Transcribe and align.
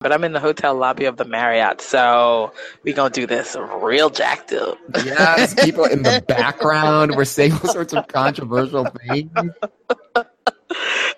but 0.00 0.12
I'm 0.12 0.24
in 0.24 0.32
the 0.32 0.40
hotel 0.40 0.74
lobby 0.74 1.04
of 1.04 1.18
the 1.18 1.26
Marriott, 1.26 1.82
so 1.82 2.52
we 2.82 2.92
gonna 2.94 3.10
do 3.10 3.26
this 3.26 3.54
real 3.82 4.08
jacked 4.08 4.52
up. 4.52 4.78
Yes, 5.04 5.52
people 5.64 5.84
in 5.84 6.02
the 6.02 6.24
background 6.26 7.16
were 7.16 7.26
saying 7.26 7.52
all 7.52 7.72
sorts 7.72 7.92
of 7.92 8.08
controversial 8.08 8.86
things. 9.06 9.30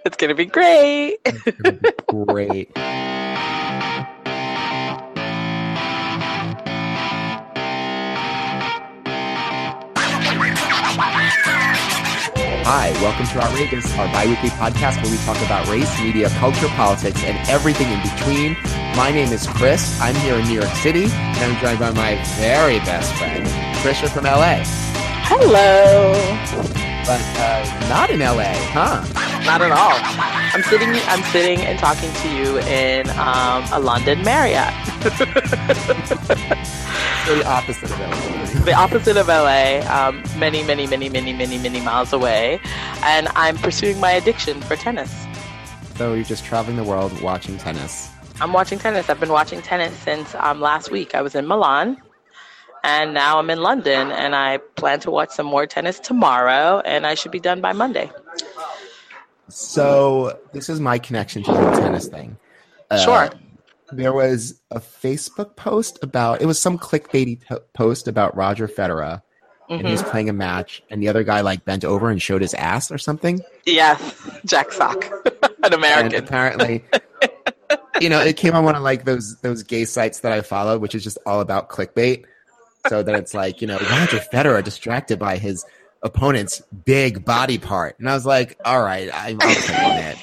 It's 0.05 0.17
gonna 0.17 0.35
be 0.35 0.47
great. 0.47 1.19
Great. 2.09 2.77
Hi, 12.75 12.91
welcome 13.03 13.27
to 13.27 13.39
Outrageous, 13.39 13.85
our 13.99 14.07
bi-weekly 14.15 14.49
podcast 14.49 15.03
where 15.03 15.13
we 15.13 15.19
talk 15.27 15.37
about 15.45 15.69
race, 15.69 16.01
media, 16.01 16.31
culture, 16.39 16.69
politics, 16.69 17.23
and 17.23 17.37
everything 17.47 17.87
in 17.89 18.01
between. 18.01 18.57
My 18.97 19.11
name 19.11 19.31
is 19.31 19.47
Chris. 19.47 20.01
I'm 20.01 20.15
here 20.15 20.37
in 20.37 20.47
New 20.47 20.55
York 20.55 20.75
City, 20.77 21.05
and 21.05 21.39
I'm 21.39 21.61
joined 21.61 21.81
by 21.81 21.91
my 21.91 22.15
very 22.39 22.79
best 22.79 23.13
friend, 23.17 23.45
Trisha 23.83 24.09
from 24.09 24.25
LA. 24.25 24.63
Hello. 25.29 26.92
But 27.05 27.21
uh, 27.37 27.89
not 27.89 28.11
in 28.11 28.21
LA, 28.21 28.55
huh? 28.71 29.05
Not 29.45 29.61
at 29.61 29.73
all. 29.73 29.99
I'm 30.55 30.63
sitting. 30.63 30.91
I'm 31.09 31.23
sitting 31.33 31.61
and 31.61 31.79
talking 31.79 32.13
to 32.13 32.29
you 32.35 32.59
in 32.59 33.11
um, 33.11 33.65
a 33.73 33.81
London 33.81 34.23
Marriott. 34.23 34.73
The 37.27 37.47
opposite 37.47 37.85
of 37.85 38.01
LA. 38.01 38.65
the 38.65 38.75
opposite 38.75 39.17
of 39.17 39.29
LA, 39.29 39.79
um, 39.89 40.25
many, 40.41 40.65
many, 40.65 40.89
many, 40.89 41.09
many, 41.09 41.33
many, 41.33 41.57
many 41.57 41.81
miles 41.81 42.13
away, 42.13 42.61
and 43.05 43.29
I'm 43.37 43.57
pursuing 43.59 44.01
my 44.01 44.11
addiction 44.11 44.61
for 44.61 44.75
tennis. 44.75 45.25
So 45.95 46.15
you're 46.15 46.25
just 46.25 46.45
traveling 46.45 46.77
the 46.77 46.83
world 46.83 47.13
watching 47.23 47.59
tennis. 47.59 48.11
I'm 48.41 48.53
watching 48.53 48.81
tennis. 48.81 49.09
I've 49.09 49.21
been 49.21 49.31
watching 49.31 49.63
tennis 49.63 49.97
since 49.99 50.35
um, 50.35 50.61
last 50.61 50.91
week. 50.91 51.15
I 51.15 51.23
was 51.23 51.37
in 51.37 51.47
Milan, 51.47 51.97
and 52.85 53.15
now 53.15 53.39
I'm 53.39 53.51
in 53.51 53.61
London, 53.63 54.11
and 54.13 54.35
I 54.35 54.59
plan 54.77 55.01
to 55.01 55.11
watch 55.11 55.31
some 55.31 55.47
more 55.47 55.67
tennis 55.67 55.99
tomorrow, 56.01 56.81
and 56.85 57.07
I 57.07 57.15
should 57.15 57.33
be 57.33 57.41
done 57.41 57.61
by 57.61 57.73
Monday. 57.73 58.11
So 59.49 60.39
this 60.53 60.69
is 60.69 60.81
my 60.81 60.99
connection 60.99 61.43
to 61.45 61.53
the 61.53 61.71
tennis 61.73 62.09
thing. 62.09 62.37
Uh, 62.91 62.99
Sure. 63.05 63.31
There 63.91 64.15
was 64.15 64.59
a 64.71 64.81
Facebook 64.81 65.55
post 65.57 65.99
about 66.03 66.41
it 66.41 66.47
was 66.47 66.59
some 66.59 66.79
clickbaity 66.79 67.47
t- 67.47 67.57
post 67.75 68.09
about 68.09 68.35
Roger 68.35 68.67
Federer, 68.67 69.21
and 69.69 69.87
he 69.87 69.93
was 69.93 70.03
Mhm. 70.03 70.11
playing 70.11 70.29
a 70.31 70.33
match, 70.33 70.83
and 70.91 71.03
the 71.03 71.09
other 71.09 71.23
guy 71.23 71.43
like 71.43 71.67
bent 71.67 71.85
over 71.85 72.09
and 72.09 72.21
showed 72.23 72.41
his 72.41 72.55
ass 72.55 72.91
or 72.91 72.97
something. 72.97 73.43
Yes, 73.67 74.01
Jack 74.47 74.73
Sock, 74.73 75.05
an 75.43 75.51
And 75.65 75.75
American. 75.75 76.25
apparently, 76.25 76.83
you 78.01 78.09
know, 78.09 78.19
it 78.21 78.39
came 78.39 78.55
on 78.55 78.65
one 78.65 78.75
of 78.77 78.83
like 78.83 79.05
those 79.05 79.37
those 79.43 79.63
gay 79.63 79.85
sites 79.85 80.21
that 80.21 80.33
I 80.33 80.41
follow, 80.41 80.79
which 80.79 80.95
is 80.95 81.05
just 81.05 81.19
all 81.27 81.41
about 81.41 81.69
clickbait. 81.69 82.25
So 82.89 83.03
that 83.03 83.15
it's 83.15 83.35
like 83.35 83.61
you 83.61 83.67
know 83.67 83.79
Roger 83.79 84.19
Federer 84.19 84.63
distracted 84.63 85.19
by 85.19 85.39
his 85.39 85.65
opponent's 86.03 86.61
big 86.85 87.25
body 87.25 87.59
part, 87.59 87.99
and 87.99 88.09
I 88.09 88.15
was 88.15 88.27
like, 88.27 88.59
all 88.65 88.83
right, 88.83 89.09
I'm, 89.13 89.39
taking 89.39 89.75
it. 89.75 90.19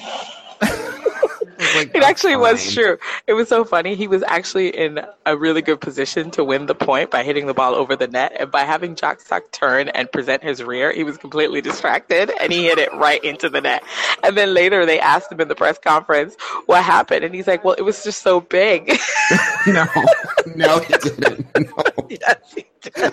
Like, 1.76 1.94
It 1.94 2.04
actually 2.04 2.38
was 2.38 2.74
true. 2.74 2.98
It 3.28 3.34
was 3.34 3.50
so 3.50 3.66
funny. 3.66 3.96
He 3.96 4.08
was 4.08 4.24
actually 4.24 4.70
in 4.70 5.02
a 5.26 5.36
really 5.36 5.62
good 5.62 5.82
position 5.82 6.32
to 6.32 6.44
win 6.44 6.68
the 6.68 6.76
point 6.76 7.12
by 7.12 7.24
hitting 7.24 7.48
the 7.48 7.54
ball 7.54 7.76
over 7.76 7.96
the 7.96 8.08
net. 8.08 8.34
And 8.40 8.50
by 8.50 8.62
having 8.62 8.96
Jack 8.96 9.20
Sock 9.20 9.52
turn 9.52 9.90
and 9.90 10.10
present 10.12 10.42
his 10.42 10.64
rear, 10.64 10.94
he 10.94 11.04
was 11.04 11.18
completely 11.18 11.62
distracted 11.62 12.32
and 12.40 12.54
he 12.54 12.66
hit 12.66 12.78
it 12.78 12.94
right 12.94 13.22
into 13.24 13.50
the 13.50 13.60
net. 13.60 13.84
And 14.24 14.38
then 14.38 14.54
later 14.54 14.86
they 14.86 15.00
asked 15.00 15.32
him 15.32 15.42
in 15.42 15.50
the 15.50 15.56
press 15.56 15.78
conference 15.78 16.36
what 16.66 16.84
happened. 16.84 17.26
And 17.26 17.36
he's 17.36 17.48
like, 17.48 17.64
well, 17.64 17.76
it 17.78 17.84
was 17.84 18.04
just 18.04 18.22
so 18.22 18.40
big. 18.40 18.98
no, 19.68 19.86
no, 20.56 20.80
he 20.80 20.94
didn't. 20.94 21.46
No. 21.60 22.08
yes, 22.10 22.38
he 22.56 22.66
did. 22.82 22.94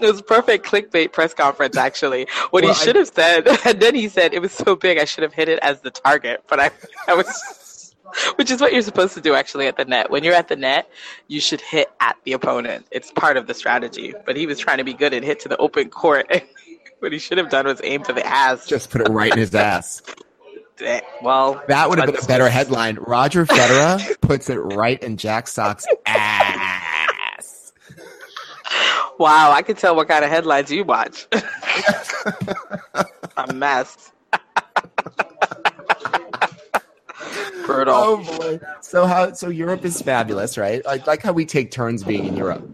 was 0.00 0.20
a 0.20 0.22
perfect 0.22 0.64
clickbait 0.66 1.12
press 1.12 1.34
conference, 1.34 1.76
actually. 1.76 2.26
What 2.50 2.64
Well, 2.64 2.74
he 2.74 2.80
I- 2.80 2.84
should 2.84 2.96
have 2.96 3.08
said, 3.08 3.46
and 3.66 3.80
then 3.80 3.94
he 3.94 4.08
said, 4.08 4.32
it 4.34 4.40
was 4.40 4.52
so 4.52 4.74
big, 4.76 4.98
I 4.98 5.04
should 5.04 5.22
have 5.22 5.32
hit 5.34 5.48
it 5.48 5.58
as 5.62 5.80
the 5.82 5.90
target. 5.90 6.42
But 6.48 6.60
I, 6.60 6.70
I 7.08 7.14
was, 7.14 7.94
which 8.36 8.50
is 8.50 8.60
what 8.60 8.72
you're 8.72 8.82
supposed 8.82 9.14
to 9.14 9.20
do, 9.20 9.34
actually, 9.34 9.66
at 9.66 9.76
the 9.76 9.84
net. 9.84 10.10
When 10.10 10.24
you're 10.24 10.34
at 10.34 10.48
the 10.48 10.56
net, 10.56 10.88
you 11.28 11.40
should 11.40 11.60
hit 11.60 11.90
at 12.00 12.16
the 12.24 12.32
opponent. 12.32 12.86
It's 12.90 13.10
part 13.12 13.36
of 13.36 13.46
the 13.46 13.54
strategy. 13.54 14.14
But 14.24 14.36
he 14.36 14.46
was 14.46 14.58
trying 14.58 14.78
to 14.78 14.84
be 14.84 14.94
good 14.94 15.12
and 15.12 15.24
hit 15.24 15.40
to 15.40 15.48
the 15.48 15.56
open 15.58 15.90
court. 15.90 16.26
what 17.00 17.12
he 17.12 17.18
should 17.18 17.38
have 17.38 17.50
done 17.50 17.66
was 17.66 17.80
aim 17.84 18.02
for 18.02 18.12
the 18.14 18.26
ass. 18.26 18.66
Just 18.66 18.90
put 18.90 19.02
it 19.02 19.08
right 19.08 19.32
in 19.32 19.38
his 19.38 19.54
ass. 19.54 20.02
Eh, 20.80 21.00
well, 21.22 21.62
That 21.68 21.88
would 21.88 21.98
have 21.98 22.12
been 22.12 22.22
a 22.22 22.26
better 22.26 22.48
headline. 22.48 22.96
Roger 22.96 23.46
Federer 23.46 24.20
puts 24.20 24.50
it 24.50 24.56
right 24.56 25.02
in 25.02 25.16
Jack 25.16 25.48
Sock's 25.48 25.86
ass. 26.06 27.72
Wow, 29.18 29.52
I 29.52 29.62
can 29.62 29.76
tell 29.76 29.96
what 29.96 30.08
kind 30.08 30.22
of 30.22 30.30
headlines 30.30 30.70
you 30.70 30.84
watch. 30.84 31.26
a 33.38 33.54
mess. 33.54 34.12
Brutal. 37.64 37.94
Oh 37.94 38.38
boy! 38.38 38.60
So 38.82 39.06
how? 39.06 39.32
So 39.32 39.48
Europe 39.48 39.86
is 39.86 40.02
fabulous, 40.02 40.58
right? 40.58 40.84
Like 40.84 41.06
like 41.06 41.22
how 41.22 41.32
we 41.32 41.46
take 41.46 41.70
turns 41.70 42.04
being 42.04 42.26
in 42.26 42.36
Europe. 42.36 42.68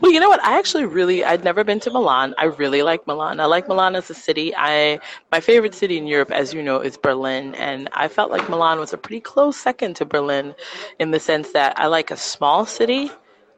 Well, 0.00 0.12
you 0.12 0.20
know 0.20 0.28
what? 0.28 0.42
I 0.44 0.58
actually 0.58 0.86
really 0.86 1.24
I'd 1.24 1.44
never 1.44 1.64
been 1.64 1.80
to 1.80 1.90
Milan. 1.90 2.34
I 2.38 2.44
really 2.44 2.82
like 2.82 3.06
Milan. 3.06 3.40
I 3.40 3.46
like 3.46 3.68
Milan 3.68 3.96
as 3.96 4.08
a 4.10 4.14
city. 4.14 4.54
I 4.56 4.98
my 5.32 5.40
favorite 5.40 5.74
city 5.74 5.98
in 5.98 6.06
Europe, 6.06 6.30
as 6.30 6.54
you 6.54 6.62
know, 6.62 6.80
is 6.80 6.96
Berlin, 6.96 7.54
and 7.54 7.88
I 7.92 8.08
felt 8.08 8.30
like 8.30 8.48
Milan 8.48 8.78
was 8.78 8.92
a 8.92 8.98
pretty 8.98 9.20
close 9.20 9.56
second 9.56 9.94
to 9.96 10.04
Berlin 10.04 10.54
in 10.98 11.10
the 11.10 11.20
sense 11.20 11.52
that 11.52 11.78
I 11.78 11.86
like 11.86 12.10
a 12.10 12.16
small 12.16 12.64
city, 12.64 13.10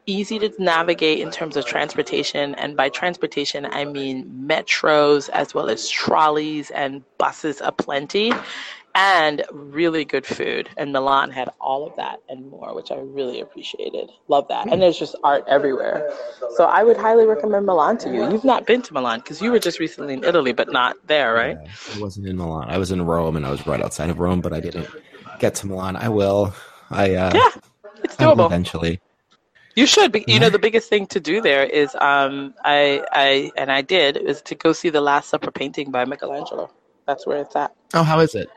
easy 0.06 0.38
to 0.41 0.53
navigate 0.59 1.20
in 1.20 1.31
terms 1.31 1.56
of 1.56 1.65
transportation, 1.65 2.54
and 2.56 2.76
by 2.76 2.88
transportation 2.88 3.66
I 3.66 3.84
mean 3.84 4.26
metros 4.47 5.28
as 5.31 5.54
well 5.54 5.69
as 5.69 5.88
trolleys 5.88 6.70
and 6.70 7.04
buses 7.19 7.60
aplenty. 7.60 8.32
And 8.95 9.45
really 9.53 10.05
good 10.05 10.27
food. 10.27 10.69
And 10.77 10.93
Milan 10.93 11.31
had 11.31 11.49
all 11.61 11.87
of 11.87 11.95
that 11.97 12.21
and 12.28 12.51
more, 12.51 12.75
which 12.75 12.91
I 12.91 12.97
really 12.97 13.41
appreciated. 13.41 14.11
Love 14.27 14.49
that. 14.49 14.67
And 14.71 14.83
there's 14.83 14.99
just 14.99 15.15
art 15.23 15.45
everywhere. 15.47 16.12
So 16.56 16.65
I 16.65 16.83
would 16.83 16.97
highly 16.97 17.25
recommend 17.25 17.67
Milan 17.67 17.99
to 17.99 18.12
you. 18.12 18.29
You've 18.31 18.45
not 18.45 18.67
been 18.67 18.83
to 18.83 18.93
Milan 18.93 19.21
because 19.21 19.41
you 19.41 19.53
were 19.53 19.61
just 19.61 19.79
recently 19.79 20.15
in 20.15 20.25
Italy, 20.25 20.53
but 20.53 20.73
not 20.73 20.97
there, 21.06 21.34
right? 21.34 21.56
Yeah, 21.62 21.71
I 21.97 22.00
wasn't 22.00 22.27
in 22.27 22.37
Milan. 22.37 22.69
I 22.69 22.79
was 22.79 22.91
in 22.91 23.03
Rome, 23.03 23.37
and 23.37 23.47
I 23.47 23.50
was 23.50 23.65
right 23.67 23.81
outside 23.81 24.11
of 24.11 24.19
Rome, 24.19 24.41
but 24.41 24.53
I 24.53 24.59
didn't 24.59 24.89
get 25.39 25.55
to 25.56 25.69
Milan. 25.69 25.95
I 25.95 26.09
will. 26.09 26.53
I 26.91 27.15
uh, 27.15 27.33
Yeah, 27.33 27.50
it's 28.03 28.17
doable. 28.17 28.47
eventually. 28.47 29.00
You 29.77 29.87
should. 29.87 30.11
Be, 30.11 30.25
you 30.27 30.41
know, 30.41 30.50
the 30.50 30.59
biggest 30.59 30.89
thing 30.89 31.06
to 31.06 31.21
do 31.21 31.41
there 31.41 31.62
is, 31.65 31.95
um, 32.00 32.55
I, 32.65 33.05
I, 33.12 33.53
and 33.56 33.71
I 33.71 33.83
did, 33.83 34.17
is 34.17 34.43
to 34.43 34.56
go 34.56 34.73
see 34.73 34.91
the 34.91 35.00
Last 35.00 35.29
Supper 35.29 35.53
painting 35.53 35.93
by 35.93 36.05
Michelangelo. 36.05 36.73
That's 37.06 37.25
where 37.25 37.39
it's 37.39 37.55
at. 37.55 37.73
Oh, 37.95 38.03
how 38.03 38.19
is 38.19 38.34
it? 38.34 38.50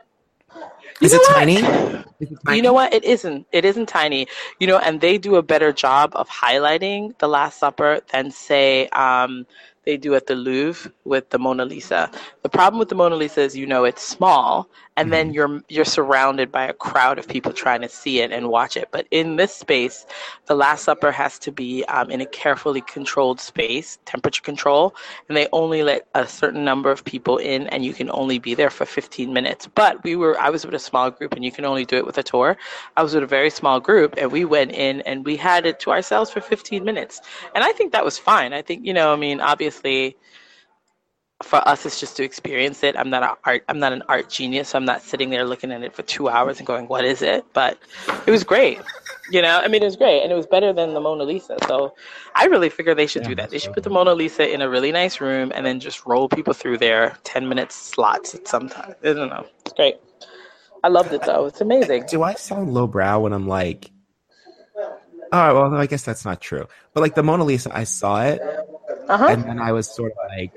Is 1.00 1.12
it 1.12 1.22
tiny? 1.24 1.56
Is 2.20 2.30
it 2.30 2.38
tiny? 2.46 2.56
You 2.56 2.62
know 2.62 2.72
what? 2.72 2.92
It 2.92 3.04
isn't. 3.04 3.46
It 3.52 3.64
isn't 3.64 3.86
tiny. 3.88 4.26
You 4.58 4.66
know, 4.66 4.78
and 4.78 5.00
they 5.00 5.18
do 5.18 5.36
a 5.36 5.42
better 5.42 5.72
job 5.72 6.12
of 6.14 6.28
highlighting 6.28 7.16
the 7.18 7.28
Last 7.28 7.58
Supper 7.58 8.00
than 8.12 8.30
say 8.30 8.88
um, 8.88 9.46
they 9.84 9.96
do 9.96 10.14
at 10.14 10.26
the 10.26 10.34
Louvre 10.34 10.92
with 11.04 11.30
the 11.30 11.38
Mona 11.38 11.64
Lisa. 11.64 12.10
The 12.42 12.48
problem 12.48 12.78
with 12.78 12.88
the 12.88 12.94
Mona 12.94 13.16
Lisa 13.16 13.40
is, 13.42 13.56
you 13.56 13.66
know, 13.66 13.84
it's 13.84 14.02
small, 14.02 14.68
and 14.96 15.12
then 15.12 15.32
you're 15.32 15.62
you're 15.68 15.84
surrounded 15.84 16.52
by 16.52 16.66
a 16.66 16.72
crowd 16.72 17.18
of 17.18 17.26
people 17.26 17.52
trying 17.52 17.80
to 17.80 17.88
see 17.88 18.20
it 18.20 18.30
and 18.30 18.48
watch 18.48 18.76
it. 18.76 18.88
But 18.90 19.06
in 19.10 19.36
this 19.36 19.54
space, 19.54 20.06
the 20.46 20.54
Last 20.54 20.84
Supper 20.84 21.10
has 21.10 21.38
to 21.40 21.52
be 21.52 21.84
um, 21.86 22.10
in 22.10 22.20
a 22.20 22.26
carefully 22.26 22.80
controlled 22.80 23.40
space, 23.40 23.98
temperature 24.04 24.42
control, 24.42 24.94
and 25.28 25.36
they 25.36 25.48
only 25.52 25.82
let 25.82 26.06
a 26.14 26.26
certain 26.26 26.64
number 26.64 26.90
of 26.90 27.04
people 27.04 27.38
in, 27.38 27.66
and 27.68 27.84
you 27.84 27.92
can 27.92 28.10
only 28.10 28.38
be 28.38 28.54
there 28.54 28.70
for 28.70 28.84
15 28.84 29.32
minutes. 29.32 29.66
But 29.74 30.02
we 30.04 30.16
were, 30.16 30.38
I 30.38 30.50
was 30.50 30.64
with 30.64 30.74
a 30.74 30.78
small 30.78 31.10
group, 31.10 31.34
and 31.34 31.44
you 31.44 31.50
can 31.50 31.64
only 31.64 31.84
do 31.84 31.96
it 31.96 32.06
with 32.06 32.18
a 32.18 32.22
tour. 32.22 32.56
I 32.96 33.02
was 33.02 33.14
with 33.14 33.24
a 33.24 33.26
very 33.26 33.50
small 33.50 33.80
group, 33.80 34.14
and 34.16 34.30
we 34.30 34.44
went 34.44 34.72
in 34.72 35.00
and 35.02 35.24
we 35.24 35.36
had 35.36 35.66
it 35.66 35.80
to 35.80 35.90
ourselves 35.90 36.30
for 36.30 36.40
15 36.40 36.84
minutes, 36.84 37.20
and 37.54 37.64
I 37.64 37.72
think 37.72 37.92
that 37.92 38.04
was 38.04 38.18
fine. 38.18 38.52
I 38.52 38.62
think 38.62 38.84
you 38.86 38.94
know, 38.94 39.12
I 39.12 39.16
mean, 39.16 39.40
obviously 39.40 40.16
for 41.42 41.66
us 41.68 41.84
it's 41.84 41.98
just 41.98 42.16
to 42.16 42.22
experience 42.24 42.82
it. 42.82 42.96
I'm 42.96 43.10
not 43.10 43.22
an 43.22 43.30
art 43.44 43.64
i'm 43.68 43.78
not 43.78 43.92
an 43.92 44.02
art 44.08 44.30
genius 44.30 44.68
so 44.70 44.78
i'm 44.78 44.84
not 44.84 45.02
sitting 45.02 45.30
there 45.30 45.44
looking 45.44 45.72
at 45.72 45.82
it 45.82 45.92
for 45.92 46.02
two 46.02 46.28
hours 46.28 46.58
and 46.58 46.66
going 46.66 46.86
what 46.86 47.04
is 47.04 47.22
it? 47.22 47.44
But 47.52 47.78
it 48.26 48.30
was 48.30 48.44
great 48.44 48.80
you 49.30 49.42
know? 49.42 49.58
I 49.58 49.68
mean 49.68 49.82
it 49.82 49.86
was 49.86 49.96
great 49.96 50.22
and 50.22 50.30
it 50.30 50.34
was 50.36 50.46
better 50.46 50.72
than 50.72 50.94
the 50.94 51.00
mona 51.00 51.24
lisa 51.24 51.56
so 51.66 51.94
i 52.34 52.44
really 52.46 52.68
figure 52.68 52.94
they 52.94 53.06
should 53.06 53.22
Yeah, 53.22 53.28
do 53.28 53.34
that. 53.36 53.50
They 53.50 53.58
should 53.58 53.72
put 53.72 53.82
the 53.82 53.90
mona 53.90 54.14
lisa 54.14 54.52
in 54.52 54.62
a 54.62 54.68
really 54.68 54.92
nice 54.92 55.20
room 55.20 55.50
and 55.54 55.66
then 55.66 55.80
just 55.80 56.06
roll 56.06 56.28
people 56.28 56.52
through 56.54 56.78
there 56.78 57.16
10 57.24 57.48
minute 57.48 57.72
slots 57.72 58.34
at 58.34 58.46
some 58.46 58.68
time. 58.68 58.94
I 59.02 59.12
don't 59.12 59.28
know. 59.28 59.46
It's 59.60 59.72
great. 59.72 59.96
I 60.84 60.88
loved 60.88 61.12
it 61.12 61.22
though. 61.22 61.46
It's 61.46 61.60
amazing. 61.60 62.04
Do 62.08 62.22
I 62.22 62.34
sound 62.34 62.74
lowbrow 62.74 63.20
when 63.20 63.32
I'm 63.32 63.48
like, 63.48 63.90
all 65.32 65.40
right, 65.40 65.52
well, 65.52 65.74
I 65.74 65.86
guess 65.86 66.04
that's 66.04 66.24
not 66.24 66.40
true. 66.40 66.66
But 66.92 67.00
like 67.00 67.14
the 67.14 67.22
Mona 67.22 67.42
Lisa, 67.42 67.76
I 67.76 67.84
saw 67.84 68.22
it, 68.22 68.40
uh-huh. 69.08 69.26
and 69.30 69.42
then 69.44 69.58
I 69.58 69.72
was 69.72 69.92
sort 69.92 70.12
of 70.12 70.18
like, 70.36 70.54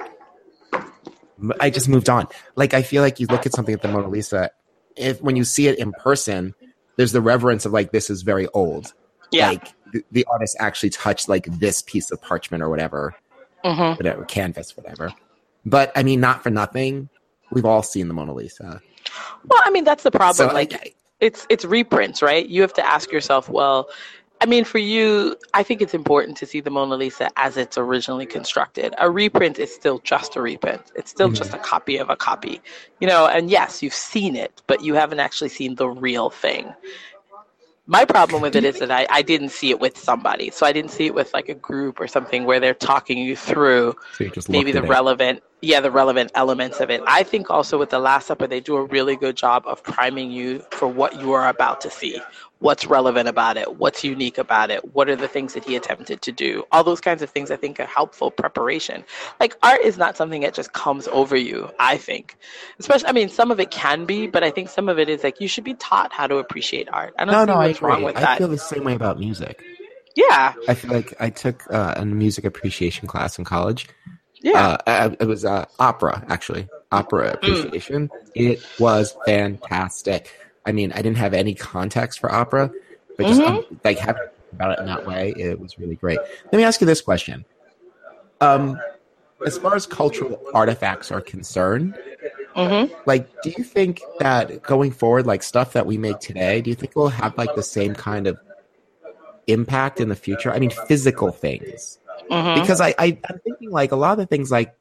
I 1.60 1.70
just 1.70 1.88
moved 1.90 2.10
on. 2.10 2.28
Like 2.56 2.74
I 2.74 2.82
feel 2.82 3.02
like 3.02 3.20
you 3.20 3.28
look 3.28 3.46
at 3.46 3.54
something 3.54 3.74
at 3.74 3.82
the 3.82 3.88
Mona 3.88 4.08
Lisa, 4.08 4.52
if 4.96 5.22
when 5.22 5.36
you 5.36 5.44
see 5.44 5.68
it 5.68 5.78
in 5.78 5.92
person, 5.94 6.56
there's 6.96 7.12
the 7.12 7.22
reverence 7.22 7.66
of 7.66 7.74
like 7.74 7.92
this 7.92 8.10
is 8.10 8.24
very 8.24 8.48
old. 8.50 8.94
Yeah. 9.32 9.50
Like 9.50 9.74
the, 9.94 10.04
the 10.12 10.26
artist 10.32 10.56
actually 10.60 10.90
touched 10.90 11.30
like 11.30 11.46
this 11.46 11.82
piece 11.82 12.12
of 12.12 12.22
parchment 12.22 12.64
or 12.64 12.70
whatever, 12.70 13.16
Mhm. 13.64 13.98
whatever 13.98 14.26
canvas, 14.26 14.76
whatever. 14.76 15.14
But 15.66 15.92
I 15.96 16.04
mean, 16.04 16.20
not 16.20 16.44
for 16.44 16.50
nothing, 16.50 17.10
we've 17.52 17.66
all 17.66 17.84
seen 17.84 18.08
the 18.08 18.14
Mona 18.14 18.34
Lisa. 18.34 18.82
Well, 19.46 19.62
I 19.64 19.70
mean, 19.70 19.84
that's 19.84 20.04
the 20.04 20.12
problem. 20.12 20.36
So 20.50 20.54
like, 20.54 20.72
like, 20.72 20.96
it's 21.20 21.46
it's 21.50 21.66
reprints, 21.66 22.22
right? 22.22 22.46
You 22.48 22.62
have 22.62 22.74
to 22.74 22.86
ask 22.86 23.12
yourself, 23.12 23.50
well, 23.50 23.90
I 24.42 24.46
mean, 24.46 24.66
for 24.66 24.78
you, 24.78 25.36
I 25.54 25.64
think 25.64 25.82
it's 25.82 25.96
important 25.96 26.38
to 26.38 26.46
see 26.46 26.62
the 26.62 26.70
Mona 26.70 26.96
Lisa 26.96 27.30
as 27.38 27.58
it's 27.58 27.78
originally 27.78 28.26
constructed. 28.28 28.94
A 29.00 29.10
reprint 29.10 29.58
is 29.60 29.74
still 29.74 30.00
just 30.00 30.36
a 30.36 30.42
reprint. 30.42 30.92
It's 30.96 31.10
still 31.10 31.30
Mhm. 31.30 31.36
just 31.36 31.54
a 31.54 31.58
copy 31.60 31.98
of 31.98 32.10
a 32.10 32.16
copy, 32.16 32.62
you 33.00 33.08
know. 33.08 33.26
And 33.28 33.50
yes, 33.50 33.82
you've 33.82 33.96
seen 33.96 34.36
it, 34.36 34.62
but 34.68 34.84
you 34.84 34.94
haven't 34.94 35.20
actually 35.20 35.50
seen 35.50 35.76
the 35.76 35.90
real 35.90 36.30
thing. 36.30 36.74
My 37.88 38.06
problem 38.06 38.42
with 38.42 38.56
it 38.56 38.66
is 38.66 38.80
that 38.80 38.92
I, 38.92 39.08
I 39.10 39.22
didn't 39.22 39.50
see 39.50 39.70
it 39.72 39.80
with 39.80 39.98
somebody, 39.98 40.52
so 40.52 40.66
I 40.66 40.74
didn't 40.74 40.92
see 40.92 41.06
it 41.08 41.16
with 41.16 41.34
like 41.34 41.50
a 41.50 41.54
group 41.56 42.00
or 42.00 42.08
something 42.08 42.46
where 42.46 42.60
they're 42.60 42.74
talking 42.74 43.18
you 43.18 43.36
through 43.36 43.96
so 44.12 44.24
you 44.26 44.32
maybe 44.50 44.72
the 44.74 44.80
at 44.80 44.86
it. 44.86 44.90
relevant 44.90 45.44
yeah 45.62 45.80
the 45.80 45.92
relevant 45.92 46.32
elements 46.36 46.80
of 46.82 46.90
it 46.90 47.02
i 47.08 47.24
think 47.24 47.50
also 47.50 47.78
with 47.80 47.90
the 47.90 48.00
last 48.00 48.28
supper 48.28 48.48
they 48.48 48.60
do 48.60 48.76
a 48.76 48.84
really 48.86 49.16
good 49.16 49.36
job 49.36 49.64
of 49.66 49.84
priming 49.84 50.32
you 50.32 50.64
for 50.72 50.88
what 50.88 51.20
you 51.22 51.34
are 51.34 51.50
about 51.50 51.82
to 51.82 51.90
see 51.90 52.20
what's 52.60 52.86
relevant 52.86 53.28
about 53.28 53.58
it 53.58 53.78
what's 53.78 54.04
unique 54.04 54.38
about 54.38 54.70
it 54.72 54.94
what 54.94 55.10
are 55.10 55.16
the 55.16 55.28
things 55.28 55.54
that 55.54 55.64
he 55.64 55.76
attempted 55.76 56.22
to 56.22 56.32
do 56.32 56.64
all 56.72 56.84
those 56.84 57.02
kinds 57.02 57.22
of 57.22 57.30
things 57.30 57.52
i 57.52 57.56
think 57.56 57.80
are 57.80 57.86
helpful 57.86 58.32
preparation 58.32 59.04
like 59.40 59.56
art 59.64 59.82
is 59.82 59.98
not 59.98 60.18
something 60.18 60.42
that 60.42 60.54
just 60.54 60.74
comes 60.74 61.08
over 61.10 61.36
you 61.36 61.70
i 61.80 61.98
think 61.98 62.36
especially 62.80 63.08
i 63.08 63.12
mean 63.12 63.30
some 63.30 63.52
of 63.52 63.60
it 63.60 63.70
can 63.72 64.06
be 64.06 64.28
but 64.28 64.44
i 64.44 64.50
think 64.50 64.70
some 64.70 64.90
of 64.90 64.98
it 65.00 65.10
is 65.10 65.24
like 65.24 65.40
you 65.40 65.48
should 65.48 65.64
be 65.64 65.74
taught 65.76 66.12
how 66.12 66.26
to 66.28 66.38
appreciate 66.38 66.88
art 66.92 67.14
i 67.20 67.26
don't 67.26 67.34
No, 67.34 67.46
see 67.46 67.52
no, 67.52 67.58
what's 67.58 67.82
wrong 67.82 68.04
with 68.04 68.16
I 68.16 68.22
that 68.22 68.38
feel 68.38 68.48
the 68.48 68.58
same 68.58 68.84
way 68.84 68.94
about 68.96 69.20
music. 69.20 69.64
yeah 70.16 70.54
I 70.68 70.74
feel 70.74 70.92
like 70.92 71.14
I 71.20 71.30
took 71.30 71.64
uh, 71.72 71.94
a 71.98 72.06
music 72.06 72.46
appreciation 72.46 73.08
class 73.08 73.38
in 73.38 73.46
college. 73.46 73.88
yeah 74.42 74.78
Uh, 74.86 75.12
it 75.20 75.26
was 75.26 75.46
uh, 75.46 75.66
opera, 75.80 76.24
actually, 76.30 76.68
opera 76.92 77.34
appreciation. 77.34 78.10
It 78.36 78.62
was 78.80 79.16
fantastic. 79.26 80.32
I 80.68 80.74
mean, 80.74 80.92
I 80.92 80.98
didn't 80.98 81.18
have 81.18 81.34
any 81.34 81.56
context 81.56 82.20
for 82.20 82.32
opera, 82.32 82.70
but 83.18 83.26
just 83.26 83.42
um, 83.42 83.64
like 83.84 83.98
having 83.98 84.22
about 84.52 84.74
it 84.74 84.80
in 84.80 84.86
that 84.86 85.08
way, 85.08 85.34
it 85.36 85.60
was 85.60 85.80
really 85.80 85.96
great. 85.96 86.20
Let 86.20 86.54
me 86.54 86.64
ask 86.64 86.82
you 86.82 86.86
this 86.88 87.02
question: 87.02 87.46
um, 88.42 88.80
As 89.46 89.58
far 89.58 89.76
as 89.76 89.88
cultural 89.88 90.40
artifacts 90.54 91.12
are 91.12 91.22
concerned, 91.22 91.98
hmm 92.54 92.86
like, 93.06 93.42
do 93.42 93.52
you 93.58 93.64
think 93.64 94.02
that 94.20 94.64
going 94.64 94.92
forward, 94.92 95.26
like 95.26 95.42
stuff 95.42 95.74
that 95.74 95.86
we 95.86 95.98
make 95.98 96.20
today, 96.20 96.62
do 96.62 96.70
you 96.70 96.76
think 96.76 96.94
we'll 96.96 97.08
have 97.08 97.38
like 97.38 97.56
the 97.56 97.64
same 97.64 97.96
kind 97.96 98.28
of 98.28 98.38
impact 99.48 100.02
in 100.02 100.10
the 100.10 100.16
future? 100.16 100.52
I 100.52 100.60
mean, 100.60 100.72
physical 100.88 101.32
things. 101.32 101.98
Hmm 102.30 102.54
because 102.56 102.82
I, 102.82 102.94
I 102.98 103.18
I'm 103.30 103.40
thinking 103.40 103.72
like 103.72 103.92
a 103.92 103.96
lot 103.96 104.14
of 104.14 104.18
the 104.18 104.26
things 104.26 104.52
like 104.52 104.74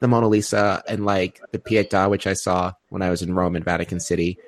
the 0.00 0.08
Mona 0.08 0.28
Lisa 0.28 0.82
and 0.88 1.04
like 1.04 1.40
the 1.52 1.58
Pietà, 1.58 2.08
which 2.10 2.26
I 2.26 2.34
saw 2.34 2.72
when 2.88 3.02
I 3.02 3.10
was 3.10 3.22
in 3.22 3.34
Rome 3.34 3.56
and 3.56 3.64
Vatican 3.64 4.00
City, 4.00 4.38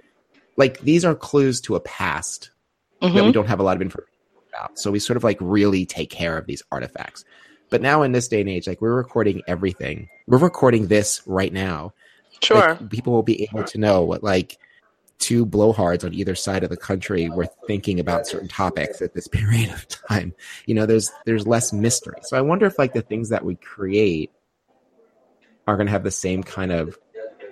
like 0.58 0.80
these 0.80 1.04
are 1.04 1.14
clues 1.14 1.62
to 1.62 1.76
a 1.76 1.80
past 1.80 2.50
that 3.00 3.14
we 3.14 3.20
mm-hmm. 3.20 3.30
don't 3.30 3.46
have 3.46 3.60
a 3.60 3.62
lot 3.62 3.76
of 3.76 3.82
information 3.82 4.12
about. 4.52 4.78
So 4.78 4.90
we 4.90 4.98
sort 4.98 5.16
of 5.16 5.24
like 5.24 5.38
really 5.40 5.86
take 5.86 6.10
care 6.10 6.36
of 6.36 6.46
these 6.46 6.62
artifacts. 6.70 7.24
But 7.70 7.80
now 7.80 8.02
in 8.02 8.12
this 8.12 8.28
day 8.28 8.40
and 8.40 8.50
age, 8.50 8.66
like 8.66 8.80
we're 8.80 8.96
recording 8.96 9.42
everything. 9.46 10.08
We're 10.26 10.38
recording 10.38 10.88
this 10.88 11.22
right 11.26 11.52
now. 11.52 11.94
sure 12.42 12.74
Like, 12.74 12.90
people 12.90 13.12
will 13.12 13.22
be 13.22 13.44
able 13.44 13.64
to 13.64 13.78
know 13.78 14.02
what 14.02 14.24
like 14.24 14.58
two 15.18 15.46
blowhards 15.46 16.04
on 16.04 16.12
either 16.12 16.34
side 16.34 16.64
of 16.64 16.70
the 16.70 16.76
country 16.76 17.28
were 17.28 17.48
thinking 17.66 18.00
about 18.00 18.26
certain 18.26 18.48
topics 18.48 19.00
at 19.00 19.14
this 19.14 19.28
period 19.32 19.70
of 19.70 19.86
time. 19.88 20.34
You 20.66 20.74
know, 20.74 20.86
there's 20.86 21.12
there's 21.24 21.46
less 21.46 21.72
mystery. 21.72 22.18
So 22.22 22.36
I 22.36 22.40
wonder 22.40 22.66
if 22.66 22.78
like 22.78 22.94
the 22.94 23.02
things 23.02 23.28
that 23.28 23.44
we 23.44 23.54
create 23.56 24.32
are 25.68 25.76
going 25.76 25.86
to 25.86 25.92
have 25.92 26.04
the 26.04 26.10
same 26.10 26.42
kind 26.42 26.72
of 26.72 26.98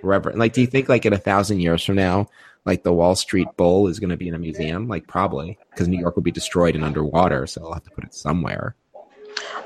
reverence. 0.03 0.37
Like, 0.37 0.53
do 0.53 0.61
you 0.61 0.67
think 0.67 0.89
like 0.89 1.05
in 1.05 1.13
a 1.13 1.17
thousand 1.17 1.59
years 1.59 1.83
from 1.83 1.95
now, 1.95 2.27
like 2.65 2.83
the 2.83 2.93
Wall 2.93 3.15
Street 3.15 3.47
Bull 3.57 3.87
is 3.87 3.99
going 3.99 4.09
to 4.09 4.17
be 4.17 4.27
in 4.27 4.33
a 4.33 4.39
museum? 4.39 4.87
Like, 4.87 5.07
probably 5.07 5.57
because 5.71 5.87
New 5.87 5.99
York 5.99 6.15
will 6.15 6.23
be 6.23 6.31
destroyed 6.31 6.75
and 6.75 6.83
underwater, 6.83 7.47
so 7.47 7.65
I'll 7.65 7.73
have 7.73 7.83
to 7.83 7.91
put 7.91 8.03
it 8.03 8.13
somewhere. 8.13 8.75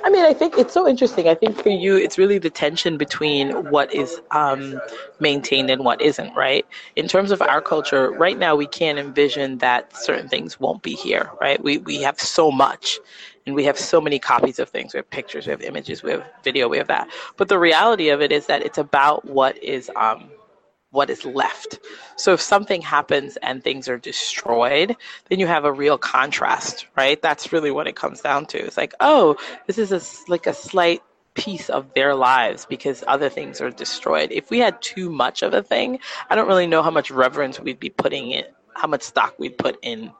I 0.03 0.09
mean, 0.09 0.25
I 0.25 0.33
think 0.33 0.57
it's 0.57 0.73
so 0.73 0.87
interesting. 0.87 1.27
I 1.27 1.35
think 1.35 1.61
for 1.61 1.69
you, 1.69 1.95
it's 1.95 2.17
really 2.17 2.39
the 2.39 2.49
tension 2.49 2.97
between 2.97 3.51
what 3.69 3.93
is 3.93 4.19
um, 4.31 4.81
maintained 5.19 5.69
and 5.69 5.85
what 5.85 6.01
isn't, 6.01 6.35
right? 6.35 6.65
In 6.95 7.07
terms 7.07 7.31
of 7.31 7.41
our 7.41 7.61
culture, 7.61 8.11
right 8.11 8.37
now, 8.37 8.55
we 8.55 8.65
can't 8.65 8.97
envision 8.97 9.59
that 9.59 9.95
certain 9.95 10.27
things 10.27 10.59
won't 10.59 10.81
be 10.81 10.95
here, 10.95 11.29
right? 11.39 11.63
We, 11.63 11.77
we 11.77 12.01
have 12.01 12.19
so 12.19 12.51
much 12.51 12.99
and 13.45 13.55
we 13.55 13.63
have 13.65 13.77
so 13.77 13.99
many 13.99 14.19
copies 14.19 14.59
of 14.59 14.69
things. 14.69 14.93
We 14.93 14.97
have 14.97 15.09
pictures, 15.09 15.45
we 15.45 15.51
have 15.51 15.61
images, 15.61 16.03
we 16.03 16.11
have 16.11 16.25
video, 16.43 16.67
we 16.67 16.77
have 16.77 16.88
that. 16.88 17.09
But 17.38 17.47
the 17.47 17.59
reality 17.59 18.09
of 18.09 18.21
it 18.21 18.31
is 18.31 18.47
that 18.47 18.63
it's 18.63 18.77
about 18.77 19.25
what 19.25 19.61
is. 19.63 19.89
Um, 19.95 20.29
what 20.91 21.09
is 21.09 21.25
left. 21.25 21.79
So 22.17 22.33
if 22.33 22.41
something 22.41 22.81
happens 22.81 23.38
and 23.38 23.63
things 23.63 23.88
are 23.88 23.97
destroyed, 23.97 24.95
then 25.29 25.39
you 25.39 25.47
have 25.47 25.63
a 25.63 25.71
real 25.71 25.97
contrast, 25.97 26.85
right? 26.97 27.21
That's 27.21 27.51
really 27.53 27.71
what 27.71 27.88
it 27.88 27.95
comes 27.95 28.21
down 28.21 28.45
to. 28.47 28.57
It's 28.57 28.77
like, 28.77 28.93
oh, 28.99 29.38
this 29.67 29.77
is 29.77 29.91
a, 29.91 30.01
like 30.29 30.47
a 30.47 30.53
slight 30.53 31.01
piece 31.33 31.69
of 31.69 31.93
their 31.93 32.13
lives 32.13 32.65
because 32.65 33.03
other 33.07 33.29
things 33.29 33.61
are 33.61 33.71
destroyed. 33.71 34.31
If 34.31 34.49
we 34.49 34.59
had 34.59 34.81
too 34.81 35.09
much 35.09 35.43
of 35.43 35.53
a 35.53 35.63
thing, 35.63 35.99
I 36.29 36.35
don't 36.35 36.47
really 36.47 36.67
know 36.67 36.83
how 36.83 36.91
much 36.91 37.09
reverence 37.09 37.59
we'd 37.59 37.79
be 37.79 37.89
putting 37.89 38.31
in, 38.31 38.43
how 38.75 38.89
much 38.89 39.03
stock 39.03 39.33
we'd 39.39 39.57
put 39.57 39.77
in 39.81 40.11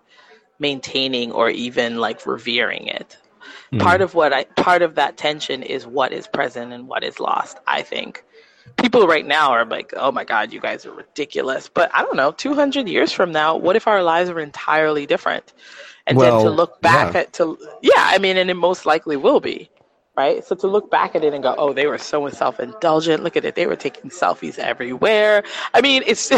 maintaining 0.62 1.32
or 1.32 1.50
even 1.50 1.98
like 1.98 2.26
revering 2.26 2.88
it. 2.88 3.18
Hmm. 3.72 3.80
Part 3.80 4.02
of 4.02 4.14
what 4.14 4.32
I 4.32 4.46
part 4.46 4.82
of 4.82 4.96
that 4.96 5.18
tension 5.18 5.64
is 5.64 5.86
what 5.86 6.14
is 6.14 6.28
present 6.28 6.72
and 6.72 6.88
what 6.88 7.04
is 7.04 7.20
lost, 7.20 7.58
I 7.68 7.82
think 7.82 8.24
people 8.78 9.08
right 9.08 9.26
now 9.26 9.52
are 9.52 9.66
like, 9.66 9.94
oh 9.98 10.12
my 10.12 10.24
God, 10.24 10.54
you 10.54 10.60
guys 10.60 10.86
are 10.86 10.94
ridiculous. 10.94 11.70
But 11.70 11.92
I 11.94 12.04
don't 12.04 12.16
know, 12.16 12.32
200 12.32 12.88
years 12.88 13.12
from 13.12 13.32
now, 13.32 13.56
what 13.56 13.76
if 13.76 13.88
our 13.88 14.04
lives 14.04 14.30
are 14.30 14.40
entirely 14.40 15.06
different? 15.06 15.54
And 16.08 16.20
then 16.20 16.32
to 16.32 16.50
look 16.50 16.82
back 16.82 17.14
yeah. 17.14 17.22
at, 17.22 17.34
to, 17.34 17.58
yeah, 17.82 17.94
I 17.98 18.18
mean, 18.18 18.38
and 18.38 18.50
it 18.50 18.56
most 18.56 18.86
likely 18.86 19.18
will 19.18 19.40
be, 19.40 19.70
right? 20.18 20.44
So 20.46 20.56
to 20.56 20.68
look 20.68 20.92
back 20.92 21.16
at 21.16 21.24
it 21.24 21.34
and 21.34 21.42
go, 21.44 21.56
oh, 21.58 21.74
they 21.74 21.88
were 21.88 21.98
so 21.98 22.28
self 22.30 22.60
indulgent. 22.60 23.24
Look 23.24 23.38
at 23.38 23.46
it. 23.46 23.56
They 23.56 23.68
were 23.68 23.76
taking 23.76 24.10
selfies 24.12 24.60
everywhere. 24.60 25.44
I 25.74 25.82
mean, 25.82 26.04
it's, 26.06 26.30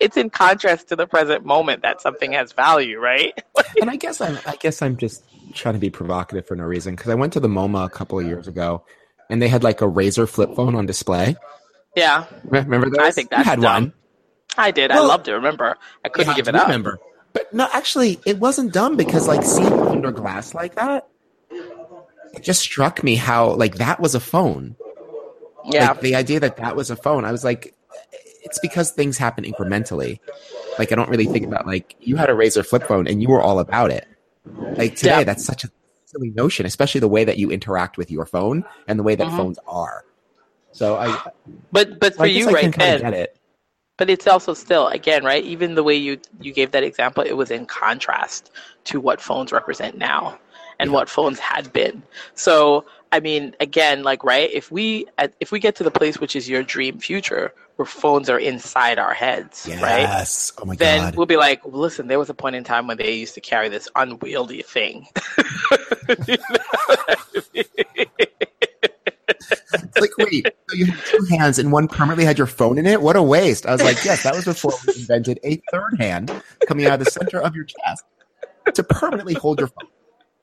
it's 0.00 0.16
in 0.16 0.30
contrast 0.30 0.88
to 0.88 0.96
the 0.96 1.06
present 1.06 1.44
moment 1.44 1.82
that 1.82 2.00
something 2.00 2.32
has 2.32 2.52
value, 2.52 2.98
right? 2.98 3.32
and 3.80 3.90
I 3.90 3.96
guess 3.96 4.20
I'm 4.20 4.38
I 4.46 4.56
guess 4.56 4.82
I'm 4.82 4.96
just 4.96 5.24
trying 5.54 5.74
to 5.74 5.80
be 5.80 5.90
provocative 5.90 6.46
for 6.46 6.56
no 6.56 6.64
reason 6.64 6.94
because 6.96 7.10
I 7.10 7.14
went 7.14 7.32
to 7.34 7.40
the 7.40 7.48
MoMA 7.48 7.86
a 7.86 7.90
couple 7.90 8.18
of 8.18 8.26
years 8.26 8.48
ago, 8.48 8.84
and 9.30 9.40
they 9.40 9.48
had 9.48 9.62
like 9.64 9.80
a 9.80 9.86
Razr 9.86 10.28
flip 10.28 10.54
phone 10.56 10.74
on 10.74 10.86
display. 10.86 11.36
yeah, 11.96 12.26
Remember 12.44 12.90
those? 12.90 12.98
I 12.98 13.10
think 13.12 13.30
You 13.30 13.36
that's 13.38 13.48
had 13.48 13.60
dumb. 13.60 13.82
one. 13.84 13.92
I 14.56 14.70
did. 14.70 14.90
I 14.90 15.00
loved 15.00 15.26
it. 15.28 15.32
Remember, 15.34 15.76
I 16.04 16.08
couldn't 16.10 16.30
You 16.32 16.36
give 16.36 16.48
it 16.48 16.54
up. 16.54 16.66
Remember, 16.66 16.98
but 17.32 17.52
no, 17.52 17.66
actually, 17.72 18.20
it 18.26 18.38
wasn't 18.38 18.72
dumb 18.72 18.96
because 18.96 19.26
like 19.26 19.42
seeing 19.42 19.72
under 19.72 20.12
glass 20.12 20.54
like 20.54 20.74
that, 20.76 21.08
it 22.38 22.42
just 22.42 22.60
struck 22.60 23.02
me 23.02 23.16
how 23.16 23.50
like 23.54 23.76
that 23.76 24.00
was 24.00 24.14
a 24.14 24.20
phone. 24.20 24.76
Yeah. 25.64 25.88
Like 25.88 26.00
the 26.00 26.14
idea 26.14 26.40
that 26.40 26.56
that 26.58 26.76
was 26.76 26.90
a 26.90 26.96
phone, 26.96 27.24
I 27.24 27.32
was 27.32 27.44
like, 27.44 27.74
it's 28.42 28.58
because 28.58 28.90
things 28.90 29.16
happen 29.16 29.44
incrementally. 29.44 30.20
Like 30.78 30.92
I 30.92 30.94
don't 30.94 31.08
really 31.08 31.26
think 31.26 31.46
about 31.46 31.66
like 31.66 31.96
you 32.00 32.16
had 32.16 32.28
a 32.30 32.34
Razr 32.34 32.64
flip 32.66 32.84
phone 32.84 33.06
and 33.06 33.22
you 33.22 33.28
were 33.28 33.40
all 33.40 33.58
about 33.58 33.90
it. 33.90 34.06
Like 34.76 34.96
today, 34.96 35.18
Yeah. 35.18 35.24
that's 35.24 35.44
such 35.44 35.64
a 35.64 35.70
silly 36.04 36.30
notion, 36.30 36.66
especially 36.66 37.00
the 37.00 37.08
way 37.08 37.24
that 37.24 37.38
you 37.38 37.50
interact 37.50 37.96
with 37.96 38.10
your 38.10 38.26
phone 38.26 38.64
and 38.86 38.98
the 38.98 39.02
way 39.02 39.14
that 39.14 39.26
Mhm. 39.28 39.36
phones 39.36 39.58
are. 39.66 40.04
So 40.72 40.96
I, 40.96 41.30
but 41.72 41.98
but 41.98 42.14
for 42.16 42.24
I 42.24 42.26
you 42.26 42.48
I 42.48 42.52
right 42.52 42.60
can 42.62 42.72
kind 42.72 42.94
of 42.96 43.00
get 43.00 43.14
it. 43.14 43.36
but 43.96 44.10
it's 44.10 44.26
also 44.26 44.52
still 44.54 44.88
again 44.88 45.24
right 45.24 45.44
even 45.44 45.76
the 45.76 45.84
way 45.84 45.94
you 45.94 46.18
you 46.40 46.52
gave 46.52 46.72
that 46.72 46.82
example 46.82 47.22
it 47.22 47.36
was 47.36 47.50
in 47.52 47.64
contrast 47.64 48.50
to 48.84 49.00
what 49.00 49.20
phones 49.20 49.52
represent 49.52 49.96
now 49.96 50.36
and 50.78 50.92
what 50.92 51.08
phones 51.08 51.38
had 51.38 51.72
been 51.72 52.02
so 52.34 52.84
i 53.12 53.20
mean 53.20 53.54
again 53.60 54.02
like 54.02 54.22
right 54.24 54.50
if 54.52 54.70
we 54.70 55.06
if 55.40 55.50
we 55.52 55.58
get 55.58 55.74
to 55.76 55.82
the 55.84 55.90
place 55.90 56.18
which 56.20 56.34
is 56.36 56.48
your 56.48 56.62
dream 56.62 56.98
future 56.98 57.52
where 57.76 57.86
phones 57.86 58.30
are 58.30 58.38
inside 58.38 58.98
our 58.98 59.14
heads 59.14 59.66
right 59.80 60.00
Yes. 60.02 60.52
Oh 60.58 60.64
my 60.64 60.76
then 60.76 61.00
god. 61.00 61.16
we'll 61.16 61.26
be 61.26 61.36
like 61.36 61.64
well, 61.66 61.80
listen 61.80 62.06
there 62.06 62.18
was 62.18 62.30
a 62.30 62.34
point 62.34 62.56
in 62.56 62.64
time 62.64 62.86
when 62.86 62.96
they 62.96 63.12
used 63.12 63.34
to 63.34 63.40
carry 63.40 63.68
this 63.68 63.88
unwieldy 63.96 64.62
thing 64.62 65.06
It's 69.72 70.00
like, 70.00 70.16
wait, 70.18 70.46
so 70.68 70.76
you 70.76 70.86
had 70.86 70.98
two 71.06 71.24
hands 71.30 71.58
and 71.58 71.72
one 71.72 71.88
permanently 71.88 72.24
had 72.24 72.38
your 72.38 72.46
phone 72.46 72.78
in 72.78 72.86
it? 72.86 73.00
What 73.02 73.16
a 73.16 73.22
waste. 73.22 73.66
I 73.66 73.72
was 73.72 73.82
like, 73.82 74.04
yes, 74.04 74.22
that 74.22 74.34
was 74.34 74.44
before 74.44 74.72
we 74.86 74.94
invented 74.94 75.38
a 75.44 75.60
third 75.70 75.96
hand 75.98 76.32
coming 76.66 76.86
out 76.86 76.94
of 77.00 77.04
the 77.04 77.10
center 77.10 77.40
of 77.40 77.54
your 77.54 77.64
chest 77.64 78.04
to 78.72 78.82
permanently 78.82 79.34
hold 79.34 79.58
your 79.58 79.68
phone. 79.68 79.88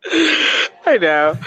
I 0.05 0.97
know. 0.99 1.37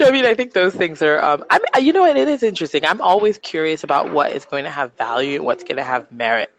I 0.00 0.10
mean, 0.10 0.24
I 0.24 0.34
think 0.34 0.52
those 0.52 0.74
things 0.74 1.00
are. 1.02 1.22
Um, 1.22 1.44
I 1.50 1.58
mean, 1.58 1.86
you 1.86 1.92
know, 1.92 2.02
what? 2.02 2.16
it 2.16 2.28
is 2.28 2.42
interesting. 2.42 2.84
I'm 2.84 3.00
always 3.00 3.38
curious 3.38 3.84
about 3.84 4.12
what 4.12 4.32
is 4.32 4.44
going 4.44 4.64
to 4.64 4.70
have 4.70 4.92
value 4.94 5.36
and 5.36 5.44
what's 5.44 5.64
going 5.64 5.76
to 5.76 5.84
have 5.84 6.10
merit. 6.12 6.52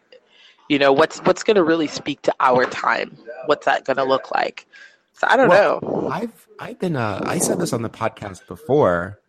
You 0.69 0.79
know, 0.79 0.91
what's 0.91 1.19
what's 1.19 1.43
going 1.43 1.55
to 1.55 1.63
really 1.63 1.87
speak 1.87 2.21
to 2.23 2.33
our 2.39 2.65
time? 2.65 3.15
What's 3.45 3.65
that 3.65 3.85
going 3.85 3.97
to 3.97 4.03
look 4.03 4.31
like? 4.31 4.65
So 5.13 5.27
I 5.29 5.37
don't 5.37 5.49
Well, 5.49 5.79
know. 5.81 6.09
I've 6.09 6.47
I've 6.59 6.79
been 6.79 6.95
uh, 6.95 7.21
I 7.23 7.37
said 7.37 7.59
this 7.59 7.73
on 7.73 7.81
the 7.83 7.89
podcast 7.89 8.47
before 8.47 9.19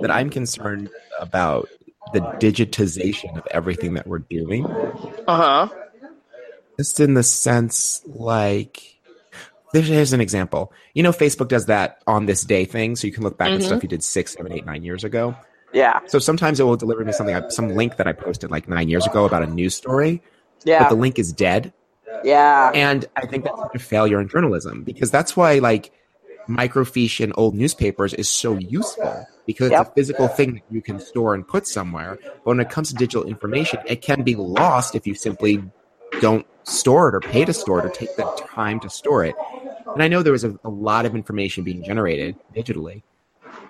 that 0.00 0.10
I'm 0.10 0.30
concerned 0.30 0.88
about 1.20 1.68
the 2.12 2.20
digitization 2.20 3.36
of 3.36 3.46
everything 3.50 3.94
that 3.94 4.06
we're 4.06 4.20
doing. 4.20 4.64
Uh 5.26 5.68
huh. 5.68 5.68
Just 6.78 7.00
in 7.00 7.14
the 7.14 7.22
sense 7.22 8.02
like 8.06 8.95
here's 9.72 10.12
an 10.12 10.20
example. 10.20 10.72
You 10.94 11.02
know, 11.02 11.12
Facebook 11.12 11.48
does 11.48 11.66
that 11.66 12.02
on 12.06 12.26
this 12.26 12.44
day 12.44 12.64
thing, 12.64 12.96
so 12.96 13.06
you 13.06 13.12
can 13.12 13.22
look 13.22 13.36
back 13.36 13.50
at 13.50 13.60
Mhm. 13.60 13.64
stuff 13.64 13.82
you 13.82 13.88
did 13.88 14.02
six, 14.02 14.32
seven, 14.34 14.52
eight, 14.52 14.64
nine 14.66 14.82
years 14.82 15.04
ago. 15.04 15.34
Yeah. 15.72 16.00
So 16.06 16.18
sometimes 16.18 16.60
it 16.60 16.62
will 16.62 16.76
deliver 16.76 17.04
me 17.04 17.12
something, 17.12 17.50
some 17.50 17.70
link 17.74 17.96
that 17.96 18.06
I 18.06 18.12
posted 18.12 18.50
like 18.50 18.68
nine 18.68 18.88
years 18.88 19.06
ago 19.06 19.24
about 19.24 19.42
a 19.42 19.46
news 19.46 19.74
story, 19.74 20.22
Yeah. 20.64 20.78
but 20.84 20.88
the 20.88 20.94
link 20.94 21.18
is 21.18 21.32
dead. 21.32 21.72
Yeah. 22.24 22.70
And 22.74 23.04
I 23.16 23.26
think 23.26 23.44
that's 23.44 23.58
such 23.60 23.74
a 23.74 23.78
failure 23.78 24.20
in 24.20 24.28
journalism 24.28 24.84
because 24.84 25.10
that's 25.10 25.36
why 25.36 25.58
like 25.58 25.92
microfiche 26.48 27.20
in 27.20 27.32
old 27.36 27.54
newspapers 27.54 28.14
is 28.14 28.28
so 28.28 28.56
useful 28.56 29.26
because 29.46 29.70
it's 29.72 29.80
a 29.80 29.92
physical 29.94 30.28
thing 30.28 30.54
that 30.54 30.62
you 30.70 30.80
can 30.80 30.98
store 31.00 31.34
and 31.34 31.46
put 31.46 31.66
somewhere. 31.66 32.18
But 32.22 32.46
when 32.46 32.60
it 32.60 32.70
comes 32.70 32.88
to 32.90 32.94
digital 32.94 33.24
information, 33.24 33.80
it 33.86 34.00
can 34.00 34.22
be 34.22 34.34
lost 34.36 34.94
if 34.94 35.06
you 35.06 35.14
simply 35.14 35.62
don't 36.20 36.46
store 36.66 37.08
it 37.08 37.14
or 37.14 37.20
pay 37.20 37.44
to 37.44 37.52
store 37.52 37.78
it 37.78 37.84
or 37.84 37.90
take 37.90 38.14
the 38.16 38.24
time 38.48 38.80
to 38.80 38.90
store 38.90 39.24
it. 39.24 39.34
And 39.94 40.02
I 40.02 40.08
know 40.08 40.22
there 40.22 40.32
was 40.32 40.44
a, 40.44 40.58
a 40.64 40.68
lot 40.68 41.06
of 41.06 41.14
information 41.14 41.64
being 41.64 41.82
generated 41.82 42.36
digitally. 42.54 43.02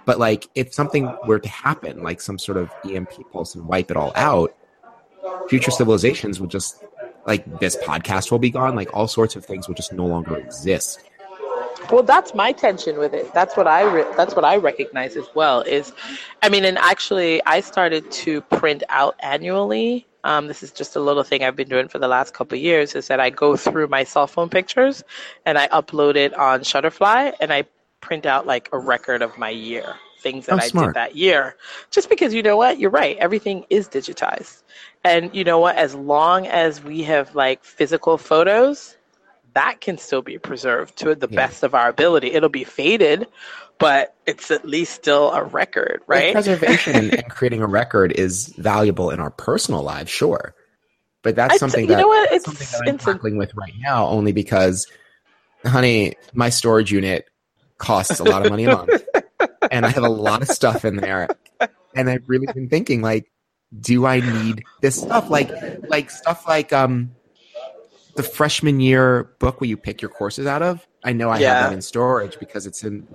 But 0.04 0.18
like 0.18 0.48
if 0.54 0.72
something 0.72 1.14
were 1.26 1.38
to 1.38 1.48
happen, 1.48 2.02
like 2.02 2.20
some 2.20 2.38
sort 2.38 2.58
of 2.58 2.70
EMP 2.88 3.30
pulse 3.32 3.54
and 3.54 3.66
wipe 3.66 3.90
it 3.90 3.96
all 3.96 4.12
out, 4.16 4.56
future 5.48 5.70
civilizations 5.70 6.40
would 6.40 6.50
just 6.50 6.82
like 7.26 7.60
this 7.60 7.76
podcast 7.76 8.30
will 8.30 8.38
be 8.38 8.50
gone 8.50 8.76
like 8.76 8.88
all 8.94 9.08
sorts 9.08 9.36
of 9.36 9.44
things 9.44 9.66
will 9.66 9.74
just 9.74 9.92
no 9.92 10.06
longer 10.06 10.36
exist 10.36 11.00
Well, 11.90 12.02
that's 12.02 12.34
my 12.34 12.52
tension 12.52 12.98
with 12.98 13.14
it. 13.14 13.32
That's 13.34 13.56
what 13.56 13.66
I 13.66 13.82
re- 13.82 14.06
that's 14.16 14.34
what 14.34 14.44
I 14.44 14.56
recognize 14.56 15.16
as 15.16 15.26
well. 15.34 15.60
Is, 15.62 15.92
I 16.42 16.48
mean, 16.48 16.64
and 16.64 16.78
actually, 16.78 17.44
I 17.44 17.60
started 17.60 18.10
to 18.10 18.40
print 18.40 18.82
out 18.88 19.14
annually. 19.20 20.06
Um, 20.26 20.48
this 20.48 20.62
is 20.62 20.72
just 20.72 20.96
a 20.96 21.00
little 21.00 21.22
thing 21.22 21.44
I've 21.44 21.56
been 21.56 21.68
doing 21.68 21.88
for 21.88 21.98
the 22.00 22.08
last 22.08 22.34
couple 22.34 22.58
of 22.58 22.62
years. 22.62 22.94
Is 22.96 23.08
that 23.08 23.20
I 23.20 23.30
go 23.30 23.56
through 23.56 23.88
my 23.88 24.04
cell 24.04 24.26
phone 24.26 24.48
pictures 24.50 25.04
and 25.46 25.56
I 25.58 25.68
upload 25.68 26.16
it 26.16 26.34
on 26.34 26.60
Shutterfly 26.60 27.34
and 27.40 27.52
I 27.52 27.64
print 28.00 28.26
out 28.26 28.46
like 28.46 28.68
a 28.72 28.78
record 28.78 29.22
of 29.22 29.38
my 29.38 29.50
year, 29.50 29.94
things 30.20 30.46
that 30.46 30.56
Oh, 30.56 30.58
I 30.58 30.68
smart. 30.70 30.88
did 30.88 30.94
that 30.94 31.16
year. 31.16 31.56
Just 31.90 32.10
because 32.10 32.34
you 32.34 32.42
know 32.42 32.56
what, 32.56 32.78
you're 32.80 32.90
right. 32.90 33.16
Everything 33.18 33.64
is 33.70 33.88
digitized, 33.88 34.62
and 35.04 35.34
you 35.34 35.44
know 35.44 35.58
what? 35.60 35.76
As 35.76 35.94
long 35.94 36.46
as 36.48 36.82
we 36.82 37.02
have 37.04 37.34
like 37.34 37.64
physical 37.64 38.18
photos, 38.18 38.96
that 39.54 39.80
can 39.80 39.96
still 39.98 40.22
be 40.22 40.38
preserved 40.38 40.96
to 40.98 41.14
the 41.14 41.28
Yeah. 41.28 41.36
best 41.40 41.62
of 41.62 41.74
our 41.74 41.88
ability. 41.88 42.32
It'll 42.32 42.48
be 42.48 42.64
faded, 42.64 43.26
but 43.78 44.14
it's 44.26 44.50
at 44.50 44.64
least 44.64 44.94
still 44.94 45.30
a 45.32 45.44
record, 45.44 46.00
right? 46.06 46.32
preservation 46.32 46.94
and, 47.12 47.28
creating 47.28 47.60
a 47.62 47.66
record 47.66 48.12
is 48.12 48.46
valuable 48.56 49.10
in 49.10 49.20
our 49.20 49.30
personal 49.30 49.82
lives 49.82 50.10
sure 50.10 50.54
but 51.22 51.34
that's 51.34 51.54
I'd 51.54 51.58
something 51.60 51.80
you 51.82 51.86
that, 51.88 51.98
know 51.98 52.08
what? 52.08 52.26
It's- 52.32 52.44
something 52.44 52.66
that 52.70 52.88
i'm 52.88 52.94
it's 52.94 53.04
a- 53.04 53.12
tackling 53.12 53.36
with 53.36 53.52
right 53.54 53.74
now 53.80 54.06
only 54.06 54.32
because 54.32 54.86
honey 55.64 56.14
my 56.32 56.48
storage 56.50 56.92
unit 56.92 57.26
costs 57.78 58.20
a 58.20 58.24
lot 58.24 58.44
of 58.44 58.50
money 58.50 58.64
a 58.64 58.74
month 58.74 59.04
and 59.70 59.84
i 59.84 59.88
have 59.90 60.04
a 60.04 60.08
lot 60.08 60.40
of 60.42 60.48
stuff 60.48 60.84
in 60.84 60.96
there 60.96 61.28
and 61.94 62.08
i've 62.08 62.28
really 62.28 62.46
been 62.54 62.68
thinking 62.68 63.02
like 63.02 63.30
do 63.78 64.06
i 64.06 64.20
need 64.20 64.62
this 64.80 64.96
stuff 65.00 65.28
like 65.28 65.50
like 65.88 66.08
stuff 66.10 66.46
like 66.46 66.72
um 66.72 67.10
the 68.14 68.22
freshman 68.22 68.80
year 68.80 69.24
book 69.40 69.60
where 69.60 69.68
you 69.68 69.76
pick 69.76 70.00
your 70.00 70.08
courses 70.10 70.46
out 70.46 70.62
of 70.62 70.86
i 71.04 71.12
know 71.12 71.28
i 71.28 71.38
Yeah. 71.40 71.54
have 71.60 71.70
that 71.70 71.74
in 71.74 71.82
storage 71.82 72.38
because 72.38 72.66
it's 72.66 72.82
in 72.84 73.06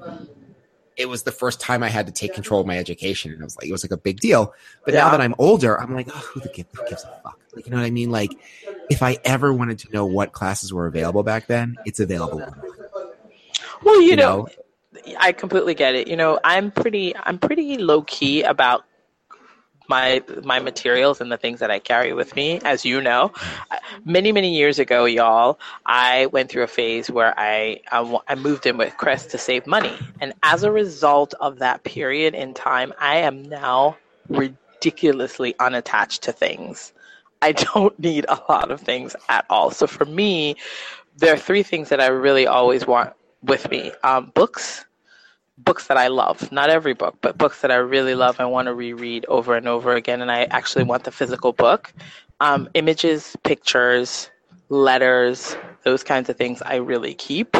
it 0.97 1.07
was 1.07 1.23
the 1.23 1.31
first 1.31 1.59
time 1.59 1.83
i 1.83 1.89
had 1.89 2.05
to 2.05 2.11
take 2.11 2.33
control 2.33 2.61
of 2.61 2.67
my 2.67 2.77
education 2.77 3.31
and 3.31 3.41
it 3.41 3.43
was 3.43 3.55
like 3.57 3.67
it 3.67 3.71
was 3.71 3.83
like 3.83 3.91
a 3.91 3.97
big 3.97 4.19
deal. 4.19 4.53
But 4.85 4.93
now 4.93 5.09
that 5.09 5.21
i'm 5.21 5.35
older 5.37 5.79
i'm 5.79 5.93
like 5.93 6.07
oh 6.09 6.17
who, 6.17 6.39
the, 6.39 6.49
who 6.49 6.89
gives 6.89 7.03
a 7.03 7.19
fuck? 7.23 7.39
Like 7.55 7.65
you 7.65 7.71
know 7.71 7.77
what 7.77 7.85
i 7.85 7.91
mean? 7.91 8.11
Like 8.11 8.31
if 8.89 9.01
i 9.01 9.17
ever 9.23 9.53
wanted 9.53 9.79
to 9.79 9.91
know 9.91 10.05
what 10.05 10.33
classes 10.33 10.73
were 10.73 10.87
available 10.87 11.23
back 11.23 11.47
then 11.47 11.75
it's 11.85 11.99
available 11.99 12.45
well, 13.83 14.01
you, 14.01 14.11
you 14.11 14.15
know, 14.15 14.47
know? 14.93 15.15
I 15.19 15.31
completely 15.31 15.73
get 15.73 15.95
it. 15.95 16.07
You 16.07 16.15
know, 16.15 16.39
I'm 16.43 16.71
pretty 16.71 17.15
I'm 17.15 17.39
pretty 17.39 17.77
low 17.77 18.03
key 18.03 18.43
about 18.43 18.83
my 19.87 20.21
my 20.43 20.59
materials 20.59 21.21
and 21.21 21.31
the 21.31 21.37
things 21.37 21.59
that 21.59 21.71
I 21.71 21.79
carry 21.79 22.13
with 22.13 22.35
me, 22.35 22.59
as 22.63 22.85
you 22.85 23.01
know. 23.01 23.31
Many 24.05 24.31
many 24.31 24.55
years 24.55 24.79
ago, 24.79 25.05
y'all, 25.05 25.59
I 25.85 26.27
went 26.27 26.49
through 26.49 26.63
a 26.63 26.67
phase 26.67 27.09
where 27.09 27.33
I 27.37 27.81
I, 27.91 28.19
I 28.27 28.35
moved 28.35 28.65
in 28.65 28.77
with 28.77 28.95
Chris 28.97 29.25
to 29.27 29.37
save 29.37 29.67
money, 29.67 29.93
and 30.19 30.33
as 30.43 30.63
a 30.63 30.71
result 30.71 31.33
of 31.39 31.59
that 31.59 31.83
period 31.83 32.33
in 32.35 32.53
time, 32.53 32.93
I 32.99 33.17
am 33.17 33.43
now 33.43 33.97
ridiculously 34.29 35.55
unattached 35.59 36.23
to 36.23 36.31
things. 36.31 36.93
I 37.41 37.51
don't 37.51 37.97
need 38.07 38.25
a 38.29 38.39
lot 38.49 38.71
of 38.71 38.81
things 38.81 39.15
at 39.29 39.45
all. 39.49 39.71
So 39.71 39.87
for 39.87 40.05
me, 40.05 40.55
there 41.17 41.33
are 41.33 41.37
three 41.37 41.63
things 41.63 41.89
that 41.89 41.99
I 41.99 42.07
really 42.07 42.47
always 42.47 42.87
want 42.87 43.13
with 43.43 43.69
me: 43.69 43.91
um, 44.03 44.31
books, 44.33 44.85
books 45.63 45.87
that 45.87 45.97
I 45.97 46.07
love. 46.07 46.51
Not 46.51 46.69
every 46.69 46.93
book, 46.93 47.17
but 47.21 47.37
books 47.37 47.61
that 47.61 47.71
I 47.71 47.75
really 47.75 48.15
love. 48.15 48.39
I 48.39 48.45
want 48.45 48.67
to 48.67 48.73
reread 48.73 49.25
over 49.27 49.55
and 49.55 49.67
over 49.67 49.95
again, 49.95 50.21
and 50.21 50.31
I 50.31 50.43
actually 50.45 50.83
want 50.83 51.03
the 51.03 51.11
physical 51.11 51.53
book. 51.53 51.93
Um, 52.39 52.69
images, 52.73 53.35
pictures, 53.43 54.29
letters, 54.69 55.55
those 55.83 56.03
kinds 56.03 56.29
of 56.29 56.37
things 56.37 56.61
I 56.63 56.75
really 56.75 57.13
keep. 57.13 57.55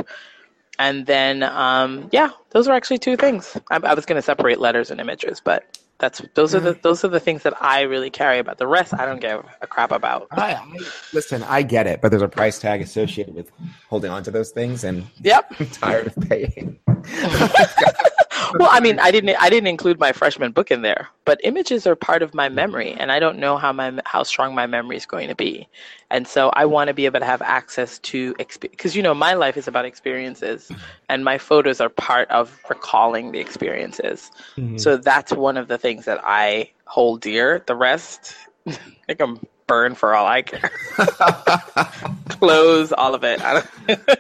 And 0.80 1.06
then, 1.06 1.44
um, 1.44 2.10
yeah, 2.12 2.32
those 2.50 2.68
are 2.68 2.74
actually 2.74 2.98
two 2.98 3.16
things. 3.16 3.56
I, 3.70 3.80
I 3.84 3.94
was 3.94 4.06
going 4.06 4.16
to 4.16 4.22
separate 4.22 4.60
letters 4.60 4.90
and 4.90 5.00
images, 5.00 5.40
but 5.40 5.78
that's 6.02 6.22
those 6.34 6.54
are 6.54 6.60
the 6.60 6.74
mm. 6.74 6.82
those 6.82 7.06
are 7.06 7.08
the 7.10 7.20
things 7.22 7.44
that 7.44 7.54
I 7.62 7.82
really 7.82 8.10
carry 8.10 8.40
about. 8.40 8.58
The 8.58 8.68
rest, 8.68 8.94
I 8.94 9.06
don't 9.06 9.22
give 9.22 9.46
a 9.62 9.68
crap 9.68 9.92
about. 9.92 10.28
I, 10.32 10.54
I 10.56 10.78
listen 11.14 11.44
i 11.44 11.62
get 11.62 11.88
it 11.88 12.02
but 12.02 12.10
there's 12.10 12.22
a 12.22 12.28
price 12.28 12.60
tag 12.60 12.82
associated 12.82 13.34
with 13.34 13.52
holding 13.90 14.12
on 14.12 14.24
to 14.24 14.32
those 14.32 14.52
things 14.52 14.84
and 14.84 15.06
Yep. 15.22 15.54
i'm 15.60 15.70
tired 15.72 16.08
of 16.08 16.16
paying 16.30 16.80
well, 18.58 18.70
I 18.72 18.80
mean, 18.80 19.00
I 19.00 19.12
didn't 19.12 19.36
I 19.40 19.50
didn't 19.50 19.68
include 19.68 20.00
my 20.00 20.12
freshman 20.12 20.52
book 20.52 20.72
in 20.72 20.82
there, 20.82 21.10
but 21.26 21.40
images 21.44 21.86
are 21.88 21.96
part 21.96 22.22
of 22.22 22.34
my 22.34 22.50
memory, 22.50 22.94
and 22.94 23.12
I 23.12 23.20
don't 23.20 23.38
know 23.38 23.58
how 23.58 23.72
my 23.72 24.00
how 24.06 24.24
strong 24.24 24.56
my 24.56 24.68
memory 24.68 24.98
is 24.98 25.06
going 25.06 25.28
to 25.28 25.36
be, 25.36 25.68
and 26.10 26.28
so 26.28 26.50
I 26.54 26.66
want 26.66 26.88
to 26.88 26.94
be 26.94 27.06
able 27.06 27.20
to 27.20 27.26
have 27.26 27.42
access 27.42 28.00
to 28.00 28.34
because 28.36 28.96
you 28.96 29.04
know 29.04 29.14
my 29.14 29.34
life 29.34 29.58
is 29.58 29.68
about 29.68 29.86
experiences, 29.86 30.72
and 31.10 31.24
my 31.24 31.38
photos 31.38 31.82
are 31.82 31.90
part 31.90 32.30
of 32.30 32.60
recalling 32.70 33.32
the 33.32 33.40
experiences. 33.40 34.32
Mm-hmm. 34.58 34.78
So 34.78 34.98
that's 34.98 35.32
one 35.32 35.58
of 35.58 35.68
the 35.68 35.78
things 35.78 36.06
that 36.06 36.20
I 36.24 36.72
hold 36.86 37.22
dear. 37.22 37.64
The 37.66 37.76
rest, 37.76 38.36
I 39.10 39.14
can 39.14 39.40
burn 39.68 39.96
for 39.96 40.16
all 40.16 40.28
I 40.28 40.42
care. 40.42 40.72
Close 42.30 42.92
all 42.92 43.16
of 43.16 43.24
it. 43.24 43.40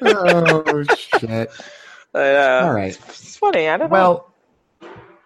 Oh 0.02 0.84
shit 0.96 1.52
uh, 2.16 2.62
all 2.64 2.74
right 2.74 2.98
It's 3.10 3.38
funny. 3.38 3.68
I 3.70 3.78
don't 3.78 3.90
know. 3.90 3.94
Well, 3.94 4.28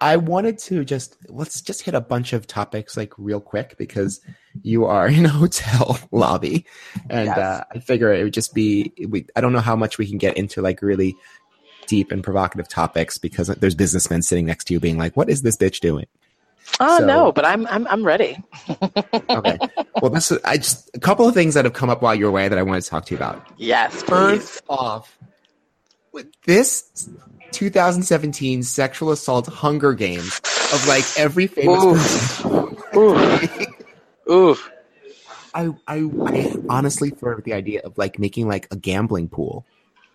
I 0.01 0.18
wanted 0.18 0.58
to 0.60 0.84
just 0.84 1.18
let's 1.30 1.62
just 1.62 1.82
hit 1.82 1.94
a 1.96 2.01
bunch 2.01 2.34
of 2.34 2.46
topics 2.48 2.98
like 2.98 3.13
real 3.18 3.39
quick 3.39 3.75
because 3.77 4.22
you 4.62 4.86
are 4.86 5.08
in 5.18 5.25
a 5.25 5.30
hotel 5.30 5.98
lobby, 6.12 6.65
and 7.10 7.27
Yes. 7.27 7.38
uh, 7.38 7.63
I 7.74 7.80
figure 7.80 8.13
it 8.13 8.24
would 8.24 8.34
just 8.34 8.54
be. 8.54 8.92
We, 9.08 9.25
I 9.36 9.42
don't 9.42 9.54
know 9.54 9.60
how 9.62 9.75
much 9.75 9.98
we 9.98 10.08
can 10.08 10.18
get 10.18 10.38
into 10.38 10.62
like 10.62 10.82
really 10.82 11.15
deep 11.88 12.12
and 12.12 12.24
provocative 12.24 12.68
topics 12.68 13.18
because 13.18 13.48
there's 13.48 13.75
businessmen 13.75 14.22
sitting 14.22 14.46
next 14.46 14.65
to 14.65 14.74
you 14.74 14.80
being 14.80 14.98
like, 14.98 15.15
"What 15.15 15.30
is 15.30 15.42
this 15.44 15.56
bitch 15.58 15.80
doing?" 15.80 16.06
Oh 16.80 17.00
So- 17.00 17.06
no, 17.06 17.32
but 17.32 17.46
I'm 17.46 17.65
I'm 17.68 17.88
I'm 17.88 18.04
ready. 18.04 18.38
Okay, 19.30 19.58
well, 20.01 20.12
this 20.12 20.32
is, 20.32 20.39
I 20.44 20.58
just 20.58 20.89
a 20.94 21.00
couple 21.00 21.27
of 21.27 21.34
things 21.34 21.54
that 21.56 21.63
have 21.65 21.74
come 21.74 21.89
up 21.89 22.01
while 22.01 22.13
you're 22.13 22.30
away 22.30 22.48
that 22.48 22.58
I 22.60 22.63
want 22.63 22.84
to 22.84 22.89
talk 22.89 23.06
to 23.06 23.12
you 23.12 23.18
about. 23.18 23.46
Yes, 23.58 24.04
please. 24.04 24.39
First 24.39 24.63
off, 24.70 25.18
this 26.45 27.10
2017 27.51 28.63
sexual 28.63 29.12
assault 29.12 29.48
Hunger 29.48 29.93
Games 29.93 30.41
of 30.74 30.88
like 30.88 31.05
every 31.17 31.48
famous 31.48 31.84
Oof. 31.84 31.98
person. 31.98 33.00
Oof. 33.00 34.29
Oof. 34.29 34.72
I, 35.53 35.69
I 35.88 36.10
I 36.25 36.55
honestly 36.67 37.12
of 37.12 37.43
the 37.43 37.53
idea 37.53 37.81
of 37.81 37.98
like 37.98 38.19
making 38.19 38.48
like 38.48 38.67
a 38.72 38.75
gambling 38.75 39.29
pool. 39.29 39.65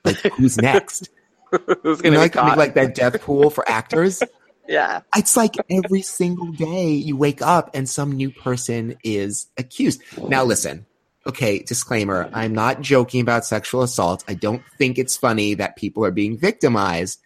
Like 0.05 0.17
who's 0.17 0.57
next? 0.63 1.09
Who's 1.51 1.99
You 1.99 2.11
gonna 2.11 2.11
know, 2.11 2.11
be 2.11 2.17
like 2.19 2.35
make 2.35 2.57
like 2.57 2.75
that 2.75 2.95
death 2.95 3.21
pool 3.23 3.51
for 3.51 3.67
actors. 3.69 4.23
yeah. 4.69 5.01
It's 5.17 5.37
like 5.37 5.57
every 5.71 6.03
single 6.03 6.53
day 6.53 6.91
you 6.93 7.17
wake 7.17 7.41
up 7.43 7.71
and 7.75 7.89
some 7.89 8.13
new 8.13 8.31
person 8.31 8.97
is 9.03 9.47
accused. 9.57 10.03
Now 10.29 10.45
listen, 10.45 10.87
okay, 11.27 11.59
disclaimer, 11.61 12.29
I'm 12.33 12.55
not 12.55 12.81
joking 12.81 13.21
about 13.21 13.45
sexual 13.45 13.83
assault. 13.83 14.25
I 14.29 14.35
don't 14.35 14.63
think 14.79 14.99
it's 14.99 15.17
funny 15.17 15.55
that 15.55 15.77
people 15.77 16.05
are 16.05 16.11
being 16.11 16.37
victimized. 16.39 17.21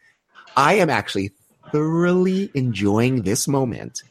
I 0.57 0.75
am 0.75 0.91
actually 0.91 1.33
thoroughly 1.73 2.51
enjoying 2.55 3.23
this 3.23 3.49
moment 3.49 4.03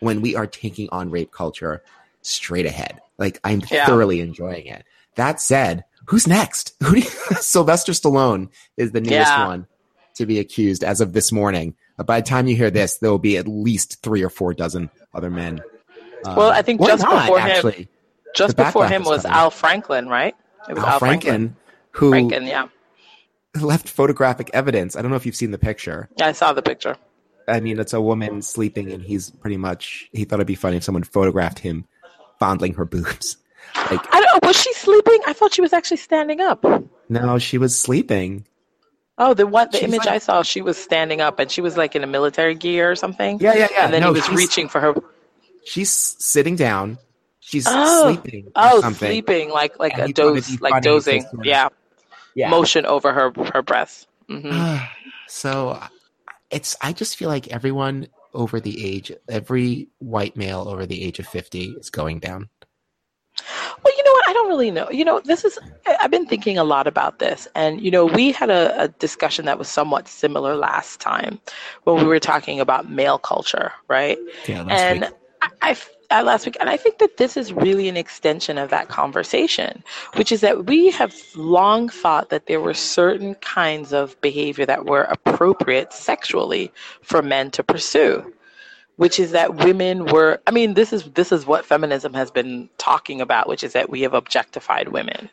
when 0.00 0.20
we 0.20 0.34
are 0.36 0.46
taking 0.46 0.88
on 0.90 1.10
rape 1.10 1.30
culture 1.32 1.82
straight 2.22 2.66
ahead. 2.66 3.00
Like 3.18 3.40
I'm 3.44 3.62
Yeah. 3.70 3.86
thoroughly 3.86 4.20
enjoying 4.20 4.66
it. 4.66 4.84
That 5.16 5.40
said, 5.40 5.84
who's 6.06 6.26
next? 6.26 6.74
Who 6.82 6.96
you, 6.96 7.02
Sylvester 7.40 7.92
Stallone 7.92 8.48
is 8.76 8.92
the 8.92 9.00
newest 9.00 9.30
Yeah. 9.30 9.46
one 9.46 9.66
to 10.14 10.26
be 10.26 10.38
accused 10.38 10.82
as 10.84 11.00
of 11.00 11.12
this 11.12 11.30
morning. 11.32 11.74
But 11.96 12.06
by 12.06 12.20
the 12.20 12.26
time 12.26 12.46
you 12.48 12.56
hear 12.56 12.70
this, 12.70 12.96
there 12.98 13.10
will 13.10 13.18
be 13.18 13.36
at 13.36 13.46
least 13.46 14.02
three 14.02 14.22
or 14.22 14.30
four 14.30 14.54
dozen 14.54 14.90
other 15.14 15.30
men. 15.30 15.60
Uh, 16.24 16.34
Well, 16.36 16.50
I 16.50 16.62
think 16.62 16.80
just 16.84 17.02
not, 17.02 17.22
before 17.22 17.40
him- 17.40 17.50
actually, 17.50 17.88
Just 18.34 18.56
before 18.56 18.88
him 18.88 19.04
was 19.04 19.22
coming. 19.22 19.36
Al 19.36 19.50
Franklin, 19.50 20.08
right? 20.08 20.34
It 20.68 20.74
was 20.74 20.84
Al 20.84 20.98
Franklin, 20.98 21.56
who 21.90 22.10
Franken, 22.12 22.46
yeah. 22.46 22.68
left 23.60 23.88
photographic 23.88 24.50
evidence. 24.54 24.96
I 24.96 25.02
don't 25.02 25.10
know 25.10 25.16
if 25.16 25.26
you've 25.26 25.36
seen 25.36 25.50
the 25.50 25.58
picture. 25.58 26.08
I 26.20 26.32
saw 26.32 26.52
the 26.52 26.62
picture. 26.62 26.96
I 27.48 27.60
mean, 27.60 27.78
it's 27.80 27.92
a 27.92 28.00
woman 28.00 28.42
sleeping, 28.42 28.92
and 28.92 29.02
he's 29.02 29.30
pretty 29.30 29.56
much. 29.56 30.08
He 30.12 30.24
thought 30.24 30.36
it'd 30.36 30.46
be 30.46 30.54
funny 30.54 30.76
if 30.76 30.84
someone 30.84 31.02
photographed 31.02 31.58
him 31.58 31.86
fondling 32.38 32.74
her 32.74 32.84
boobs. 32.84 33.36
Like, 33.74 34.06
I 34.14 34.20
don't. 34.20 34.44
Was 34.44 34.60
she 34.60 34.70
sleeping? 34.74 35.18
I 35.26 35.32
thought 35.32 35.54
she 35.54 35.62
was 35.62 35.72
actually 35.72 35.96
standing 35.96 36.42
up. 36.42 36.62
no, 37.08 37.38
she 37.38 37.56
was 37.56 37.78
sleeping. 37.78 38.44
Oh, 39.16 39.32
the 39.32 39.46
one, 39.46 39.68
the 39.70 39.78
She's 39.78 39.88
image 39.88 40.00
like- 40.00 40.08
I 40.08 40.18
saw, 40.18 40.42
she 40.42 40.60
was 40.60 40.76
standing 40.76 41.22
up, 41.22 41.38
and 41.38 41.50
she 41.50 41.62
was 41.62 41.76
like 41.78 41.96
in 41.96 42.04
a 42.04 42.06
military 42.06 42.54
gear 42.54 42.90
or 42.90 42.96
something. 42.96 43.38
Yeah, 43.40 43.54
yeah, 43.54 43.68
yeah. 43.70 43.84
And 43.84 43.94
then 43.94 44.02
no, 44.02 44.12
he 44.12 44.20
was 44.20 44.28
reaching 44.28 44.68
for 44.68 44.80
her. 44.80 44.94
She's 45.64 45.90
sitting 45.90 46.54
down. 46.56 46.98
She's 47.44 47.66
Oh, 47.68 48.02
sleeping. 48.04 48.52
Oh, 48.54 48.80
something. 48.80 49.08
sleeping 49.08 49.50
like 49.50 49.78
like 49.80 49.94
And 49.94 50.02
a 50.02 50.06
he 50.06 50.12
thought 50.12 50.36
it'd 50.36 50.44
doze, 50.44 50.60
like 50.60 50.82
dozing. 50.82 51.26
Yeah. 51.42 51.68
Yeah. 52.34 52.48
motion 52.50 52.86
over 52.86 53.12
her 53.12 53.32
her 53.52 53.62
breasts. 53.62 54.06
hmm 54.28 54.78
so 55.26 55.82
it's. 56.50 56.76
I 56.80 56.92
just 56.92 57.16
feel 57.16 57.28
like 57.28 57.48
everyone 57.48 58.06
over 58.32 58.60
the 58.60 58.84
age, 58.84 59.12
every 59.28 59.88
white 59.98 60.36
male 60.36 60.66
over 60.68 60.86
the 60.86 61.02
age 61.02 61.18
of 61.18 61.26
fifty, 61.26 61.74
is 61.78 61.90
going 61.90 62.20
down. 62.20 62.48
Well, 63.82 63.94
you 63.96 64.04
know 64.04 64.12
what? 64.12 64.28
I 64.28 64.32
don't 64.34 64.48
really 64.48 64.70
know. 64.70 64.88
You 64.90 65.04
know, 65.04 65.20
this 65.20 65.44
is. 65.44 65.58
I've 66.00 66.12
been 66.12 66.26
thinking 66.26 66.58
a 66.58 66.64
lot 66.64 66.86
about 66.86 67.18
this, 67.18 67.48
and 67.56 67.80
you 67.80 67.90
know, 67.90 68.06
we 68.06 68.30
had 68.30 68.50
a, 68.50 68.82
a 68.82 68.88
discussion 68.88 69.46
that 69.46 69.58
was 69.58 69.66
somewhat 69.68 70.06
similar 70.06 70.54
last 70.54 71.00
time 71.00 71.40
when 71.84 71.96
we 71.96 72.04
were 72.04 72.20
talking 72.20 72.60
about 72.60 72.88
male 72.88 73.18
culture, 73.18 73.72
right? 73.88 74.18
Yeah, 74.46 74.64
and 74.70 75.00
week. 75.02 75.10
I, 75.62 75.76
I 76.10 76.22
last 76.22 76.46
week, 76.46 76.56
and 76.60 76.68
I 76.70 76.76
think 76.76 76.98
that 76.98 77.16
this 77.16 77.36
is 77.36 77.52
really 77.52 77.88
an 77.88 77.96
extension 77.96 78.58
of 78.58 78.70
that 78.70 78.88
conversation, 78.88 79.82
which 80.14 80.32
is 80.32 80.40
that 80.42 80.66
we 80.66 80.90
have 80.90 81.14
long 81.34 81.88
thought 81.88 82.30
that 82.30 82.46
there 82.46 82.60
were 82.60 82.74
certain 82.74 83.34
kinds 83.36 83.92
of 83.92 84.20
behavior 84.20 84.66
that 84.66 84.86
were 84.86 85.02
appropriate 85.04 85.92
sexually 85.92 86.72
for 87.02 87.22
men 87.22 87.50
to 87.52 87.62
pursue 87.62 88.32
which 88.96 89.18
is 89.18 89.32
that 89.32 89.56
women 89.56 90.06
were 90.06 90.40
i 90.46 90.50
mean 90.50 90.74
this 90.74 90.92
is 90.92 91.04
this 91.12 91.32
is 91.32 91.46
what 91.46 91.64
feminism 91.64 92.14
has 92.14 92.30
been 92.30 92.68
talking 92.78 93.20
about 93.20 93.48
which 93.48 93.64
is 93.64 93.72
that 93.72 93.90
we 93.90 94.02
have 94.02 94.14
objectified 94.14 94.88
women. 94.88 95.28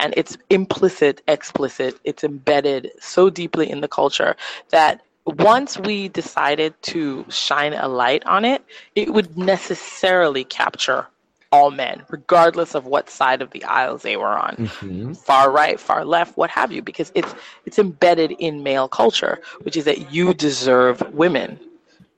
And 0.00 0.14
it's 0.16 0.36
implicit 0.50 1.22
explicit 1.28 2.00
it's 2.04 2.24
embedded 2.24 2.90
so 3.00 3.30
deeply 3.30 3.70
in 3.70 3.80
the 3.80 3.88
culture 3.88 4.36
that 4.70 5.02
once 5.26 5.78
we 5.78 6.08
decided 6.08 6.74
to 6.82 7.24
shine 7.30 7.74
a 7.74 7.88
light 7.88 8.24
on 8.26 8.44
it 8.44 8.64
it 8.96 9.12
would 9.12 9.36
necessarily 9.38 10.44
capture 10.44 11.06
all 11.52 11.70
men 11.70 12.02
regardless 12.10 12.74
of 12.74 12.86
what 12.86 13.10
side 13.10 13.42
of 13.42 13.50
the 13.52 13.64
aisles 13.64 14.02
they 14.02 14.16
were 14.16 14.38
on 14.38 14.56
Mhm. 14.56 15.16
far 15.16 15.50
right, 15.52 15.78
far 15.80 16.04
left, 16.04 16.36
what 16.36 16.50
have 16.50 16.72
you, 16.72 16.82
because 16.82 17.12
it's 17.14 17.34
it's 17.66 17.78
embedded 17.78 18.32
in 18.32 18.62
male 18.62 18.88
culture, 18.88 19.40
which 19.62 19.76
is 19.76 19.84
that 19.86 20.12
you 20.12 20.34
deserve 20.34 21.02
women. 21.14 21.58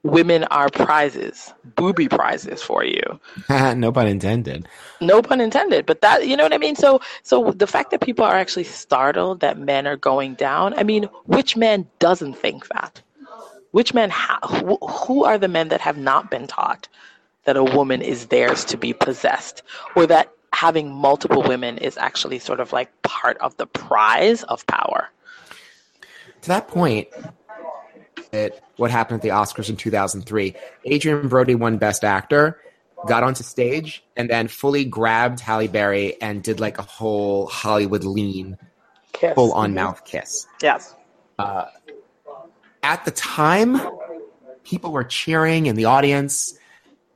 Women 0.04 0.44
are 0.44 0.68
prizes, 0.68 1.52
booby 1.76 2.08
prizes 2.08 2.62
for 2.62 2.84
you. 2.84 3.02
no 3.48 3.90
pun 3.90 4.06
intended. 4.06 4.68
No 5.00 5.22
pun 5.22 5.40
intended, 5.40 5.86
but 5.86 6.02
that 6.02 6.28
you 6.28 6.36
know 6.36 6.42
what 6.42 6.52
I 6.52 6.58
mean. 6.58 6.76
So 6.76 7.00
so 7.22 7.50
the 7.52 7.66
fact 7.66 7.90
that 7.90 8.02
people 8.02 8.24
are 8.24 8.36
actually 8.36 8.64
startled 8.64 9.40
that 9.40 9.58
men 9.58 9.86
are 9.86 9.96
going 9.96 10.34
down. 10.34 10.74
I 10.74 10.82
mean, 10.82 11.04
which 11.24 11.56
man 11.56 11.88
doesn't 11.98 12.34
think 12.34 12.68
that? 12.68 13.00
Which 13.70 13.94
men? 13.94 14.10
Ha- 14.10 14.40
who, 14.46 14.76
who 14.86 15.24
are 15.24 15.38
the 15.38 15.48
men 15.48 15.68
that 15.68 15.80
have 15.80 15.96
not 15.96 16.30
been 16.30 16.46
taught 16.46 16.86
that 17.44 17.56
a 17.56 17.64
woman 17.64 18.02
is 18.02 18.26
theirs 18.26 18.64
to 18.66 18.76
be 18.76 18.92
possessed, 18.92 19.62
or 19.96 20.06
that 20.06 20.30
having 20.52 20.92
multiple 20.92 21.42
women 21.42 21.78
is 21.78 21.96
actually 21.96 22.38
sort 22.38 22.60
of 22.60 22.72
like 22.72 22.90
part 23.02 23.36
of 23.38 23.56
the 23.56 23.66
prize 23.66 24.42
of 24.44 24.66
power? 24.66 25.08
To 26.42 26.48
that 26.48 26.68
point, 26.68 27.08
it, 28.34 28.62
what 28.76 28.90
happened 28.90 29.16
at 29.16 29.22
the 29.22 29.28
Oscars 29.28 29.68
in 29.70 29.76
2003, 29.76 30.54
Adrien 30.90 31.28
Brody 31.28 31.54
won 31.54 31.78
Best 31.78 32.04
Actor, 32.04 32.60
got 33.06 33.22
onto 33.22 33.42
stage, 33.42 34.04
and 34.16 34.28
then 34.28 34.48
fully 34.48 34.84
grabbed 34.84 35.40
Halle 35.40 35.68
Berry 35.68 36.20
and 36.20 36.42
did 36.42 36.60
like 36.60 36.78
a 36.78 36.82
whole 36.82 37.46
Hollywood 37.46 38.04
lean, 38.04 38.56
Kiss. 39.12 39.34
full 39.34 39.52
on 39.52 39.74
mouth 39.74 40.04
kiss. 40.04 40.46
Yes. 40.62 40.94
At 41.38 43.04
the 43.04 43.10
time, 43.12 43.80
people 44.64 44.92
were 44.92 45.04
cheering 45.04 45.66
in 45.66 45.76
the 45.76 45.86
audience. 45.86 46.58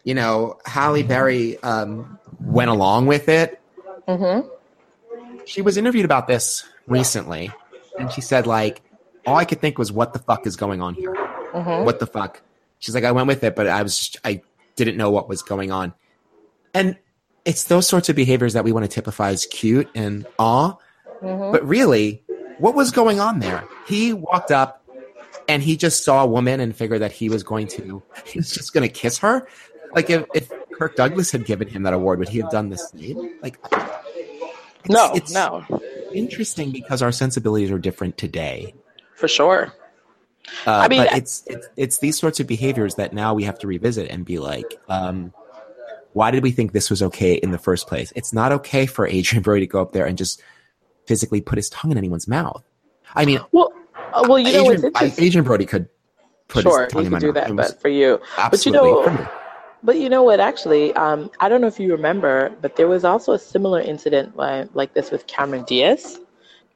You 0.04 0.14
know, 0.14 0.59
Halle 0.64 1.02
Berry 1.02 1.62
um, 1.62 2.18
went 2.40 2.70
along 2.70 3.07
with 3.07 3.28
it. 3.28 3.61
Mm-hmm. 4.07 4.48
She 5.44 5.61
was 5.62 5.76
interviewed 5.76 6.04
about 6.04 6.26
this 6.26 6.64
recently, 6.87 7.50
and 7.98 8.11
she 8.12 8.20
said, 8.20 8.46
like, 8.46 8.81
all 9.29 9.37
I 9.37 9.45
could 9.45 9.61
think 9.61 9.79
was, 9.79 9.93
what 9.93 10.12
the 10.12 10.19
fuck 10.19 10.47
is 10.47 10.57
going 10.57 10.81
on 10.81 10.95
here? 10.95 11.14
Mm-hmm. 11.14 11.85
what 11.85 11.99
the 11.99 12.07
fuck? 12.07 12.43
She's 12.79 12.95
like, 12.95 13.05
I 13.05 13.12
went 13.12 13.27
with 13.27 13.43
it, 13.43 13.57
but 13.57 13.67
I 13.67 13.83
was, 13.83 14.17
I 14.25 14.43
didn't 14.77 14.97
know 14.97 15.11
what 15.11 15.29
was 15.29 15.43
going 15.43 15.71
on. 15.73 15.95
And 16.75 16.97
it's 17.45 17.64
those 17.64 17.87
sorts 17.88 18.09
of 18.09 18.17
behaviors 18.17 18.53
that 18.53 18.64
we 18.64 18.73
want 18.73 18.85
to 18.85 18.95
typify 18.95 19.31
as 19.31 19.47
cute 19.47 19.88
and 19.95 20.27
awe. 20.38 20.75
Mm-hmm. 21.23 21.53
But 21.53 21.67
really, 21.67 22.23
what 22.59 22.75
was 22.75 22.91
going 22.91 23.19
on 23.19 23.41
there? 23.41 23.64
He 23.87 24.12
walked 24.12 24.51
up 24.51 24.85
and 25.49 25.62
he 25.62 25.77
just 25.77 26.05
saw 26.05 26.23
a 26.23 26.27
woman 26.27 26.61
and 26.61 26.77
figured 26.77 27.01
that 27.01 27.12
he 27.12 27.29
was 27.29 27.43
going 27.43 27.67
to, 27.69 28.03
he 28.27 28.38
was 28.38 28.53
just 28.53 28.73
going 28.73 28.87
to 28.87 28.93
kiss 28.93 29.19
her. 29.19 29.49
Like 29.95 30.11
if, 30.11 30.27
if 30.35 30.53
Kirk 30.73 30.97
Douglas 30.97 31.33
had 31.33 31.45
given 31.47 31.67
him 31.67 31.83
that 31.85 31.95
award, 31.95 32.19
would 32.19 32.29
he 32.29 32.38
have 32.38 32.51
done 32.51 32.69
the 32.69 32.79
same? 32.79 33.38
Like, 33.43 33.59
it's- 33.73 34.01
No, 34.88 35.12
it's 35.14 35.33
no, 35.33 35.64
interesting 36.14 36.71
because 36.71 37.03
our 37.03 37.11
sensibilities 37.12 37.71
are 37.71 37.79
different 37.79 38.17
today. 38.17 38.75
For 39.18 39.26
sure. 39.26 39.74
Uh, 40.64 40.70
I 40.76 40.88
mean, 40.88 41.07
it's, 41.11 41.42
it's 41.48 41.68
it's 41.76 41.98
these 41.98 42.16
sorts 42.16 42.38
of 42.38 42.46
behaviors 42.46 42.94
that 42.94 43.12
now 43.12 43.35
we 43.35 43.42
have 43.42 43.59
to 43.59 43.66
revisit 43.66 44.09
and 44.11 44.24
be 44.24 44.38
like, 44.38 44.78
um, 44.88 45.35
why 46.12 46.31
did 46.31 46.44
we 46.44 46.52
think 46.52 46.72
this 46.72 46.88
was 46.88 47.02
okay 47.02 47.35
in 47.35 47.50
the 47.50 47.59
first 47.59 47.88
place? 47.88 48.12
It's 48.14 48.33
not 48.33 48.52
okay 48.52 48.87
for 48.87 49.07
Adrien 49.07 49.42
Brody 49.42 49.62
to 49.62 49.66
go 49.66 49.83
up 49.83 49.92
there 49.92 50.07
and 50.07 50.16
just 50.16 50.40
physically 51.07 51.40
put 51.40 51.59
his 51.59 51.68
tongue 51.68 51.90
in 51.90 51.98
anyone's 51.98 52.28
mouth. 52.28 52.62
I 53.16 53.24
mean, 53.24 53.40
Well, 53.50 53.72
uh, 54.12 54.24
well, 54.28 54.38
you 54.38 54.52
know 54.52 54.64
what's 54.64 54.85
Adrien, 54.85 55.12
I. 55.18 55.26
Adrien 55.26 55.44
Brody 55.44 55.66
could 55.66 55.88
put 56.46 56.62
Sure, 56.62 56.85
his 56.85 56.92
tongue 56.92 57.07
in 57.07 57.12
my 57.12 57.18
do 57.18 57.33
mouth. 57.33 57.35
that, 57.35 57.57
but 57.57 57.81
for 57.81 57.88
you, 57.88 58.18
but 58.18 58.28
you 58.38 58.44
absolutely 58.44 58.90
know, 58.90 59.02
criminal. 59.02 59.28
But 59.83 59.98
you 59.98 60.09
know 60.09 60.22
what? 60.22 60.38
Actually, 60.38 60.92
um, 60.94 61.31
I 61.40 61.48
don't 61.48 61.61
know 61.61 61.66
if 61.66 61.81
you 61.81 61.90
remember, 61.92 62.52
but 62.61 62.76
there 62.76 62.88
was 62.88 63.04
also 63.04 63.33
a 63.33 63.38
similar 63.38 63.81
incident 63.81 64.37
like, 64.37 64.68
like 64.74 64.94
this 64.94 65.11
with 65.11 65.26
Cameron 65.26 65.64
Diaz. 65.64 66.20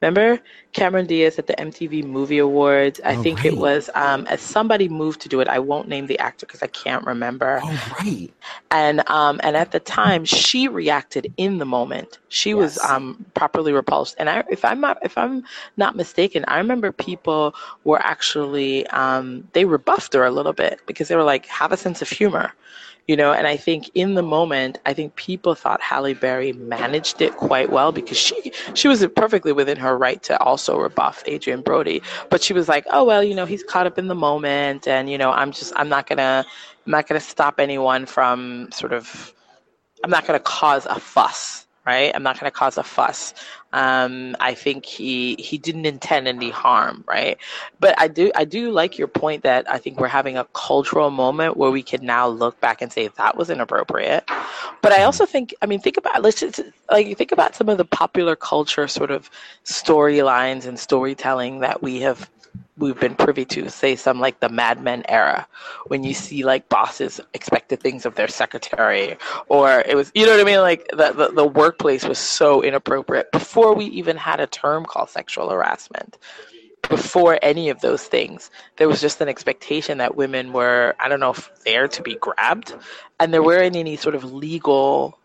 Remember 0.03 0.41
Cameron 0.73 1.07
Diaz 1.07 1.39
at 1.39 1.47
the 1.47 1.59
MTV 1.59 2.03
Movie 2.03 2.39
Awards? 2.39 3.01
I 3.05 3.15
Oh, 3.15 3.23
think 3.23 3.45
it 3.45 3.57
was 3.57 3.89
um, 3.95 4.27
as 4.27 4.41
somebody 4.41 4.89
moved 4.89 5.21
to 5.21 5.29
do 5.29 5.41
it. 5.41 5.47
I 5.49 5.59
won't 5.59 5.89
name 5.89 6.07
the 6.07 6.19
actor 6.19 6.45
because 6.45 6.63
I 6.63 6.67
can't 6.67 7.05
remember. 7.05 7.63
Oh 7.63 7.81
right, 7.99 8.33
And 8.71 9.07
um, 9.09 9.39
and 9.43 9.55
at 9.57 9.71
the 9.71 9.79
time, 9.79 10.25
she 10.25 10.67
reacted 10.67 11.27
in 11.37 11.59
the 11.59 11.65
moment. 11.65 12.19
She 12.29 12.53
was 12.53 12.77
um, 12.79 13.25
properly 13.35 13.71
repulsed. 13.73 14.15
And 14.19 14.29
I, 14.29 14.43
if 14.49 14.65
I'm 14.65 14.81
not 14.81 14.97
if 15.03 15.17
I'm 15.17 15.43
not 15.77 15.95
mistaken, 15.95 16.43
I 16.47 16.57
remember 16.57 16.91
people 16.91 17.55
were 17.83 17.99
actually 18.01 18.87
um, 18.87 19.47
they 19.53 19.65
rebuffed 19.65 20.13
her 20.13 20.25
a 20.25 20.31
little 20.31 20.53
bit 20.53 20.81
because 20.87 21.07
they 21.07 21.15
were 21.15 21.23
like, 21.23 21.45
"Have 21.47 21.71
a 21.71 21.77
sense 21.77 22.01
of 22.01 22.09
humor." 22.09 22.53
You 23.07 23.17
know, 23.17 23.33
and 23.33 23.47
I 23.47 23.57
think 23.57 23.91
in 23.95 24.13
the 24.13 24.23
moment, 24.23 24.79
I 24.85 24.93
think 24.93 25.15
people 25.17 25.55
thought 25.55 25.81
Halle 25.81 26.13
Berry 26.13 26.53
managed 26.53 27.21
it 27.21 27.35
quite 27.35 27.69
well 27.69 27.91
because 27.91 28.17
she 28.17 28.53
she 28.73 28.87
was 28.87 29.05
perfectly 29.15 29.51
within 29.51 29.77
her 29.77 29.97
right 29.97 30.23
to 30.23 30.39
also 30.41 30.79
rebuff 30.79 31.21
Adrien 31.27 31.61
Brody, 31.61 32.01
but 32.29 32.41
she 32.41 32.53
was 32.53 32.69
like, 32.69 32.85
"Oh 32.91 33.03
well, 33.03 33.21
you 33.21 33.35
know, 33.35 33.45
he's 33.45 33.63
caught 33.63 33.87
up 33.87 33.97
in 33.97 34.07
the 34.07 34.15
moment, 34.15 34.87
and 34.87 35.09
you 35.09 35.17
know, 35.17 35.31
I'm 35.31 35.51
just 35.51 35.73
I'm 35.75 35.89
not 35.89 36.07
gonna 36.07 36.45
I'm 36.85 36.91
not 36.91 37.07
gonna 37.07 37.19
stop 37.19 37.59
anyone 37.59 38.05
from 38.05 38.69
sort 38.71 38.93
of 38.93 39.33
I'm 40.03 40.09
not 40.09 40.25
to 40.25 40.39
cause 40.39 40.85
a 40.85 40.99
fuss, 40.99 41.65
right? 41.85 42.11
I'm 42.13 42.23
not 42.23 42.39
going 42.39 42.49
to 42.49 42.57
cause 42.57 42.77
a 42.77 42.83
fuss. 42.83 43.33
Um, 43.73 44.35
I 44.39 44.53
think 44.53 44.85
he 44.85 45.35
he 45.39 45.57
didn't 45.57 45.85
intend 45.85 46.27
any 46.27 46.51
harm, 46.51 47.03
right? 47.07 47.37
But 47.79 47.99
I 47.99 48.07
do 48.07 48.31
I 48.35 48.45
do 48.45 48.71
like 48.71 48.97
your 48.97 49.07
point 49.07 49.43
that 49.43 49.69
I 49.69 49.79
think 49.79 49.99
we're 49.99 50.07
having 50.07 50.37
a 50.37 50.45
cultural 50.53 51.09
moment 51.09 51.57
where 51.57 51.71
we 51.71 51.81
can 51.81 52.05
now 52.05 52.27
look 52.27 52.59
back 52.61 52.81
and 52.81 52.91
say 52.91 53.07
that 53.07 53.35
was 53.35 53.49
inappropriate. 53.49 54.23
But 54.81 54.91
I 54.91 55.03
also 55.03 55.25
think 55.25 55.55
I 55.61 55.65
mean 55.65 55.79
think 55.79 55.97
about 55.97 56.21
let's 56.21 56.39
just 56.39 56.61
like 56.91 57.17
think 57.17 57.31
about 57.31 57.55
some 57.55 57.67
of 57.67 57.77
the 57.77 57.85
popular 57.85 58.35
culture 58.35 58.87
sort 58.87 59.09
of 59.09 59.29
storylines 59.65 60.65
and 60.65 60.79
storytelling 60.79 61.61
that 61.61 61.81
we 61.81 62.01
have 62.01 62.29
we've 62.77 62.99
been 62.99 63.15
privy 63.15 63.45
to, 63.45 63.69
say 63.69 63.95
some 63.95 64.19
like 64.19 64.39
the 64.39 64.49
Mad 64.49 64.81
Men 64.81 65.03
era, 65.07 65.47
when 65.87 66.03
you 66.03 66.13
see 66.13 66.43
like 66.43 66.69
bosses 66.69 67.19
expected 67.33 67.79
things 67.79 68.05
of 68.05 68.15
their 68.15 68.27
secretary, 68.27 69.17
or 69.47 69.83
it 69.87 69.95
was 69.95 70.11
you 70.15 70.25
know 70.25 70.31
what 70.31 70.41
I 70.41 70.43
mean, 70.43 70.59
like 70.59 70.87
the, 70.89 71.11
the, 71.11 71.31
the 71.33 71.45
workplace 71.45 72.05
was 72.05 72.17
so 72.17 72.61
inappropriate 72.61 73.31
before 73.31 73.73
we 73.75 73.85
even 73.85 74.17
had 74.17 74.39
a 74.39 74.47
term 74.47 74.85
called 74.85 75.09
sexual 75.09 75.49
harassment. 75.49 76.17
Before 76.89 77.39
any 77.41 77.69
of 77.69 77.79
those 77.79 78.03
things, 78.03 78.51
there 78.75 78.89
was 78.89 78.99
just 78.99 79.21
an 79.21 79.29
expectation 79.29 79.99
that 79.99 80.17
women 80.17 80.51
were, 80.51 80.95
I 80.99 81.07
don't 81.07 81.21
know 81.21 81.31
if 81.31 81.49
there 81.63 81.87
to 81.87 82.01
be 82.01 82.15
grabbed, 82.15 82.75
and 83.21 83.33
there 83.33 83.41
weren't 83.41 83.77
any 83.77 83.95
sort 83.95 84.15
of 84.15 84.25
legal 84.33 85.17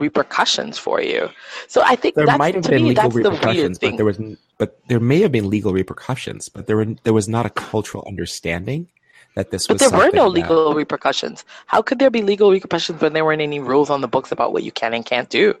repercussions 0.00 0.78
for 0.78 1.00
you. 1.00 1.28
So 1.68 1.82
I 1.84 1.94
think 1.94 2.14
there 2.14 2.26
that's, 2.26 2.38
might 2.38 2.54
have 2.54 2.64
to 2.64 2.70
been 2.70 2.82
me, 2.82 2.88
legal 2.90 3.04
that's 3.04 3.14
the 3.14 3.20
weird 3.22 3.34
repercussions, 3.34 3.78
but 3.78 3.96
there 3.96 4.04
was, 4.06 4.18
but 4.58 4.80
there 4.88 5.00
may 5.00 5.20
have 5.20 5.32
been 5.32 5.48
legal 5.48 5.72
repercussions, 5.72 6.48
but 6.48 6.66
there 6.66 6.76
were, 6.76 6.86
there 7.04 7.12
was 7.12 7.28
not 7.28 7.46
a 7.46 7.50
cultural 7.50 8.04
understanding 8.08 8.88
that 9.36 9.50
this 9.50 9.66
But 9.66 9.74
was. 9.74 9.90
there 9.90 9.98
were 9.98 10.10
no 10.12 10.24
that- 10.24 10.30
legal 10.30 10.74
repercussions. 10.74 11.44
How 11.66 11.82
could 11.82 11.98
there 11.98 12.10
be 12.10 12.22
legal 12.22 12.50
repercussions 12.50 13.00
when 13.00 13.12
there 13.12 13.24
weren't 13.24 13.42
any 13.42 13.60
rules 13.60 13.90
on 13.90 14.00
the 14.00 14.08
books 14.08 14.32
about 14.32 14.52
what 14.52 14.64
you 14.64 14.72
can 14.72 14.94
and 14.94 15.04
can't 15.06 15.28
do? 15.28 15.54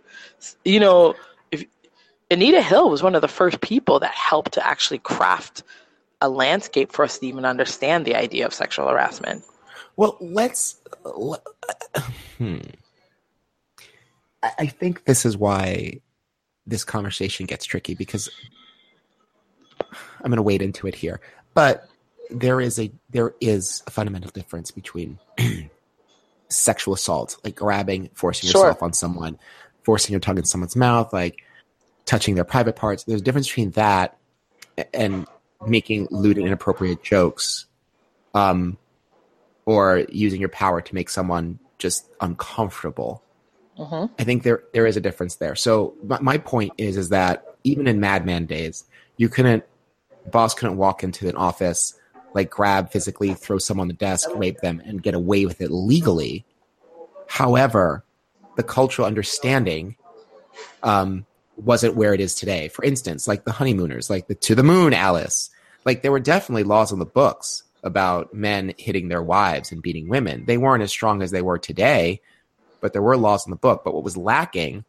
You 0.64 0.80
know, 0.80 1.14
if, 1.52 1.64
Anita 2.30 2.62
Hill 2.62 2.90
was 2.90 3.02
one 3.02 3.14
of 3.14 3.22
the 3.22 3.28
first 3.28 3.60
people 3.60 4.00
that 4.00 4.12
helped 4.12 4.52
to 4.52 4.66
actually 4.66 4.98
craft 4.98 5.62
a 6.20 6.28
landscape 6.28 6.92
for 6.92 7.04
us 7.04 7.18
to 7.18 7.26
even 7.26 7.44
understand 7.44 8.04
the 8.04 8.14
idea 8.14 8.44
of 8.46 8.52
sexual 8.52 8.88
harassment. 8.88 9.44
Well, 9.96 10.16
let's. 10.20 10.76
le- 11.04 11.40
hmm. 12.38 12.58
I 14.42 14.52
I 14.60 14.66
think 14.66 15.04
this 15.04 15.24
is 15.24 15.36
why 15.36 16.00
this 16.66 16.84
conversation 16.84 17.46
gets 17.46 17.64
tricky 17.64 17.94
because 17.94 18.28
I'm 20.22 20.30
going 20.30 20.36
to 20.36 20.42
wade 20.42 20.62
into 20.62 20.86
it 20.86 20.94
here, 20.94 21.20
but 21.54 21.88
there 22.30 22.60
is 22.60 22.78
a 22.78 22.92
there 23.10 23.34
is 23.40 23.82
a 23.86 23.90
fundamental 23.90 24.30
difference 24.30 24.70
between 24.70 25.18
sexual 26.48 26.94
assault, 26.94 27.36
like 27.44 27.56
grabbing, 27.56 28.10
forcing 28.14 28.50
Sure. 28.50 28.66
yourself 28.66 28.82
on 28.82 28.92
someone, 28.92 29.38
forcing 29.82 30.12
your 30.12 30.20
tongue 30.20 30.38
in 30.38 30.44
someone's 30.44 30.76
mouth, 30.76 31.12
like 31.12 31.42
touching 32.04 32.34
their 32.34 32.44
private 32.44 32.76
parts. 32.76 33.04
There's 33.04 33.20
a 33.20 33.24
difference 33.24 33.48
between 33.48 33.70
that 33.72 34.16
and 34.94 35.26
making 35.66 36.08
lewd 36.10 36.38
and 36.38 36.46
inappropriate 36.46 37.02
jokes, 37.02 37.66
um, 38.34 38.78
or 39.66 40.04
using 40.08 40.40
your 40.40 40.48
power 40.48 40.80
to 40.80 40.94
make 40.94 41.10
someone 41.10 41.58
just 41.78 42.08
uncomfortable. 42.20 43.22
Hmm 43.76 44.06
I 44.18 44.24
think 44.24 44.42
there 44.42 44.62
there 44.72 44.86
is 44.86 44.96
a 44.96 45.00
difference 45.00 45.36
there. 45.36 45.54
So 45.54 45.94
my, 46.04 46.20
my 46.20 46.38
point 46.38 46.72
is 46.78 46.96
is 46.96 47.08
that 47.10 47.44
even 47.64 47.86
in 47.86 48.00
Mad 48.00 48.26
Men 48.26 48.46
days, 48.46 48.84
you 49.16 49.28
couldn't 49.28 49.64
boss 50.30 50.54
couldn't 50.54 50.76
walk 50.76 51.02
into 51.02 51.28
an 51.28 51.36
office 51.36 51.94
like 52.34 52.50
grab 52.50 52.90
physically, 52.90 53.34
throw 53.34 53.58
someone 53.58 53.84
on 53.84 53.88
the 53.88 53.94
desk, 53.94 54.28
rape 54.36 54.60
them, 54.60 54.80
and 54.84 55.02
get 55.02 55.14
away 55.14 55.46
with 55.46 55.60
it 55.60 55.70
legally. 55.70 56.44
However, 57.26 58.04
the 58.56 58.62
cultural 58.62 59.06
understanding 59.06 59.96
um, 60.82 61.26
wasn't 61.56 61.96
where 61.96 62.14
it 62.14 62.20
is 62.20 62.34
today. 62.34 62.68
For 62.68 62.84
instance, 62.84 63.26
like 63.26 63.44
the 63.44 63.52
honeymooners, 63.52 64.10
like 64.10 64.28
the 64.28 64.34
to 64.36 64.54
the 64.54 64.62
moon 64.62 64.94
Alice, 64.94 65.50
like 65.84 66.02
there 66.02 66.12
were 66.12 66.20
definitely 66.20 66.64
laws 66.64 66.92
on 66.92 66.98
the 66.98 67.06
books 67.06 67.64
about 67.82 68.34
men 68.34 68.74
hitting 68.76 69.08
their 69.08 69.22
wives 69.22 69.72
and 69.72 69.82
beating 69.82 70.08
women. 70.08 70.44
They 70.44 70.58
weren't 70.58 70.82
as 70.82 70.90
strong 70.90 71.22
as 71.22 71.30
they 71.30 71.42
were 71.42 71.58
today, 71.58 72.20
but 72.80 72.92
there 72.92 73.02
were 73.02 73.16
laws 73.16 73.46
in 73.46 73.50
the 73.50 73.56
book. 73.56 73.82
But 73.84 73.94
what 73.94 74.02
was 74.04 74.16
lacking 74.16 74.84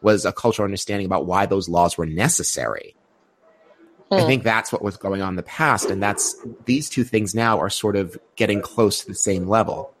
was 0.00 0.24
a 0.24 0.32
cultural 0.32 0.64
understanding 0.64 1.06
about 1.06 1.26
why 1.26 1.46
those 1.46 1.68
laws 1.68 1.96
were 1.96 2.06
necessary. 2.06 2.94
I 4.10 4.20
Hmm. 4.20 4.26
think 4.26 4.42
that's 4.42 4.70
what 4.72 4.82
was 4.82 4.96
going 4.96 5.22
on 5.22 5.30
in 5.30 5.36
the 5.36 5.42
past, 5.42 5.88
and 5.90 6.02
that's 6.02 6.36
these 6.66 6.88
two 6.90 7.02
things 7.04 7.34
now 7.34 7.58
are 7.58 7.70
sort 7.70 7.96
of 7.96 8.18
getting 8.36 8.60
close 8.60 9.00
to 9.00 9.06
the 9.06 9.14
same 9.14 9.48
level. 9.48 9.94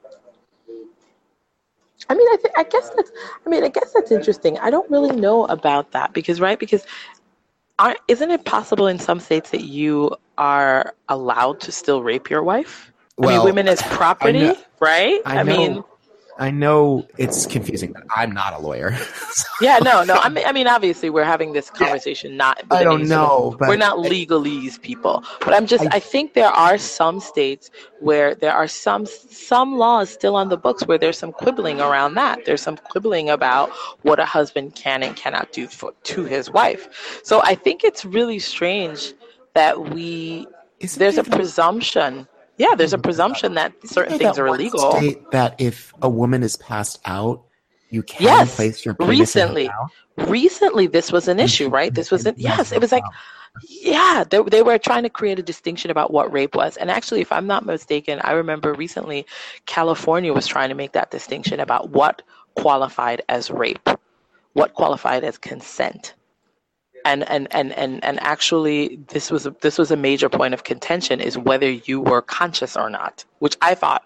I 2.10 2.14
mean, 2.14 2.26
I, 2.28 2.36
th- 2.36 2.54
I 2.56 2.64
guess 2.64 2.90
that's. 2.90 3.10
I 3.46 3.48
mean, 3.48 3.64
I 3.64 3.68
guess 3.68 3.92
that's 3.92 4.10
interesting. 4.10 4.58
I 4.58 4.70
don't 4.70 4.90
really 4.90 5.14
know 5.14 5.46
about 5.46 5.92
that 5.92 6.12
because, 6.12 6.40
right? 6.40 6.58
Because, 6.58 6.84
aren't, 7.78 7.98
isn't 8.08 8.30
it 8.30 8.44
possible 8.44 8.86
in 8.86 8.98
some 8.98 9.20
states 9.20 9.50
that 9.50 9.62
you 9.64 10.14
are 10.36 10.94
allowed 11.08 11.60
to 11.60 11.72
still 11.72 12.02
rape 12.02 12.28
your 12.28 12.42
wife? 12.42 12.92
I 13.18 13.22
mean, 13.22 13.26
Well, 13.36 13.44
women 13.44 13.68
as 13.68 13.80
property, 13.82 14.40
know- 14.40 14.56
right? 14.80 15.20
I, 15.24 15.42
mean, 15.44 15.74
know, 15.76 15.86
I 16.38 16.50
know 16.50 17.06
it's 17.18 17.46
confusing, 17.46 17.92
but 17.92 18.04
I'm 18.14 18.32
not 18.32 18.54
a 18.54 18.58
lawyer. 18.58 18.96
yeah, 19.60 19.78
no, 19.78 20.02
no. 20.02 20.14
I 20.14 20.28
mean, 20.28 20.44
I 20.46 20.52
mean, 20.52 20.66
obviously, 20.66 21.10
we're 21.10 21.24
having 21.24 21.52
this 21.52 21.68
conversation 21.70 22.36
not. 22.36 22.62
I 22.70 22.84
don't 22.84 23.00
any 23.00 23.08
sort 23.08 23.20
of- 23.20 23.28
know, 23.28 23.56
but 23.58 23.68
we're 23.68 23.76
not 23.76 23.98
I- 23.98 24.08
legalese 24.08 24.80
people, 24.80 25.22
but 25.40 25.52
I'm 25.54 25.66
just. 25.66 25.84
I- 25.84 25.96
I, 25.96 26.00
think 26.00 26.32
there 26.34 26.48
are 26.48 26.78
some 26.78 27.20
states 27.20 27.70
where 28.00 28.34
there 28.34 28.52
are 28.52 28.66
some 28.66 29.06
some 29.06 29.76
laws 29.76 30.10
still 30.10 30.34
on 30.34 30.48
the 30.48 30.56
books 30.56 30.86
where 30.86 30.98
there's 30.98 31.18
some 31.18 31.32
quibbling 31.32 31.80
around 31.80 32.14
that. 32.14 32.44
There's 32.46 32.62
some 32.62 32.76
quibbling 32.76 33.28
about 33.28 33.70
what 34.02 34.18
a 34.18 34.24
husband 34.24 34.74
can 34.74 35.02
and 35.02 35.14
cannot 35.14 35.52
do 35.52 35.66
for, 35.66 35.92
to 36.04 36.24
his 36.24 36.50
wife. 36.50 37.20
So 37.24 37.42
I 37.42 37.54
think 37.54 37.84
it's 37.84 38.04
really 38.04 38.38
strange 38.38 39.12
that 39.54 39.90
we 39.90 40.46
there's 40.96 41.18
a 41.18 41.24
presumption. 41.24 42.26
Yeah, 42.58 42.74
there's 42.76 42.92
a 42.92 42.98
presumption 42.98 43.54
that 43.54 43.72
certain 43.84 44.18
things 44.18 44.38
are 44.38 44.46
illegal. 44.48 44.92
State 44.92 45.30
that 45.32 45.54
if 45.60 45.92
a 46.02 46.08
woman 46.08 46.42
is 46.42 46.56
passed 46.56 47.00
out, 47.06 47.44
you 47.90 48.02
can 48.02 48.22
Yes, 48.22 48.56
place 48.56 48.84
your 48.84 48.94
penis 48.94 49.36
in 49.36 49.42
her 49.42 49.48
recently. 49.48 49.70
Recently, 50.18 50.86
this 50.86 51.10
was 51.12 51.28
an 51.28 51.40
issue, 51.40 51.68
right? 51.68 51.94
This 51.94 52.10
was 52.10 52.26
an, 52.26 52.34
yes. 52.38 52.72
It 52.72 52.80
was 52.80 52.92
like 52.92 53.04
Yeah, 53.68 54.24
they, 54.28 54.42
they 54.42 54.62
were 54.62 54.78
trying 54.78 55.02
to 55.04 55.10
create 55.10 55.38
a 55.38 55.42
distinction 55.42 55.90
about 55.90 56.10
what 56.12 56.32
rape 56.32 56.54
was. 56.54 56.76
And 56.76 56.90
actually, 56.90 57.20
if 57.20 57.32
I'm 57.32 57.46
not 57.46 57.66
mistaken, 57.66 58.20
I 58.22 58.32
remember 58.32 58.74
recently 58.74 59.26
California 59.66 60.32
was 60.32 60.46
trying 60.46 60.68
to 60.70 60.74
make 60.74 60.92
that 60.92 61.10
distinction 61.10 61.60
about 61.60 61.90
what 61.90 62.22
qualified 62.56 63.22
as 63.28 63.50
rape, 63.50 63.88
what 64.54 64.74
qualified 64.74 65.24
as 65.24 65.38
consent. 65.38 66.14
And, 67.04 67.28
and, 67.28 67.48
and, 67.54 67.72
and, 67.72 68.02
and 68.04 68.20
actually 68.20 68.98
this 69.08 69.30
was 69.30 69.46
a, 69.46 69.54
this 69.60 69.78
was 69.78 69.90
a 69.90 69.96
major 69.96 70.28
point 70.28 70.54
of 70.54 70.64
contention 70.64 71.20
is 71.20 71.38
whether 71.38 71.70
you 71.70 72.00
were 72.00 72.22
conscious 72.22 72.76
or 72.76 72.90
not, 72.90 73.24
which 73.40 73.56
I 73.62 73.74
thought 73.74 74.04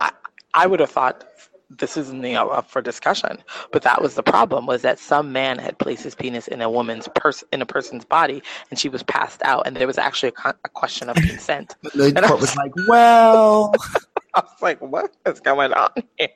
I, 0.00 0.12
I 0.54 0.66
would 0.66 0.80
have 0.80 0.90
thought 0.90 1.24
this 1.70 1.96
isn't 1.96 2.22
you 2.22 2.34
know, 2.34 2.50
up 2.50 2.70
for 2.70 2.82
discussion. 2.82 3.38
But 3.72 3.82
that 3.82 4.02
was 4.02 4.14
the 4.14 4.22
problem 4.22 4.66
was 4.66 4.82
that 4.82 4.98
some 4.98 5.32
man 5.32 5.58
had 5.58 5.78
placed 5.78 6.04
his 6.04 6.14
penis 6.14 6.48
in 6.48 6.60
a 6.60 6.70
woman's 6.70 7.08
pers- 7.14 7.44
in 7.52 7.62
a 7.62 7.66
person's 7.66 8.04
body 8.04 8.42
and 8.70 8.78
she 8.78 8.88
was 8.88 9.02
passed 9.02 9.42
out 9.42 9.66
and 9.66 9.76
there 9.76 9.86
was 9.86 9.98
actually 9.98 10.28
a, 10.30 10.32
con- 10.32 10.54
a 10.64 10.68
question 10.68 11.08
of 11.08 11.16
consent. 11.16 11.76
The 11.94 12.12
And 12.16 12.18
I 12.18 12.28
court 12.28 12.40
was 12.40 12.56
like, 12.56 12.72
well, 12.88 13.72
I 14.34 14.40
was 14.40 14.62
like, 14.62 14.80
what 14.80 15.14
is 15.26 15.40
going 15.40 15.72
on 15.72 15.90
here? 16.18 16.28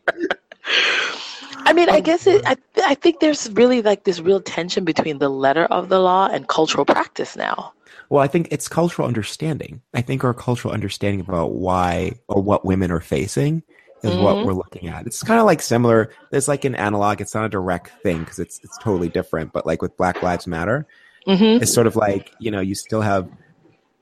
I 1.67 1.73
mean, 1.75 1.89
I 1.91 2.01
guess 2.01 2.27
it, 2.27 2.43
I, 2.47 2.57
I 2.85 2.95
think 2.95 3.21
there's 3.21 3.51
really 3.53 3.83
like 3.83 4.05
this 4.05 4.21
real 4.21 4.41
tension 4.41 4.85
between 4.85 5.19
the 5.19 5.29
letter 5.29 5.65
of 5.67 5.89
the 5.89 5.99
law 6.01 6.29
and 6.31 6.49
cultural 6.49 6.85
practice 6.85 7.37
now. 7.37 7.73
well, 8.11 8.23
I 8.23 8.27
think 8.27 8.49
it's 8.51 8.69
cultural 8.69 9.07
understanding. 9.07 9.83
I 9.93 10.01
think 10.01 10.25
our 10.25 10.33
cultural 10.33 10.73
understanding 10.73 11.21
about 11.21 11.53
why 11.53 12.13
or 12.27 12.43
what 12.43 12.65
women 12.65 12.91
are 12.91 13.01
facing 13.01 13.63
is 14.03 14.17
what 14.17 14.37
Mhm. 14.39 14.45
we're 14.47 14.53
looking 14.55 14.89
at. 14.89 15.07
It's 15.07 15.23
kind 15.23 15.41
of 15.41 15.45
like 15.47 15.61
similar. 15.61 16.11
There's 16.31 16.49
like 16.49 16.65
an 16.65 16.75
analog. 16.75 17.21
It's 17.21 17.35
not 17.35 17.45
a 17.45 17.49
direct 17.51 17.91
thing 18.03 18.21
because 18.21 18.39
it's 18.39 18.61
it's 18.63 18.79
totally 18.79 19.09
different. 19.11 19.53
But 19.53 19.67
like 19.67 19.83
with 19.83 19.95
Black 19.99 20.23
Lives 20.23 20.47
Matter, 20.47 20.87
hmm 21.27 21.59
it's 21.61 21.75
sort 21.75 21.87
of 21.87 21.97
like 21.97 22.31
you 22.39 22.51
know 22.51 22.61
you 22.61 22.75
still 22.75 23.03
have 23.03 23.29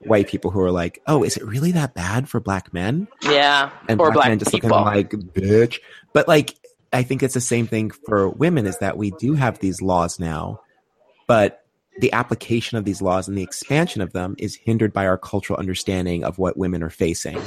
white 0.01 0.29
people 0.29 0.51
who 0.53 0.61
are 0.61 0.71
like, 0.71 1.01
oh, 1.09 1.25
is 1.25 1.37
it 1.37 1.45
really 1.45 1.73
that 1.73 1.95
bad 1.95 2.29
for 2.29 2.39
black 2.39 2.73
men? 2.73 3.09
Yeah, 3.23 3.71
and 3.89 3.99
or 4.01 4.13
black, 4.13 4.15
black 4.15 4.29
men 4.29 4.39
just 4.39 4.53
people. 4.53 4.69
looking 4.71 4.85
like 4.85 5.11
bitch. 5.11 5.79
But 6.17 6.29
like, 6.29 6.55
I 6.95 7.03
think 7.03 7.23
it's 7.23 7.35
the 7.35 7.43
same 7.43 7.67
thing 7.67 7.91
for 7.91 8.31
women 8.31 8.65
is 8.65 8.79
that 8.79 8.97
we 8.97 9.11
do 9.11 9.35
have 9.35 9.59
these 9.59 9.83
laws 9.83 10.19
now, 10.19 10.63
but 11.27 11.63
the 11.99 12.11
application 12.15 12.79
of 12.79 12.87
these 12.87 13.03
laws 13.03 13.29
and 13.29 13.37
the 13.37 13.43
expansion 13.43 14.01
of 14.01 14.15
them 14.15 14.35
is 14.39 14.55
hindered 14.55 14.95
by 14.95 15.07
our 15.07 15.19
cultural 15.19 15.59
understanding 15.59 16.25
of 16.25 16.39
what 16.39 16.57
women 16.57 16.83
are 16.83 16.89
facing. 16.89 17.39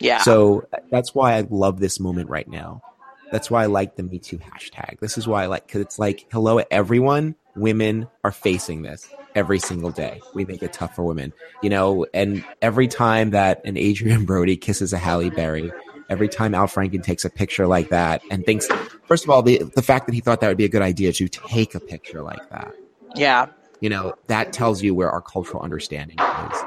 yeah. 0.00 0.18
So 0.22 0.66
that's 0.90 1.14
why 1.14 1.34
I 1.34 1.46
love 1.48 1.78
this 1.78 2.00
moment 2.00 2.30
right 2.30 2.48
now. 2.48 2.82
That's 3.30 3.48
why 3.48 3.62
I 3.62 3.66
like 3.66 3.94
the 3.94 4.02
Me 4.02 4.18
Too 4.18 4.38
hashtag. 4.38 4.98
This 4.98 5.16
is 5.16 5.28
why 5.28 5.44
I 5.44 5.46
like 5.46 5.68
because 5.68 5.82
it's 5.82 5.98
like, 6.00 6.26
hello, 6.32 6.58
everyone. 6.72 7.36
Women 7.54 8.08
are 8.24 8.32
facing 8.32 8.82
this 8.82 9.08
every 9.36 9.60
single 9.60 9.92
day. 9.92 10.20
We 10.34 10.44
make 10.44 10.64
it 10.64 10.72
tough 10.72 10.96
for 10.96 11.04
women, 11.04 11.32
you 11.62 11.70
know. 11.70 12.06
And 12.12 12.44
every 12.60 12.88
time 12.88 13.30
that 13.30 13.64
an 13.64 13.76
Adrien 13.76 14.24
Brody 14.24 14.56
kisses 14.56 14.92
a 14.92 14.98
Halle 14.98 15.30
Berry, 15.30 15.70
every 16.08 16.28
time 16.28 16.54
Al 16.54 16.66
Franken 16.66 17.02
takes 17.02 17.24
a 17.24 17.30
picture 17.30 17.66
like 17.66 17.88
that 17.90 18.22
and 18.30 18.44
thinks, 18.44 18.68
first 19.04 19.24
of 19.24 19.30
all, 19.30 19.42
the 19.42 19.58
the 19.74 19.82
fact 19.82 20.06
that 20.06 20.14
he 20.14 20.20
thought 20.20 20.40
that 20.40 20.48
would 20.48 20.56
be 20.56 20.64
a 20.64 20.68
good 20.68 20.82
idea 20.82 21.12
to 21.12 21.28
take 21.28 21.74
a 21.74 21.80
picture 21.80 22.22
like 22.22 22.48
that, 22.50 22.74
yeah. 23.14 23.46
you 23.80 23.88
know, 23.88 24.14
that 24.26 24.52
tells 24.52 24.82
you 24.82 24.94
where 24.94 25.10
our 25.10 25.20
cultural 25.20 25.62
understanding 25.62 26.18
is. 26.18 26.62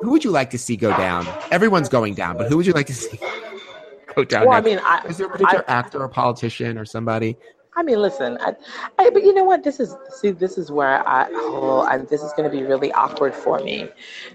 Who 0.00 0.10
would 0.10 0.24
you 0.24 0.30
like 0.30 0.50
to 0.50 0.58
see 0.58 0.76
go 0.76 0.96
down? 0.96 1.26
Everyone's 1.50 1.88
going 1.88 2.14
down, 2.14 2.36
but 2.36 2.48
who 2.48 2.56
would 2.56 2.66
you 2.66 2.72
like 2.72 2.86
to 2.86 2.94
see 2.94 3.18
go 4.14 4.24
down? 4.24 4.46
Well, 4.46 4.56
I 4.56 4.60
mean, 4.60 4.78
I, 4.82 5.04
Is 5.08 5.18
there 5.18 5.26
a 5.26 5.30
particular 5.30 5.64
actor 5.68 6.00
or 6.00 6.08
politician 6.08 6.78
or 6.78 6.84
somebody? 6.84 7.36
I 7.78 7.82
mean, 7.84 8.02
listen, 8.02 8.36
I, 8.40 8.56
I, 8.98 9.08
but 9.10 9.22
you 9.22 9.32
know 9.32 9.44
what? 9.44 9.62
This 9.62 9.78
is 9.78 9.94
see, 10.10 10.32
this 10.32 10.58
is 10.58 10.72
where 10.72 11.08
I 11.08 11.28
oh, 11.30 11.86
and 11.88 12.08
this 12.08 12.24
is 12.24 12.32
going 12.32 12.50
to 12.50 12.54
be 12.54 12.64
really 12.64 12.90
awkward 12.92 13.32
for 13.32 13.60
me. 13.60 13.88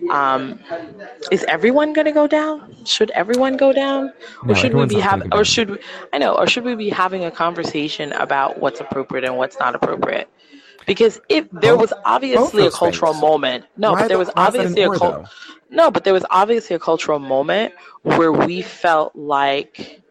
Um, 0.09 0.61
is 1.29 1.43
everyone 1.49 1.91
going 1.91 2.05
to 2.05 2.13
go 2.13 2.25
down? 2.25 2.73
Should 2.85 3.11
everyone 3.11 3.57
go 3.57 3.73
down, 3.73 4.13
or 4.43 4.47
No, 4.47 4.53
should 4.53 4.73
we 4.73 4.85
be 4.85 4.97
having, 4.97 5.33
or 5.33 5.43
should 5.43 5.71
we, 5.71 5.77
I 6.13 6.19
know, 6.19 6.37
or 6.37 6.47
should 6.47 6.63
we 6.63 6.75
be 6.75 6.87
having 6.87 7.25
a 7.25 7.31
conversation 7.31 8.13
about 8.13 8.61
what's 8.61 8.79
appropriate 8.79 9.25
and 9.25 9.35
what's 9.35 9.59
not 9.59 9.75
appropriate? 9.75 10.29
Because 10.87 11.19
if 11.27 11.43
there 11.51 11.73
Both- 11.75 11.91
was 11.91 11.93
obviously 12.05 12.65
a 12.65 12.71
cultural 12.71 13.11
things. 13.11 13.21
moment, 13.21 13.65
no, 13.75 13.91
Why 13.91 14.03
but 14.03 14.07
there 14.07 14.17
was 14.17 14.29
why 14.35 14.47
is 14.47 14.53
that 14.53 14.59
an 14.61 14.67
obviously 14.67 14.83
a 14.83 14.89
or, 14.89 14.95
cul- 14.97 15.29
no, 15.69 15.91
but 15.91 16.05
there 16.05 16.13
was 16.13 16.25
obviously 16.29 16.77
a 16.77 16.79
cultural 16.79 17.19
moment 17.19 17.73
where 18.03 18.31
we 18.31 18.61
felt 18.61 19.13
like, 19.17 20.01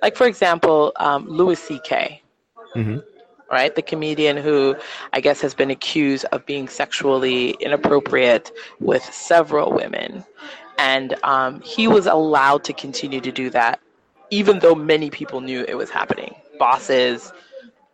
like 0.00 0.16
for 0.16 0.26
example, 0.26 0.92
um, 0.96 1.28
Louis 1.28 1.56
C.K 1.56 2.22
Mhm. 2.78 3.02
right? 3.50 3.74
The 3.74 3.82
comedian 3.82 4.36
who 4.36 4.76
I 5.12 5.20
guess 5.20 5.40
has 5.40 5.54
been 5.54 5.70
accused 5.70 6.24
of 6.32 6.44
being 6.44 6.68
sexually 6.68 7.50
inappropriate 7.60 8.52
with 8.78 9.02
several 9.02 9.72
women. 9.72 10.24
And 10.78 11.16
um, 11.24 11.60
he 11.62 11.88
was 11.88 12.06
allowed 12.06 12.62
to 12.64 12.72
continue 12.74 13.20
to 13.22 13.32
do 13.32 13.48
that, 13.50 13.80
even 14.30 14.58
though 14.58 14.74
many 14.74 15.08
people 15.10 15.40
knew 15.40 15.64
it 15.66 15.76
was 15.76 15.90
happening. 15.90 16.34
Bosses 16.58 17.32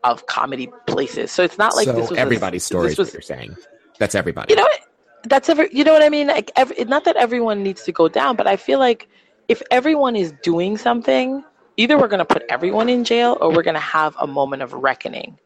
of 0.02 0.26
comedy 0.26 0.68
places. 0.86 1.30
So 1.30 1.42
it's 1.44 1.56
not 1.56 1.74
like 1.76 1.86
so 1.86 1.92
this 1.92 2.10
was 2.10 2.18
a- 2.18 2.20
everybody's 2.20 2.64
story 2.64 2.88
this 2.88 2.92
is 2.94 2.98
what 2.98 3.04
was 3.06 3.12
you're 3.14 3.22
saying. 3.22 3.56
That's 4.00 4.14
everybody. 4.16 4.52
you 4.52 4.56
know 4.56 4.64
what? 4.64 4.80
that's 5.26 5.48
every 5.48 5.70
you 5.72 5.84
know 5.84 5.92
what 5.94 6.02
i 6.02 6.10
mean 6.10 6.26
like 6.26 6.50
every, 6.54 6.84
not 6.84 7.04
that 7.04 7.16
everyone 7.16 7.62
needs 7.62 7.82
to 7.84 7.90
go 7.92 8.08
down 8.08 8.36
but 8.36 8.46
i 8.46 8.56
feel 8.56 8.78
like 8.78 9.08
if 9.48 9.62
everyone 9.70 10.14
is 10.16 10.34
doing 10.42 10.76
something 10.76 11.42
either 11.76 11.98
we're 11.98 12.08
going 12.08 12.18
to 12.18 12.24
put 12.24 12.42
everyone 12.48 12.88
in 12.88 13.04
jail 13.04 13.37
or 13.40 13.52
we're 13.52 13.62
going 13.62 13.74
to 13.74 13.80
have 13.80 14.14
a 14.20 14.26
moment 14.26 14.62
of 14.62 14.72
reckoning. 14.72 15.38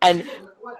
And 0.00 0.28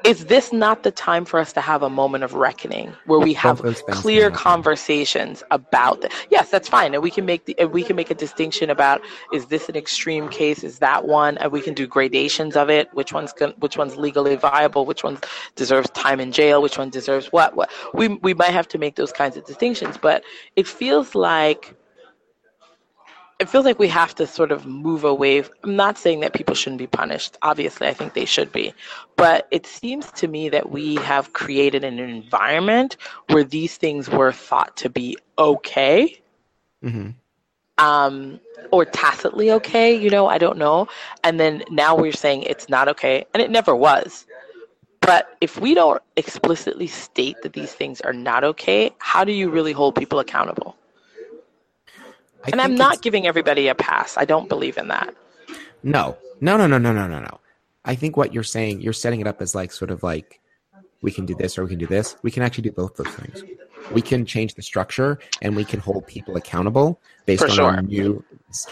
is 0.04 0.26
this 0.26 0.52
not 0.52 0.82
the 0.82 0.90
time 0.90 1.24
for 1.24 1.40
us 1.40 1.52
to 1.52 1.60
have 1.60 1.82
a 1.82 1.90
moment 1.90 2.24
of 2.24 2.34
reckoning 2.34 2.92
where 3.06 3.18
we 3.18 3.32
have 3.32 3.60
clear 3.90 4.30
conversations 4.30 5.42
about 5.50 6.00
the, 6.00 6.10
yes 6.30 6.50
that's 6.50 6.68
fine 6.68 6.94
and 6.94 7.02
we 7.02 7.10
can 7.10 7.24
make 7.24 7.44
the, 7.46 7.64
we 7.66 7.82
can 7.82 7.96
make 7.96 8.10
a 8.10 8.14
distinction 8.14 8.70
about 8.70 9.00
is 9.32 9.46
this 9.46 9.68
an 9.68 9.76
extreme 9.76 10.28
case 10.28 10.62
is 10.62 10.78
that 10.78 11.06
one 11.06 11.38
and 11.38 11.52
we 11.52 11.60
can 11.60 11.74
do 11.74 11.86
gradations 11.86 12.56
of 12.56 12.70
it 12.70 12.92
which 12.94 13.12
one's 13.12 13.32
which 13.58 13.76
one's 13.76 13.96
legally 13.96 14.36
viable 14.36 14.84
which 14.84 15.02
one 15.02 15.18
deserves 15.56 15.90
time 15.90 16.20
in 16.20 16.32
jail 16.32 16.62
which 16.62 16.78
one 16.78 16.90
deserves 16.90 17.26
what 17.28 17.56
what 17.56 17.70
we 17.94 18.08
we 18.08 18.34
might 18.34 18.52
have 18.52 18.68
to 18.68 18.78
make 18.78 18.96
those 18.96 19.12
kinds 19.12 19.36
of 19.36 19.44
distinctions 19.46 19.96
but 19.96 20.22
it 20.56 20.66
feels 20.66 21.14
like 21.14 21.74
it 23.38 23.48
feels 23.48 23.64
like 23.64 23.78
we 23.78 23.88
have 23.88 24.14
to 24.16 24.26
sort 24.26 24.52
of 24.52 24.66
move 24.66 25.04
away. 25.04 25.44
I'm 25.64 25.76
not 25.76 25.98
saying 25.98 26.20
that 26.20 26.34
people 26.34 26.54
shouldn't 26.54 26.78
be 26.78 26.86
punished. 26.86 27.36
Obviously, 27.42 27.86
I 27.88 27.94
think 27.94 28.14
they 28.14 28.24
should 28.24 28.52
be. 28.52 28.74
But 29.16 29.48
it 29.50 29.66
seems 29.66 30.10
to 30.12 30.28
me 30.28 30.48
that 30.50 30.70
we 30.70 30.96
have 30.96 31.32
created 31.32 31.84
an 31.84 31.98
environment 31.98 32.96
where 33.28 33.44
these 33.44 33.76
things 33.76 34.08
were 34.08 34.32
thought 34.32 34.76
to 34.78 34.90
be 34.90 35.16
okay 35.38 36.20
hmm 36.82 37.10
um, 37.78 38.40
or 38.72 38.84
tacitly 38.84 39.52
okay. 39.52 39.94
You 39.94 40.10
know, 40.10 40.26
I 40.28 40.38
don't 40.38 40.58
know. 40.58 40.88
And 41.24 41.40
then 41.40 41.64
now 41.70 41.96
we're 41.96 42.12
saying 42.12 42.42
it's 42.44 42.68
not 42.68 42.88
okay, 42.88 43.26
and 43.34 43.42
it 43.42 43.50
never 43.50 43.76
was. 43.76 44.26
But 45.00 45.36
if 45.40 45.60
we 45.60 45.74
don't 45.74 46.02
explicitly 46.16 46.88
state 46.88 47.42
that 47.42 47.54
these 47.54 47.74
things 47.74 48.00
are 48.02 48.14
not 48.14 48.44
okay, 48.44 48.92
how 48.98 49.24
do 49.24 49.32
you 49.32 49.50
really 49.50 49.72
hold 49.72 49.96
people 49.96 50.20
accountable? 50.20 50.77
I 52.44 52.50
And 52.52 52.60
I'm 52.60 52.74
not 52.74 53.02
giving 53.02 53.26
everybody 53.26 53.68
a 53.68 53.74
pass. 53.74 54.16
I 54.16 54.24
don't 54.24 54.48
believe 54.48 54.78
in 54.78 54.88
that. 54.88 55.14
No, 55.82 56.16
no, 56.40 56.56
no, 56.56 56.66
no, 56.66 56.78
no, 56.78 56.92
no, 56.92 57.06
no, 57.06 57.20
no. 57.20 57.40
I 57.84 57.94
think 57.94 58.16
what 58.16 58.34
you're 58.34 58.44
saying, 58.44 58.80
you're 58.80 58.92
setting 58.92 59.20
it 59.20 59.26
up 59.26 59.40
as 59.40 59.54
like 59.54 59.72
sort 59.72 59.90
of 59.90 60.02
like 60.02 60.40
we 61.02 61.10
can 61.10 61.26
do 61.26 61.34
this 61.34 61.58
or 61.58 61.64
we 61.64 61.70
can 61.70 61.78
do 61.78 61.86
this. 61.86 62.16
We 62.22 62.30
can 62.30 62.42
actually 62.42 62.62
do 62.62 62.72
both 62.72 62.96
those 62.96 63.08
things. 63.08 63.42
We 63.92 64.02
can 64.02 64.26
change 64.26 64.54
the 64.54 64.62
structure 64.62 65.18
and 65.40 65.56
we 65.56 65.64
can 65.64 65.80
hold 65.80 66.06
people 66.06 66.36
accountable 66.36 67.00
based 67.26 67.42
For 67.42 67.48
on 67.48 67.54
sure. 67.54 67.64
our 67.66 67.82
new, 67.82 68.24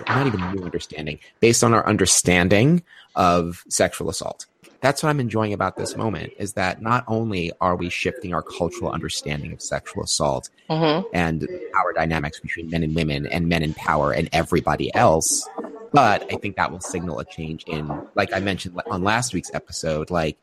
not 0.08 0.26
even 0.26 0.40
new 0.52 0.64
understanding, 0.64 1.18
based 1.40 1.64
on 1.64 1.72
our 1.72 1.86
understanding 1.86 2.82
of 3.14 3.64
sexual 3.68 4.10
assault. 4.10 4.46
That's 4.80 5.02
what 5.02 5.08
I'm 5.10 5.20
enjoying 5.20 5.52
about 5.52 5.76
this 5.76 5.96
moment 5.96 6.32
is 6.38 6.52
that 6.52 6.80
not 6.82 7.04
only 7.08 7.52
are 7.60 7.76
we 7.76 7.88
shifting 7.90 8.32
our 8.34 8.42
cultural 8.42 8.90
understanding 8.90 9.52
of 9.52 9.60
sexual 9.62 10.04
assault 10.04 10.50
Mm-hmm. 10.68 11.06
and 11.12 11.48
power 11.72 11.92
dynamics 11.92 12.40
between 12.40 12.68
men 12.70 12.82
and 12.82 12.92
women 12.94 13.26
and 13.26 13.48
men 13.48 13.62
in 13.62 13.72
power 13.74 14.10
and 14.12 14.28
everybody 14.32 14.92
else. 14.96 15.48
But 15.92 16.26
I 16.32 16.36
think 16.36 16.56
that 16.56 16.72
will 16.72 16.80
signal 16.80 17.20
a 17.20 17.24
change 17.24 17.62
in, 17.68 17.88
like 18.16 18.32
I 18.34 18.40
mentioned 18.40 18.80
on 18.90 19.04
last 19.04 19.32
week's 19.32 19.50
episode, 19.54 20.10
like 20.10 20.36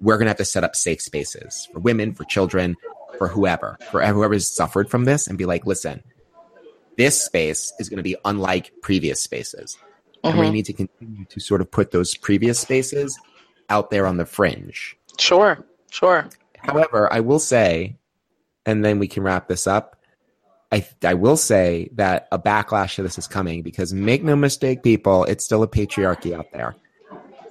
we're 0.00 0.16
going 0.16 0.24
to 0.24 0.30
have 0.30 0.38
to 0.38 0.44
set 0.46 0.64
up 0.64 0.74
safe 0.74 1.02
spaces 1.02 1.68
for 1.70 1.80
women, 1.80 2.14
for 2.14 2.24
children, 2.24 2.76
for 3.18 3.28
whoever, 3.28 3.76
for 3.90 4.02
whoever's 4.06 4.50
suffered 4.54 4.88
from 4.90 5.04
this 5.04 5.26
and 5.26 5.36
be 5.36 5.44
like, 5.44 5.66
listen, 5.66 6.02
this 6.96 7.22
space 7.22 7.74
is 7.78 7.90
going 7.90 7.98
to 7.98 8.02
be 8.02 8.16
unlike 8.24 8.72
previous 8.80 9.22
spaces. 9.22 9.76
And 10.24 10.38
we 10.38 10.48
Mhm. 10.48 10.52
need 10.52 10.64
to 10.66 10.72
continue 10.72 11.26
to 11.26 11.40
sort 11.40 11.60
of 11.60 11.70
put 11.70 11.90
those 11.90 12.14
previous 12.16 12.58
spaces 12.58 13.18
out 13.68 13.90
there 13.90 14.06
on 14.06 14.16
the 14.16 14.26
fringe. 14.26 14.96
Sure, 15.18 15.64
sure. 15.90 16.28
However, 16.58 17.12
I 17.12 17.20
will 17.20 17.38
say, 17.38 17.96
and 18.64 18.84
then 18.84 18.98
we 18.98 19.08
can 19.08 19.22
wrap 19.22 19.48
this 19.48 19.66
up. 19.66 19.96
I, 20.72 20.86
I 21.04 21.14
will 21.14 21.36
say 21.36 21.90
that 21.94 22.26
a 22.32 22.38
backlash 22.38 22.96
to 22.96 23.02
this 23.02 23.18
is 23.18 23.28
coming 23.28 23.62
because 23.62 23.92
make 23.92 24.24
no 24.24 24.34
mistake, 24.34 24.82
people, 24.82 25.24
it's 25.24 25.44
still 25.44 25.62
a 25.62 25.68
patriarchy 25.68 26.36
out 26.36 26.50
there. 26.52 26.74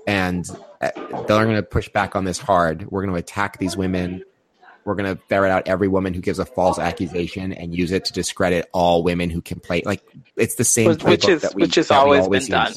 And 0.06 0.47
uh, 0.82 0.91
they're 0.95 1.45
going 1.45 1.56
to 1.56 1.63
push 1.63 1.89
back 1.89 2.15
on 2.15 2.25
this 2.25 2.38
hard. 2.38 2.91
We're 2.91 3.01
going 3.01 3.13
to 3.13 3.19
attack 3.19 3.58
these 3.58 3.78
women. 3.78 4.23
We're 4.84 4.95
going 4.95 5.15
to 5.15 5.21
ferret 5.30 5.51
out 5.51 5.67
every 5.67 5.88
woman 5.88 6.13
who 6.13 6.21
gives 6.21 6.38
a 6.38 6.45
false 6.45 6.78
accusation 6.78 7.54
and 7.54 7.73
use 7.73 7.91
it 7.91 8.06
to 8.06 8.13
discredit 8.13 8.69
all 8.71 9.01
women 9.01 9.30
who 9.30 9.41
complain. 9.41 9.84
Like 9.86 10.04
it's 10.36 10.56
the 10.56 10.63
same 10.65 10.95
Which, 10.95 11.28
is 11.28 11.41
that 11.41 11.56
we- 11.56 11.63
which 11.63 11.75
has 11.75 11.89
we 11.89 11.95
always 11.95 12.28
been 12.28 12.45
done. 12.47 12.73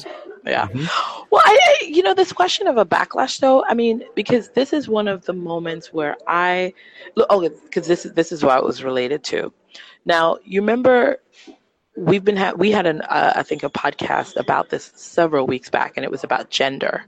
Yeah. 0.49 0.67
Mhm. 0.67 0.87
Well, 1.31 1.41
I, 1.45 1.59
I- 1.81 1.85
you 1.85 2.03
know, 2.03 2.13
this 2.13 2.33
question 2.33 2.67
of 2.67 2.77
a 2.77 2.85
backlash, 2.85 3.39
though. 3.39 3.63
I 3.65 3.73
mean, 3.73 4.03
because 4.15 4.49
this 4.49 4.73
is 4.73 4.87
one 4.89 5.07
of 5.07 5.25
the 5.25 5.33
moments 5.33 5.93
where 5.93 6.17
I, 6.27 6.73
look, 7.15 7.27
oh, 7.29 7.47
because 7.47 7.87
this 7.87 8.05
is 8.05 8.13
this 8.13 8.31
is 8.31 8.43
what 8.43 8.57
it 8.57 8.63
was 8.63 8.83
related 8.83 9.23
to. 9.25 9.53
Now, 10.05 10.37
you 10.43 10.61
remember, 10.61 11.17
we've 11.97 12.23
been 12.23 12.37
ha- 12.37 12.53
we 12.57 12.71
had 12.71 12.85
an 12.87 13.01
uh, 13.01 13.33
I 13.35 13.43
think 13.43 13.63
a 13.63 13.69
podcast 13.69 14.37
about 14.37 14.69
this 14.69 14.91
several 14.95 15.45
weeks 15.47 15.69
back, 15.69 15.93
and 15.97 16.03
it 16.05 16.11
was 16.11 16.23
about 16.23 16.49
gender, 16.49 17.05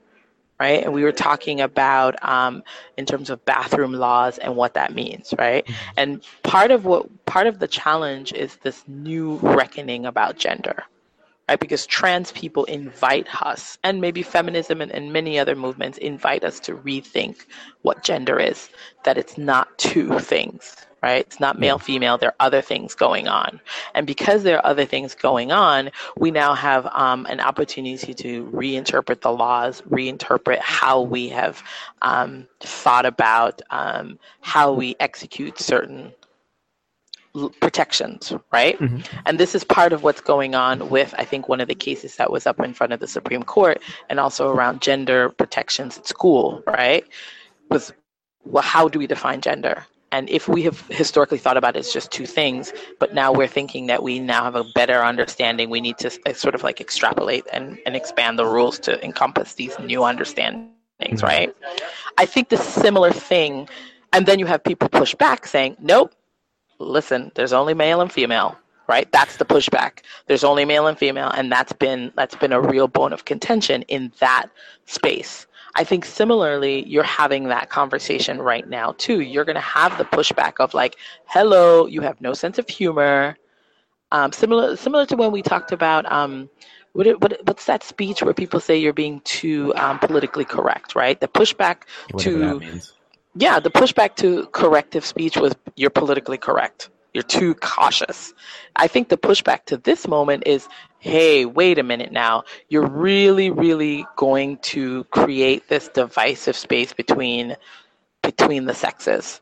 right? 0.60 0.84
And 0.84 0.94
we 0.94 1.04
were 1.04 1.12
talking 1.14 1.62
about 1.62 2.22
um, 2.28 2.64
in 2.98 3.06
terms 3.06 3.30
of 3.30 3.44
bathroom 3.46 3.94
laws 3.94 4.38
and 4.38 4.56
what 4.56 4.74
that 4.76 4.94
means, 4.94 5.34
right? 5.40 5.68
And 5.98 6.24
part 6.44 6.72
of 6.72 6.86
what 6.86 7.26
part 7.26 7.48
of 7.48 7.60
the 7.60 7.68
challenge 7.68 8.34
is 8.34 8.58
this 8.58 8.84
new 8.88 9.38
reckoning 9.42 10.06
about 10.06 10.38
gender 10.38 10.84
right? 11.52 11.60
Because 11.60 11.86
trans 11.86 12.32
people 12.32 12.64
invite 12.66 13.28
us, 13.44 13.78
and 13.84 14.00
maybe 14.00 14.24
feminism 14.24 14.80
and, 14.80 14.90
and 14.90 15.12
many 15.12 15.38
other 15.38 15.54
movements 15.54 15.98
invite 15.98 16.46
us 16.46 16.62
to 16.62 16.78
rethink 16.78 17.46
what 17.82 18.06
gender 18.06 18.40
is, 18.40 18.70
that 19.04 19.18
it's 19.18 19.38
not 19.38 19.78
two 19.78 20.18
things, 20.20 20.78
right? 21.04 21.26
It's 21.26 21.42
not 21.42 21.60
male, 21.60 21.78
female, 21.78 22.18
there 22.18 22.30
are 22.30 22.46
other 22.48 22.62
things 22.62 22.96
going 22.96 23.28
on. 23.28 23.60
And 23.96 24.08
because 24.08 24.44
there 24.44 24.60
are 24.60 24.66
other 24.66 24.86
things 24.86 25.14
going 25.14 25.52
on, 25.52 25.92
we 26.16 26.32
now 26.32 26.54
have 26.54 26.86
um, 26.94 27.26
an 27.26 27.42
opportunity 27.42 28.14
to 28.14 28.46
reinterpret 28.46 29.20
the 29.20 29.34
laws, 29.34 29.82
reinterpret 29.90 30.60
how 30.60 31.02
we 31.02 31.28
have 31.28 31.62
um, 32.02 32.48
thought 32.62 33.06
about 33.06 33.62
um, 33.72 34.18
how 34.40 34.72
we 34.72 34.96
execute 35.02 35.60
certain 35.60 36.14
protections, 37.60 38.34
right? 38.52 38.78
Mhm. 38.80 39.06
And 39.26 39.40
this 39.40 39.56
is 39.56 39.64
part 39.64 39.94
of 39.94 40.04
what's 40.04 40.22
going 40.22 40.56
on 40.56 40.90
with, 40.90 41.14
I 41.18 41.24
think, 41.24 41.48
one 41.48 41.62
of 41.62 41.68
the 41.68 41.76
cases 41.76 42.16
that 42.18 42.32
was 42.32 42.46
up 42.46 42.60
in 42.60 42.74
front 42.74 42.94
of 42.94 43.00
the 43.00 43.08
Supreme 43.08 43.44
Court 43.44 43.82
and 44.10 44.20
also 44.20 44.50
around 44.50 44.82
gender 44.82 45.30
protections 45.30 45.98
at 45.98 46.08
school, 46.08 46.62
right? 46.68 47.06
Was, 47.70 47.94
well, 48.44 48.64
how 48.64 48.88
do 48.88 49.00
we 49.00 49.08
define 49.08 49.42
gender? 49.42 49.86
And 50.14 50.30
if 50.30 50.50
we 50.50 50.64
have 50.64 50.86
historically 50.88 51.38
thought 51.38 51.56
about 51.56 51.78
it 51.78 51.80
as 51.80 51.94
just 51.94 52.12
two 52.12 52.26
things, 52.26 52.74
but 53.00 53.14
now 53.14 53.32
we're 53.32 53.48
thinking 53.48 53.88
that 53.88 54.04
we 54.04 54.20
now 54.20 54.44
have 54.44 54.56
a 54.56 54.66
better 54.76 55.02
understanding, 55.02 55.70
we 55.70 55.80
need 55.80 55.98
to 56.00 56.12
uh, 56.26 56.34
sort 56.34 56.54
of 56.54 56.64
like 56.64 56.82
extrapolate 56.82 57.46
and, 57.54 57.80
and 57.86 57.96
expand 57.96 58.38
the 58.38 58.46
rules 58.46 58.78
to 58.80 59.02
encompass 59.06 59.54
these 59.54 59.80
new 59.80 60.04
understandings, 60.04 61.24
right? 61.24 61.56
I 62.18 62.26
think 62.26 62.50
the 62.50 62.58
similar 62.58 63.12
thing, 63.14 63.70
and 64.12 64.26
then 64.26 64.38
you 64.38 64.48
have 64.48 64.62
people 64.62 64.90
push 64.90 65.16
back 65.16 65.48
saying, 65.48 65.78
nope, 65.80 66.14
listen, 66.82 67.32
there's 67.36 67.54
only 67.54 67.74
male 67.74 68.02
and 68.02 68.12
female, 68.12 68.58
right? 68.88 69.12
That's 69.12 69.38
the 69.38 69.46
pushback. 69.46 70.00
There's 70.28 70.44
only 70.44 70.66
male 70.66 70.88
and 70.88 70.98
female, 70.98 71.30
and 71.30 71.52
that's 71.52 71.74
been 71.74 72.12
that's 72.16 72.36
been 72.36 72.52
a 72.52 72.62
real 72.62 72.88
bone 72.88 73.14
of 73.14 73.26
contention 73.26 73.84
in 73.84 74.12
that 74.20 74.48
space. 74.86 75.48
I 75.76 75.84
think 75.86 76.04
similarly, 76.04 76.86
you're 76.88 77.04
having 77.04 77.46
that 77.46 77.70
conversation 77.70 78.42
right 78.42 78.68
now 78.68 78.94
too. 78.98 79.22
You're 79.22 79.46
going 79.46 79.56
to 79.56 79.62
have 79.62 79.98
the 79.98 80.06
pushback 80.06 80.60
of 80.60 80.74
like, 80.74 80.98
"Hello, 81.26 81.86
you 81.86 82.02
have 82.02 82.20
no 82.22 82.34
sense 82.34 82.58
of 82.58 82.68
humor. 82.68 83.38
Um, 84.12 84.34
similar 84.34 84.76
similar 84.76 85.06
to 85.06 85.16
when 85.16 85.32
we 85.32 85.42
talked 85.42 85.72
about 85.72 86.12
um, 86.12 86.50
what, 86.94 87.08
what 87.22 87.40
what's 87.46 87.66
that 87.66 87.84
speech 87.84 88.22
where 88.22 88.34
people 88.34 88.60
say 88.60 88.78
you're 88.78 88.92
being 88.92 89.22
too 89.22 89.74
um, 89.76 90.00
politically 90.00 90.44
correct, 90.46 90.96
right? 90.96 91.20
The 91.20 91.30
pushback 91.30 91.84
Whatever 92.12 92.60
to. 92.60 92.82
Yeah, 93.36 93.60
the 93.60 93.70
pushback 93.70 94.16
to 94.18 94.48
corrective 94.48 95.06
speech 95.06 95.38
was 95.38 95.54
you're 95.76 95.90
politically 95.90 96.38
correct. 96.38 96.90
You're 97.14 97.24
too 97.24 97.56
cautious. 97.56 98.34
I 98.78 98.88
think 98.88 99.10
the 99.10 99.18
pushback 99.18 99.66
to 99.66 99.78
this 99.78 100.08
moment 100.08 100.44
is, 100.46 100.68
hey, 101.00 101.46
wait 101.46 101.78
a 101.78 101.84
minute 101.84 102.12
now. 102.12 102.44
You're 102.70 102.88
really, 102.88 103.50
really 103.50 104.06
going 104.16 104.58
to 104.60 105.04
create 105.06 105.68
this 105.68 105.90
divisive 105.90 106.56
space 106.56 106.94
between 106.94 107.56
between 108.22 108.66
the 108.66 108.74
sexes. 108.74 109.42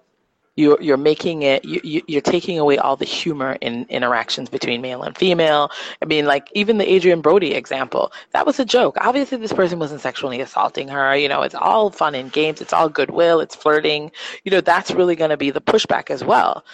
You're, 0.60 0.82
you're 0.82 0.98
making 0.98 1.44
it, 1.44 1.64
you, 1.64 1.80
you- 1.84 2.02
you're 2.08 2.22
taking 2.36 2.60
away 2.60 2.78
all 2.78 2.96
the 2.98 3.06
humor 3.06 3.58
in 3.62 3.86
interactions 3.90 4.50
between 4.50 4.82
male 4.82 5.04
and 5.04 5.18
female. 5.18 5.72
I 6.02 6.06
mean, 6.06 6.26
like, 6.26 6.50
even 6.54 6.78
the 6.80 6.96
Adrien 6.96 7.22
Brody 7.22 7.54
example, 7.54 8.12
that 8.32 8.46
was 8.46 8.60
a 8.60 8.66
joke. 8.66 8.98
Obviously, 9.00 9.38
this 9.38 9.54
person 9.54 9.80
wasn't 9.80 10.02
sexually 10.02 10.42
assaulting 10.42 10.88
her. 10.90 11.16
You 11.16 11.30
know, 11.30 11.42
it's 11.44 11.56
all 11.56 11.90
fun 11.92 12.14
and 12.16 12.32
games, 12.32 12.62
it's 12.62 12.74
all 12.74 12.90
goodwill, 12.90 13.40
it's 13.40 13.56
flirting. 13.56 14.12
You 14.44 14.52
know, 14.52 14.62
that's 14.62 14.92
really 14.92 15.16
going 15.16 15.30
to 15.32 15.38
be 15.38 15.50
the 15.52 15.62
pushback 15.62 16.10
as 16.10 16.24
well. 16.24 16.66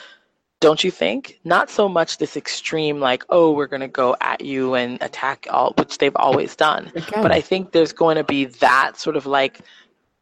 Don't 0.62 0.84
you 0.84 0.90
think? 0.90 1.40
Not 1.44 1.70
so 1.70 1.88
much 1.88 2.18
this 2.18 2.36
extreme, 2.38 3.00
like, 3.00 3.24
oh, 3.30 3.52
we're 3.52 3.68
going 3.68 3.82
to 3.82 3.88
go 3.88 4.16
at 4.22 4.42
you 4.42 4.74
and 4.74 4.98
attack 5.02 5.46
all, 5.52 5.74
which 5.78 5.98
they've 6.00 6.16
always 6.16 6.56
done. 6.56 6.92
Can. 6.96 7.22
But 7.22 7.32
I 7.32 7.42
think 7.42 7.72
there's 7.72 7.94
going 7.94 8.16
to 8.16 8.24
be 8.24 8.46
that 8.46 8.98
sort 8.98 9.16
of 9.16 9.26
like, 9.28 9.60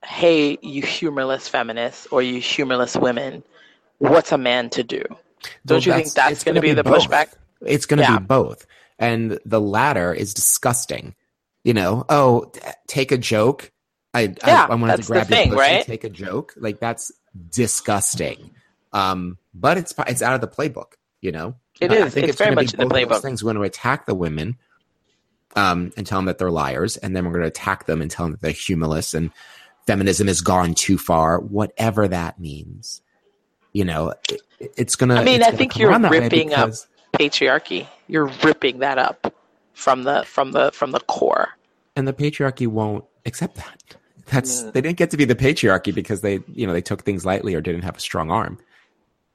hey, 0.03 0.57
you 0.61 0.81
humorless 0.81 1.47
feminists 1.47 2.07
or 2.11 2.21
you 2.21 2.41
humorless 2.41 2.97
women, 2.97 3.43
what's 3.99 4.31
a 4.31 4.37
man 4.37 4.69
to 4.71 4.83
do? 4.83 5.03
Don't 5.65 5.85
Well, 5.85 5.97
you 5.97 6.03
think 6.03 6.13
that's 6.13 6.43
going 6.43 6.55
to 6.55 6.61
be 6.61 6.73
the 6.73 6.83
both. 6.83 7.07
pushback? 7.09 7.33
It's 7.65 7.85
going 7.85 7.97
to 7.97 8.03
Yeah. 8.03 8.19
be 8.19 8.25
both. 8.25 8.65
And 8.99 9.39
the 9.45 9.59
latter 9.61 10.13
is 10.13 10.33
disgusting. 10.33 11.15
You 11.63 11.73
know, 11.73 12.05
oh, 12.09 12.45
t- 12.53 12.59
take 12.87 13.11
a 13.11 13.17
joke. 13.17 13.71
I, 14.13 14.33
Yeah, 14.45 14.65
I, 14.69 14.73
I 14.73 14.75
wanted 14.75 14.97
to 15.01 15.07
grab 15.07 15.27
thing, 15.27 15.47
your 15.49 15.57
pussy, 15.57 15.71
right? 15.75 15.85
take 15.85 16.03
a 16.03 16.09
joke. 16.09 16.53
Like 16.57 16.79
that's 16.79 17.11
disgusting. 17.49 18.51
Um, 18.91 19.37
but 19.53 19.77
it's 19.77 19.93
it's 20.07 20.21
out 20.21 20.35
of 20.35 20.41
the 20.41 20.47
playbook, 20.47 20.93
you 21.21 21.31
know? 21.31 21.55
It 21.81 21.91
I- 21.91 22.03
I 22.05 22.09
think 22.09 22.27
It's 22.27 22.37
very 22.37 22.49
gonna 22.51 22.61
be 22.61 22.65
much 22.65 22.73
in 22.75 22.79
the 22.87 22.93
playbook. 22.93 23.21
Things. 23.21 23.43
We're 23.43 23.53
going 23.53 23.63
to 23.63 23.67
attack 23.67 24.05
the 24.05 24.13
women 24.15 24.57
um, 25.55 25.91
and 25.97 26.05
tell 26.05 26.17
them 26.19 26.25
that 26.25 26.37
they're 26.37 26.51
liars. 26.51 26.97
And 26.97 27.15
then 27.15 27.25
we're 27.25 27.31
going 27.31 27.41
to 27.43 27.47
attack 27.47 27.85
them 27.85 28.01
and 28.01 28.11
tell 28.11 28.25
them 28.25 28.33
that 28.33 28.41
they're 28.41 28.51
humorless 28.51 29.13
and 29.13 29.31
feminism 29.87 30.27
has 30.27 30.41
gone 30.41 30.73
too 30.75 30.97
far, 30.97 31.39
whatever 31.39 32.07
that 32.07 32.39
means. 32.39 33.01
You 33.73 33.83
know, 33.85 34.13
it, 34.29 34.41
it's 34.77 34.95
going 34.95 35.09
to. 35.09 35.15
I 35.15 35.23
mean, 35.23 35.43
I 35.43 35.51
think 35.51 35.77
you're 35.77 35.89
around 35.89 36.03
that 36.03 36.11
way 36.11 36.19
ripping 36.19 36.53
up 36.53 36.71
patriarchy. 37.13 37.87
You're 38.07 38.27
ripping 38.43 38.79
that 38.79 38.97
up 38.97 39.33
from 39.73 40.03
the 40.03 40.23
from 40.25 40.51
the 40.51 40.71
from 40.71 40.91
the 40.91 40.99
core. 41.01 41.49
and 41.95 42.07
the 42.07 42.13
patriarchy 42.13 42.67
won't 42.67 43.03
accept 43.25 43.55
that. 43.55 43.95
That's 44.27 44.63
Yeah. 44.63 44.71
they 44.71 44.81
didn't 44.81 44.97
get 44.97 45.11
to 45.11 45.17
be 45.17 45.25
the 45.25 45.35
patriarchy 45.35 45.93
because 45.93 46.21
they, 46.21 46.39
you 46.53 46.65
know, 46.65 46.73
they 46.73 46.81
took 46.81 47.03
things 47.03 47.25
lightly 47.25 47.55
or 47.55 47.61
didn't 47.61 47.81
have 47.83 47.97
a 47.97 47.99
strong 47.99 48.31
arm. 48.31 48.57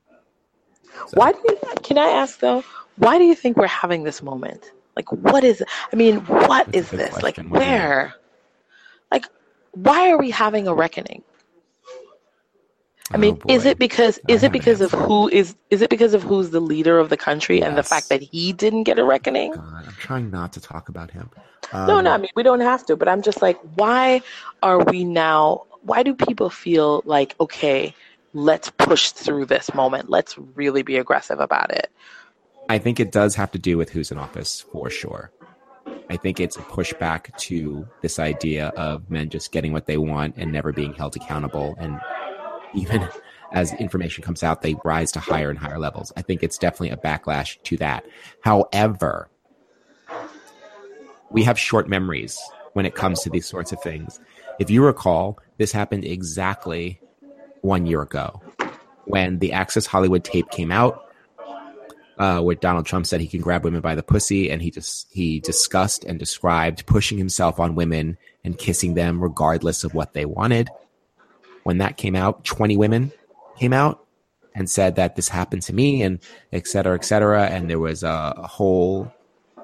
So- 0.08 1.04
Why 1.14 1.32
do 1.32 1.38
you? 1.46 1.58
Can 1.82 1.98
I 1.98 2.08
ask 2.08 2.38
though? 2.40 2.64
Why 2.96 3.18
do 3.18 3.24
you 3.24 3.34
think 3.34 3.56
we're 3.56 3.66
having 3.66 4.04
this 4.04 4.22
moment? 4.22 4.70
Like, 4.96 5.10
what 5.12 5.44
is? 5.44 5.62
I 5.92 5.96
mean, 5.96 6.16
what 6.26 6.66
That's 6.66 6.78
is 6.78 6.90
this? 6.90 7.12
Like, 7.12 7.34
question. 7.36 7.50
What 7.50 7.60
do 7.60 7.64
you 7.64 7.70
mean? 7.70 7.80
where? 7.80 8.14
Like, 9.12 9.26
why 9.72 10.10
are 10.10 10.18
we 10.18 10.30
having 10.30 10.66
a 10.66 10.74
reckoning? 10.74 11.22
I 13.12 13.16
Oh, 13.16 13.18
mean, 13.18 13.38
is 13.48 13.64
it 13.64 13.78
because 13.78 14.20
is 14.28 14.42
it 14.42 14.52
because 14.52 14.80
of 14.80 14.92
who 14.92 15.28
is 15.28 15.56
is 15.70 15.82
it 15.82 15.90
because 15.90 16.14
of 16.14 16.22
who's 16.22 16.50
the 16.50 16.60
leader 16.60 16.98
of 16.98 17.08
the 17.08 17.16
country 17.16 17.62
and 17.62 17.76
the 17.76 17.82
fact 17.82 18.08
that 18.10 18.22
he 18.22 18.52
didn't 18.52 18.84
get 18.84 18.98
a 18.98 19.04
reckoning? 19.04 19.52
God, 19.52 19.86
I'm 19.86 19.96
trying 19.96 20.30
not 20.30 20.52
to 20.54 20.60
talk 20.60 20.88
about 20.88 21.10
him. 21.10 21.30
No, 21.86 22.00
Um, 22.00 22.04
no, 22.04 22.12
I 22.12 22.18
mean 22.18 22.30
we 22.36 22.42
don't 22.42 22.60
have 22.60 22.84
to, 22.86 22.96
but 22.96 23.08
I'm 23.08 23.22
just 23.22 23.42
like, 23.42 23.58
why 23.76 24.22
are 24.62 24.82
we 24.84 25.04
now? 25.04 25.64
Why 25.82 26.02
do 26.02 26.14
people 26.14 26.50
feel 26.50 27.02
like 27.06 27.34
okay, 27.40 27.94
let's 28.34 28.70
push 28.70 29.10
through 29.12 29.46
this 29.46 29.72
moment. 29.74 30.10
Let's 30.10 30.36
really 30.38 30.82
be 30.82 30.96
aggressive 30.98 31.40
about 31.40 31.70
it. 31.72 31.90
I 32.68 32.78
think 32.78 33.00
it 33.00 33.12
does 33.12 33.34
have 33.36 33.50
to 33.52 33.58
do 33.58 33.78
with 33.78 33.90
who's 33.90 34.10
in 34.10 34.18
office 34.18 34.64
for 34.72 34.90
sure. 34.90 35.32
I 36.10 36.16
think 36.16 36.40
it's 36.40 36.56
a 36.56 36.62
pushback 36.62 37.34
to 37.36 37.90
this 38.02 38.18
idea 38.18 38.68
of 38.76 39.10
men 39.10 39.30
just 39.30 39.52
getting 39.52 39.72
what 39.72 39.86
they 39.86 39.98
want 39.98 40.34
and 40.36 40.52
never 40.52 40.72
being 40.72 40.94
held 40.94 41.16
accountable. 41.16 41.76
And 41.78 42.02
even 42.74 43.08
as 43.52 43.72
information 43.74 44.22
comes 44.22 44.42
out, 44.42 44.62
they 44.62 44.76
rise 44.84 45.12
to 45.12 45.20
higher 45.20 45.50
and 45.50 45.58
higher 45.58 45.78
levels. 45.78 46.12
I 46.16 46.22
think 46.22 46.42
it's 46.42 46.58
definitely 46.58 46.90
a 46.90 46.96
backlash 46.96 47.60
to 47.64 47.76
that. 47.78 48.04
However, 48.42 49.28
we 51.30 51.44
have 51.44 51.58
short 51.58 51.88
memories 51.88 52.38
when 52.72 52.86
it 52.86 52.94
comes 52.94 53.20
to 53.22 53.30
these 53.30 53.46
sorts 53.46 53.72
of 53.72 53.80
things. 53.82 54.20
If 54.58 54.70
you 54.70 54.84
recall, 54.84 55.38
this 55.56 55.72
happened 55.72 56.04
exactly 56.04 57.00
one 57.62 57.86
year 57.86 58.02
ago 58.02 58.40
when 59.04 59.38
the 59.38 59.52
Access 59.52 59.86
Hollywood 59.86 60.24
tape 60.24 60.50
came 60.50 60.70
out 60.70 61.08
uh, 62.18 62.40
where 62.40 62.56
Donald 62.56 62.84
Trump 62.84 63.06
said 63.06 63.20
he 63.20 63.28
can 63.28 63.40
grab 63.40 63.64
women 63.64 63.80
by 63.80 63.94
the 63.94 64.02
pussy, 64.02 64.50
and 64.50 64.60
he 64.60 64.70
just 64.70 65.06
he 65.12 65.40
discussed 65.40 66.04
and 66.04 66.18
described 66.18 66.86
pushing 66.86 67.16
himself 67.16 67.60
on 67.60 67.74
women 67.74 68.18
and 68.44 68.58
kissing 68.58 68.94
them 68.94 69.22
regardless 69.22 69.84
of 69.84 69.94
what 69.94 70.14
they 70.14 70.24
wanted. 70.24 70.68
When 71.68 71.76
that 71.84 71.98
came 71.98 72.16
out, 72.16 72.46
twenty 72.46 72.78
women 72.78 73.12
came 73.58 73.74
out 73.74 74.02
and 74.54 74.70
said 74.70 74.96
that 74.96 75.16
this 75.16 75.28
happened 75.28 75.60
to 75.64 75.74
me, 75.74 76.00
and 76.00 76.18
et 76.50 76.66
cetera, 76.66 76.94
et 76.94 77.04
cetera. 77.04 77.44
And 77.44 77.68
there 77.68 77.78
was 77.78 78.02
a, 78.02 78.32
a 78.38 78.46
whole 78.46 79.12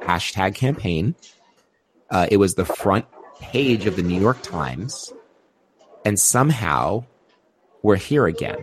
hashtag 0.03 0.55
campaign. 0.55 1.15
Uh, 2.11 2.27
it 2.31 2.37
was 2.37 2.57
the 2.57 2.67
front 2.67 3.07
page 3.41 3.87
of 3.87 3.97
the 3.97 4.03
New 4.03 4.21
York 4.21 4.43
Times, 4.43 5.15
and 6.05 6.21
somehow 6.21 7.07
we're 7.83 7.97
here 7.97 8.27
again 8.27 8.59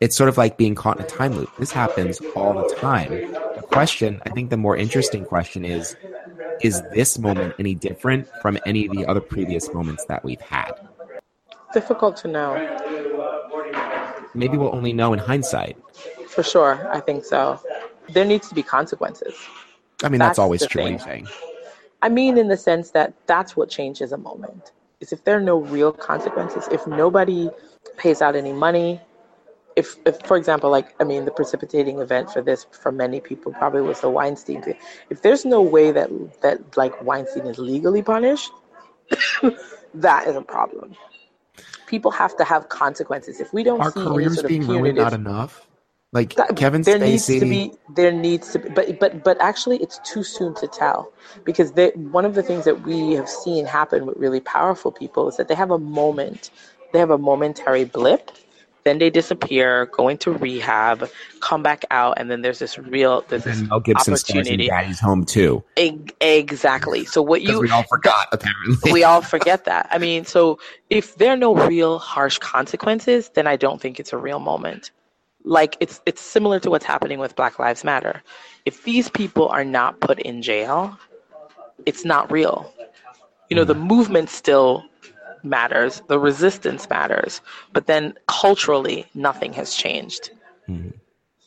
it's 0.00 0.16
sort 0.16 0.28
of 0.28 0.36
like 0.36 0.56
being 0.56 0.74
caught 0.74 0.98
in 0.98 1.04
a 1.04 1.08
time 1.08 1.32
loop. 1.32 1.50
This 1.58 1.72
happens 1.72 2.20
all 2.34 2.52
the 2.52 2.74
time. 2.74 3.10
The 3.10 3.62
question, 3.70 4.20
I 4.26 4.30
think 4.30 4.50
the 4.50 4.56
more 4.56 4.76
interesting 4.76 5.24
question 5.24 5.64
is 5.64 5.96
is 6.62 6.82
this 6.94 7.18
moment 7.18 7.54
any 7.58 7.74
different 7.74 8.28
from 8.40 8.58
any 8.64 8.86
of 8.86 8.92
the 8.92 9.06
other 9.06 9.20
previous 9.20 9.72
moments 9.74 10.04
that 10.06 10.24
we've 10.24 10.40
had? 10.40 10.72
Difficult 11.74 12.16
to 12.18 12.28
know. 12.28 12.50
Maybe 14.34 14.56
we'll 14.56 14.74
only 14.74 14.92
know 14.92 15.12
in 15.12 15.18
hindsight. 15.18 15.76
For 16.28 16.42
sure, 16.42 16.88
I 16.92 17.00
think 17.00 17.24
so. 17.24 17.60
There 18.08 18.24
needs 18.24 18.48
to 18.48 18.54
be 18.54 18.62
consequences. 18.62 19.34
I 20.02 20.08
mean, 20.08 20.18
that's, 20.18 20.30
That's 20.30 20.38
always 20.38 20.66
true. 20.66 20.82
What 20.82 20.88
thing. 20.88 20.98
saying. 21.00 21.28
I 22.02 22.08
mean, 22.08 22.36
in 22.36 22.48
the 22.48 22.56
sense 22.56 22.90
that 22.90 23.14
that's 23.26 23.56
what 23.56 23.70
changes 23.70 24.12
a 24.12 24.18
moment. 24.18 24.72
Is 25.00 25.12
if 25.12 25.24
there 25.24 25.36
are 25.36 25.40
no 25.40 25.58
real 25.58 25.92
consequences, 25.92 26.68
if 26.70 26.86
nobody 26.86 27.50
pays 27.96 28.22
out 28.22 28.36
any 28.36 28.52
money, 28.52 29.00
if, 29.76 29.96
if 30.06 30.20
for 30.24 30.36
example, 30.36 30.70
like, 30.70 30.94
I 31.00 31.04
mean, 31.04 31.24
the 31.24 31.30
precipitating 31.30 31.98
event 32.00 32.30
for 32.30 32.42
this 32.42 32.66
for 32.70 32.92
many 32.92 33.20
people 33.20 33.52
probably 33.52 33.80
was 33.80 34.00
the 34.00 34.10
Weinstein 34.10 34.62
thing. 34.62 34.76
If 35.10 35.22
there's 35.22 35.44
no 35.44 35.60
way 35.60 35.90
that, 35.92 36.10
that 36.42 36.76
like, 36.76 37.00
Weinstein 37.02 37.46
is 37.46 37.58
legally 37.58 38.02
punished, 38.02 38.52
that 39.94 40.28
is 40.28 40.36
a 40.36 40.42
problem. 40.42 40.94
People 41.86 42.10
have 42.10 42.36
to 42.36 42.44
have 42.44 42.68
consequences. 42.68 43.40
If 43.40 43.52
we 43.52 43.62
don't 43.62 43.80
Are 43.80 43.90
see 43.92 44.02
careers 44.02 44.34
sort 44.34 44.44
of 44.46 44.48
being 44.48 44.66
ruined 44.66 44.98
not 44.98 45.12
enough? 45.12 45.66
Like 46.12 46.34
that- 46.36 46.54
Kevin 46.56 46.82
there 46.82 46.98
Spacey. 46.98 47.10
needs 47.10 47.26
to 47.26 47.40
be 47.40 47.72
there 47.96 48.12
needs 48.12 48.52
to 48.52 48.58
be 48.60 48.68
but 48.68 48.98
but 49.00 49.24
but 49.24 49.36
actually 49.40 49.78
it's 49.78 49.98
too 50.04 50.22
soon 50.22 50.54
to 50.54 50.68
tell 50.68 51.12
because 51.44 51.72
they, 51.72 51.90
one 51.90 52.24
of 52.24 52.34
the 52.36 52.42
things 52.42 52.64
that 52.66 52.82
we 52.82 53.12
have 53.14 53.28
seen 53.28 53.66
happen 53.66 54.06
with 54.06 54.16
really 54.16 54.38
powerful 54.40 54.92
people 54.92 55.28
is 55.28 55.36
that 55.38 55.48
they 55.48 55.56
have 55.56 55.72
a 55.72 55.78
moment 55.78 56.50
they 56.92 57.00
have 57.00 57.10
a 57.10 57.18
momentary 57.18 57.84
blip 57.84 58.30
then 58.84 58.98
they 58.98 59.10
disappear 59.10 59.86
go 59.86 60.08
into 60.08 60.30
rehab 60.30 61.08
come 61.40 61.62
back 61.62 61.84
out 61.90 62.14
and 62.18 62.30
then 62.30 62.42
there's 62.42 62.58
this 62.58 62.78
real 62.78 63.24
there's 63.28 63.44
this 63.44 63.60
Mel 63.62 63.80
Gibson 63.80 64.14
opportunity 64.14 64.68
Daddy's 64.68 65.00
Home 65.00 65.24
too. 65.24 65.64
Eg- 65.76 66.14
exactly 66.20 67.04
so 67.04 67.22
what 67.22 67.42
you 67.42 67.60
we 67.60 67.70
all 67.70 67.84
forgot, 67.84 68.28
apparently. 68.32 68.92
we 68.92 69.04
all 69.04 69.22
forget 69.22 69.64
that. 69.64 69.88
I 69.90 69.98
mean, 69.98 70.24
so 70.24 70.58
if 70.90 71.16
there 71.16 71.32
are 71.32 71.36
no 71.36 71.54
real 71.54 71.98
harsh 71.98 72.38
consequences, 72.38 73.30
then 73.34 73.46
I 73.46 73.56
don't 73.56 73.80
think 73.80 73.98
it's 73.98 74.12
a 74.12 74.18
real 74.18 74.38
moment. 74.38 74.90
Like 75.44 75.76
it's 75.80 76.00
it's 76.06 76.22
similar 76.22 76.60
to 76.60 76.70
what's 76.70 76.84
happening 76.84 77.18
with 77.18 77.36
Black 77.36 77.58
Lives 77.58 77.84
Matter. 77.84 78.22
If 78.64 78.84
these 78.84 79.08
people 79.10 79.48
are 79.48 79.64
not 79.64 80.00
put 80.00 80.18
in 80.20 80.40
jail, 80.40 80.98
it's 81.84 82.04
not 82.04 82.30
real. 82.32 82.72
You 83.50 83.56
know, 83.56 83.64
the 83.64 83.74
mm. 83.74 83.86
movement 83.86 84.30
still 84.30 84.84
matters, 85.44 86.02
the 86.08 86.18
resistance 86.18 86.88
matters, 86.88 87.40
but 87.72 87.86
then 87.86 88.14
culturally 88.26 89.06
nothing 89.14 89.52
has 89.52 89.74
changed. 89.74 90.30
Mhm. 90.68 90.94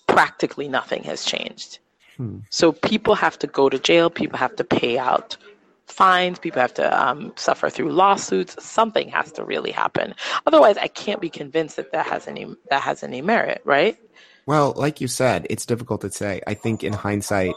Practically 0.07 0.67
nothing 0.67 1.03
has 1.03 1.25
changed. 1.25 1.79
Hmm. 2.17 2.39
So 2.49 2.71
people 2.71 3.15
have 3.15 3.37
to 3.39 3.47
go 3.47 3.69
to 3.69 3.79
jail, 3.79 4.09
people 4.09 4.37
have 4.37 4.55
to 4.55 4.63
pay 4.63 4.97
out 4.97 5.37
fines, 5.85 6.39
people 6.39 6.61
have 6.61 6.73
to 6.75 7.07
um, 7.07 7.33
suffer 7.35 7.69
through 7.69 7.91
lawsuits. 7.91 8.61
Something 8.63 9.09
has 9.09 9.31
to 9.33 9.43
really 9.43 9.71
happen. 9.71 10.13
Otherwise, 10.45 10.77
I 10.77 10.87
can't 10.87 11.21
be 11.21 11.29
convinced 11.29 11.77
that 11.77 11.91
that 11.91 12.05
has 12.05 12.27
any 12.27 12.45
that 12.69 12.81
has 12.81 13.03
any 13.03 13.21
merit, 13.21 13.61
right? 13.63 13.97
Well, 14.45 14.73
like 14.75 15.01
you 15.01 15.07
said, 15.07 15.45
it's 15.49 15.65
difficult 15.65 16.01
to 16.01 16.11
say. 16.11 16.41
I 16.47 16.53
think 16.53 16.83
in 16.83 16.93
hindsight, 16.93 17.55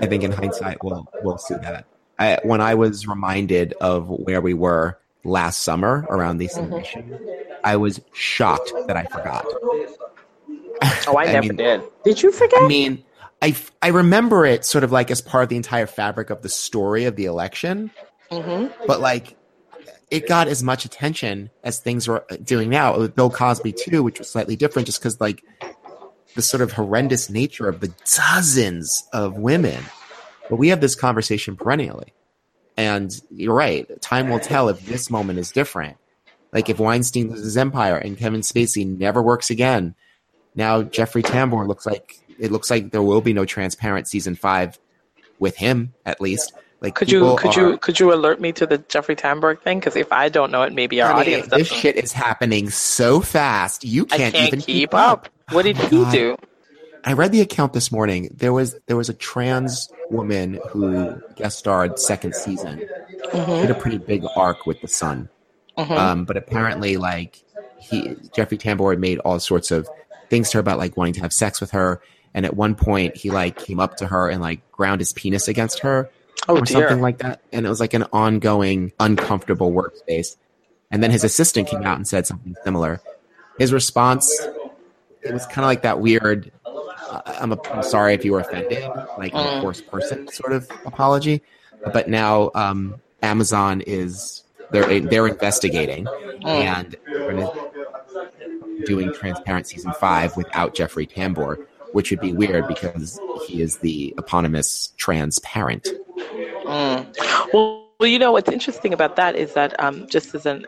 I 0.00 0.06
think 0.06 0.22
in 0.22 0.32
hindsight 0.32 0.82
we'll 0.82 1.06
we'll 1.22 1.38
see 1.38 1.54
that. 1.54 1.86
I, 2.18 2.38
when 2.42 2.60
I 2.60 2.74
was 2.74 3.06
reminded 3.06 3.72
of 3.80 4.08
where 4.08 4.42
we 4.42 4.52
were 4.52 4.98
last 5.24 5.62
summer 5.62 6.06
around 6.08 6.38
the 6.38 6.48
submission, 6.48 7.10
mm-hmm. 7.10 7.52
I 7.64 7.76
was 7.76 8.00
shocked 8.12 8.72
that 8.86 8.96
I 8.96 9.04
forgot. 9.04 9.44
Oh, 11.06 11.16
I, 11.16 11.24
I 11.24 11.32
never 11.32 11.48
mean, 11.48 11.56
did. 11.56 11.82
Did 12.04 12.22
you 12.22 12.32
forget? 12.32 12.62
I 12.62 12.68
mean, 12.68 13.04
I 13.42 13.56
I 13.82 13.88
remember 13.88 14.44
it 14.46 14.64
sort 14.64 14.84
of 14.84 14.92
like 14.92 15.10
as 15.10 15.20
part 15.20 15.42
of 15.44 15.48
the 15.48 15.56
entire 15.56 15.86
fabric 15.86 16.30
of 16.30 16.42
the 16.42 16.48
story 16.48 17.04
of 17.04 17.16
the 17.16 17.26
election, 17.26 17.90
mm-hmm. 18.30 18.72
but 18.86 19.00
like 19.00 19.36
it 20.10 20.26
got 20.26 20.48
as 20.48 20.62
much 20.62 20.84
attention 20.84 21.50
as 21.62 21.78
things 21.78 22.08
were 22.08 22.24
doing 22.42 22.68
now. 22.68 22.98
With 22.98 23.14
Bill 23.14 23.30
Cosby 23.30 23.72
too, 23.72 24.02
which 24.02 24.18
was 24.18 24.28
slightly 24.28 24.56
different, 24.56 24.86
just 24.86 25.00
because 25.00 25.20
like 25.20 25.44
the 26.34 26.42
sort 26.42 26.60
of 26.60 26.72
horrendous 26.72 27.30
nature 27.30 27.68
of 27.68 27.80
the 27.80 27.92
dozens 28.16 29.04
of 29.12 29.36
women. 29.36 29.82
But 30.48 30.56
we 30.56 30.68
have 30.68 30.80
this 30.80 30.94
conversation 30.94 31.56
perennially. 31.56 32.12
And 32.76 33.12
you're 33.30 33.54
right. 33.54 34.00
Time 34.00 34.30
will 34.30 34.40
tell 34.40 34.68
if 34.68 34.84
this 34.86 35.10
moment 35.10 35.38
is 35.38 35.50
different. 35.50 35.96
Like 36.52 36.68
if 36.68 36.78
Weinstein 36.78 37.30
loses 37.30 37.56
empire 37.56 37.96
and 37.96 38.16
Kevin 38.16 38.40
Spacey 38.40 38.86
never 38.86 39.22
works 39.22 39.50
again. 39.50 39.94
Now 40.54 40.82
Jeffrey 40.82 41.22
Tambor 41.22 41.66
looks 41.66 41.86
like 41.86 42.18
it 42.38 42.50
looks 42.50 42.70
like 42.70 42.90
there 42.90 43.02
will 43.02 43.20
be 43.20 43.32
no 43.32 43.44
transparent 43.44 44.08
season 44.08 44.34
five 44.34 44.78
with 45.38 45.56
him 45.56 45.94
at 46.04 46.20
least. 46.20 46.52
Like 46.80 46.94
could 46.94 47.12
you 47.12 47.36
could 47.36 47.56
are, 47.56 47.70
you 47.70 47.78
could 47.78 48.00
you 48.00 48.12
alert 48.12 48.40
me 48.40 48.52
to 48.52 48.66
the 48.66 48.78
Jeffrey 48.78 49.14
Tambor 49.14 49.60
thing? 49.60 49.78
Because 49.78 49.96
if 49.96 50.10
I 50.12 50.28
don't 50.28 50.50
know 50.50 50.62
it, 50.62 50.72
maybe 50.72 51.00
our 51.02 51.12
I 51.12 51.20
audience. 51.20 51.50
Mean, 51.50 51.58
this 51.58 51.68
shit 51.68 51.96
is 51.96 52.12
happening 52.12 52.70
so 52.70 53.20
fast. 53.20 53.84
You 53.84 54.06
can't, 54.06 54.34
can't 54.34 54.48
even 54.48 54.60
keep, 54.60 54.66
keep 54.66 54.94
up. 54.94 55.26
up. 55.26 55.54
What 55.54 55.64
did 55.64 55.78
oh 55.78 55.86
he 55.88 55.96
God. 56.02 56.12
do? 56.12 56.36
I 57.04 57.12
read 57.14 57.32
the 57.32 57.40
account 57.40 57.72
this 57.72 57.90
morning. 57.90 58.28
There 58.36 58.52
was 58.52 58.76
there 58.86 58.96
was 58.96 59.08
a 59.08 59.14
trans 59.14 59.88
woman 60.10 60.58
who 60.68 61.20
guest 61.36 61.58
starred 61.58 61.98
second 61.98 62.34
season. 62.34 62.86
Mm-hmm. 63.32 63.52
Had 63.52 63.70
a 63.70 63.74
pretty 63.74 63.98
big 63.98 64.24
arc 64.36 64.66
with 64.66 64.80
the 64.80 64.88
son, 64.88 65.28
mm-hmm. 65.78 65.92
um, 65.92 66.24
but 66.24 66.36
apparently, 66.36 66.96
like 66.96 67.42
he 67.78 68.16
Jeffrey 68.34 68.58
Tambor 68.58 68.98
made 68.98 69.18
all 69.20 69.38
sorts 69.40 69.70
of 69.70 69.88
things 70.28 70.50
to 70.50 70.58
her 70.58 70.60
about 70.60 70.78
like 70.78 70.96
wanting 70.96 71.14
to 71.14 71.20
have 71.20 71.32
sex 71.32 71.60
with 71.60 71.70
her, 71.72 72.00
and 72.34 72.44
at 72.44 72.54
one 72.54 72.74
point 72.74 73.16
he 73.16 73.30
like 73.30 73.56
came 73.56 73.80
up 73.80 73.96
to 73.96 74.06
her 74.06 74.28
and 74.28 74.40
like 74.40 74.70
ground 74.72 75.00
his 75.00 75.12
penis 75.12 75.48
against 75.48 75.80
her, 75.80 76.10
oh, 76.48 76.58
or 76.58 76.62
dear. 76.62 76.88
something 76.88 77.00
like 77.00 77.18
that, 77.18 77.40
and 77.52 77.66
it 77.66 77.68
was 77.68 77.80
like 77.80 77.94
an 77.94 78.04
ongoing 78.12 78.92
uncomfortable 79.00 79.72
workspace. 79.72 80.36
And 80.90 81.02
then 81.02 81.12
his 81.12 81.22
assistant 81.22 81.68
came 81.68 81.82
out 81.82 81.96
and 81.96 82.08
said 82.08 82.26
something 82.26 82.56
similar. 82.64 83.00
His 83.58 83.72
response 83.72 84.28
it 85.22 85.32
was 85.32 85.46
kind 85.46 85.58
of 85.58 85.66
like 85.66 85.82
that 85.82 86.00
weird 86.00 86.50
I'm, 87.26 87.52
a, 87.52 87.58
I'm 87.72 87.82
sorry 87.82 88.14
if 88.14 88.24
you 88.24 88.32
were 88.32 88.40
offended, 88.40 88.84
like 89.18 89.32
a 89.32 89.36
mm. 89.36 89.62
worse 89.62 89.80
person 89.80 90.28
sort 90.28 90.52
of 90.52 90.70
apology. 90.84 91.42
But 91.92 92.08
now 92.08 92.50
um, 92.54 93.00
Amazon 93.22 93.82
is 93.82 94.42
they're 94.70 95.00
they're 95.00 95.26
investigating 95.26 96.04
mm. 96.04 96.46
and 96.46 96.96
doing 98.84 99.12
Transparent 99.12 99.66
season 99.66 99.92
five 99.94 100.36
without 100.36 100.74
Jeffrey 100.74 101.06
Tambor, 101.06 101.66
which 101.92 102.10
would 102.10 102.20
be 102.20 102.32
weird 102.32 102.68
because 102.68 103.20
he 103.46 103.62
is 103.62 103.78
the 103.78 104.14
eponymous 104.18 104.92
transparent. 104.96 105.88
Mm. 106.64 107.52
Well, 107.52 107.86
well, 108.00 108.08
you 108.08 108.18
know 108.18 108.32
what's 108.32 108.50
interesting 108.50 108.94
about 108.94 109.16
that 109.16 109.36
is 109.36 109.52
that 109.52 109.78
um, 109.78 110.06
just 110.08 110.34
as 110.34 110.46
an, 110.46 110.64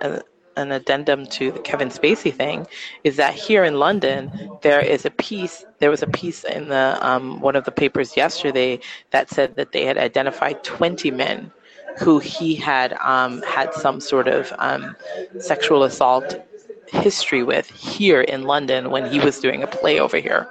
an 0.56 0.72
addendum 0.72 1.26
to 1.26 1.52
the 1.52 1.58
Kevin 1.60 1.88
Spacey 1.88 2.32
thing 2.32 2.66
is 3.04 3.16
that 3.16 3.34
here 3.34 3.64
in 3.64 3.78
London 3.78 4.30
there 4.62 4.80
is 4.80 5.04
a 5.04 5.10
piece. 5.10 5.64
There 5.78 5.90
was 5.90 6.02
a 6.02 6.06
piece 6.06 6.44
in 6.44 6.68
the 6.68 6.98
um, 7.00 7.40
one 7.40 7.56
of 7.56 7.64
the 7.64 7.70
papers 7.70 8.16
yesterday 8.16 8.80
that 9.10 9.30
said 9.30 9.56
that 9.56 9.72
they 9.72 9.84
had 9.84 9.98
identified 9.98 10.62
20 10.64 11.10
men 11.10 11.50
who 11.98 12.18
he 12.18 12.54
had 12.54 12.94
um, 12.94 13.42
had 13.42 13.72
some 13.74 14.00
sort 14.00 14.28
of 14.28 14.52
um, 14.58 14.96
sexual 15.38 15.82
assault 15.82 16.40
history 16.86 17.42
with 17.42 17.68
here 17.70 18.20
in 18.20 18.42
London 18.42 18.90
when 18.90 19.10
he 19.10 19.18
was 19.20 19.40
doing 19.40 19.62
a 19.62 19.66
play 19.66 19.98
over 19.98 20.18
here. 20.18 20.48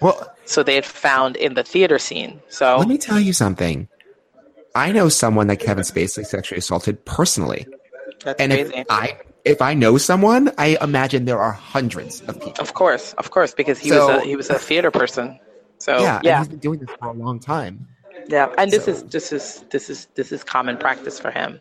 Well, 0.00 0.34
so 0.44 0.62
they 0.62 0.74
had 0.74 0.84
found 0.84 1.36
in 1.36 1.54
the 1.54 1.62
theater 1.62 1.98
scene. 1.98 2.40
So 2.48 2.76
let 2.78 2.88
me 2.88 2.98
tell 2.98 3.20
you 3.20 3.32
something. 3.32 3.88
I 4.74 4.90
know 4.90 5.08
someone 5.08 5.46
that 5.46 5.58
Kevin 5.58 5.84
Spacey 5.84 6.26
sexually 6.26 6.58
assaulted 6.58 7.04
personally. 7.04 7.66
That's 8.24 8.40
and 8.40 8.52
crazy. 8.52 8.74
if 8.74 8.86
I 8.90 9.18
if 9.44 9.60
I 9.60 9.74
know 9.74 9.98
someone, 9.98 10.50
I 10.58 10.78
imagine 10.80 11.26
there 11.26 11.40
are 11.40 11.52
hundreds 11.52 12.22
of 12.22 12.40
people. 12.40 12.62
Of 12.62 12.74
course, 12.74 13.12
of 13.14 13.30
course, 13.30 13.54
because 13.54 13.78
he 13.78 13.90
so, 13.90 14.06
was 14.06 14.22
a 14.22 14.26
he 14.26 14.36
was 14.36 14.50
a 14.50 14.58
theater 14.58 14.90
person. 14.90 15.38
So 15.78 16.00
yeah, 16.00 16.20
yeah. 16.22 16.38
he's 16.38 16.48
been 16.48 16.58
doing 16.58 16.78
this 16.78 16.90
for 16.98 17.08
a 17.08 17.12
long 17.12 17.38
time. 17.38 17.86
Yeah, 18.28 18.52
and 18.56 18.70
this 18.70 18.86
so. 18.86 18.92
is 18.92 19.02
this 19.04 19.32
is 19.32 19.64
this 19.70 19.90
is 19.90 20.06
this 20.14 20.32
is 20.32 20.42
common 20.42 20.78
practice 20.78 21.20
for 21.20 21.30
him. 21.30 21.60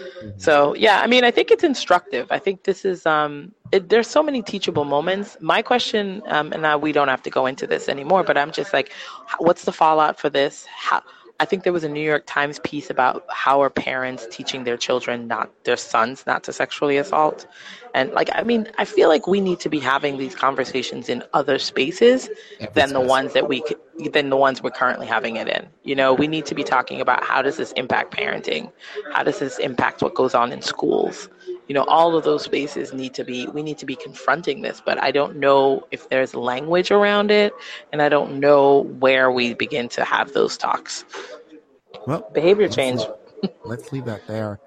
Mm-hmm. 0.00 0.38
So 0.38 0.74
yeah, 0.74 1.00
I 1.00 1.06
mean, 1.06 1.24
I 1.24 1.30
think 1.30 1.50
it's 1.50 1.64
instructive. 1.64 2.26
I 2.30 2.38
think 2.38 2.64
this 2.64 2.84
is 2.84 3.06
um, 3.06 3.54
it, 3.72 3.88
there's 3.88 4.08
so 4.08 4.22
many 4.22 4.42
teachable 4.42 4.84
moments. 4.84 5.38
My 5.40 5.62
question, 5.62 6.22
um, 6.26 6.52
and 6.52 6.60
now 6.60 6.76
we 6.76 6.92
don't 6.92 7.08
have 7.08 7.22
to 7.22 7.30
go 7.30 7.46
into 7.46 7.66
this 7.66 7.88
anymore, 7.88 8.24
but 8.24 8.36
I'm 8.36 8.52
just 8.52 8.74
like, 8.74 8.92
what's 9.38 9.64
the 9.64 9.72
fallout 9.72 10.20
for 10.20 10.28
this? 10.28 10.66
How 10.66 11.02
I 11.42 11.44
think 11.44 11.64
there 11.64 11.72
was 11.72 11.82
a 11.82 11.88
New 11.88 12.06
York 12.12 12.22
Times 12.26 12.60
piece 12.60 12.88
about 12.88 13.24
how 13.28 13.60
are 13.62 13.68
parents 13.68 14.28
teaching 14.30 14.62
their 14.62 14.76
children 14.76 15.26
not 15.26 15.50
their 15.64 15.76
sons 15.76 16.22
not 16.24 16.44
to 16.44 16.52
sexually 16.52 16.98
assault. 16.98 17.48
And 17.94 18.12
like 18.12 18.30
I 18.32 18.44
mean, 18.44 18.68
I 18.78 18.84
feel 18.84 19.08
like 19.08 19.26
we 19.26 19.40
need 19.40 19.58
to 19.58 19.68
be 19.68 19.80
having 19.80 20.18
these 20.18 20.36
conversations 20.36 21.08
in 21.08 21.24
other 21.32 21.58
spaces 21.58 22.30
Every 22.60 22.72
than 22.74 22.90
space. 22.90 22.92
the 22.92 23.00
ones 23.00 23.32
that 23.32 23.48
we 23.48 23.60
than 24.12 24.30
the 24.30 24.36
ones 24.36 24.62
we're 24.62 24.70
currently 24.70 25.06
having 25.06 25.36
it 25.36 25.48
in. 25.48 25.66
You 25.84 25.94
know, 25.94 26.14
we 26.14 26.26
need 26.26 26.46
to 26.46 26.54
be 26.54 26.64
talking 26.64 27.00
about 27.00 27.22
how 27.24 27.42
does 27.42 27.56
this 27.56 27.72
impact 27.72 28.14
parenting? 28.14 28.72
How 29.12 29.22
does 29.22 29.38
this 29.38 29.58
impact 29.58 30.02
what 30.02 30.14
goes 30.14 30.34
on 30.34 30.52
in 30.52 30.62
schools? 30.62 31.28
you 31.68 31.74
know 31.74 31.84
all 31.84 32.16
of 32.16 32.24
those 32.24 32.42
spaces 32.44 32.92
need 32.92 33.14
to 33.14 33.24
be 33.24 33.46
we 33.48 33.62
need 33.62 33.78
to 33.78 33.86
be 33.86 33.96
confronting 33.96 34.60
this 34.62 34.82
but 34.84 35.02
i 35.02 35.10
don't 35.10 35.36
know 35.36 35.82
if 35.90 36.08
there's 36.08 36.34
language 36.34 36.90
around 36.90 37.30
it 37.30 37.52
and 37.92 38.02
i 38.02 38.08
don't 38.08 38.38
know 38.38 38.80
where 38.98 39.30
we 39.30 39.54
begin 39.54 39.88
to 39.88 40.04
have 40.04 40.32
those 40.32 40.56
talks 40.56 41.04
well 42.06 42.28
behavior 42.34 42.68
change 42.68 43.00
let's 43.64 43.92
leave 43.92 44.04
that 44.04 44.26
there 44.26 44.60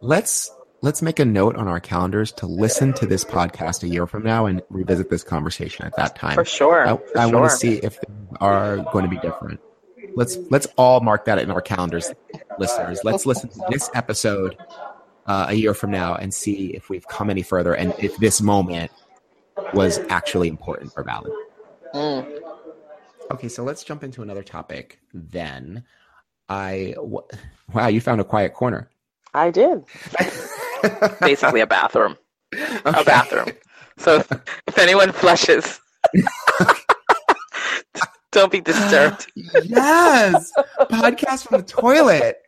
let's 0.00 0.52
let's 0.80 1.02
make 1.02 1.18
a 1.18 1.24
note 1.24 1.56
on 1.56 1.66
our 1.68 1.80
calendars 1.80 2.32
to 2.32 2.46
listen 2.46 2.92
to 2.94 3.06
this 3.06 3.24
podcast 3.24 3.82
a 3.82 3.88
year 3.88 4.06
from 4.06 4.22
now 4.22 4.46
and 4.46 4.62
revisit 4.70 5.10
this 5.10 5.22
conversation 5.22 5.84
at 5.84 5.96
that 5.96 6.16
time 6.16 6.34
for 6.34 6.44
sure 6.44 6.86
i, 6.86 6.98
I 7.16 7.28
sure. 7.28 7.38
want 7.38 7.50
to 7.50 7.56
see 7.56 7.74
if 7.74 8.00
they 8.00 8.36
are 8.40 8.78
going 8.92 9.04
to 9.04 9.10
be 9.10 9.18
different 9.18 9.60
let's 10.14 10.38
let's 10.50 10.66
all 10.76 11.00
mark 11.00 11.24
that 11.24 11.38
in 11.38 11.50
our 11.50 11.60
calendars 11.60 12.12
listeners 12.58 13.00
let's 13.04 13.26
listen 13.26 13.48
to 13.50 13.60
this 13.70 13.90
episode 13.94 14.56
uh, 15.28 15.46
a 15.50 15.54
year 15.54 15.74
from 15.74 15.90
now 15.90 16.14
and 16.14 16.32
see 16.32 16.68
if 16.74 16.88
we've 16.88 17.06
come 17.06 17.28
any 17.30 17.42
further 17.42 17.74
and 17.74 17.94
if 17.98 18.16
this 18.16 18.40
moment 18.40 18.90
was 19.74 19.98
actually 20.08 20.48
important 20.48 20.92
or 20.96 21.04
valid. 21.04 21.32
Mm. 21.94 22.40
Okay, 23.30 23.48
so 23.48 23.62
let's 23.62 23.84
jump 23.84 24.02
into 24.02 24.22
another 24.22 24.42
topic 24.42 24.98
then. 25.12 25.84
I 26.48 26.94
w- 26.96 27.26
wow, 27.74 27.88
you 27.88 28.00
found 28.00 28.22
a 28.22 28.24
quiet 28.24 28.54
corner. 28.54 28.88
I 29.34 29.50
did. 29.50 29.84
Basically, 31.20 31.60
a 31.60 31.66
bathroom. 31.66 32.16
Okay. 32.54 33.00
A 33.00 33.04
bathroom. 33.04 33.48
So 33.98 34.22
if 34.66 34.78
anyone 34.78 35.12
flushes, 35.12 35.80
don't 38.32 38.52
be 38.52 38.60
disturbed. 38.60 39.30
yes, 39.64 40.52
podcast 40.80 41.48
from 41.48 41.58
the 41.60 41.66
toilet. 41.66 42.38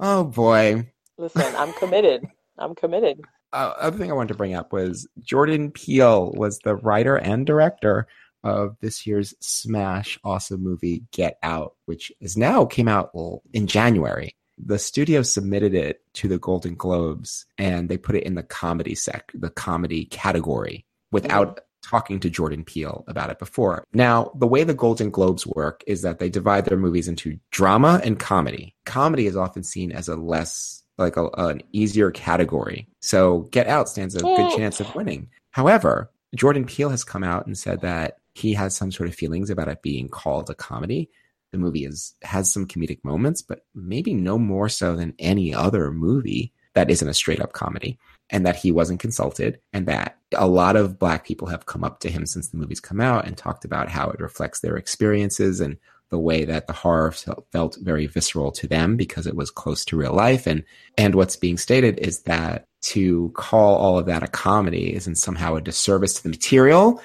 Oh 0.00 0.24
boy. 0.24 0.90
Listen, 1.18 1.54
I'm 1.56 1.72
committed. 1.74 2.26
I'm 2.58 2.74
committed. 2.74 3.20
Uh, 3.52 3.72
other 3.78 3.96
thing 3.96 4.10
I 4.10 4.14
wanted 4.14 4.28
to 4.28 4.34
bring 4.34 4.54
up 4.54 4.72
was 4.72 5.08
Jordan 5.22 5.70
Peele 5.70 6.32
was 6.32 6.58
the 6.58 6.76
writer 6.76 7.16
and 7.16 7.46
director 7.46 8.06
of 8.44 8.76
this 8.80 9.06
year's 9.06 9.34
smash 9.40 10.18
awesome 10.24 10.62
movie 10.62 11.04
Get 11.12 11.38
Out, 11.42 11.74
which 11.86 12.12
is 12.20 12.36
now 12.36 12.64
came 12.64 12.88
out 12.88 13.10
in 13.52 13.66
January. 13.66 14.36
The 14.58 14.78
studio 14.78 15.22
submitted 15.22 15.74
it 15.74 16.02
to 16.14 16.28
the 16.28 16.38
Golden 16.38 16.74
Globes 16.74 17.46
and 17.58 17.88
they 17.88 17.98
put 17.98 18.16
it 18.16 18.24
in 18.24 18.34
the 18.34 18.42
comedy 18.42 18.94
sec, 18.94 19.30
the 19.34 19.50
comedy 19.50 20.06
category 20.06 20.86
without 21.12 21.56
mm-hmm. 21.56 21.90
talking 21.90 22.20
to 22.20 22.30
Jordan 22.30 22.64
Peele 22.64 23.04
about 23.06 23.30
it 23.30 23.38
before. 23.38 23.84
Now, 23.92 24.32
the 24.34 24.46
way 24.46 24.64
the 24.64 24.74
Golden 24.74 25.10
Globes 25.10 25.46
work 25.46 25.84
is 25.86 26.02
that 26.02 26.18
they 26.18 26.30
divide 26.30 26.64
their 26.64 26.78
movies 26.78 27.08
into 27.08 27.38
drama 27.50 28.00
and 28.02 28.18
comedy. 28.18 28.74
Comedy 28.84 29.26
is 29.26 29.36
often 29.36 29.62
seen 29.62 29.92
as 29.92 30.08
a 30.08 30.16
less 30.16 30.82
like 30.98 31.16
a, 31.16 31.28
an 31.36 31.60
easier 31.72 32.10
category. 32.10 32.88
So 33.00 33.40
Get 33.50 33.66
Out 33.66 33.88
stands 33.88 34.16
a 34.16 34.20
good 34.20 34.56
chance 34.56 34.80
of 34.80 34.94
winning. 34.94 35.28
However, 35.50 36.10
Jordan 36.34 36.64
Peele 36.64 36.90
has 36.90 37.04
come 37.04 37.22
out 37.22 37.46
and 37.46 37.56
said 37.56 37.82
that 37.82 38.18
he 38.34 38.54
has 38.54 38.76
some 38.76 38.92
sort 38.92 39.08
of 39.08 39.14
feelings 39.14 39.50
about 39.50 39.68
it 39.68 39.82
being 39.82 40.08
called 40.08 40.50
a 40.50 40.54
comedy. 40.54 41.10
The 41.52 41.58
movie 41.58 41.84
is 41.84 42.14
has 42.22 42.52
some 42.52 42.66
comedic 42.66 43.02
moments, 43.04 43.42
but 43.42 43.64
maybe 43.74 44.14
no 44.14 44.38
more 44.38 44.68
so 44.68 44.96
than 44.96 45.14
any 45.18 45.54
other 45.54 45.90
movie. 45.90 46.52
that 46.74 46.90
isn't 46.90 47.08
a 47.08 47.14
straight 47.14 47.40
up 47.40 47.54
comedy 47.54 47.98
and 48.28 48.44
that 48.44 48.56
he 48.56 48.70
wasn't 48.70 49.00
consulted 49.00 49.58
and 49.72 49.86
that 49.86 50.18
a 50.34 50.46
lot 50.46 50.76
of 50.76 50.98
black 50.98 51.24
people 51.24 51.48
have 51.48 51.64
come 51.64 51.82
up 51.82 52.00
to 52.00 52.10
him 52.10 52.26
since 52.26 52.48
the 52.48 52.58
movie's 52.58 52.80
come 52.80 53.00
out 53.00 53.26
and 53.26 53.36
talked 53.36 53.64
about 53.64 53.88
how 53.88 54.10
it 54.10 54.20
reflects 54.20 54.60
their 54.60 54.76
experiences 54.76 55.60
and 55.60 55.78
the 56.10 56.18
way 56.18 56.44
that 56.44 56.66
the 56.66 56.72
horror 56.72 57.10
felt 57.12 57.78
very 57.80 58.06
visceral 58.06 58.52
to 58.52 58.68
them 58.68 58.96
because 58.96 59.26
it 59.26 59.34
was 59.34 59.50
close 59.50 59.84
to 59.86 59.96
real 59.96 60.12
life 60.12 60.46
and 60.46 60.62
and 60.98 61.14
what's 61.14 61.36
being 61.36 61.56
stated 61.56 61.98
is 61.98 62.22
that 62.22 62.66
to 62.82 63.32
call 63.34 63.76
all 63.76 63.98
of 63.98 64.06
that 64.06 64.22
a 64.22 64.28
comedy 64.28 64.94
isn't 64.94 65.16
somehow 65.16 65.56
a 65.56 65.60
disservice 65.60 66.14
to 66.14 66.22
the 66.22 66.28
material 66.28 67.00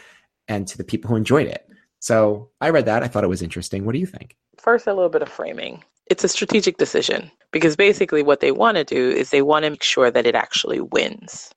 and 0.47 0.67
to 0.67 0.77
the 0.77 0.83
people 0.83 1.09
who 1.09 1.15
enjoyed 1.15 1.47
it 1.47 1.65
so 2.01 2.49
i 2.59 2.69
read 2.69 2.85
that. 2.85 3.03
I 3.03 3.07
thought 3.07 3.23
it 3.23 3.27
was 3.27 3.41
interesting. 3.41 3.85
What 3.85 3.93
do 3.93 3.99
you 3.99 4.05
think? 4.05 4.35
First 4.57 4.87
a 4.87 4.93
little 4.93 5.09
bit 5.09 5.21
of 5.21 5.29
framing. 5.29 5.83
It's 6.07 6.23
a 6.23 6.27
strategic 6.27 6.77
decision 6.77 7.31
because 7.51 7.75
basically 7.75 8.23
what 8.23 8.41
they 8.41 8.51
want 8.51 8.75
to 8.77 8.83
do 8.83 9.09
is 9.09 9.29
they 9.29 9.43
want 9.43 9.63
to 9.63 9.69
make 9.69 9.83
sure 9.83 10.11
that 10.11 10.25
it 10.25 10.35
actually 10.35 10.81
wins. 10.81 11.51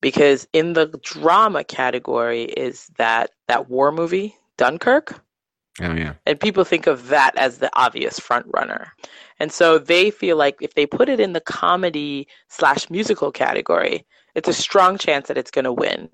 Because 0.00 0.48
in 0.52 0.72
the 0.72 0.86
drama 1.04 1.62
category 1.62 2.44
is 2.44 2.90
that 2.96 3.30
that 3.46 3.70
war 3.70 3.92
movie 3.92 4.34
dunkirk? 4.56 5.22
Oh 5.80 5.92
yeah. 5.92 6.14
And 6.26 6.40
people 6.40 6.64
think 6.64 6.86
of 6.86 7.08
that 7.08 7.36
as 7.36 7.58
the 7.58 7.70
obvious 7.74 8.18
front 8.18 8.46
runner. 8.52 8.92
And 9.38 9.52
so 9.52 9.78
they 9.78 10.10
feel 10.10 10.36
like 10.36 10.56
if 10.60 10.74
they 10.74 10.86
put 10.86 11.08
it 11.08 11.20
in 11.20 11.32
the 11.32 11.40
comedy 11.40 12.26
slash 12.48 12.90
musical 12.90 13.30
category 13.30 14.04
it's 14.34 14.48
a 14.48 14.54
strong 14.54 14.96
chance 14.96 15.28
that 15.28 15.36
it's 15.36 15.50
going 15.50 15.64
to 15.66 15.72
win. 15.72 16.08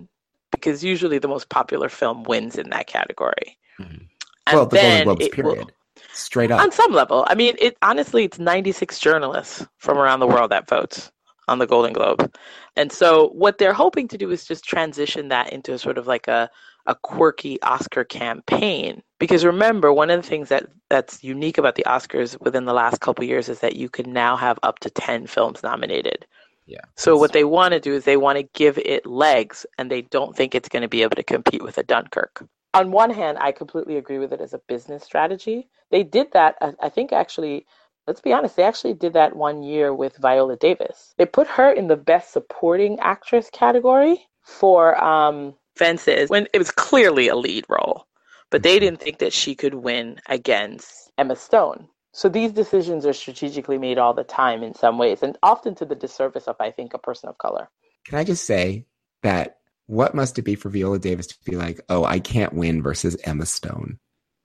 Because 0.50 0.82
usually 0.82 1.18
the 1.18 1.28
most 1.28 1.48
popular 1.50 1.88
film 1.88 2.24
wins 2.24 2.56
in 2.56 2.70
that 2.70 2.86
category 2.86 3.58
mm-hmm. 3.80 4.54
well 4.54 4.66
the 4.66 4.76
golden 4.76 5.04
globes 5.04 5.28
period 5.28 5.58
will, 5.58 5.70
Straight 6.12 6.50
up. 6.50 6.60
On 6.60 6.72
some 6.72 6.92
level. 6.92 7.24
I 7.28 7.34
mean, 7.34 7.54
it 7.60 7.76
honestly, 7.82 8.24
it's 8.24 8.38
96 8.38 8.98
journalists 8.98 9.66
from 9.78 9.98
around 9.98 10.20
the 10.20 10.26
world 10.26 10.50
that 10.50 10.68
votes 10.68 11.12
on 11.46 11.58
the 11.58 11.66
Golden 11.66 11.92
Globe. 11.92 12.32
And 12.76 12.92
so 12.92 13.28
what 13.28 13.58
they're 13.58 13.72
hoping 13.72 14.08
to 14.08 14.18
do 14.18 14.30
is 14.30 14.44
just 14.44 14.64
transition 14.64 15.28
that 15.28 15.52
into 15.52 15.78
sort 15.78 15.98
of 15.98 16.06
like 16.06 16.28
a, 16.28 16.50
a 16.86 16.94
quirky 16.94 17.60
Oscar 17.62 18.04
campaign. 18.04 19.02
Because 19.18 19.44
remember, 19.44 19.92
one 19.92 20.10
of 20.10 20.20
the 20.20 20.28
things 20.28 20.48
that, 20.50 20.66
that's 20.90 21.24
unique 21.24 21.58
about 21.58 21.74
the 21.74 21.84
Oscars 21.86 22.38
within 22.40 22.66
the 22.66 22.74
last 22.74 23.00
couple 23.00 23.24
years 23.24 23.48
is 23.48 23.60
that 23.60 23.76
you 23.76 23.88
can 23.88 24.12
now 24.12 24.36
have 24.36 24.58
up 24.62 24.78
to 24.80 24.90
10 24.90 25.26
films 25.26 25.62
nominated. 25.62 26.26
Yeah. 26.66 26.82
So 26.96 27.16
what 27.16 27.32
they 27.32 27.44
want 27.44 27.72
to 27.72 27.80
do 27.80 27.94
is 27.94 28.04
they 28.04 28.18
want 28.18 28.38
to 28.38 28.48
give 28.54 28.76
it 28.78 29.06
legs 29.06 29.64
and 29.78 29.90
they 29.90 30.02
don't 30.02 30.36
think 30.36 30.54
it's 30.54 30.68
going 30.68 30.82
to 30.82 30.88
be 30.88 31.02
able 31.02 31.16
to 31.16 31.22
compete 31.22 31.62
with 31.62 31.78
a 31.78 31.82
Dunkirk 31.82 32.46
on 32.74 32.90
one 32.90 33.10
hand, 33.10 33.38
I 33.40 33.52
completely 33.52 33.96
agree 33.96 34.18
with 34.18 34.32
it 34.32 34.40
as 34.40 34.54
a 34.54 34.60
business 34.68 35.04
strategy. 35.04 35.68
They 35.90 36.02
did 36.02 36.32
that, 36.32 36.56
I 36.80 36.88
think, 36.88 37.12
actually. 37.12 37.66
Let's 38.06 38.20
be 38.20 38.32
honest, 38.32 38.56
they 38.56 38.62
actually 38.62 38.94
did 38.94 39.12
that 39.14 39.36
one 39.36 39.62
year 39.62 39.94
with 39.94 40.16
Viola 40.16 40.56
Davis. 40.56 41.14
They 41.18 41.26
put 41.26 41.46
her 41.46 41.70
in 41.70 41.88
the 41.88 41.96
Best 41.96 42.32
Supporting 42.32 42.98
Actress 43.00 43.50
category 43.50 44.26
for 44.42 45.02
um, 45.02 45.54
Fences 45.76 46.30
when 46.30 46.46
it 46.54 46.58
was 46.58 46.70
clearly 46.70 47.28
a 47.28 47.36
lead 47.36 47.64
role, 47.68 48.06
but 48.50 48.62
they 48.62 48.78
didn't 48.78 49.00
think 49.00 49.18
that 49.18 49.32
she 49.32 49.54
could 49.54 49.74
win 49.74 50.20
against 50.28 51.10
Emma 51.18 51.36
Stone. 51.36 51.88
So 52.12 52.28
these 52.28 52.52
decisions 52.52 53.04
are 53.04 53.12
strategically 53.12 53.78
made 53.78 53.98
all 53.98 54.14
the 54.14 54.24
time 54.24 54.62
in 54.62 54.74
some 54.74 54.96
ways, 54.98 55.22
and 55.22 55.36
often 55.42 55.74
to 55.76 55.84
the 55.84 55.94
disservice 55.94 56.48
of, 56.48 56.56
I 56.58 56.70
think, 56.70 56.94
a 56.94 56.98
person 56.98 57.28
of 57.28 57.36
color. 57.38 57.68
Can 58.06 58.18
I 58.18 58.24
just 58.24 58.44
say 58.44 58.86
that 59.22 59.58
what 59.88 60.14
must 60.14 60.38
it 60.38 60.42
be 60.42 60.54
for 60.54 60.68
Viola 60.68 60.98
Davis 60.98 61.26
to 61.28 61.36
be 61.44 61.56
like, 61.56 61.80
oh, 61.88 62.04
I 62.04 62.20
can't 62.20 62.52
win 62.52 62.82
versus 62.82 63.16
Emma 63.24 63.46
Stone? 63.46 63.98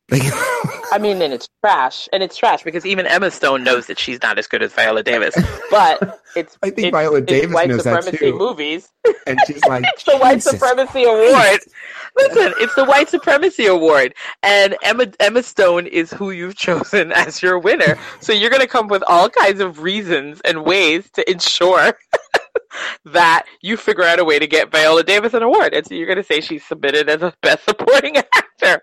I 0.11 0.99
mean, 0.99 1.21
and 1.21 1.33
it's 1.33 1.49
trash, 1.61 2.07
and 2.13 2.23
it's 2.23 2.37
trash 2.37 2.63
because 2.63 2.85
even 2.85 3.07
Emma 3.07 3.29
Stone 3.31 3.63
knows 3.63 3.87
that 3.87 3.99
she's 3.99 4.21
not 4.21 4.37
as 4.37 4.47
good 4.47 4.61
as 4.61 4.71
Viola 4.71 5.03
Davis. 5.03 5.35
But 5.69 6.21
it's 6.35 6.57
I 6.61 6.69
think 6.69 6.87
it's, 6.87 6.95
Viola 6.95 7.17
it's 7.17 7.25
Davis 7.25 7.53
white 7.53 7.69
knows 7.69 7.83
supremacy 7.83 8.11
that 8.11 8.19
too. 8.19 8.37
movies, 8.37 8.89
and 9.27 9.39
she's 9.47 9.63
like, 9.67 9.83
it's 9.85 10.03
the 10.03 10.17
white 10.17 10.43
supremacy 10.43 11.03
award. 11.03 11.59
Listen, 12.17 12.53
it's 12.57 12.75
the 12.75 12.85
white 12.85 13.09
supremacy 13.09 13.65
award, 13.65 14.13
and 14.43 14.75
Emma 14.83 15.07
Emma 15.19 15.43
Stone 15.43 15.87
is 15.87 16.11
who 16.11 16.31
you've 16.31 16.55
chosen 16.55 17.11
as 17.11 17.41
your 17.41 17.57
winner. 17.59 17.97
So 18.21 18.31
you're 18.31 18.51
going 18.51 18.61
to 18.61 18.67
come 18.67 18.87
with 18.87 19.03
all 19.07 19.29
kinds 19.29 19.61
of 19.61 19.81
reasons 19.81 20.41
and 20.41 20.63
ways 20.63 21.09
to 21.11 21.29
ensure 21.29 21.97
that 23.05 23.45
you 23.61 23.77
figure 23.77 24.03
out 24.03 24.19
a 24.19 24.25
way 24.25 24.39
to 24.39 24.47
get 24.47 24.71
Viola 24.71 25.03
Davis 25.03 25.33
an 25.33 25.43
award. 25.43 25.73
And 25.73 25.85
so 25.85 25.95
you're 25.95 26.07
going 26.07 26.17
to 26.17 26.23
say 26.23 26.41
she's 26.41 26.65
submitted 26.65 27.09
as 27.09 27.21
a 27.21 27.33
best 27.41 27.65
supporting 27.65 28.17
actor. 28.33 28.81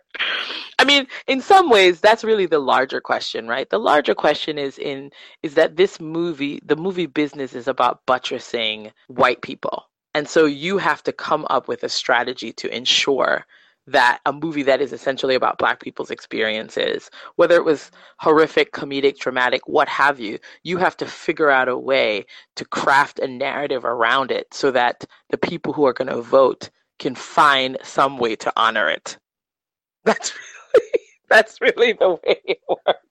I 0.79 0.85
mean, 0.85 1.07
in 1.27 1.41
some 1.41 1.69
ways, 1.69 2.01
that's 2.01 2.25
really 2.25 2.47
the 2.47 2.59
larger 2.59 3.01
question, 3.01 3.49
right? 3.49 3.69
The 3.69 3.79
larger 3.79 4.15
question 4.15 4.59
is 4.59 4.79
in 4.79 5.11
is 5.43 5.55
that 5.55 5.77
this 5.77 6.01
movie, 6.01 6.61
the 6.65 6.77
movie 6.77 7.07
business 7.07 7.55
is 7.55 7.69
about 7.69 8.01
buttressing 8.07 8.93
white 9.09 9.43
people. 9.43 9.85
And 10.15 10.29
so 10.29 10.45
you 10.45 10.79
have 10.79 11.03
to 11.05 11.13
come 11.13 11.47
up 11.51 11.69
with 11.69 11.85
a 11.85 11.89
strategy 11.89 12.53
to 12.55 12.75
ensure 12.75 13.47
that 13.87 14.21
a 14.27 14.33
movie 14.33 14.63
that 14.63 14.81
is 14.81 14.93
essentially 14.93 15.35
about 15.35 15.59
black 15.59 15.81
people's 15.81 16.11
experiences, 16.11 17.11
whether 17.37 17.57
it 17.57 17.65
was 17.65 17.91
horrific, 18.19 18.73
comedic, 18.73 19.19
dramatic, 19.19 19.67
what 19.67 19.89
have 19.89 20.21
you, 20.21 20.39
you 20.63 20.77
have 20.77 20.97
to 20.99 21.07
figure 21.07 21.51
out 21.51 21.69
a 21.69 21.77
way 21.77 22.25
to 22.57 22.65
craft 22.65 23.19
a 23.19 23.27
narrative 23.27 23.85
around 23.85 24.31
it 24.31 24.53
so 24.53 24.71
that 24.71 25.05
the 25.31 25.39
people 25.39 25.73
who 25.73 25.87
are 25.87 25.93
going 25.93 26.09
to 26.09 26.23
vote 26.23 26.71
can 26.99 27.15
find 27.15 27.79
some 27.83 28.19
way 28.19 28.37
to 28.37 28.53
honor 28.57 28.89
it. 28.89 29.17
That's 30.05 30.33
really, 30.73 30.91
that's 31.29 31.61
really 31.61 31.93
the 31.93 32.11
way 32.11 32.41
it 32.47 32.61
works. 32.69 33.07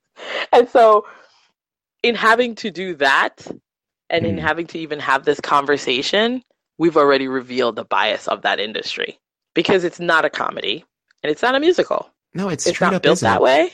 And 0.52 0.68
so 0.68 1.06
in 2.02 2.16
having 2.16 2.56
to 2.56 2.72
do 2.72 2.96
that 2.96 3.46
and 4.10 4.26
in 4.26 4.36
hmm. 4.36 4.42
having 4.42 4.66
to 4.68 4.80
even 4.80 5.00
have 5.00 5.24
this 5.24 5.40
conversation, 5.40 6.44
we've 6.80 6.98
already 6.98 7.28
revealed 7.28 7.76
the 7.76 7.86
bias 7.86 8.28
of 8.28 8.42
that 8.42 8.60
industry 8.60 9.20
because 9.54 9.84
it's 9.84 10.00
not 10.00 10.26
a 10.26 10.30
comedy 10.30 10.86
and 11.24 11.32
it's 11.32 11.42
not 11.42 11.56
a 11.56 11.60
musical. 11.60 12.10
No, 12.34 12.50
it's, 12.50 12.68
it's 12.68 12.80
not 12.80 13.02
built 13.02 13.20
that 13.22 13.42
way. 13.42 13.72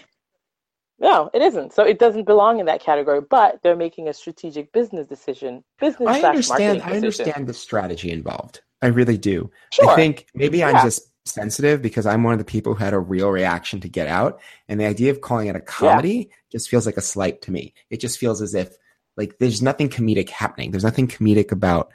No, 0.98 1.30
it 1.34 1.42
isn't. 1.42 1.74
So 1.74 1.84
it 1.84 2.00
doesn't 2.00 2.24
belong 2.24 2.60
in 2.60 2.66
that 2.68 2.82
category. 2.82 3.22
But 3.22 3.62
they're 3.62 3.76
making 3.76 4.08
a 4.08 4.14
strategic 4.14 4.72
business 4.72 5.08
decision. 5.08 5.64
Business. 5.80 6.08
I 6.08 6.22
understand. 6.22 6.82
I 6.84 6.92
understand 6.96 7.48
the 7.48 7.54
strategy 7.54 8.12
involved. 8.12 8.62
I 8.82 8.88
really 8.88 9.18
do. 9.18 9.52
Sure. 9.74 9.90
I 9.90 9.96
think 9.96 10.28
maybe 10.34 10.64
I'm 10.64 10.84
just 10.86 11.12
sensitive 11.26 11.82
because 11.82 12.06
I'm 12.06 12.24
one 12.24 12.34
of 12.34 12.40
the 12.40 12.46
people 12.46 12.76
who 12.76 12.84
had 12.84 12.94
a 12.94 13.00
real 13.00 13.30
reaction 13.30 13.82
to 13.82 13.90
Get 13.90 14.08
Out, 14.08 14.40
and 14.70 14.80
the 14.80 14.86
idea 14.86 15.12
of 15.12 15.22
calling 15.22 15.48
it 15.48 15.56
a 15.56 15.62
comedy 15.62 16.30
yeah. 16.30 16.36
just 16.52 16.70
feels 16.70 16.86
like 16.86 16.98
a 16.98 17.02
slight 17.02 17.42
to 17.44 17.52
me. 17.52 17.74
It 17.90 18.00
just 18.00 18.18
feels 18.18 18.42
as 18.42 18.56
if 18.56 18.78
like 19.18 19.38
there's 19.40 19.62
nothing 19.62 19.90
comedic 19.90 20.30
happening. 20.30 20.72
There's 20.72 20.84
nothing 20.84 21.08
comedic 21.08 21.52
about 21.52 21.92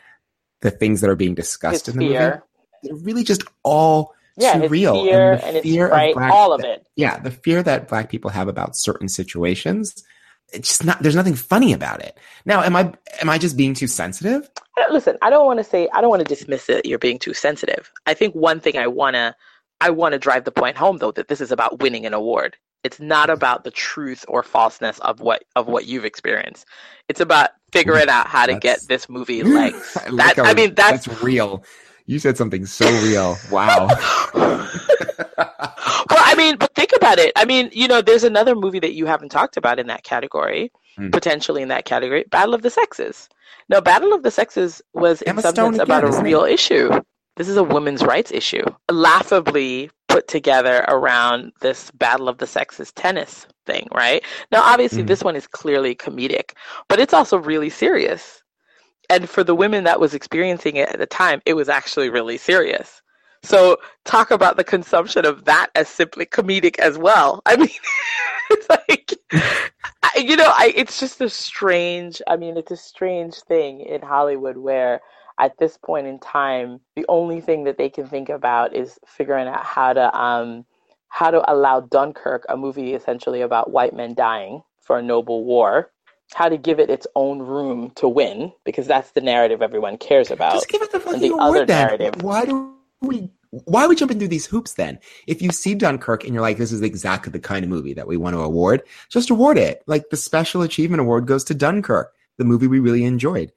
the 0.60 0.70
things 0.70 1.00
that 1.00 1.08
are 1.08 1.16
being 1.16 1.34
discussed 1.34 1.88
it's 1.88 1.96
in 1.96 1.98
the 1.98 2.08
fear. 2.08 2.30
movie 2.30 2.42
they're 2.82 2.96
really 2.96 3.24
just 3.24 3.42
all 3.62 4.14
yeah, 4.36 4.54
surreal. 4.54 5.04
Fear 5.04 5.40
and, 5.42 5.56
the 5.56 5.62
fear 5.62 5.86
of 5.88 6.14
black, 6.14 6.32
all 6.32 6.52
of 6.52 6.64
it. 6.64 6.86
Yeah, 6.96 7.18
the 7.18 7.30
fear 7.30 7.62
that 7.62 7.88
black 7.88 8.08
people 8.08 8.30
have 8.30 8.48
about 8.48 8.76
certain 8.76 9.08
situations. 9.08 10.02
It's 10.52 10.68
just 10.68 10.84
not. 10.84 11.00
There's 11.02 11.16
nothing 11.16 11.36
funny 11.36 11.72
about 11.72 12.02
it. 12.02 12.18
Now, 12.44 12.62
am 12.62 12.74
I 12.74 12.92
am 13.20 13.28
I 13.28 13.38
just 13.38 13.56
being 13.56 13.74
too 13.74 13.86
sensitive? 13.86 14.50
Uh, 14.76 14.92
listen, 14.92 15.16
I 15.22 15.30
don't 15.30 15.46
want 15.46 15.58
to 15.58 15.64
say 15.64 15.88
I 15.92 16.00
don't 16.00 16.10
want 16.10 16.26
to 16.26 16.34
dismiss 16.34 16.68
it. 16.68 16.86
You're 16.86 16.98
being 16.98 17.18
too 17.18 17.34
sensitive. 17.34 17.92
I 18.06 18.14
think 18.14 18.34
one 18.34 18.60
thing 18.60 18.76
I 18.76 18.86
wanna 18.86 19.36
I 19.80 19.90
want 19.90 20.12
to 20.12 20.18
drive 20.18 20.44
the 20.44 20.52
point 20.52 20.76
home 20.76 20.98
though 20.98 21.12
that 21.12 21.28
this 21.28 21.40
is 21.40 21.52
about 21.52 21.80
winning 21.80 22.04
an 22.04 22.14
award. 22.14 22.56
It's 22.82 22.98
not 22.98 23.28
about 23.28 23.64
the 23.64 23.70
truth 23.70 24.24
or 24.26 24.42
falseness 24.42 24.98
of 25.00 25.20
what 25.20 25.44
of 25.54 25.68
what 25.68 25.86
you've 25.86 26.04
experienced. 26.04 26.66
It's 27.08 27.20
about 27.20 27.50
figuring 27.72 28.08
out 28.08 28.26
how 28.26 28.46
to 28.46 28.58
get 28.58 28.80
this 28.88 29.08
movie. 29.08 29.42
That, 30.12 30.38
I 30.38 30.54
mean, 30.54 30.74
that's, 30.74 31.06
that's 31.06 31.22
real. 31.22 31.62
You 32.10 32.18
said 32.18 32.36
something 32.36 32.66
so 32.66 32.90
real. 33.04 33.38
Wow. 33.52 33.86
well, 34.34 34.66
I 36.10 36.34
mean, 36.36 36.56
but 36.56 36.74
think 36.74 36.90
about 36.96 37.20
it. 37.20 37.30
I 37.36 37.44
mean, 37.44 37.70
you 37.72 37.86
know, 37.86 38.02
there's 38.02 38.24
another 38.24 38.56
movie 38.56 38.80
that 38.80 38.94
you 38.94 39.06
haven't 39.06 39.28
talked 39.28 39.56
about 39.56 39.78
in 39.78 39.86
that 39.86 40.02
category, 40.02 40.72
mm. 40.98 41.12
potentially 41.12 41.62
in 41.62 41.68
that 41.68 41.84
category, 41.84 42.24
Battle 42.28 42.52
of 42.52 42.62
the 42.62 42.70
Sexes. 42.70 43.28
Now, 43.68 43.80
Battle 43.80 44.12
of 44.12 44.24
the 44.24 44.32
Sexes 44.32 44.82
was 44.92 45.22
Emma 45.24 45.38
in 45.38 45.42
some 45.42 45.54
Stone 45.54 45.74
sense 45.74 45.84
again, 45.84 45.98
about 45.98 46.18
a 46.18 46.20
real 46.20 46.42
it? 46.42 46.54
issue. 46.54 46.90
This 47.36 47.48
is 47.48 47.56
a 47.56 47.62
women's 47.62 48.02
rights 48.02 48.32
issue, 48.32 48.64
laughably 48.90 49.88
put 50.08 50.26
together 50.26 50.84
around 50.88 51.52
this 51.60 51.92
Battle 51.92 52.28
of 52.28 52.38
the 52.38 52.46
Sexes 52.48 52.90
tennis 52.90 53.46
thing, 53.66 53.86
right? 53.94 54.24
Now, 54.50 54.62
obviously, 54.62 55.04
mm. 55.04 55.06
this 55.06 55.22
one 55.22 55.36
is 55.36 55.46
clearly 55.46 55.94
comedic, 55.94 56.54
but 56.88 56.98
it's 56.98 57.14
also 57.14 57.38
really 57.38 57.70
serious 57.70 58.39
and 59.10 59.28
for 59.28 59.44
the 59.44 59.54
women 59.54 59.84
that 59.84 60.00
was 60.00 60.14
experiencing 60.14 60.76
it 60.76 60.88
at 60.88 60.98
the 60.98 61.06
time, 61.06 61.42
it 61.44 61.54
was 61.54 61.68
actually 61.68 62.08
really 62.08 62.38
serious. 62.38 63.02
So 63.42 63.78
talk 64.04 64.30
about 64.30 64.56
the 64.56 64.64
consumption 64.64 65.26
of 65.26 65.44
that 65.46 65.70
as 65.74 65.88
simply 65.88 66.26
comedic 66.26 66.78
as 66.78 66.96
well. 66.96 67.42
I 67.44 67.56
mean, 67.56 67.68
it's 68.50 68.68
like, 68.68 69.14
you 70.16 70.36
know, 70.36 70.46
I, 70.46 70.72
it's 70.76 71.00
just 71.00 71.20
a 71.20 71.28
strange, 71.28 72.22
I 72.28 72.36
mean, 72.36 72.56
it's 72.56 72.70
a 72.70 72.76
strange 72.76 73.34
thing 73.34 73.80
in 73.80 74.00
Hollywood 74.00 74.56
where 74.56 75.00
at 75.40 75.58
this 75.58 75.76
point 75.76 76.06
in 76.06 76.20
time, 76.20 76.80
the 76.94 77.06
only 77.08 77.40
thing 77.40 77.64
that 77.64 77.78
they 77.78 77.88
can 77.88 78.06
think 78.06 78.28
about 78.28 78.74
is 78.74 78.98
figuring 79.06 79.48
out 79.48 79.64
how 79.64 79.92
to, 79.92 80.16
um, 80.16 80.64
how 81.08 81.30
to 81.30 81.52
allow 81.52 81.80
Dunkirk, 81.80 82.44
a 82.48 82.56
movie 82.56 82.94
essentially 82.94 83.40
about 83.40 83.72
white 83.72 83.94
men 83.94 84.14
dying 84.14 84.62
for 84.80 84.98
a 84.98 85.02
noble 85.02 85.44
war, 85.44 85.90
how 86.34 86.48
to 86.48 86.56
give 86.56 86.78
it 86.80 86.90
its 86.90 87.06
own 87.16 87.40
room 87.40 87.90
to 87.96 88.08
win 88.08 88.52
because 88.64 88.86
that's 88.86 89.12
the 89.12 89.20
narrative 89.20 89.62
everyone 89.62 89.96
cares 89.98 90.30
about. 90.30 90.52
Just 90.52 90.68
give 90.68 90.82
it 90.82 90.92
the 90.92 91.00
fucking 91.00 91.20
the 91.20 91.28
award 91.28 91.42
other 91.56 91.66
then. 91.66 91.86
narrative- 91.86 92.22
Why 92.22 92.44
do 92.44 92.74
we? 93.00 93.30
Why 93.64 93.84
are 93.84 93.88
we 93.88 93.96
jumping 93.96 94.20
through 94.20 94.28
these 94.28 94.46
hoops 94.46 94.74
then? 94.74 95.00
If 95.26 95.42
you 95.42 95.50
see 95.50 95.74
Dunkirk 95.74 96.22
and 96.22 96.32
you're 96.32 96.40
like, 96.40 96.56
this 96.56 96.70
is 96.70 96.82
exactly 96.82 97.32
the 97.32 97.40
kind 97.40 97.64
of 97.64 97.68
movie 97.68 97.94
that 97.94 98.06
we 98.06 98.16
want 98.16 98.34
to 98.36 98.40
award, 98.42 98.82
just 99.08 99.28
award 99.28 99.58
it. 99.58 99.82
Like 99.88 100.08
the 100.10 100.16
special 100.16 100.62
achievement 100.62 101.00
award 101.00 101.26
goes 101.26 101.42
to 101.44 101.54
Dunkirk, 101.54 102.12
the 102.38 102.44
movie 102.44 102.68
we 102.68 102.78
really 102.78 103.02
enjoyed. 103.04 103.50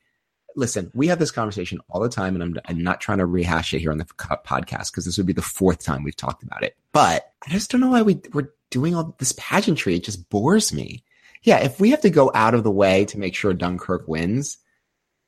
Listen, 0.56 0.90
we 0.96 1.08
have 1.10 1.20
this 1.20 1.30
conversation 1.30 1.80
all 1.90 2.02
the 2.02 2.10
time, 2.10 2.34
and 2.36 2.44
I'm, 2.44 2.56
I'm 2.66 2.84
not 2.84 3.02
trying 3.02 3.20
to 3.20 3.26
rehash 3.28 3.72
it 3.74 3.80
here 3.80 3.92
on 3.92 4.00
the 4.00 4.06
podcast 4.06 4.92
because 4.92 5.06
this 5.06 5.18
would 5.18 5.28
be 5.28 5.34
the 5.34 5.44
fourth 5.44 5.84
time 5.84 6.04
we've 6.04 6.16
talked 6.16 6.42
about 6.42 6.64
it. 6.64 6.76
But 6.92 7.32
I 7.46 7.52
just 7.52 7.70
don't 7.70 7.82
know 7.82 7.90
why 7.92 8.02
we, 8.02 8.20
we're 8.34 8.50
doing 8.72 8.96
all 8.96 9.16
this 9.20 9.34
pageantry. 9.38 9.96
It 9.96 10.04
just 10.04 10.28
bores 10.32 10.74
me. 10.74 11.04
Yeah, 11.44 11.60
if 11.60 11.80
we 11.80 11.92
have 11.92 12.02
to 12.02 12.10
go 12.10 12.32
out 12.34 12.54
of 12.54 12.64
the 12.64 12.72
way 12.72 13.06
to 13.06 13.20
make 13.20 13.36
sure 13.36 13.54
Dunkirk 13.54 14.08
wins, 14.08 14.58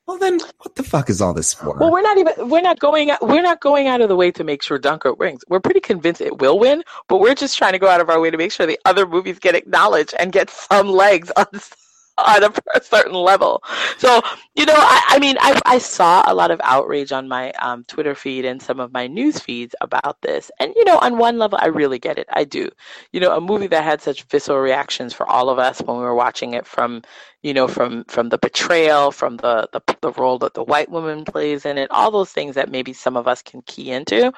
well, 0.06 0.18
then 0.18 0.38
what 0.58 0.76
the 0.76 0.84
fuck 0.84 1.10
is 1.10 1.20
all 1.20 1.34
this 1.34 1.52
for? 1.52 1.76
Well, 1.76 1.90
we're 1.90 2.00
not 2.00 2.16
even 2.16 2.48
we're 2.48 2.62
not 2.62 2.78
going 2.78 3.10
we're 3.20 3.42
not 3.42 3.60
going 3.60 3.88
out 3.88 4.00
of 4.00 4.08
the 4.08 4.14
way 4.14 4.30
to 4.30 4.44
make 4.44 4.62
sure 4.62 4.78
Dunkirk 4.78 5.18
wins. 5.18 5.44
We're 5.48 5.60
pretty 5.60 5.80
convinced 5.80 6.20
it 6.20 6.38
will 6.38 6.60
win, 6.60 6.84
but 7.08 7.18
we're 7.18 7.34
just 7.34 7.58
trying 7.58 7.72
to 7.72 7.78
go 7.80 7.88
out 7.88 8.00
of 8.00 8.08
our 8.08 8.20
way 8.20 8.30
to 8.30 8.38
make 8.38 8.52
sure 8.52 8.66
the 8.66 8.78
other 8.84 9.04
movies 9.04 9.40
get 9.40 9.56
acknowledged 9.56 10.14
and 10.18 10.30
get 10.30 10.48
some 10.48 10.88
legs 10.88 11.32
on 11.36 11.46
on 12.18 12.44
a, 12.44 12.82
certain 12.82 13.12
level. 13.14 13.62
So 13.98 14.20
you 14.54 14.64
know, 14.66 14.74
I, 14.76 15.02
I 15.08 15.18
mean, 15.18 15.36
I, 15.40 15.60
I 15.66 15.78
saw 15.78 16.22
a 16.26 16.34
lot 16.34 16.50
of 16.50 16.60
outrage 16.64 17.12
on 17.12 17.28
my 17.28 17.52
um, 17.52 17.84
Twitter 17.84 18.14
feed 18.14 18.44
and 18.44 18.60
some 18.60 18.80
of 18.80 18.92
my 18.92 19.06
news 19.06 19.38
feeds 19.38 19.74
about 19.80 20.20
this, 20.22 20.50
and 20.58 20.72
you 20.76 20.84
know, 20.84 20.98
on 20.98 21.18
one 21.18 21.38
level, 21.38 21.58
I 21.60 21.66
really 21.66 21.98
get 21.98 22.18
it. 22.18 22.26
I 22.32 22.44
do. 22.44 22.68
You 23.12 23.20
know, 23.20 23.36
a 23.36 23.40
movie 23.40 23.66
that 23.68 23.84
had 23.84 24.00
such 24.00 24.22
visceral 24.24 24.58
reactions 24.60 25.12
for 25.12 25.26
all 25.26 25.50
of 25.50 25.58
us 25.58 25.80
when 25.82 25.98
we 25.98 26.02
were 26.02 26.14
watching 26.14 26.54
it 26.54 26.66
from 26.66 27.02
you 27.46 27.54
know, 27.54 27.68
from 27.68 28.02
from 28.08 28.28
the 28.28 28.38
betrayal, 28.38 29.12
from 29.12 29.36
the, 29.36 29.68
the 29.72 29.80
the 30.00 30.10
role 30.12 30.36
that 30.38 30.54
the 30.54 30.64
white 30.64 30.90
woman 30.90 31.24
plays 31.24 31.64
in 31.64 31.78
it, 31.78 31.90
all 31.92 32.10
those 32.10 32.32
things 32.32 32.56
that 32.56 32.70
maybe 32.72 32.92
some 32.92 33.16
of 33.16 33.28
us 33.28 33.40
can 33.40 33.62
key 33.62 33.92
into. 33.92 34.32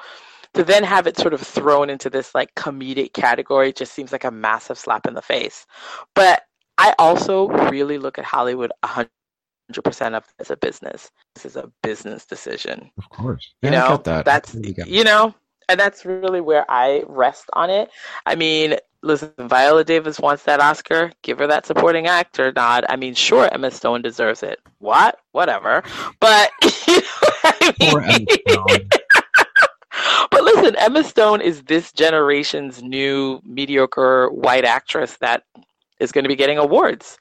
To 0.55 0.63
then 0.63 0.83
have 0.83 1.07
it 1.07 1.17
sort 1.17 1.33
of 1.33 1.41
thrown 1.41 1.89
into 1.89 2.09
this 2.09 2.35
like 2.35 2.53
comedic 2.55 3.13
category 3.13 3.73
just 3.73 3.93
seems 3.93 4.11
like 4.11 4.23
a 4.25 4.31
massive 4.31 4.77
slap 4.79 5.07
in 5.07 5.13
the 5.15 5.21
face. 5.23 5.65
But 6.15 6.43
I 6.79 6.95
also 6.99 7.49
really 7.71 7.99
look 7.99 8.19
at 8.19 8.25
Hollywood 8.25 8.73
100% 8.85 9.09
of 10.15 10.25
as 10.39 10.51
a 10.51 10.57
business. 10.57 11.11
This 11.35 11.45
is 11.45 11.57
a 11.57 11.71
business 11.83 12.25
decision. 12.27 12.91
Of 12.99 13.09
course, 13.09 13.53
you 13.63 13.71
Yeah, 13.71 13.85
I 13.87 13.89
know 13.89 13.97
that. 14.05 14.25
that's 14.25 14.55
get 14.73 14.87
you 14.89 15.03
know 15.05 15.35
and 15.69 15.79
that's 15.79 16.05
really 16.05 16.41
where 16.41 16.65
i 16.69 17.03
rest 17.07 17.49
on 17.53 17.71
it. 17.71 17.91
I 18.27 18.35
mean 18.35 18.77
listen 19.03 19.33
viola 19.39 19.85
davis 19.85 20.19
wants 20.19 20.43
that 20.45 20.61
oscar. 20.61 21.11
Give 21.23 21.39
her 21.39 21.47
that 21.47 21.67
supporting 21.67 22.07
actor 22.07 22.53
nod 22.55 22.85
i 22.89 22.97
mean 22.97 23.15
sure 23.15 23.49
emma 23.53 23.71
stone 23.71 24.03
deserves 24.03 24.43
it. 24.43 24.59
What? 24.79 25.19
Whatever. 25.33 25.83
But 26.21 26.51
you 26.87 27.01
know 27.01 27.03
what 27.33 27.55
I 27.61 27.73
mean? 27.79 28.27
But 30.31 30.43
listen 30.43 30.75
emma 30.77 31.03
stone 31.03 31.41
is 31.41 31.63
this 31.63 31.91
generation's 31.93 32.83
new 32.83 33.41
mediocre 33.45 34.29
white 34.31 34.65
actress 34.65 35.17
that 35.21 35.43
is 35.99 36.11
going 36.11 36.23
to 36.23 36.29
be 36.29 36.35
getting 36.35 36.57
awards 36.57 37.17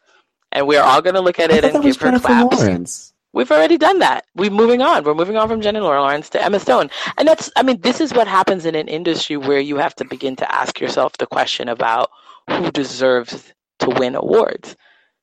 and 0.53 0.67
we're 0.67 0.83
all 0.83 1.03
going 1.03 1.15
to 1.15 1.21
look 1.21 1.39
at 1.39 1.51
it 1.51 1.65
and 1.65 1.83
give 1.83 1.97
her 1.97 2.07
Jennifer 2.07 2.27
claps 2.27 2.61
Lawrence. 2.61 3.13
We've 3.33 3.51
already 3.51 3.77
done 3.77 3.99
that. 3.99 4.25
We're 4.35 4.51
moving 4.51 4.81
on. 4.81 5.05
We're 5.05 5.15
moving 5.15 5.37
on 5.37 5.49
from 5.49 5.61
Jennifer 5.61 5.85
Lawrence 5.85 6.31
to 6.31 6.43
Emma 6.43 6.59
Stone. 6.59 6.91
And 7.19 7.29
that's, 7.29 7.51
I 7.57 7.63
mean, 7.63 7.81
this 7.83 8.01
is 8.01 8.15
what 8.15 8.27
happens 8.27 8.65
in 8.65 8.75
an 8.75 8.89
industry 8.89 9.37
where 9.37 9.61
you 9.61 9.77
have 9.77 9.95
to 9.97 10.05
begin 10.05 10.35
to 10.37 10.55
ask 10.55 10.81
yourself 10.81 11.13
the 11.19 11.27
question 11.27 11.69
about 11.69 12.11
who 12.49 12.71
deserves 12.71 13.53
to 13.81 13.91
win 13.91 14.15
awards. 14.15 14.75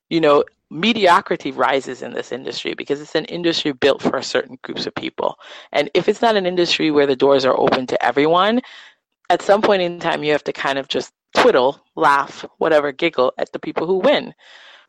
You 0.09 0.21
know, 0.21 0.43
mediocrity 0.69 1.51
rises 1.51 2.03
in 2.03 2.13
this 2.13 2.31
industry 2.31 2.75
because 2.75 3.01
it's 3.01 3.15
an 3.15 3.25
industry 3.25 3.71
built 3.71 4.03
for 4.03 4.21
certain 4.21 4.59
groups 4.61 4.85
of 4.85 4.93
people. 4.93 5.37
And 5.71 5.89
if 5.95 6.07
it's 6.07 6.21
not 6.21 6.35
an 6.35 6.45
industry 6.45 6.91
where 6.91 7.07
the 7.07 7.15
doors 7.15 7.43
are 7.43 7.57
open 7.59 7.87
to 7.87 8.05
everyone, 8.05 8.61
at 9.31 9.41
some 9.41 9.63
point 9.63 9.81
in 9.81 9.99
time, 9.99 10.23
you 10.23 10.31
have 10.31 10.43
to 10.43 10.53
kind 10.53 10.77
of 10.77 10.87
just 10.87 11.11
twiddle, 11.35 11.81
laugh, 11.95 12.45
whatever, 12.57 12.91
giggle 12.91 13.33
at 13.37 13.51
the 13.51 13.59
people 13.59 13.85
who 13.87 13.97
win 13.97 14.33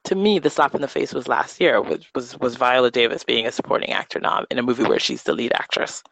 to 0.06 0.14
me, 0.14 0.38
the 0.38 0.50
slap 0.50 0.74
in 0.74 0.80
the 0.80 0.88
face 0.88 1.12
was 1.12 1.26
last 1.26 1.60
year, 1.60 1.82
which 1.82 2.08
was 2.14 2.38
was 2.38 2.54
Viola 2.56 2.90
Davis 2.90 3.24
being 3.24 3.46
a 3.46 3.52
supporting 3.52 3.90
actor 3.90 4.20
nom 4.20 4.46
in 4.50 4.58
a 4.58 4.62
movie 4.62 4.84
where 4.84 5.00
she's 5.00 5.24
the 5.24 5.32
lead 5.32 5.52
actress. 5.54 6.02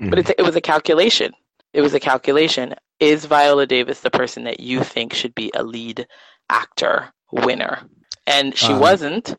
But 0.00 0.18
it's, 0.18 0.30
it 0.30 0.42
was 0.42 0.56
a 0.56 0.60
calculation. 0.60 1.32
It 1.72 1.80
was 1.80 1.94
a 1.94 2.00
calculation. 2.00 2.74
Is 3.00 3.24
Viola 3.24 3.66
Davis 3.66 4.00
the 4.00 4.10
person 4.10 4.44
that 4.44 4.60
you 4.60 4.82
think 4.82 5.14
should 5.14 5.34
be 5.34 5.50
a 5.54 5.62
lead 5.62 6.06
actor 6.50 7.12
winner? 7.30 7.78
And 8.26 8.56
she 8.56 8.72
Um, 8.72 8.80
wasn't, 8.80 9.36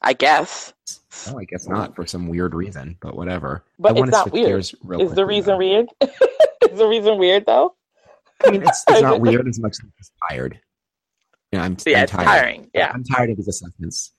I 0.00 0.14
guess. 0.14 0.72
Oh, 1.28 1.38
I 1.38 1.44
guess 1.44 1.68
not 1.68 1.94
for 1.94 2.06
some 2.06 2.28
weird 2.28 2.54
reason, 2.54 2.96
but 3.00 3.16
whatever. 3.16 3.64
But 3.78 3.96
I 3.98 4.00
it's 4.00 4.10
not 4.10 4.32
weird. 4.32 4.60
Is 4.60 4.74
the 5.12 5.26
reason 5.26 5.52
though. 5.52 5.58
weird? 5.58 5.86
is 6.00 6.78
the 6.78 6.88
reason 6.88 7.18
weird 7.18 7.44
though? 7.46 7.74
I 8.44 8.50
mean, 8.50 8.62
it's, 8.62 8.84
it's 8.88 9.02
not 9.02 9.20
weird 9.20 9.46
as 9.48 9.58
much 9.58 9.72
as 9.72 9.80
it's 9.98 10.10
tired. 10.30 10.58
Yeah, 11.52 11.62
I'm, 11.64 11.76
Yeah, 11.86 11.98
I'm 11.98 12.02
it's 12.04 12.12
tired. 12.12 12.24
tiring. 12.26 12.70
Yeah. 12.74 12.90
I'm 12.94 13.04
tired 13.04 13.30
of 13.30 13.36
these 13.36 13.48
assessments. 13.48 14.12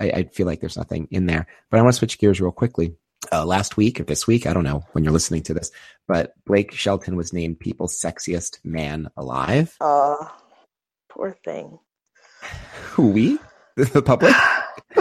I, 0.00 0.10
I 0.10 0.22
feel 0.24 0.46
like 0.46 0.60
there's 0.60 0.76
nothing 0.76 1.08
in 1.10 1.26
there. 1.26 1.46
But 1.70 1.78
I 1.78 1.82
want 1.82 1.94
to 1.94 1.98
switch 1.98 2.18
gears 2.18 2.40
real 2.40 2.52
quickly. 2.52 2.94
Uh, 3.32 3.46
last 3.46 3.78
week 3.78 4.00
or 4.00 4.04
this 4.04 4.26
week, 4.26 4.46
I 4.46 4.52
don't 4.52 4.64
know 4.64 4.82
when 4.92 5.02
you're 5.02 5.12
listening 5.12 5.42
to 5.44 5.54
this, 5.54 5.70
but 6.06 6.34
Blake 6.44 6.72
Shelton 6.72 7.16
was 7.16 7.32
named 7.32 7.58
People's 7.58 7.98
Sexiest 7.98 8.58
Man 8.64 9.08
Alive. 9.16 9.74
Uh, 9.80 10.16
poor 11.08 11.34
thing. 11.44 11.78
Who 12.90 13.08
we? 13.10 13.38
The 13.76 14.02
public? 14.02 14.32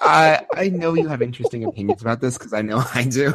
I 0.00 0.46
I 0.54 0.68
know 0.70 0.94
you 0.94 1.08
have 1.08 1.20
interesting 1.20 1.64
opinions 1.64 2.00
about 2.00 2.20
this 2.22 2.38
because 2.38 2.54
I 2.54 2.62
know 2.62 2.82
I 2.94 3.04
do. 3.04 3.34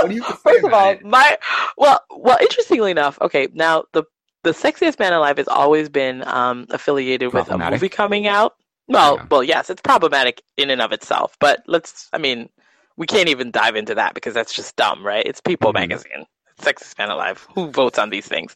What 0.00 0.08
do 0.08 0.14
you 0.14 0.22
say 0.22 0.34
First 0.42 0.64
of 0.64 0.72
all, 0.72 0.90
it? 0.92 1.04
my 1.04 1.38
well, 1.76 2.00
well, 2.10 2.38
interestingly 2.40 2.90
enough, 2.90 3.18
okay, 3.20 3.48
now 3.52 3.84
the 3.92 4.04
the 4.42 4.50
sexiest 4.50 4.98
man 4.98 5.12
alive 5.12 5.38
has 5.38 5.48
always 5.48 5.88
been 5.88 6.26
um, 6.26 6.66
affiliated 6.70 7.32
with 7.32 7.48
a 7.48 7.56
movie 7.56 7.88
coming 7.88 8.26
out. 8.26 8.54
Well, 8.88 9.16
Yeah. 9.16 9.26
well, 9.30 9.42
yes, 9.42 9.70
it's 9.70 9.80
problematic 9.80 10.42
in 10.58 10.68
and 10.70 10.82
of 10.82 10.92
itself, 10.92 11.36
but 11.40 11.62
let's, 11.66 12.08
I 12.12 12.18
mean, 12.18 12.50
we 12.98 13.06
can't 13.06 13.30
even 13.30 13.50
dive 13.50 13.76
into 13.76 13.94
that 13.94 14.12
because 14.14 14.34
that's 14.34 14.52
just 14.52 14.76
dumb, 14.76 15.04
right? 15.06 15.24
It's 15.24 15.40
People 15.40 15.70
Mhm. 15.70 15.74
magazine. 15.74 16.26
Sexiest 16.60 16.98
Man 16.98 17.10
Alive. 17.10 17.46
Who 17.54 17.70
votes 17.70 17.98
on 17.98 18.10
these 18.10 18.28
things? 18.28 18.54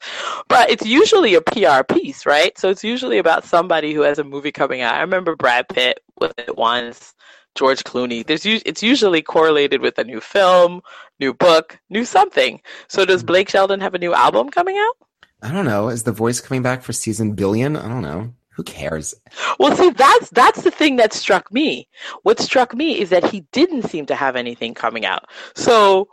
But 0.49 0.71
it's 0.71 0.87
usually 0.87 1.35
a 1.35 1.41
PR 1.41 1.83
piece, 1.83 2.27
right? 2.27 2.57
So 2.59 2.69
it's 2.69 2.85
usually 2.85 3.19
about 3.19 3.45
somebody 3.45 3.93
who 3.95 4.03
has 4.03 4.19
a 4.19 4.25
movie 4.25 4.53
coming 4.53 4.83
out. 4.83 4.95
I 4.95 5.01
remember 5.01 5.35
Brad 5.35 5.69
Pitt 5.69 6.01
with 6.21 6.33
it 6.39 6.57
once, 6.57 7.15
George 7.55 7.83
Clooney. 7.85 8.27
There's 8.27 8.45
it's 8.47 8.83
usually 8.83 9.23
correlated 9.23 9.81
with 9.81 9.99
a 9.99 10.05
new 10.05 10.21
film, 10.21 10.81
new 11.21 11.35
book, 11.35 11.79
new 11.91 12.05
something. 12.05 12.61
So 12.89 13.05
does 13.05 13.23
Mhm. 13.23 13.27
Blake 13.27 13.49
Shelton 13.49 13.81
have 13.81 13.95
a 13.95 13.99
new 13.99 14.15
album 14.15 14.49
coming 14.51 14.77
out? 14.79 14.97
I 15.43 15.53
don't 15.53 15.65
know. 15.67 15.89
Is 15.89 16.03
the 16.05 16.13
voice 16.13 16.41
coming 16.41 16.63
back 16.63 16.83
for 16.83 16.93
season 16.93 17.33
billion? 17.33 17.77
I 17.77 17.89
don't 17.89 18.03
know. 18.03 18.33
Who 18.57 18.65
cares? 18.65 19.15
Well, 19.61 19.77
see, 19.77 19.91
that's 19.91 20.31
that's 20.31 20.63
the 20.63 20.71
thing 20.73 20.97
that 20.97 21.13
struck 21.13 21.53
me. 21.53 21.89
What 22.23 22.41
struck 22.41 22.75
me 22.75 23.01
is 23.01 23.11
that 23.11 23.25
he 23.31 23.41
didn't 23.53 23.85
seem 23.89 24.07
to 24.07 24.17
have 24.17 24.35
anything 24.35 24.75
coming 24.75 25.05
out. 25.07 25.27
So 25.55 26.09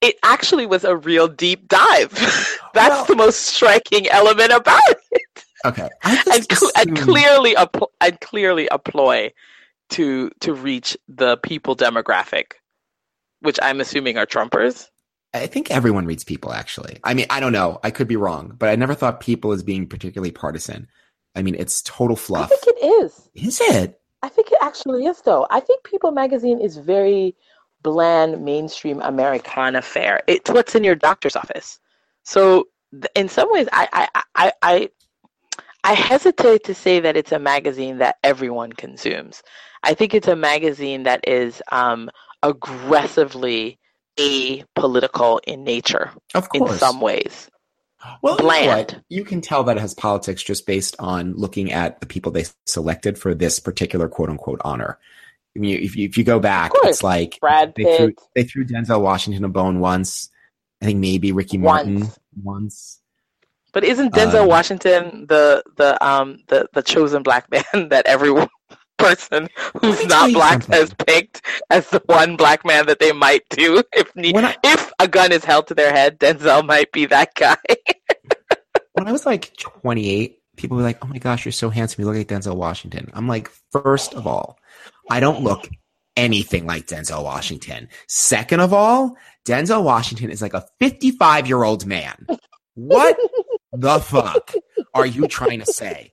it 0.00 0.14
actually 0.22 0.64
was 0.66 0.84
a 0.84 0.96
real 0.96 1.26
deep 1.26 1.66
dive. 1.66 2.10
that's 2.74 2.90
Well- 2.94 3.04
the 3.06 3.16
most 3.16 3.40
striking 3.46 4.08
element 4.08 4.52
about 4.52 4.80
it. 5.10 5.44
Okay. 5.64 5.88
And, 6.04 6.46
cl- 6.52 6.70
and 6.76 6.96
clearly, 6.96 7.54
a 7.54 7.66
pl- 7.66 7.90
and 8.00 8.20
clearly 8.20 8.68
a 8.70 8.78
ploy 8.78 9.32
to 9.90 10.30
to 10.40 10.54
reach 10.54 10.96
the 11.08 11.36
people 11.38 11.76
demographic, 11.76 12.52
which 13.40 13.58
I'm 13.62 13.80
assuming 13.80 14.18
are 14.18 14.26
Trumpers. 14.26 14.88
I 15.34 15.46
think 15.46 15.70
everyone 15.70 16.06
reads 16.06 16.24
people, 16.24 16.52
actually. 16.52 16.98
I 17.04 17.14
mean, 17.14 17.26
I 17.28 17.40
don't 17.40 17.52
know. 17.52 17.78
I 17.82 17.90
could 17.90 18.08
be 18.08 18.16
wrong, 18.16 18.54
but 18.58 18.70
I 18.70 18.76
never 18.76 18.94
thought 18.94 19.20
people 19.20 19.52
as 19.52 19.62
being 19.62 19.86
particularly 19.86 20.30
partisan. 20.30 20.88
I 21.34 21.42
mean, 21.42 21.54
it's 21.54 21.82
total 21.82 22.16
fluff. 22.16 22.50
I 22.50 22.56
think 22.56 22.76
it 22.76 22.84
is. 23.04 23.28
Is 23.34 23.60
it? 23.60 24.00
I 24.22 24.28
think 24.28 24.50
it 24.50 24.58
actually 24.60 25.06
is, 25.06 25.20
though. 25.22 25.46
I 25.50 25.60
think 25.60 25.84
People 25.84 26.10
magazine 26.10 26.60
is 26.60 26.76
very 26.76 27.36
bland, 27.82 28.44
mainstream 28.44 29.00
Americana 29.02 29.82
fare. 29.82 30.22
It's 30.26 30.50
what's 30.50 30.74
in 30.74 30.82
your 30.82 30.96
doctor's 30.96 31.36
office. 31.36 31.78
So, 32.24 32.66
th- 32.90 33.06
in 33.14 33.28
some 33.28 33.50
ways, 33.52 33.68
I, 33.72 34.08
I, 34.14 34.22
I, 34.34 34.52
I, 34.62 34.90
I 35.88 35.94
hesitate 35.94 36.64
to 36.64 36.74
say 36.74 37.00
that 37.00 37.16
it's 37.16 37.32
a 37.32 37.38
magazine 37.38 37.96
that 37.96 38.16
everyone 38.22 38.74
consumes. 38.74 39.42
I 39.82 39.94
think 39.94 40.12
it's 40.12 40.28
a 40.28 40.36
magazine 40.36 41.04
that 41.04 41.26
is 41.26 41.62
um, 41.72 42.10
aggressively 42.42 43.78
apolitical 44.18 45.40
in 45.46 45.64
nature 45.64 46.10
Of 46.34 46.50
course. 46.50 46.72
in 46.72 46.78
some 46.78 47.00
ways. 47.00 47.48
well, 48.20 48.34
you 48.34 48.42
know 48.42 48.44
bland. 48.44 49.02
You 49.08 49.24
can 49.24 49.40
tell 49.40 49.64
that 49.64 49.78
it 49.78 49.80
has 49.80 49.94
politics 49.94 50.42
just 50.42 50.66
based 50.66 50.94
on 50.98 51.32
looking 51.32 51.72
at 51.72 52.00
the 52.00 52.06
people 52.06 52.32
they 52.32 52.44
selected 52.66 53.16
for 53.16 53.34
this 53.34 53.58
particular 53.58 54.08
quote 54.08 54.28
unquote 54.28 54.60
honor. 54.66 54.98
I 55.56 55.58
mean, 55.58 55.82
if 55.82 55.96
you, 55.96 56.06
if 56.06 56.18
you 56.18 56.24
go 56.24 56.38
back, 56.38 56.72
it's 56.84 57.02
like 57.02 57.38
Brad 57.40 57.72
they 57.76 57.96
threw, 57.96 58.14
they 58.34 58.44
threw 58.44 58.66
Denzel 58.66 59.00
Washington 59.00 59.42
a 59.42 59.48
bone 59.48 59.80
once. 59.80 60.28
I 60.82 60.84
think 60.84 60.98
maybe 60.98 61.32
Ricky 61.32 61.56
Martin 61.56 62.00
Once. 62.00 62.18
once. 62.42 63.00
But 63.72 63.84
isn't 63.84 64.14
Denzel 64.14 64.42
um, 64.42 64.48
Washington 64.48 65.26
the 65.28 65.62
the 65.76 66.02
um 66.04 66.38
the 66.48 66.68
the 66.72 66.82
chosen 66.82 67.22
black 67.22 67.50
man 67.50 67.88
that 67.88 68.06
every 68.06 68.32
person 68.98 69.48
who's 69.80 70.04
not 70.06 70.32
black 70.32 70.62
something. 70.62 70.74
has 70.74 70.94
picked 71.06 71.42
as 71.70 71.88
the 71.90 72.02
one 72.06 72.36
black 72.36 72.64
man 72.64 72.86
that 72.86 72.98
they 72.98 73.12
might 73.12 73.48
do 73.50 73.82
if 73.92 74.14
need, 74.16 74.36
I, 74.36 74.56
if 74.64 74.92
a 74.98 75.06
gun 75.06 75.32
is 75.32 75.44
held 75.44 75.68
to 75.68 75.74
their 75.74 75.92
head? 75.92 76.18
Denzel 76.18 76.66
might 76.66 76.90
be 76.92 77.06
that 77.06 77.34
guy. 77.34 77.56
when 78.92 79.06
I 79.06 79.12
was 79.12 79.24
like 79.26 79.56
28, 79.56 80.38
people 80.56 80.76
were 80.76 80.82
like, 80.82 80.98
"Oh 81.04 81.08
my 81.08 81.18
gosh, 81.18 81.44
you're 81.44 81.52
so 81.52 81.70
handsome! 81.70 82.02
You 82.02 82.06
look 82.06 82.16
like 82.16 82.28
Denzel 82.28 82.56
Washington." 82.56 83.10
I'm 83.14 83.28
like, 83.28 83.50
first 83.70 84.14
of 84.14 84.26
all, 84.26 84.58
I 85.10 85.20
don't 85.20 85.42
look 85.42 85.68
anything 86.16 86.66
like 86.66 86.86
Denzel 86.86 87.22
Washington. 87.22 87.88
Second 88.08 88.60
of 88.60 88.72
all, 88.72 89.16
Denzel 89.46 89.84
Washington 89.84 90.30
is 90.30 90.42
like 90.42 90.52
a 90.54 90.66
55 90.80 91.46
year 91.46 91.62
old 91.62 91.86
man. 91.86 92.26
What 92.74 93.16
the 93.72 94.00
fuck 94.00 94.54
are 94.94 95.06
you 95.06 95.26
trying 95.28 95.60
to 95.60 95.66
say? 95.66 96.12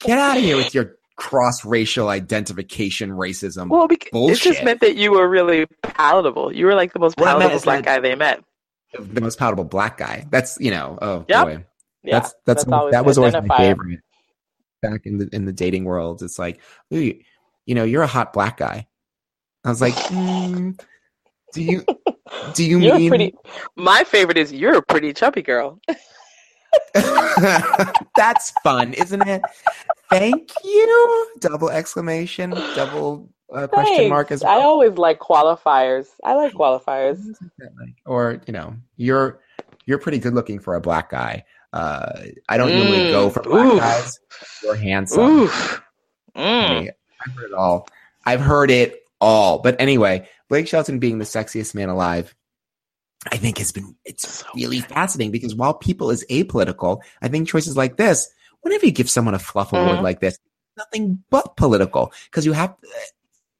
Get 0.00 0.18
out 0.18 0.36
of 0.36 0.42
here 0.42 0.56
with 0.56 0.74
your 0.74 0.96
cross 1.16 1.64
racial 1.64 2.08
identification 2.08 3.10
racism. 3.10 3.68
Well, 3.68 3.88
because 3.88 4.10
bullshit. 4.10 4.46
it 4.46 4.52
just 4.54 4.64
meant 4.64 4.80
that 4.80 4.96
you 4.96 5.12
were 5.12 5.28
really 5.28 5.66
palatable. 5.82 6.54
You 6.54 6.66
were 6.66 6.74
like 6.74 6.92
the 6.92 7.00
most 7.00 7.16
palatable 7.16 7.60
black 7.60 7.84
guy 7.84 8.00
they 8.00 8.14
met. 8.14 8.42
The 8.98 9.20
most 9.20 9.38
palatable 9.38 9.64
black 9.64 9.98
guy. 9.98 10.26
That's 10.30 10.58
you 10.60 10.70
know. 10.70 10.98
Oh 11.02 11.24
yep. 11.28 11.44
boy. 11.44 11.64
Yeah, 12.04 12.20
that's 12.20 12.34
that's, 12.46 12.64
that's 12.64 12.92
that 12.92 13.04
was 13.04 13.18
always 13.18 13.34
my 13.34 13.56
favorite. 13.56 14.00
Back 14.80 15.06
in 15.06 15.18
the 15.18 15.28
in 15.32 15.44
the 15.44 15.52
dating 15.52 15.84
world, 15.84 16.22
it's 16.22 16.38
like, 16.38 16.60
you, 16.90 17.20
you 17.66 17.74
know, 17.74 17.84
you're 17.84 18.02
a 18.02 18.06
hot 18.06 18.32
black 18.32 18.56
guy. 18.56 18.86
I 19.64 19.68
was 19.68 19.80
like, 19.80 19.94
mm, 19.94 20.78
do 21.52 21.62
you 21.62 21.84
do 22.54 22.64
you 22.64 22.78
you're 22.78 22.96
mean 22.96 23.08
pretty? 23.08 23.34
My 23.76 24.04
favorite 24.04 24.38
is 24.38 24.52
you're 24.52 24.76
a 24.76 24.82
pretty 24.82 25.12
chubby 25.12 25.42
girl. 25.42 25.80
That's 28.16 28.50
fun, 28.62 28.94
isn't 28.94 29.26
it? 29.26 29.42
Thank 30.10 30.50
you! 30.64 31.28
Double 31.40 31.70
exclamation, 31.70 32.50
double 32.50 33.28
uh, 33.52 33.66
question 33.66 34.08
mark 34.08 34.30
as 34.30 34.42
well. 34.42 34.58
I 34.58 34.62
always 34.62 34.92
like 34.92 35.20
qualifiers. 35.20 36.08
I 36.24 36.34
like 36.34 36.52
qualifiers. 36.52 37.20
Or 38.06 38.40
you 38.46 38.52
know, 38.52 38.74
you're 38.96 39.40
you're 39.86 39.98
pretty 39.98 40.18
good 40.18 40.34
looking 40.34 40.58
for 40.58 40.74
a 40.74 40.80
black 40.80 41.10
guy. 41.10 41.44
Uh, 41.72 42.22
I 42.48 42.56
don't 42.56 42.70
mm. 42.70 42.78
normally 42.78 43.10
go 43.10 43.30
for 43.30 43.42
black 43.42 43.66
Oof. 43.66 43.78
guys. 43.78 44.20
You're 44.62 44.76
handsome. 44.76 45.24
Oof. 45.24 45.82
Mm. 46.36 46.88
I've 47.26 47.34
heard 47.34 47.50
it 47.50 47.54
all. 47.54 47.88
I've 48.24 48.40
heard 48.40 48.70
it 48.70 49.02
all. 49.20 49.58
But 49.58 49.80
anyway, 49.80 50.28
Blake 50.48 50.68
Shelton 50.68 50.98
being 50.98 51.18
the 51.18 51.24
sexiest 51.24 51.74
man 51.74 51.88
alive, 51.88 52.34
I 53.26 53.36
think 53.36 53.58
has 53.58 53.72
been 53.72 53.96
it's 54.04 54.28
so 54.28 54.46
really 54.54 54.80
fascinating 54.80 55.32
because 55.32 55.54
while 55.54 55.74
people 55.74 56.10
is 56.10 56.24
apolitical, 56.30 57.00
I 57.20 57.28
think 57.28 57.48
choices 57.48 57.76
like 57.76 57.96
this, 57.96 58.28
whenever 58.60 58.86
you 58.86 58.92
give 58.92 59.10
someone 59.10 59.34
a 59.34 59.38
fluff 59.38 59.72
award 59.72 59.96
mm-hmm. 59.96 60.04
like 60.04 60.20
this, 60.20 60.38
nothing 60.76 61.22
but 61.30 61.56
political 61.56 62.12
because 62.26 62.46
you 62.46 62.52
have. 62.52 62.74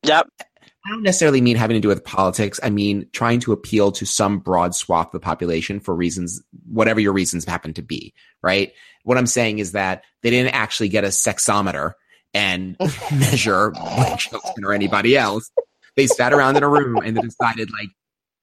Yep. 0.05 0.29
I 0.41 0.91
don't 0.91 1.03
necessarily 1.03 1.41
mean 1.41 1.57
having 1.57 1.75
to 1.75 1.81
do 1.81 1.89
with 1.89 2.05
politics. 2.05 2.61
I 2.63 2.71
mean 2.71 3.09
trying 3.13 3.41
to 3.41 3.53
appeal 3.53 3.93
to 3.93 4.07
some 4.07 4.39
broad 4.39 4.75
swath 4.75 5.09
of 5.09 5.13
the 5.13 5.21
population 5.21 5.81
for 5.81 5.95
reasons, 5.95 6.41
whatever 6.67 7.01
your 7.01 7.13
reasons 7.13 7.45
happen 7.45 7.75
to 7.75 7.83
be, 7.83 8.15
right? 8.43 8.73
What 9.03 9.19
I'm 9.19 9.27
saying 9.27 9.59
is 9.59 9.73
that 9.73 10.05
they 10.23 10.31
didn't 10.31 10.55
actually 10.55 10.89
get 10.89 11.05
a 11.05 11.09
sexometer 11.09 11.93
and 12.33 12.77
measure 13.13 13.71
Blake 13.71 14.21
Shelton 14.21 14.65
or 14.65 14.73
anybody 14.73 15.17
else. 15.17 15.51
They 15.97 16.07
sat 16.07 16.33
around 16.33 16.57
in 16.57 16.63
a 16.63 16.69
room 16.69 16.99
and 16.99 17.17
they 17.17 17.23
decided 17.23 17.71
like, 17.73 17.89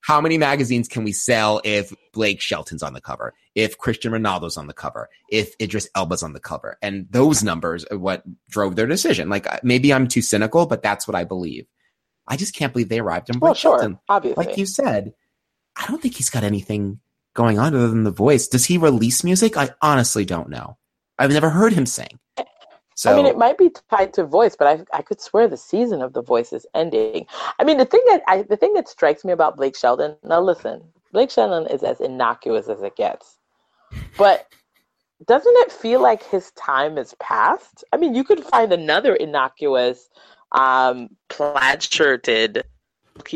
how 0.05 0.21
many 0.21 0.37
magazines 0.37 0.87
can 0.87 1.03
we 1.03 1.11
sell 1.11 1.61
if 1.63 1.91
Blake 2.13 2.39
Shelton's 2.39 2.83
on 2.83 2.93
the 2.93 3.01
cover, 3.01 3.33
if 3.55 3.79
Cristiano 3.79 4.19
Ronaldo's 4.19 4.55
on 4.55 4.67
the 4.67 4.73
cover, 4.73 5.09
if 5.31 5.55
Idris 5.59 5.89
Elba's 5.95 6.21
on 6.21 6.33
the 6.33 6.39
cover? 6.39 6.77
And 6.83 7.07
those 7.09 7.43
numbers 7.43 7.85
are 7.85 7.97
what 7.97 8.23
drove 8.47 8.75
their 8.75 8.85
decision. 8.85 9.29
Like 9.29 9.51
uh, 9.51 9.57
maybe 9.63 9.91
I'm 9.91 10.07
too 10.07 10.21
cynical, 10.21 10.67
but 10.67 10.83
that's 10.83 11.07
what 11.07 11.15
I 11.15 11.23
believe. 11.23 11.65
I 12.27 12.37
just 12.37 12.55
can't 12.55 12.71
believe 12.71 12.89
they 12.89 12.99
arrived 12.99 13.31
in 13.31 13.39
Blake 13.39 13.41
well, 13.41 13.53
sure, 13.55 13.79
Shelton. 13.79 13.99
Obviously. 14.07 14.45
Like 14.45 14.57
you 14.57 14.67
said, 14.67 15.15
I 15.75 15.87
don't 15.87 15.99
think 15.99 16.15
he's 16.15 16.29
got 16.29 16.43
anything 16.43 16.99
going 17.33 17.57
on 17.57 17.73
other 17.73 17.87
than 17.87 18.03
the 18.03 18.11
voice. 18.11 18.47
Does 18.47 18.65
he 18.65 18.77
release 18.77 19.23
music? 19.23 19.57
I 19.57 19.71
honestly 19.81 20.23
don't 20.23 20.49
know. 20.49 20.77
I've 21.17 21.31
never 21.31 21.49
heard 21.49 21.73
him 21.73 21.87
sing. 21.87 22.19
So, 22.95 23.11
I 23.11 23.15
mean, 23.15 23.25
it 23.25 23.37
might 23.37 23.57
be 23.57 23.71
tied 23.89 24.13
to 24.13 24.23
voice, 24.23 24.55
but 24.55 24.67
I, 24.67 24.97
I 24.97 25.01
could 25.01 25.19
swear 25.19 25.49
the 25.49 25.57
season 25.57 26.01
of 26.01 26.13
The 26.13 26.21
Voice 26.21 26.53
is 26.53 26.65
ending. 26.73 27.27
I 27.59 27.65
mean, 27.65 27.77
the 27.77 27.85
thing 27.85 28.01
that 28.07 28.23
I, 28.25 28.43
the 28.43 28.55
thing 28.55 28.73
that 28.73 28.87
strikes 28.87 29.25
me 29.25 29.33
about 29.33 29.57
Blake 29.57 29.75
Shelton. 29.75 30.15
Now, 30.23 30.39
listen, 30.39 30.81
Blake 31.11 31.29
Shelton 31.29 31.69
is 31.71 31.83
as 31.83 31.99
innocuous 31.99 32.69
as 32.69 32.81
it 32.81 32.95
gets, 32.95 33.37
but 34.17 34.47
doesn't 35.27 35.55
it 35.57 35.73
feel 35.73 36.01
like 36.01 36.23
his 36.23 36.51
time 36.51 36.97
is 36.97 37.13
past? 37.19 37.83
I 37.91 37.97
mean, 37.97 38.15
you 38.15 38.23
could 38.23 38.43
find 38.45 38.71
another 38.71 39.13
innocuous, 39.15 40.09
um, 40.53 41.09
plaid-shirted, 41.27 42.63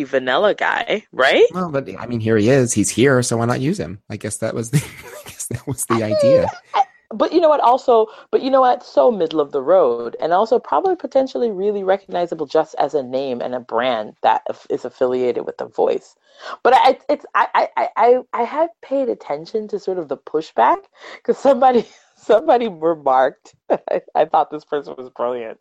vanilla 0.06 0.56
guy, 0.56 1.06
right? 1.12 1.46
Well, 1.54 1.70
but 1.70 1.90
I 2.00 2.06
mean, 2.06 2.22
here 2.22 2.38
he 2.38 2.50
is. 2.50 2.74
He's 2.74 2.90
here, 2.90 3.22
so 3.24 3.38
why 3.38 3.46
not 3.46 3.60
use 3.60 3.80
him? 3.80 4.02
I 4.10 4.16
guess 4.16 4.38
that 4.38 4.54
was 4.54 4.72
the, 4.72 4.78
I 5.26 5.30
guess 5.30 5.48
that 5.48 5.68
was 5.68 5.86
the 5.86 5.96
I 5.96 6.16
idea. 6.16 6.40
Mean, 6.42 6.48
I, 6.76 6.84
but 7.14 7.34
you 7.34 7.42
know 7.42 7.50
what 7.50 7.60
also 7.60 8.08
but 8.32 8.42
you 8.42 8.52
know 8.52 8.62
what 8.62 8.86
so 8.86 9.12
middle 9.12 9.40
of 9.40 9.52
the 9.52 9.62
road 9.62 10.16
and 10.20 10.32
also 10.32 10.60
probably 10.60 10.96
potentially 10.96 11.52
really 11.52 11.84
recognizable 11.84 12.46
just 12.46 12.76
as 12.76 12.94
a 12.94 13.04
name 13.04 13.42
and 13.42 13.56
a 13.56 13.60
brand 13.60 14.14
that 14.22 14.44
is 14.70 14.86
affiliated 14.86 15.46
with 15.46 15.58
the 15.58 15.66
voice. 15.66 16.16
But 16.64 16.74
i 16.76 17.00
it's 17.10 17.26
i 17.36 17.68
i 17.76 17.90
i, 17.98 18.18
I 18.34 18.44
have 18.44 18.70
paid 18.82 19.10
attention 19.10 19.68
to 19.70 19.80
sort 19.80 19.98
of 19.98 20.08
the 20.08 20.18
pushback 20.18 20.84
because 21.16 21.38
somebody 21.38 21.88
somebody 22.16 22.68
remarked 22.68 23.56
I, 23.70 24.02
I 24.14 24.26
thought 24.26 24.52
this 24.52 24.66
person 24.66 24.96
was 24.98 25.10
brilliant. 25.10 25.60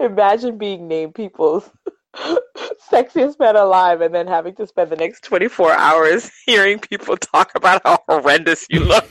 Imagine 0.00 0.58
being 0.58 0.88
named 0.88 1.14
people's 1.14 1.70
sexiest 2.90 3.38
man 3.38 3.56
alive 3.56 4.00
and 4.00 4.14
then 4.14 4.26
having 4.26 4.54
to 4.56 4.66
spend 4.66 4.90
the 4.90 4.96
next 4.96 5.22
24 5.22 5.72
hours 5.72 6.30
hearing 6.46 6.78
people 6.78 7.16
talk 7.16 7.52
about 7.54 7.82
how 7.84 8.02
horrendous 8.08 8.66
you 8.70 8.80
look 8.80 9.08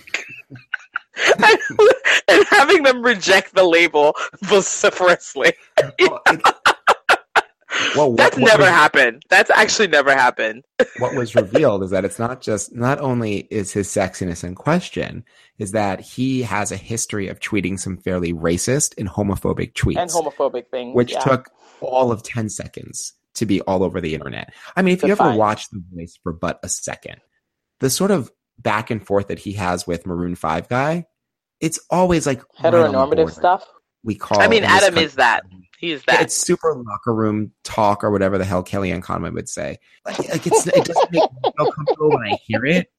and, 1.37 1.59
and 2.27 2.45
having 2.49 2.83
them 2.83 3.01
reject 3.01 3.55
the 3.55 3.63
label 3.63 4.15
vociferously. 4.43 5.53
well, 5.99 6.21
well, 7.95 8.09
what, 8.11 8.17
that's 8.17 8.37
what 8.37 8.47
never 8.47 8.63
was, 8.63 8.69
happened. 8.69 9.23
That's 9.29 9.49
actually 9.49 9.87
never 9.87 10.13
happened. 10.13 10.63
what 10.99 11.15
was 11.15 11.35
revealed 11.35 11.83
is 11.83 11.91
that 11.91 12.05
it's 12.05 12.19
not 12.19 12.41
just 12.41 12.73
not 12.75 12.99
only 12.99 13.47
is 13.51 13.71
his 13.71 13.87
sexiness 13.87 14.43
in 14.43 14.55
question, 14.55 15.23
is 15.57 15.71
that 15.71 16.01
he 16.01 16.41
has 16.43 16.71
a 16.71 16.77
history 16.77 17.27
of 17.27 17.39
tweeting 17.39 17.79
some 17.79 17.97
fairly 17.97 18.33
racist 18.33 18.93
and 18.97 19.09
homophobic 19.09 19.73
tweets 19.73 19.97
and 19.97 20.09
homophobic 20.09 20.67
things, 20.69 20.95
which 20.95 21.13
yeah. 21.13 21.19
took 21.19 21.49
all 21.81 22.11
of 22.11 22.23
ten 22.23 22.49
seconds 22.49 23.13
to 23.35 23.45
be 23.45 23.61
all 23.61 23.83
over 23.83 24.01
the 24.01 24.15
internet. 24.15 24.53
I 24.75 24.81
mean, 24.81 24.93
if 24.95 25.03
you 25.03 25.11
ever 25.11 25.35
watch 25.35 25.69
The 25.69 25.83
Voice 25.93 26.17
for 26.23 26.33
but 26.33 26.59
a 26.63 26.69
second, 26.69 27.17
the 27.79 27.89
sort 27.89 28.11
of 28.11 28.31
back 28.59 28.89
and 28.89 29.05
forth 29.05 29.27
that 29.27 29.39
he 29.39 29.53
has 29.53 29.85
with 29.87 30.05
Maroon 30.05 30.35
Five 30.35 30.67
guy, 30.67 31.05
it's 31.59 31.79
always 31.89 32.25
like 32.25 32.41
heteronormative 32.59 33.25
right 33.25 33.33
stuff. 33.33 33.65
We 34.03 34.15
call. 34.15 34.39
I 34.39 34.47
mean, 34.47 34.63
Adam 34.63 34.97
is 34.97 35.15
that. 35.15 35.43
He's 35.77 36.03
that. 36.05 36.21
It's 36.23 36.35
super 36.35 36.73
locker 36.75 37.13
room 37.13 37.51
talk 37.63 38.03
or 38.03 38.09
whatever 38.09 38.37
the 38.37 38.45
hell 38.45 38.63
Kellyanne 38.63 39.03
Conway 39.03 39.29
would 39.29 39.49
say. 39.49 39.77
Like, 40.05 40.19
like 40.19 40.47
it's 40.47 40.67
it 40.67 40.85
doesn't 40.85 41.11
make 41.11 41.21
me 41.21 41.51
feel 41.57 41.71
comfortable 41.71 42.09
when 42.09 42.33
I 42.33 42.37
hear 42.45 42.65
it. 42.65 42.89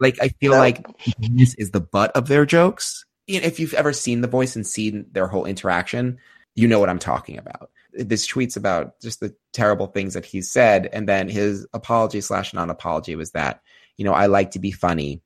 Like 0.00 0.20
I 0.20 0.28
feel 0.28 0.52
no. 0.52 0.58
like 0.58 0.84
this 1.18 1.54
is 1.54 1.70
the 1.70 1.80
butt 1.80 2.10
of 2.16 2.26
their 2.26 2.46
jokes. 2.46 3.04
If 3.28 3.60
you've 3.60 3.74
ever 3.74 3.92
seen 3.92 4.22
The 4.22 4.28
Voice 4.28 4.56
and 4.56 4.66
seen 4.66 5.06
their 5.12 5.28
whole 5.28 5.44
interaction, 5.44 6.18
you 6.56 6.66
know 6.66 6.80
what 6.80 6.88
I'm 6.88 6.98
talking 6.98 7.38
about. 7.38 7.70
This 7.92 8.26
tweets 8.26 8.56
about 8.56 9.00
just 9.00 9.20
the 9.20 9.34
terrible 9.52 9.86
things 9.86 10.14
that 10.14 10.24
he 10.24 10.42
said, 10.42 10.88
and 10.92 11.08
then 11.08 11.28
his 11.28 11.66
apology 11.72 12.20
slash 12.20 12.54
non 12.54 12.70
apology 12.70 13.14
was 13.14 13.32
that 13.32 13.60
you 13.96 14.04
know 14.04 14.12
I 14.12 14.26
like 14.26 14.52
to 14.52 14.58
be 14.58 14.70
funny, 14.70 15.22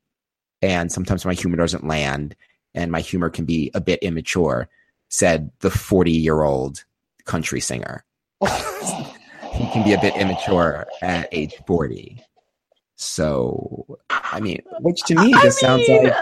and 0.63 0.91
sometimes 0.91 1.25
my 1.25 1.35
humor 1.35 1.57
doesn't 1.57 1.87
land, 1.87 2.35
and 2.75 2.91
my 2.91 3.01
humor 3.01 3.31
can 3.31 3.45
be 3.45 3.71
a 3.75 3.81
bit 3.81 4.03
immature, 4.03 4.69
said 5.09 5.51
the 5.61 5.71
40 5.71 6.13
year 6.13 6.43
old 6.43 6.85
country 7.25 7.61
singer. 7.61 8.05
he 8.41 9.69
can 9.71 9.85
be 9.85 9.93
a 9.93 10.01
bit 10.01 10.17
immature 10.17 10.87
at 11.03 11.29
age 11.33 11.55
40. 11.67 12.23
So, 12.97 13.99
I 14.11 14.41
mean, 14.41 14.63
which 14.81 15.03
to 15.05 15.15
me 15.15 15.33
just 15.33 15.65
I 15.65 15.77
mean, 15.77 15.87
sounds 15.87 16.05
like 16.05 16.15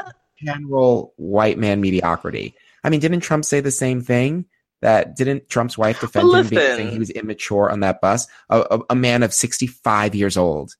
general 0.42 1.14
white 1.16 1.58
man 1.58 1.80
mediocrity. 1.80 2.54
I 2.84 2.90
mean, 2.90 3.00
didn't 3.00 3.20
Trump 3.20 3.44
say 3.44 3.60
the 3.60 3.70
same 3.70 4.00
thing? 4.00 4.46
That 4.80 5.14
didn't 5.14 5.48
Trump's 5.48 5.78
wife 5.78 6.00
defend 6.00 6.34
him 6.34 6.48
because 6.48 6.92
he 6.92 6.98
was 6.98 7.10
immature 7.10 7.70
on 7.70 7.80
that 7.80 8.00
bus? 8.00 8.26
A, 8.50 8.60
a, 8.60 8.80
a, 8.90 8.94
man 8.96 9.22
of 9.22 9.32
65 9.32 10.16
years 10.16 10.36
old. 10.36 10.74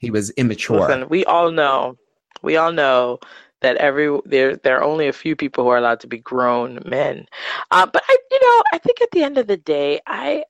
He 0.00 0.10
was 0.10 0.30
immature. 0.30 0.80
Listen, 0.80 1.08
we 1.08 1.24
all 1.24 1.52
know, 1.52 1.96
we 2.42 2.56
all 2.56 2.72
know 2.72 3.20
that 3.60 3.76
every 3.76 4.18
there 4.24 4.56
there 4.56 4.78
are 4.78 4.82
only 4.82 5.06
a 5.08 5.12
few 5.12 5.36
people 5.36 5.64
who 5.64 5.70
are 5.70 5.76
allowed 5.76 6.00
to 6.00 6.06
be 6.06 6.18
grown 6.18 6.80
men. 6.86 7.26
Uh, 7.70 7.86
but 7.86 8.02
I, 8.08 8.16
you 8.30 8.40
know, 8.40 8.62
I 8.72 8.78
think 8.78 9.00
at 9.02 9.10
the 9.12 9.22
end 9.22 9.36
of 9.38 9.46
the 9.46 9.58
day, 9.58 10.00
I, 10.06 10.44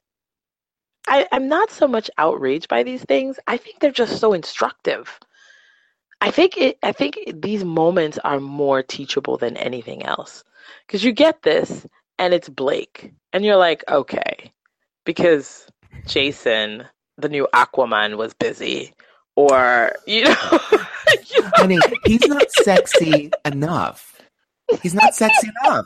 I 1.09 1.27
I'm 1.33 1.49
not 1.49 1.71
so 1.71 1.89
much 1.89 2.09
outraged 2.17 2.69
by 2.69 2.85
these 2.85 3.03
things. 3.03 3.39
I 3.49 3.57
think 3.57 3.81
they're 3.81 3.91
just 3.91 4.21
so 4.21 4.33
instructive. 4.33 5.19
I 6.21 6.31
think 6.31 6.57
it. 6.57 6.79
I 6.83 6.93
think 6.93 7.19
these 7.43 7.65
moments 7.65 8.19
are 8.23 8.39
more 8.39 8.83
teachable 8.83 9.37
than 9.37 9.57
anything 9.57 10.05
else, 10.05 10.45
because 10.87 11.03
you 11.03 11.13
get 11.13 11.43
this, 11.43 11.87
and 12.19 12.33
it's 12.33 12.49
Blake, 12.49 13.13
and 13.33 13.45
you're 13.45 13.57
like, 13.57 13.83
okay, 13.89 14.53
because 15.05 15.67
Jason, 16.07 16.85
the 17.17 17.29
new 17.29 17.49
Aquaman, 17.55 18.17
was 18.17 18.35
busy, 18.35 18.93
or 19.37 19.93
you 20.07 20.25
know, 20.25 20.35
know? 20.73 21.51
honey, 21.57 21.79
he's 22.05 22.27
not 22.27 22.51
sexy 22.51 23.31
enough. 23.45 24.21
He's 24.83 24.95
not 24.95 25.15
sexy 25.15 25.51
enough. 25.65 25.85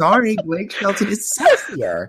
Sorry, 0.00 0.36
Blake 0.44 0.72
Shelton 0.72 1.08
is 1.08 1.32
sexier. 1.38 2.08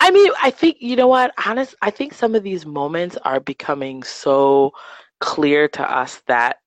I 0.00 0.10
mean, 0.10 0.30
I 0.42 0.50
think 0.50 0.76
you 0.80 0.96
know 0.96 1.08
what, 1.08 1.32
honest. 1.44 1.74
I 1.82 1.90
think 1.90 2.12
some 2.12 2.34
of 2.34 2.42
these 2.42 2.66
moments 2.66 3.16
are 3.24 3.40
becoming 3.40 4.02
so 4.02 4.72
clear 5.20 5.68
to 5.68 5.82
us 5.82 6.22
that 6.26 6.58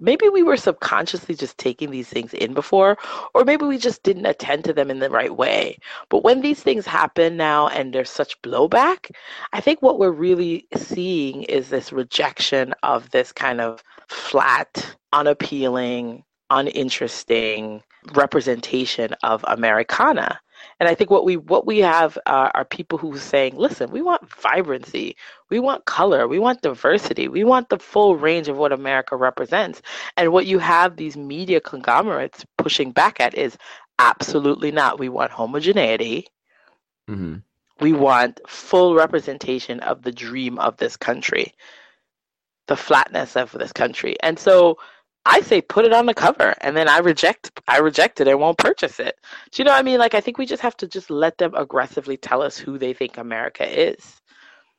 maybe 0.00 0.28
we 0.28 0.42
were 0.42 0.56
subconsciously 0.56 1.34
just 1.34 1.58
taking 1.58 1.90
these 1.90 2.08
things 2.08 2.34
in 2.34 2.54
before, 2.54 2.98
or 3.34 3.44
maybe 3.44 3.64
we 3.64 3.78
just 3.78 4.02
didn't 4.02 4.26
attend 4.26 4.64
to 4.64 4.72
them 4.72 4.90
in 4.90 4.98
the 4.98 5.10
right 5.10 5.36
way. 5.36 5.78
But 6.08 6.24
when 6.24 6.40
these 6.40 6.62
things 6.62 6.86
happen 6.86 7.36
now 7.36 7.68
and 7.68 7.92
there's 7.92 8.10
such 8.10 8.40
blowback, 8.42 9.10
I 9.52 9.60
think 9.60 9.82
what 9.82 9.98
we're 9.98 10.10
really 10.10 10.66
seeing 10.74 11.44
is 11.44 11.68
this 11.68 11.92
rejection 11.92 12.74
of 12.82 13.10
this 13.10 13.32
kind 13.32 13.60
of 13.60 13.82
flat, 14.08 14.96
unappealing, 15.12 16.24
uninteresting 16.50 17.82
representation 18.14 19.14
of 19.22 19.44
Americana. 19.46 20.40
And 20.78 20.88
I 20.88 20.94
think 20.94 21.10
what 21.10 21.24
we 21.24 21.36
what 21.36 21.66
we 21.66 21.78
have 21.78 22.18
uh, 22.26 22.50
are 22.54 22.64
people 22.64 22.98
who 22.98 23.14
are 23.14 23.18
saying, 23.18 23.56
"Listen, 23.56 23.90
we 23.90 24.02
want 24.02 24.28
vibrancy, 24.28 25.16
we 25.48 25.58
want 25.58 25.84
color, 25.84 26.26
we 26.26 26.38
want 26.38 26.62
diversity, 26.62 27.28
we 27.28 27.44
want 27.44 27.68
the 27.68 27.78
full 27.78 28.16
range 28.16 28.48
of 28.48 28.56
what 28.56 28.72
America 28.72 29.16
represents." 29.16 29.82
And 30.16 30.32
what 30.32 30.46
you 30.46 30.58
have 30.58 30.96
these 30.96 31.16
media 31.16 31.60
conglomerates 31.60 32.44
pushing 32.56 32.92
back 32.92 33.20
at 33.20 33.34
is 33.34 33.58
absolutely 33.98 34.70
not. 34.70 34.98
We 34.98 35.08
want 35.08 35.30
homogeneity. 35.30 36.26
Mm-hmm. 37.08 37.36
We 37.80 37.92
want 37.92 38.40
full 38.46 38.94
representation 38.94 39.80
of 39.80 40.02
the 40.02 40.12
dream 40.12 40.58
of 40.58 40.76
this 40.76 40.96
country, 40.96 41.54
the 42.66 42.76
flatness 42.76 43.36
of 43.36 43.52
this 43.52 43.72
country, 43.72 44.16
and 44.22 44.38
so 44.38 44.78
I 45.26 45.42
say 45.42 45.60
put 45.60 45.84
it 45.84 45.92
on 45.92 46.06
the 46.06 46.14
cover 46.14 46.54
and 46.62 46.76
then 46.76 46.88
I 46.88 46.98
reject 46.98 47.60
I 47.68 47.78
reject 47.78 48.20
it 48.20 48.28
and 48.28 48.40
won't 48.40 48.58
purchase 48.58 48.98
it. 48.98 49.18
Do 49.52 49.60
you 49.60 49.64
know 49.64 49.72
what 49.72 49.78
I 49.78 49.82
mean? 49.82 49.98
Like 49.98 50.14
I 50.14 50.20
think 50.20 50.38
we 50.38 50.46
just 50.46 50.62
have 50.62 50.76
to 50.78 50.88
just 50.88 51.10
let 51.10 51.38
them 51.38 51.54
aggressively 51.54 52.16
tell 52.16 52.42
us 52.42 52.56
who 52.56 52.78
they 52.78 52.92
think 52.94 53.18
America 53.18 53.64
is. 53.88 54.20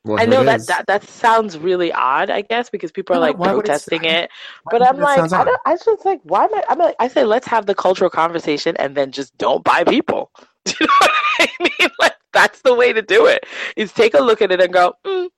Well, 0.04 0.20
I 0.20 0.26
know 0.26 0.42
that, 0.42 0.66
that 0.66 0.86
that 0.88 1.04
sounds 1.04 1.56
really 1.56 1.92
odd, 1.92 2.28
I 2.28 2.40
guess, 2.42 2.68
because 2.70 2.90
people 2.90 3.14
are 3.14 3.20
like 3.20 3.36
protesting 3.38 4.04
it. 4.04 4.30
But 4.68 4.82
I'm 4.82 4.98
like, 4.98 5.32
I, 5.32 5.44
don't, 5.44 5.60
I 5.64 5.76
just 5.76 6.04
like, 6.04 6.20
why 6.24 6.44
am 6.44 6.54
I? 6.54 6.64
I'm 6.68 6.78
like, 6.78 6.96
I 6.98 7.06
say, 7.06 7.22
let's 7.22 7.46
have 7.46 7.66
the 7.66 7.74
cultural 7.74 8.10
conversation 8.10 8.76
and 8.78 8.96
then 8.96 9.12
just 9.12 9.36
don't 9.38 9.62
buy 9.62 9.84
people. 9.84 10.32
Do 10.64 10.74
you 10.80 10.86
know 10.86 10.92
what 10.98 11.10
I 11.38 11.48
mean? 11.60 11.90
Like, 12.00 12.14
that's 12.32 12.62
the 12.62 12.74
way 12.74 12.92
to 12.92 13.02
do 13.02 13.26
it. 13.26 13.44
Is 13.76 13.92
take 13.92 14.14
a 14.14 14.20
look 14.20 14.42
at 14.42 14.50
it 14.50 14.60
and 14.60 14.72
go, 14.72 14.94
mm, 15.04 15.28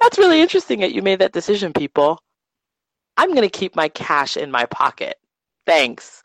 that's 0.00 0.18
really 0.18 0.40
interesting 0.40 0.80
that 0.80 0.92
you 0.92 1.02
made 1.02 1.18
that 1.18 1.32
decision, 1.32 1.72
people. 1.72 2.20
I'm 3.16 3.30
going 3.30 3.42
to 3.42 3.48
keep 3.48 3.76
my 3.76 3.88
cash 3.88 4.36
in 4.36 4.50
my 4.50 4.66
pocket. 4.66 5.18
Thanks. 5.66 6.22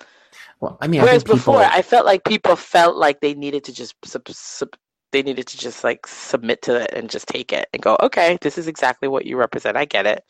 Well, 0.60 0.78
I 0.82 0.88
mean, 0.88 1.02
whereas 1.02 1.24
I 1.24 1.28
before, 1.28 1.64
I 1.64 1.82
felt 1.82 2.06
like 2.06 2.26
people 2.26 2.56
felt 2.56 2.98
like 2.98 3.22
they 3.22 3.34
needed 3.34 3.64
to 3.66 3.74
just 3.74 3.96
sub, 4.04 4.28
sub, 4.28 4.76
they 5.12 5.24
needed 5.24 5.48
to 5.48 5.58
just 5.58 5.84
like 5.84 6.06
submit 6.06 6.62
to 6.64 6.82
it 6.82 6.92
and 6.94 7.10
just 7.10 7.28
take 7.28 7.54
it 7.54 7.68
and 7.74 7.82
go, 7.82 7.98
okay, 8.02 8.38
this 8.42 8.58
is 8.58 8.68
exactly 8.68 9.08
what 9.08 9.26
you 9.26 9.38
represent. 9.38 9.78
I 9.78 9.86
get 9.86 10.06
it. 10.06 10.24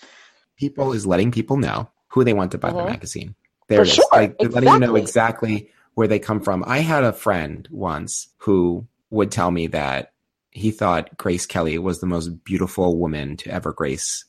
People 0.57 0.93
is 0.93 1.07
letting 1.07 1.31
people 1.31 1.57
know 1.57 1.89
who 2.09 2.23
they 2.23 2.33
want 2.33 2.51
to 2.51 2.57
buy 2.57 2.69
mm-hmm. 2.69 2.77
the 2.77 2.85
magazine. 2.85 3.35
There 3.67 3.79
For 3.79 3.83
it 3.83 3.87
is. 3.87 3.93
Sure. 3.95 4.05
Like 4.11 4.35
exactly. 4.39 4.61
letting 4.61 4.73
you 4.73 4.87
know 4.87 4.95
exactly 4.95 5.69
where 5.95 6.07
they 6.07 6.19
come 6.19 6.41
from. 6.41 6.63
I 6.67 6.79
had 6.79 7.03
a 7.03 7.13
friend 7.13 7.67
once 7.71 8.29
who 8.37 8.87
would 9.09 9.31
tell 9.31 9.51
me 9.51 9.67
that 9.67 10.13
he 10.51 10.71
thought 10.71 11.17
Grace 11.17 11.45
Kelly 11.45 11.77
was 11.77 11.99
the 11.99 12.07
most 12.07 12.43
beautiful 12.43 12.97
woman 12.97 13.37
to 13.37 13.51
ever 13.51 13.73
grace 13.73 14.25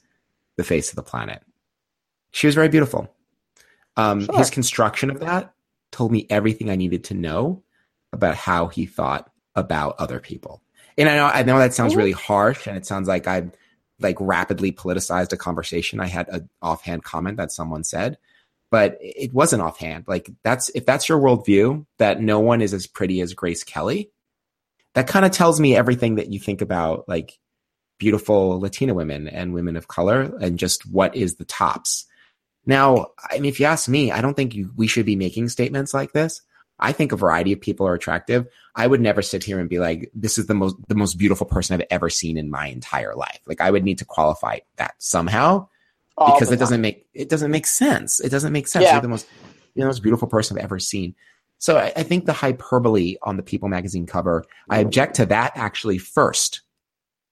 the 0.57 0.65
face 0.65 0.91
of 0.91 0.97
the 0.97 1.03
planet. 1.03 1.43
She 2.33 2.47
was 2.47 2.55
very 2.55 2.69
beautiful. 2.69 3.13
Um, 3.97 4.25
sure. 4.25 4.39
His 4.39 4.51
construction 4.51 5.11
of 5.11 5.21
that 5.21 5.53
told 5.91 6.13
me 6.13 6.27
everything 6.31 6.71
I 6.71 6.77
needed 6.77 7.05
to 7.05 7.15
know 7.15 7.63
about 8.13 8.37
how 8.37 8.69
he 8.69 8.87
thought 8.87 9.31
about 9.55 9.97
other 9.99 10.21
people. 10.21 10.63
And 10.97 11.09
I 11.09 11.17
know 11.17 11.27
I 11.27 11.43
know 11.43 11.59
that 11.59 11.75
sounds 11.75 11.97
really 11.97 12.13
harsh, 12.13 12.67
and 12.67 12.77
it 12.77 12.87
sounds 12.87 13.09
like 13.09 13.27
I 13.27 13.51
like 14.01 14.17
rapidly 14.21 14.73
politicized 14.73 15.33
a 15.33 15.37
conversation. 15.37 16.01
I 16.01 16.07
had 16.07 16.29
an 16.29 16.49
offhand 16.63 17.05
comment 17.05 17.37
that 17.37 17.53
someone 17.53 17.85
said, 17.85 18.19
but 18.71 18.99
it 19.01 19.33
wasn't 19.33 19.63
offhand. 19.63 20.05
Like 20.07 20.31
that's 20.43 20.71
if 20.75 20.87
that's 20.87 21.09
your 21.09 21.21
worldview 21.21 21.87
that 21.99 22.21
no 22.21 22.41
one 22.41 22.61
is 22.61 22.75
as 22.75 22.87
pretty 22.87 23.21
as 23.21 23.35
Grace 23.35 23.65
Kelly, 23.65 24.11
that 24.95 25.07
kind 25.07 25.25
of 25.25 25.33
tells 25.33 25.61
me 25.61 25.77
everything 25.77 26.17
that 26.17 26.33
you 26.33 26.39
think 26.41 26.61
about 26.61 27.09
like 27.09 27.39
beautiful 27.99 28.61
Latina 28.61 28.95
women 28.95 29.29
and 29.29 29.55
women 29.55 29.77
of 29.77 29.89
color 29.89 30.35
and 30.41 30.59
just 30.59 30.91
what 30.91 31.15
is 31.15 31.37
the 31.37 31.45
tops. 31.45 32.07
Now, 32.67 33.09
I 33.31 33.35
mean, 33.35 33.47
if 33.47 33.61
you 33.61 33.67
ask 33.67 33.89
me, 33.89 34.13
I 34.13 34.21
don't 34.21 34.35
think 34.35 34.55
you, 34.55 34.71
we 34.77 34.87
should 34.87 35.07
be 35.07 35.17
making 35.17 35.49
statements 35.49 35.95
like 35.95 36.13
this. 36.13 36.43
I 36.79 36.93
think 36.93 37.13
a 37.13 37.17
variety 37.17 37.53
of 37.53 37.61
people 37.61 37.87
are 37.87 37.95
attractive. 37.95 38.47
I 38.75 38.87
would 38.87 39.01
never 39.01 39.23
sit 39.23 39.45
here 39.45 39.59
and 39.59 39.69
be 39.69 39.79
like, 39.79 40.11
this 40.15 40.39
is 40.39 40.47
the 40.47 40.55
most, 40.55 40.77
the 40.89 40.95
most 40.95 41.19
beautiful 41.19 41.47
person 41.47 41.75
I've 41.75 41.87
ever 41.91 42.09
seen 42.09 42.39
in 42.39 42.51
my 42.51 42.69
entire 42.69 43.15
life. 43.15 43.41
Like 43.47 43.61
I 43.61 43.71
would 43.71 43.85
need 43.85 43.99
to 43.99 44.05
qualify 44.05 44.61
that 44.77 44.95
somehow 44.99 45.69
All 46.17 46.33
because 46.33 46.51
it 46.51 46.59
doesn't 46.59 46.81
make, 46.81 47.07
it 47.13 47.29
doesn't 47.29 47.51
make 47.51 47.67
sense. 47.67 48.21
It 48.21 48.31
doesn't 48.31 48.53
make 48.53 48.67
sense. 48.67 48.85
Yeah. 48.85 48.93
You're 48.93 49.03
the 49.03 49.09
most, 49.09 49.27
you're 49.75 49.85
the 49.85 49.91
most 49.91 50.03
beautiful 50.03 50.29
person 50.29 50.57
I've 50.59 50.65
ever 50.65 50.79
seen. 50.79 51.15
So 51.59 51.77
I, 51.77 51.93
I 51.95 52.03
think 52.03 52.25
the 52.25 52.33
hyperbole 52.33 53.17
on 53.23 53.37
the 53.37 53.43
People 53.43 53.69
magazine 53.69 54.07
cover, 54.07 54.45
I 54.71 54.79
object 54.79 55.17
to 55.17 55.27
that 55.27 55.53
actually 55.57 55.99
first. 55.99 56.63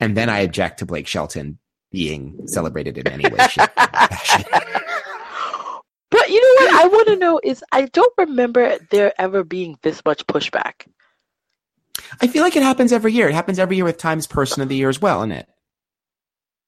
And 0.01 0.17
then 0.17 0.29
I 0.29 0.41
object 0.41 0.81
to 0.81 0.87
Blake 0.87 1.07
Shelton 1.07 1.59
being 1.91 2.47
celebrated 2.47 2.99
in 2.99 3.09
any 3.09 3.25
way, 3.25 3.49
shape, 3.49 3.71
fashion. 3.75 4.45
But 6.11 6.31
you 6.31 6.41
know 6.41 6.65
what 6.65 6.68
I 6.79 6.87
want 6.87 7.09
to 7.09 7.17
know 7.17 7.41
is 7.43 7.65
I 7.73 7.87
don't 7.87 8.13
remember 8.17 8.79
there 8.91 9.13
ever 9.21 9.43
being 9.43 9.77
this 9.83 10.01
much 10.05 10.25
pushback. 10.29 10.87
I 12.23 12.29
feel 12.29 12.45
like 12.45 12.55
it 12.55 12.63
happens 12.63 12.93
every 12.93 13.13
year. 13.13 13.29
It 13.29 13.35
happens 13.35 13.59
every 13.59 13.75
year 13.75 13.85
with 13.85 13.99
Times 13.99 14.29
Person 14.29 14.63
of 14.63 14.69
the 14.69 14.77
Year 14.77 14.89
as 14.89 15.03
well, 15.03 15.21
isn't 15.23 15.33
it? 15.33 15.49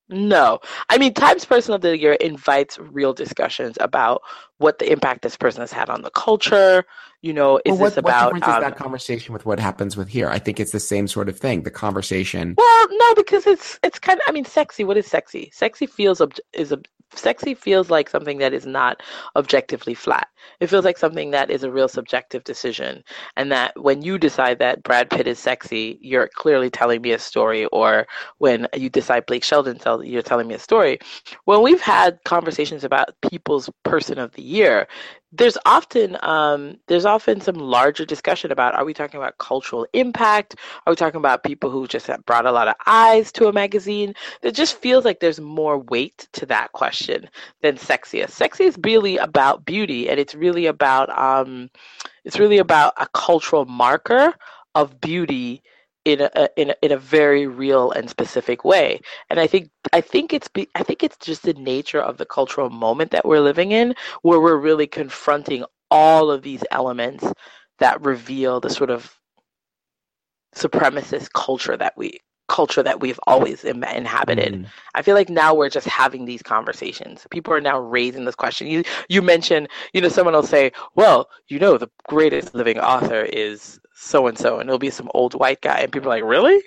No. 0.09 0.59
I 0.89 0.99
mean, 0.99 1.15
Times 1.15 1.45
Person 1.45 1.75
of 1.75 1.83
the 1.83 1.97
Year 1.97 2.15
invites 2.15 2.77
real 2.81 3.13
discussions 3.13 3.77
about 3.81 4.23
what 4.59 4.81
the 4.81 4.91
impact 4.91 5.23
this 5.23 5.37
person 5.37 5.61
has 5.61 5.71
had 5.71 5.89
on 5.89 6.03
the 6.03 6.11
culture. 6.11 6.85
You 7.23 7.33
know, 7.33 7.61
is 7.65 7.71
well, 7.73 7.77
what, 7.77 7.89
this 7.91 7.99
about. 7.99 8.33
What 8.33 8.41
difference 8.41 8.57
um, 8.57 8.65
is 8.65 8.71
that 8.71 8.77
conversation 8.77 9.33
with 9.33 9.47
what 9.47 9.61
happens 9.61 9.97
with 9.97 10.09
here? 10.09 10.29
I 10.29 10.41
think 10.41 10.59
it's 10.59 10.73
the 10.73 10.81
same 10.81 11.07
sort 11.07 11.29
of 11.29 11.39
thing. 11.39 11.63
The 11.63 11.71
conversation. 11.71 12.57
Well, 12.59 12.87
no, 12.91 13.15
because 13.15 13.47
it's 13.47 13.79
it's 13.85 14.01
kind 14.01 14.19
of. 14.19 14.25
I 14.27 14.33
mean, 14.33 14.45
sexy. 14.45 14.83
What 14.83 14.97
is 14.97 15.07
sexy? 15.07 15.51
Sexy 15.55 15.87
feels 15.87 16.21
ob- 16.21 16.35
is 16.53 16.75
sexy 17.15 17.55
feels 17.55 17.91
like 17.91 18.09
something 18.09 18.39
that 18.39 18.53
is 18.53 18.67
not 18.67 19.03
objectively 19.37 19.95
flat. 19.95 20.29
It 20.61 20.69
feels 20.69 20.85
like 20.85 20.99
something 20.99 21.31
that 21.31 21.51
is 21.51 21.63
a 21.63 21.71
real 21.71 21.89
subjective 21.89 22.45
decision. 22.45 23.03
And 23.37 23.51
that 23.53 23.73
when 23.81 24.03
you 24.03 24.19
decide 24.19 24.59
that 24.59 24.83
Brad 24.83 25.11
Pitt 25.11 25.27
is 25.27 25.39
sexy, 25.39 25.99
you're 26.01 26.29
clearly 26.35 26.71
telling 26.71 27.03
me 27.03 27.13
a 27.13 27.19
story. 27.19 27.67
Or 27.67 28.07
when 28.39 28.67
you 28.77 28.89
decide 28.89 29.27
Blake 29.27 29.45
Shelton, 29.45 29.79
tell, 29.79 30.05
you're 30.05 30.23
telling 30.23 30.49
me 30.49 30.55
a 30.55 30.59
story. 30.59 30.99
When 31.45 31.63
we've 31.63 31.81
had 31.81 32.19
conversations 32.25 32.85
about 32.85 33.15
people's 33.29 33.71
person 33.85 34.19
of 34.19 34.33
the 34.33 34.43
year, 34.43 34.87
there's 35.33 35.57
often 35.65 36.17
um, 36.23 36.77
there's 36.89 37.05
often 37.05 37.41
some 37.41 37.55
larger 37.55 38.05
discussion 38.05 38.51
about 38.51 38.75
are 38.75 38.85
we 38.85 38.93
talking 38.93 39.19
about 39.19 39.39
cultural 39.39 39.87
impact? 39.93 40.57
Are 40.87 40.93
we 40.93 40.97
talking 40.97 41.19
about 41.19 41.45
people 41.45 41.71
who 41.71 41.87
just 41.87 42.11
brought 42.27 42.47
a 42.47 42.53
lot 42.53 42.69
of 42.69 42.75
eyes 42.87 43.31
to 43.33 43.47
a 43.47 43.53
magazine? 43.53 44.15
It 44.43 44.53
just 44.53 44.77
feels 44.77 45.05
like 45.05 45.21
there's 45.21 45.41
more 45.41 45.79
weight 45.79 46.29
to 46.33 46.47
that 46.47 46.73
question 46.73 47.29
than 47.63 47.77
sexiest. 47.77 48.31
Sexy 48.31 48.65
is 48.65 48.79
really 48.83 49.19
about 49.19 49.65
beauty 49.65 50.09
and 50.09 50.19
it's 50.19 50.35
really 50.35 50.67
about 50.67 51.17
um, 51.17 51.71
it's 52.25 52.39
really 52.39 52.59
about 52.59 52.95
a 52.97 53.07
cultural 53.15 53.67
marker 53.67 54.35
of 54.75 55.01
beauty 55.01 55.63
in 56.05 56.21
a, 56.23 56.49
in 56.57 56.71
a, 56.71 56.75
in 56.83 56.93
a 56.93 56.97
very 56.99 57.47
real 57.47 57.91
and 57.93 58.09
specific 58.11 58.65
way. 58.65 59.01
And 59.29 59.39
i 59.41 59.47
think 59.47 59.71
i 59.93 60.01
think 60.01 60.33
it's 60.33 60.49
be, 60.49 60.69
i 60.75 60.83
think 60.83 61.03
it's 61.03 61.17
just 61.19 61.43
the 61.43 61.55
nature 61.55 62.01
of 62.01 62.17
the 62.19 62.27
cultural 62.27 62.71
moment 62.71 63.11
that 63.13 63.25
we're 63.27 63.41
living 63.41 63.73
in 63.73 63.95
where 64.23 64.41
we're 64.41 64.57
really 64.57 64.87
confronting 64.87 65.65
all 65.91 66.31
of 66.31 66.43
these 66.43 66.65
elements 66.71 67.25
that 67.79 68.01
reveal 68.05 68.61
the 68.61 68.71
sort 68.71 68.91
of 68.91 69.15
supremacist 70.55 71.33
culture 71.33 71.77
that 71.77 71.95
we 71.97 72.19
culture 72.51 72.83
that 72.83 73.01
we've 73.01 73.21
always 73.27 73.65
Im- 73.65 73.85
inhabited. 73.85 74.53
Mm. 74.53 74.67
I 74.95 75.03
feel 75.03 75.15
like 75.15 75.31
now 75.31 75.55
we're 75.55 75.71
just 75.71 75.87
having 75.87 76.25
these 76.25 76.43
conversations. 76.43 77.27
People 77.31 77.55
are 77.55 77.61
now 77.61 77.79
raising 77.79 78.25
this 78.25 78.35
question. 78.35 78.67
You 78.67 78.83
you 79.09 79.23
mentioned, 79.23 79.69
you 79.95 80.01
know, 80.01 80.09
someone 80.09 80.35
will 80.35 80.43
say, 80.43 80.73
"Well, 80.97 81.31
you 81.49 81.59
know, 81.59 81.79
the 81.79 81.91
greatest 82.09 82.55
living 82.55 82.79
author 82.79 83.23
is 83.23 83.81
so 83.95 84.27
and 84.27 84.37
so," 84.37 84.59
and 84.59 84.69
it'll 84.69 84.79
be 84.79 84.91
some 84.91 85.11
old 85.15 85.35
white 85.35 85.61
guy, 85.63 85.79
and 85.81 85.93
people 85.93 86.11
are 86.11 86.17
like, 86.17 86.25
"Really?" 86.25 86.61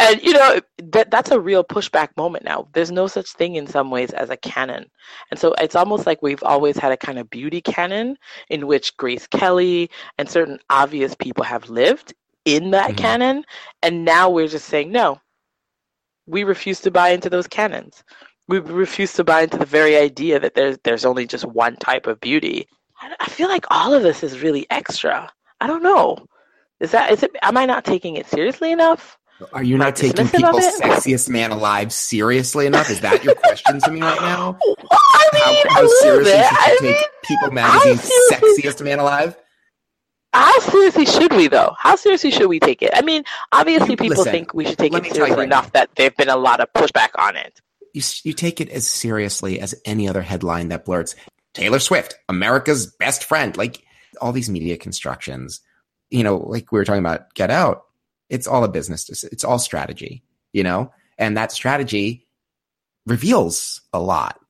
And 0.00 0.20
you 0.22 0.32
know 0.32 0.60
that 0.96 1.10
that's 1.12 1.30
a 1.30 1.38
real 1.38 1.62
pushback 1.62 2.08
moment 2.16 2.44
now. 2.44 2.66
There's 2.72 2.90
no 2.90 3.06
such 3.06 3.30
thing 3.32 3.54
in 3.54 3.66
some 3.68 3.90
ways 3.90 4.10
as 4.10 4.28
a 4.30 4.36
canon, 4.36 4.90
and 5.30 5.38
so 5.38 5.54
it's 5.58 5.76
almost 5.76 6.04
like 6.04 6.20
we've 6.20 6.42
always 6.42 6.76
had 6.76 6.90
a 6.90 6.96
kind 6.96 7.18
of 7.20 7.30
beauty 7.30 7.60
canon 7.60 8.16
in 8.50 8.66
which 8.66 8.96
Grace 8.96 9.28
Kelly 9.28 9.88
and 10.18 10.28
certain 10.28 10.58
obvious 10.68 11.14
people 11.14 11.44
have 11.44 11.70
lived 11.70 12.12
in 12.44 12.70
that 12.70 12.90
mm-hmm. 12.90 12.96
canon, 12.96 13.44
and 13.82 14.04
now 14.04 14.30
we're 14.30 14.48
just 14.48 14.66
saying 14.66 14.90
no. 14.92 15.20
We 16.26 16.44
refuse 16.44 16.80
to 16.82 16.90
buy 16.90 17.10
into 17.10 17.30
those 17.30 17.46
canons. 17.46 18.04
We 18.48 18.58
refuse 18.58 19.12
to 19.14 19.24
buy 19.24 19.42
into 19.42 19.58
the 19.58 19.66
very 19.66 19.96
idea 19.96 20.38
that 20.40 20.54
there's 20.54 20.78
there's 20.84 21.04
only 21.04 21.26
just 21.26 21.44
one 21.44 21.76
type 21.76 22.06
of 22.06 22.20
beauty. 22.20 22.68
I, 23.00 23.14
I 23.20 23.26
feel 23.26 23.48
like 23.48 23.66
all 23.70 23.94
of 23.94 24.02
this 24.02 24.22
is 24.22 24.42
really 24.42 24.66
extra. 24.70 25.30
I 25.60 25.66
don't 25.66 25.82
know. 25.82 26.18
Is 26.80 26.90
that 26.92 27.12
is 27.12 27.22
it? 27.22 27.30
Am 27.42 27.56
I 27.56 27.66
not 27.66 27.84
taking 27.84 28.16
it 28.16 28.26
seriously 28.26 28.72
enough? 28.72 29.18
Are 29.52 29.62
you 29.62 29.76
not 29.76 29.96
taking 29.96 30.28
people's 30.28 30.80
sexiest 30.80 31.28
man 31.28 31.50
alive 31.50 31.92
seriously 31.92 32.66
enough? 32.66 32.90
Is 32.90 33.00
that 33.00 33.24
your 33.24 33.34
question 33.34 33.80
to 33.80 33.90
me 33.90 34.00
right 34.00 34.20
now? 34.20 34.58
I 34.90 35.30
mean, 35.32 35.66
how, 35.68 35.74
how 35.74 35.86
seriously 36.00 36.32
bit. 36.32 36.44
should 36.44 36.52
you 36.52 36.58
I 36.60 36.76
take 36.78 36.82
mean, 36.82 37.04
People 37.24 37.50
Magazine's 37.50 38.10
sexiest 38.30 38.84
man 38.84 38.98
alive? 38.98 39.36
How 40.32 40.58
seriously 40.60 41.04
should 41.04 41.32
we, 41.34 41.48
though? 41.48 41.74
How 41.78 41.96
seriously 41.96 42.30
should 42.30 42.48
we 42.48 42.58
take 42.58 42.82
it? 42.82 42.90
I 42.94 43.02
mean, 43.02 43.24
obviously, 43.52 43.96
people 43.96 44.16
Listen, 44.16 44.32
think 44.32 44.54
we 44.54 44.64
should 44.64 44.78
take 44.78 44.94
it 44.94 45.04
seriously 45.12 45.36
right 45.36 45.44
enough 45.44 45.66
now. 45.66 45.80
that 45.80 45.90
there've 45.96 46.16
been 46.16 46.30
a 46.30 46.36
lot 46.36 46.60
of 46.60 46.72
pushback 46.72 47.10
on 47.18 47.36
it. 47.36 47.60
You, 47.92 48.02
you 48.24 48.32
take 48.32 48.60
it 48.60 48.70
as 48.70 48.88
seriously 48.88 49.60
as 49.60 49.74
any 49.84 50.08
other 50.08 50.22
headline 50.22 50.68
that 50.68 50.86
blurts 50.86 51.14
Taylor 51.52 51.78
Swift, 51.78 52.14
America's 52.28 52.86
best 52.86 53.24
friend. 53.24 53.56
Like 53.56 53.82
all 54.20 54.32
these 54.32 54.48
media 54.48 54.78
constructions, 54.78 55.60
you 56.10 56.22
know, 56.22 56.38
like 56.38 56.72
we 56.72 56.78
were 56.78 56.84
talking 56.86 57.00
about 57.00 57.34
Get 57.34 57.50
Out 57.50 57.82
it's 58.32 58.46
all 58.46 58.64
a 58.64 58.68
business. 58.68 59.24
It's 59.24 59.44
all 59.44 59.58
strategy, 59.58 60.24
you 60.54 60.62
know, 60.62 60.90
and 61.18 61.36
that 61.36 61.52
strategy 61.52 62.26
reveals 63.04 63.82
a 63.92 64.00
lot. 64.00 64.40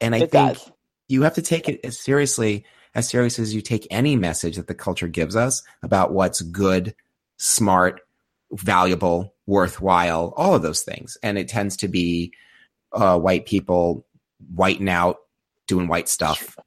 And 0.00 0.14
I 0.14 0.20
it 0.20 0.30
think 0.30 0.54
does. 0.54 0.72
you 1.08 1.22
have 1.22 1.34
to 1.34 1.42
take 1.42 1.68
it 1.68 1.80
as 1.84 1.98
seriously 1.98 2.64
as 2.98 3.08
serious 3.08 3.38
as 3.38 3.54
you 3.54 3.62
take 3.62 3.86
any 3.92 4.16
message 4.16 4.56
that 4.56 4.66
the 4.66 4.74
culture 4.74 5.06
gives 5.06 5.36
us 5.36 5.62
about 5.84 6.12
what's 6.12 6.40
good, 6.40 6.96
smart, 7.36 8.00
valuable, 8.50 9.34
worthwhile, 9.46 10.34
all 10.36 10.56
of 10.56 10.62
those 10.62 10.82
things. 10.82 11.16
And 11.22 11.38
it 11.38 11.46
tends 11.46 11.76
to 11.78 11.88
be 11.88 12.32
uh, 12.92 13.16
white 13.16 13.46
people 13.46 14.04
whiting 14.52 14.88
out, 14.88 15.18
doing 15.68 15.86
white 15.86 16.08
stuff, 16.08 16.58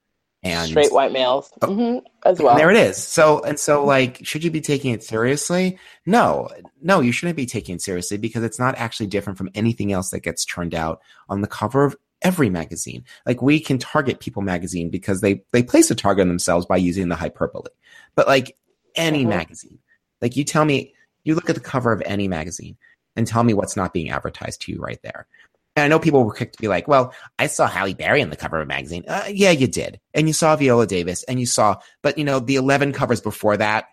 and 0.41 0.69
straight 0.69 0.93
white 0.93 1.11
males 1.11 1.51
oh, 1.61 1.67
mm-hmm, 1.67 2.05
as 2.25 2.39
well. 2.39 2.55
There 2.55 2.71
it 2.71 2.77
is. 2.77 2.95
So 2.97 3.41
and 3.43 3.59
so, 3.59 3.83
like, 3.83 4.25
should 4.25 4.43
you 4.43 4.51
be 4.51 4.61
taking 4.61 4.93
it 4.93 5.03
seriously? 5.03 5.77
No, 6.05 6.47
no, 6.81 7.01
you 7.01 7.11
shouldn't 7.11 7.35
be 7.35 7.45
taking 7.45 7.75
it 7.75 7.81
seriously 7.81 8.17
because 8.17 8.43
it's 8.43 8.57
not 8.57 8.75
actually 8.77 9.07
different 9.07 9.37
from 9.37 9.49
anything 9.53 9.91
else 9.91 10.11
that 10.11 10.21
gets 10.21 10.45
turned 10.45 10.73
out 10.73 11.01
on 11.27 11.41
the 11.41 11.47
cover 11.47 11.83
of 11.83 11.97
every 12.21 12.49
magazine. 12.49 13.03
Like, 13.25 13.41
we 13.41 13.59
can 13.59 13.77
target 13.77 14.19
People 14.19 14.41
Magazine 14.41 14.89
because 14.89 15.21
they 15.21 15.43
they 15.51 15.63
place 15.63 15.91
a 15.91 15.95
target 15.95 16.23
on 16.23 16.27
themselves 16.27 16.65
by 16.65 16.77
using 16.77 17.09
the 17.09 17.15
hyperbole. 17.15 17.69
But 18.15 18.27
like 18.27 18.57
any 18.95 19.21
mm-hmm. 19.21 19.29
magazine, 19.29 19.79
like 20.21 20.35
you 20.35 20.43
tell 20.43 20.65
me, 20.65 20.93
you 21.23 21.35
look 21.35 21.49
at 21.49 21.55
the 21.55 21.61
cover 21.61 21.91
of 21.91 22.01
any 22.05 22.27
magazine 22.27 22.77
and 23.15 23.27
tell 23.27 23.43
me 23.43 23.53
what's 23.53 23.75
not 23.75 23.93
being 23.93 24.09
advertised 24.09 24.61
to 24.61 24.71
you 24.71 24.79
right 24.79 24.99
there. 25.03 25.27
And 25.75 25.85
I 25.85 25.87
know 25.87 25.99
people 25.99 26.23
were 26.23 26.33
quick 26.33 26.51
to 26.51 26.61
be 26.61 26.67
like, 26.67 26.87
well, 26.87 27.13
I 27.39 27.47
saw 27.47 27.65
Halle 27.65 27.93
Berry 27.93 28.21
on 28.21 28.29
the 28.29 28.35
cover 28.35 28.57
of 28.57 28.63
a 28.63 28.67
magazine. 28.67 29.05
Uh, 29.07 29.25
yeah, 29.29 29.51
you 29.51 29.67
did. 29.67 29.99
And 30.13 30.27
you 30.27 30.33
saw 30.33 30.55
Viola 30.55 30.85
Davis 30.85 31.23
and 31.23 31.39
you 31.39 31.45
saw, 31.45 31.77
but 32.01 32.17
you 32.17 32.25
know, 32.25 32.39
the 32.39 32.55
11 32.55 32.91
covers 32.91 33.21
before 33.21 33.55
that 33.57 33.85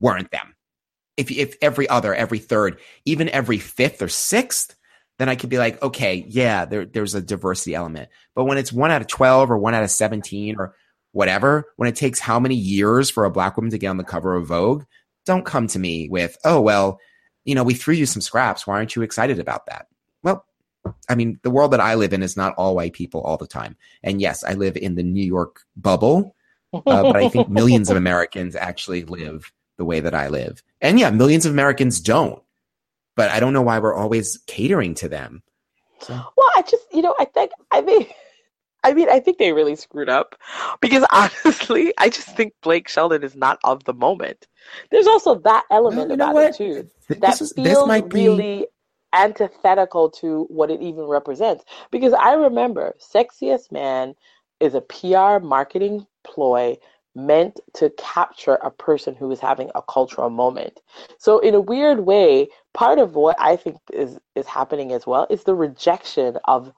weren't 0.00 0.30
them. 0.30 0.54
If, 1.16 1.32
if 1.32 1.56
every 1.60 1.88
other, 1.88 2.14
every 2.14 2.38
third, 2.38 2.78
even 3.04 3.28
every 3.28 3.58
fifth 3.58 4.02
or 4.02 4.08
sixth, 4.08 4.76
then 5.18 5.28
I 5.28 5.36
could 5.36 5.50
be 5.50 5.58
like, 5.58 5.82
okay, 5.82 6.24
yeah, 6.28 6.64
there, 6.64 6.84
there's 6.84 7.14
a 7.14 7.20
diversity 7.20 7.74
element. 7.74 8.08
But 8.34 8.44
when 8.44 8.58
it's 8.58 8.72
one 8.72 8.90
out 8.90 9.02
of 9.02 9.08
12 9.08 9.50
or 9.50 9.58
one 9.58 9.74
out 9.74 9.82
of 9.82 9.90
17 9.90 10.56
or 10.58 10.74
whatever, 11.12 11.72
when 11.76 11.88
it 11.88 11.96
takes 11.96 12.20
how 12.20 12.38
many 12.38 12.54
years 12.54 13.10
for 13.10 13.24
a 13.24 13.30
black 13.30 13.56
woman 13.56 13.70
to 13.72 13.78
get 13.78 13.88
on 13.88 13.96
the 13.96 14.04
cover 14.04 14.36
of 14.36 14.46
Vogue, 14.46 14.84
don't 15.26 15.44
come 15.44 15.66
to 15.68 15.78
me 15.78 16.08
with, 16.08 16.38
oh, 16.44 16.60
well, 16.60 17.00
you 17.44 17.54
know, 17.54 17.64
we 17.64 17.74
threw 17.74 17.94
you 17.94 18.06
some 18.06 18.22
scraps. 18.22 18.66
Why 18.66 18.76
aren't 18.76 18.94
you 18.94 19.02
excited 19.02 19.38
about 19.40 19.66
that? 19.66 19.88
Well, 20.22 20.46
I 21.08 21.16
mean, 21.16 21.40
the 21.42 21.50
world 21.50 21.72
that 21.72 21.80
I 21.80 21.96
live 21.96 22.12
in 22.12 22.22
is 22.22 22.36
not 22.36 22.54
all 22.54 22.76
white 22.76 22.92
people 22.92 23.20
all 23.22 23.36
the 23.36 23.46
time. 23.46 23.76
And 24.02 24.20
yes, 24.20 24.44
I 24.44 24.54
live 24.54 24.76
in 24.76 24.94
the 24.94 25.02
New 25.02 25.24
York 25.24 25.62
bubble, 25.76 26.36
uh, 26.72 26.80
but 26.84 27.16
I 27.16 27.28
think 27.28 27.48
millions 27.50 27.90
of 27.90 27.96
Americans 27.96 28.54
actually 28.54 29.04
live 29.04 29.52
the 29.78 29.84
way 29.84 30.00
that 30.00 30.14
I 30.14 30.28
live. 30.28 30.62
And 30.80 31.00
yeah, 31.00 31.10
millions 31.10 31.44
of 31.46 31.52
Americans 31.52 32.00
don't. 32.00 32.42
But 33.18 33.32
I 33.32 33.40
don't 33.40 33.52
know 33.52 33.62
why 33.62 33.80
we're 33.80 33.96
always 33.96 34.38
catering 34.46 34.94
to 34.94 35.08
them. 35.08 35.42
So. 35.98 36.14
Well, 36.14 36.50
I 36.54 36.62
just, 36.62 36.84
you 36.92 37.02
know, 37.02 37.16
I 37.18 37.24
think, 37.24 37.50
I 37.72 37.80
mean, 37.80 38.06
I 38.84 38.94
mean, 38.94 39.08
I 39.10 39.18
think 39.18 39.38
they 39.38 39.52
really 39.52 39.74
screwed 39.74 40.08
up 40.08 40.36
because 40.80 41.04
honestly, 41.10 41.92
I 41.98 42.10
just 42.10 42.36
think 42.36 42.54
Blake 42.62 42.88
Shelton 42.88 43.24
is 43.24 43.34
not 43.34 43.58
of 43.64 43.82
the 43.82 43.92
moment. 43.92 44.46
There's 44.92 45.08
also 45.08 45.34
that 45.40 45.64
element 45.68 46.12
about 46.12 46.36
it 46.36 46.54
too. 46.54 46.88
That 47.08 47.40
is, 47.40 47.52
feels 47.56 47.90
really 48.12 48.68
antithetical 49.12 50.10
to 50.10 50.44
what 50.44 50.70
it 50.70 50.80
even 50.80 51.02
represents. 51.06 51.64
Because 51.90 52.12
I 52.12 52.34
remember 52.34 52.94
Sexiest 53.00 53.72
Man 53.72 54.14
is 54.60 54.76
a 54.76 54.80
PR 54.80 55.44
marketing 55.44 56.06
ploy 56.22 56.76
meant 57.18 57.60
to 57.74 57.90
capture 57.98 58.54
a 58.54 58.70
person 58.70 59.14
who 59.14 59.30
is 59.30 59.40
having 59.40 59.70
a 59.74 59.82
cultural 59.82 60.30
moment. 60.30 60.80
So 61.18 61.40
in 61.40 61.54
a 61.54 61.60
weird 61.60 62.00
way, 62.00 62.48
part 62.74 62.98
of 62.98 63.14
what 63.14 63.36
I 63.40 63.56
think 63.56 63.76
is 63.92 64.18
is 64.36 64.46
happening 64.46 64.92
as 64.92 65.06
well 65.06 65.26
is 65.28 65.44
the 65.44 65.54
rejection 65.54 66.38
of 66.44 66.72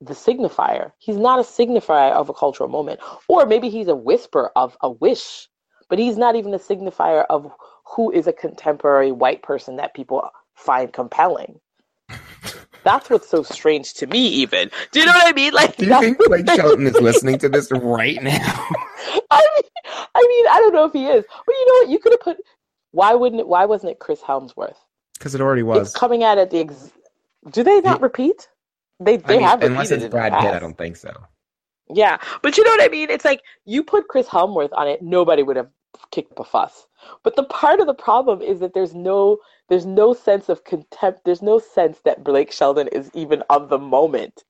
the 0.00 0.14
signifier. 0.14 0.92
He's 0.98 1.16
not 1.16 1.40
a 1.40 1.42
signifier 1.42 2.12
of 2.12 2.28
a 2.28 2.34
cultural 2.34 2.68
moment. 2.68 3.00
Or 3.26 3.46
maybe 3.46 3.68
he's 3.68 3.88
a 3.88 3.96
whisper 3.96 4.52
of 4.54 4.76
a 4.80 4.90
wish, 4.90 5.48
but 5.88 5.98
he's 5.98 6.16
not 6.16 6.36
even 6.36 6.54
a 6.54 6.58
signifier 6.58 7.24
of 7.28 7.50
who 7.84 8.12
is 8.12 8.28
a 8.28 8.32
contemporary 8.32 9.10
white 9.10 9.42
person 9.42 9.76
that 9.76 9.94
people 9.94 10.30
find 10.54 10.92
compelling. 10.92 11.60
That's 12.84 13.10
what's 13.10 13.28
so 13.28 13.42
strange 13.42 13.94
to 13.94 14.06
me, 14.06 14.20
even. 14.28 14.70
Do 14.92 15.00
you 15.00 15.06
know 15.06 15.12
what 15.12 15.26
I 15.26 15.32
mean? 15.32 15.52
Like, 15.52 15.76
do 15.76 15.86
you 15.86 16.00
think 16.00 16.18
Blake 16.18 16.48
Shelton 16.50 16.86
is 16.86 16.94
listening 17.00 17.38
to 17.38 17.48
this 17.48 17.70
right 17.72 18.22
now? 18.22 18.68
I 19.30 19.46
mean, 19.54 19.62
I 20.14 20.26
mean, 20.28 20.46
I 20.48 20.60
don't 20.60 20.72
know 20.72 20.84
if 20.84 20.92
he 20.92 21.06
is, 21.06 21.24
but 21.46 21.52
you 21.52 21.66
know 21.66 21.72
what? 21.74 21.88
You 21.90 21.98
could 21.98 22.12
have 22.12 22.20
put. 22.20 22.36
Why 22.90 23.14
wouldn't 23.14 23.40
it? 23.40 23.48
Why 23.48 23.64
wasn't 23.64 23.92
it 23.92 23.98
Chris 23.98 24.20
Hemsworth? 24.20 24.76
Because 25.14 25.34
it 25.34 25.40
already 25.40 25.62
was 25.62 25.88
it's 25.88 25.96
coming 25.96 26.24
out 26.24 26.38
at 26.38 26.50
the. 26.50 26.60
Ex- 26.60 26.92
do 27.50 27.62
they 27.62 27.80
not 27.80 28.00
repeat? 28.00 28.48
They 29.00 29.16
they 29.16 29.34
I 29.34 29.38
mean, 29.38 29.46
have 29.46 29.62
unless 29.62 29.90
it's 29.90 30.06
Brad 30.06 30.32
Pitt. 30.32 30.54
I 30.54 30.58
don't 30.58 30.76
think 30.76 30.96
so. 30.96 31.12
Yeah, 31.90 32.18
but 32.42 32.56
you 32.56 32.64
know 32.64 32.70
what 32.70 32.82
I 32.82 32.88
mean. 32.88 33.10
It's 33.10 33.24
like 33.24 33.42
you 33.64 33.82
put 33.82 34.08
Chris 34.08 34.26
Hemsworth 34.26 34.72
on 34.72 34.88
it, 34.88 35.00
nobody 35.02 35.42
would 35.42 35.56
have 35.56 35.68
kicked 36.10 36.32
up 36.32 36.40
a 36.40 36.44
fuss. 36.44 36.86
But 37.22 37.36
the 37.36 37.44
part 37.44 37.80
of 37.80 37.86
the 37.86 37.94
problem 37.94 38.42
is 38.42 38.60
that 38.60 38.74
there's 38.74 38.94
no 38.94 39.38
there's 39.68 39.86
no 39.86 40.12
sense 40.14 40.48
of 40.48 40.64
contempt. 40.64 41.20
There's 41.24 41.42
no 41.42 41.58
sense 41.58 42.00
that 42.04 42.24
Blake 42.24 42.52
Shelton 42.52 42.88
is 42.88 43.10
even 43.14 43.42
of 43.50 43.68
the 43.68 43.78
moment. 43.78 44.44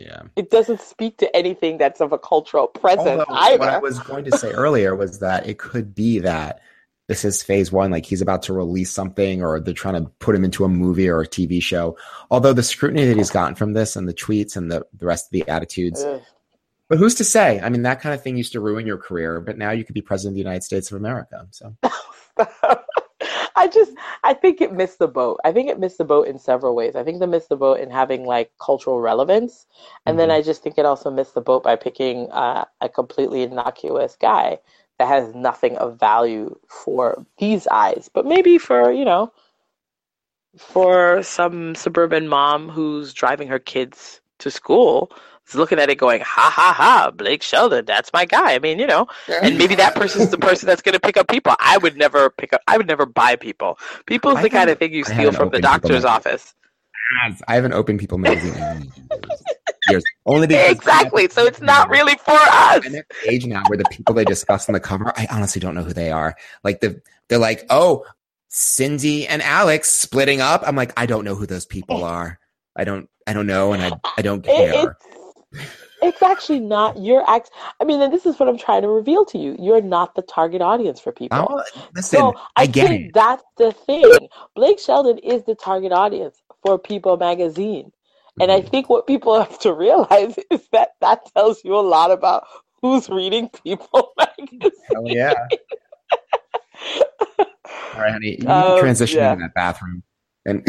Yeah. 0.00 0.22
It 0.34 0.50
doesn't 0.50 0.80
speak 0.80 1.18
to 1.18 1.36
anything 1.36 1.76
that's 1.76 2.00
of 2.00 2.12
a 2.12 2.18
cultural 2.18 2.66
presence 2.66 3.06
Although, 3.08 3.24
either. 3.28 3.58
What 3.58 3.68
I 3.68 3.78
was 3.78 3.98
going 4.00 4.24
to 4.24 4.36
say 4.36 4.50
earlier 4.50 4.96
was 4.96 5.18
that 5.18 5.46
it 5.46 5.58
could 5.58 5.94
be 5.94 6.20
that 6.20 6.60
this 7.06 7.24
is 7.24 7.42
phase 7.42 7.70
one, 7.70 7.90
like 7.90 8.06
he's 8.06 8.22
about 8.22 8.42
to 8.44 8.52
release 8.52 8.90
something 8.90 9.42
or 9.42 9.60
they're 9.60 9.74
trying 9.74 10.02
to 10.02 10.10
put 10.20 10.34
him 10.34 10.44
into 10.44 10.64
a 10.64 10.68
movie 10.68 11.08
or 11.08 11.20
a 11.20 11.26
TV 11.26 11.62
show. 11.62 11.98
Although 12.30 12.52
the 12.52 12.62
scrutiny 12.62 13.04
that 13.06 13.16
he's 13.16 13.30
gotten 13.30 13.56
from 13.56 13.74
this 13.74 13.94
and 13.94 14.08
the 14.08 14.14
tweets 14.14 14.56
and 14.56 14.70
the, 14.70 14.86
the 14.96 15.06
rest 15.06 15.26
of 15.26 15.32
the 15.32 15.46
attitudes. 15.48 16.02
Ugh. 16.02 16.22
But 16.88 16.98
who's 16.98 17.14
to 17.16 17.24
say? 17.24 17.60
I 17.60 17.68
mean, 17.68 17.82
that 17.82 18.00
kind 18.00 18.14
of 18.14 18.22
thing 18.22 18.36
used 18.36 18.52
to 18.52 18.60
ruin 18.60 18.86
your 18.86 18.98
career, 18.98 19.40
but 19.40 19.58
now 19.58 19.70
you 19.70 19.84
could 19.84 19.94
be 19.94 20.02
president 20.02 20.32
of 20.32 20.34
the 20.34 20.40
United 20.40 20.64
States 20.64 20.90
of 20.90 20.96
America. 20.96 21.46
So 21.50 21.76
I 23.56 23.68
just 23.68 23.92
I 24.22 24.34
think 24.34 24.60
it 24.60 24.72
missed 24.72 24.98
the 24.98 25.08
boat. 25.08 25.40
I 25.44 25.52
think 25.52 25.68
it 25.68 25.78
missed 25.78 25.98
the 25.98 26.04
boat 26.04 26.26
in 26.28 26.38
several 26.38 26.74
ways. 26.74 26.96
I 26.96 27.04
think 27.04 27.20
it 27.20 27.26
missed 27.26 27.48
the 27.48 27.56
boat 27.56 27.80
in 27.80 27.90
having 27.90 28.24
like 28.24 28.52
cultural 28.60 29.00
relevance, 29.00 29.66
and 30.06 30.12
mm-hmm. 30.12 30.18
then 30.18 30.30
I 30.30 30.42
just 30.42 30.62
think 30.62 30.78
it 30.78 30.86
also 30.86 31.10
missed 31.10 31.34
the 31.34 31.40
boat 31.40 31.62
by 31.62 31.76
picking 31.76 32.30
uh, 32.30 32.64
a 32.80 32.88
completely 32.88 33.42
innocuous 33.42 34.16
guy 34.20 34.58
that 34.98 35.08
has 35.08 35.34
nothing 35.34 35.76
of 35.78 35.98
value 35.98 36.58
for 36.68 37.24
these 37.38 37.66
eyes, 37.68 38.10
but 38.12 38.26
maybe 38.26 38.58
for 38.58 38.92
you 38.92 39.04
know 39.04 39.32
for 40.56 41.22
some 41.22 41.74
suburban 41.74 42.28
mom 42.28 42.68
who's 42.68 43.14
driving 43.14 43.48
her 43.48 43.58
kids 43.58 44.20
to 44.38 44.50
school 44.50 45.12
is 45.50 45.56
looking 45.56 45.78
at 45.78 45.90
it 45.90 45.96
going, 45.96 46.20
ha 46.20 46.50
ha 46.54 46.72
ha, 46.76 47.10
Blake 47.10 47.42
Shelton, 47.42 47.84
that's 47.84 48.12
my 48.12 48.24
guy. 48.24 48.54
I 48.54 48.58
mean, 48.58 48.78
you 48.78 48.86
know, 48.86 49.06
and 49.42 49.58
maybe 49.58 49.74
that 49.76 49.94
person's 49.94 50.30
the 50.30 50.38
person 50.38 50.66
that's 50.66 50.82
going 50.82 50.94
to 50.94 51.00
pick 51.00 51.16
up 51.16 51.28
people. 51.28 51.54
I 51.60 51.78
would 51.78 51.96
never 51.96 52.30
pick 52.30 52.52
up, 52.52 52.60
I 52.66 52.76
would 52.76 52.86
never 52.86 53.06
buy 53.06 53.36
people. 53.36 53.78
People's 54.06 54.36
I 54.38 54.42
the 54.42 54.50
kind 54.50 54.70
of 54.70 54.78
thing 54.78 54.92
you 54.92 55.04
steal 55.04 55.32
from 55.32 55.50
the 55.50 55.60
doctor's 55.60 56.04
office. 56.04 56.54
I 57.48 57.54
haven't 57.54 57.72
opened 57.72 57.98
People 57.98 58.18
magazine 58.18 58.54
in 58.54 58.92
years. 59.88 60.04
Only 60.26 60.46
because 60.46 60.70
Exactly. 60.70 61.28
So 61.28 61.44
it's 61.44 61.60
not 61.60 61.90
really 61.90 62.14
for 62.16 62.30
us. 62.32 62.86
At 62.86 63.04
age 63.26 63.46
now 63.46 63.62
where 63.66 63.78
the 63.78 63.84
people 63.90 64.14
they 64.14 64.24
discuss 64.24 64.68
on 64.68 64.74
the 64.74 64.80
cover, 64.80 65.12
I 65.16 65.26
honestly 65.30 65.60
don't 65.60 65.74
know 65.74 65.82
who 65.82 65.92
they 65.92 66.10
are. 66.12 66.36
Like 66.62 66.80
the 66.80 67.00
they're 67.28 67.38
like, 67.38 67.64
oh, 67.70 68.04
Cindy 68.48 69.26
and 69.26 69.42
Alex 69.42 69.90
splitting 69.90 70.40
up. 70.40 70.62
I'm 70.66 70.76
like, 70.76 70.92
I 70.96 71.06
don't 71.06 71.24
know 71.24 71.34
who 71.34 71.46
those 71.46 71.66
people 71.66 72.04
are. 72.04 72.38
I 72.76 72.84
don't 72.84 73.08
I 73.26 73.32
don't 73.32 73.46
know 73.46 73.72
and 73.72 73.82
I 73.82 73.92
I 74.16 74.22
don't 74.22 74.46
It- 74.46 74.72
care. 74.72 74.96
it's, 75.00 75.09
it's 76.02 76.22
actually 76.22 76.60
not 76.60 76.98
your 76.98 77.28
act. 77.28 77.50
I 77.80 77.84
mean, 77.84 78.00
and 78.00 78.12
this 78.12 78.24
is 78.26 78.38
what 78.38 78.48
I'm 78.48 78.58
trying 78.58 78.82
to 78.82 78.88
reveal 78.88 79.24
to 79.26 79.38
you. 79.38 79.56
You're 79.58 79.80
not 79.82 80.14
the 80.14 80.22
target 80.22 80.62
audience 80.62 81.00
for 81.00 81.12
people. 81.12 81.46
Oh, 81.50 81.62
listen, 81.94 82.18
So 82.18 82.34
I 82.56 82.62
I, 82.62 82.66
get 82.66 82.88
think 82.88 83.06
it. 83.06 83.14
that's 83.14 83.42
the 83.58 83.72
thing. 83.72 84.28
Blake 84.54 84.78
Shelton 84.78 85.18
is 85.18 85.44
the 85.44 85.54
target 85.54 85.92
audience 85.92 86.40
for 86.62 86.78
People 86.78 87.16
Magazine. 87.16 87.92
And 88.40 88.50
Mm-hmm. 88.50 88.66
I 88.66 88.68
think 88.70 88.88
what 88.88 89.06
people 89.06 89.38
have 89.38 89.58
to 89.60 89.72
realize 89.74 90.38
is 90.50 90.66
that 90.72 90.90
that 91.00 91.30
tells 91.34 91.64
you 91.64 91.74
a 91.74 91.80
lot 91.80 92.10
about 92.10 92.44
who's 92.80 93.08
reading 93.10 93.50
People 93.64 94.12
Magazine. 94.16 94.60
Hell 94.92 95.02
yeah. 95.06 95.34
All 97.38 98.00
right, 98.00 98.12
honey. 98.12 98.38
You 98.40 98.48
Um, 98.48 98.78
transition 98.80 99.18
yeah. 99.18 99.32
into 99.32 99.44
that 99.44 99.54
bathroom. 99.54 100.02
And 100.46 100.62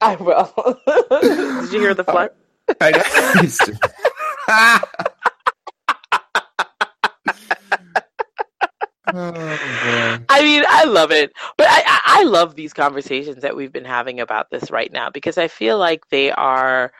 I 0.00 0.16
will. 0.16 0.52
Did 1.62 1.72
you 1.72 1.80
hear 1.80 1.94
the 1.94 2.04
flirt? 2.04 2.34
I 2.80 2.90
know. 4.48 4.88
Oh. 9.12 10.18
I 10.28 10.42
mean, 10.42 10.62
I 10.68 10.84
love 10.84 11.10
it, 11.10 11.32
but 11.56 11.66
I, 11.68 11.82
I 11.84 12.00
I 12.20 12.22
love 12.24 12.54
these 12.54 12.72
conversations 12.72 13.42
that 13.42 13.56
we've 13.56 13.72
been 13.72 13.84
having 13.84 14.20
about 14.20 14.50
this 14.50 14.70
right 14.70 14.92
now 14.92 15.10
because 15.10 15.36
I 15.38 15.48
feel 15.48 15.78
like 15.78 16.08
they 16.10 16.30
are 16.30 16.92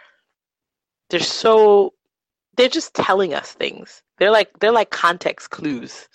they're 1.11 1.21
so 1.21 1.93
they're 2.57 2.69
just 2.69 2.95
telling 2.95 3.35
us 3.35 3.53
things. 3.53 4.03
They're 4.19 4.31
like 4.31 4.51
they're 4.61 4.73
like 4.73 4.91
context 4.91 5.51
clues. 5.51 6.09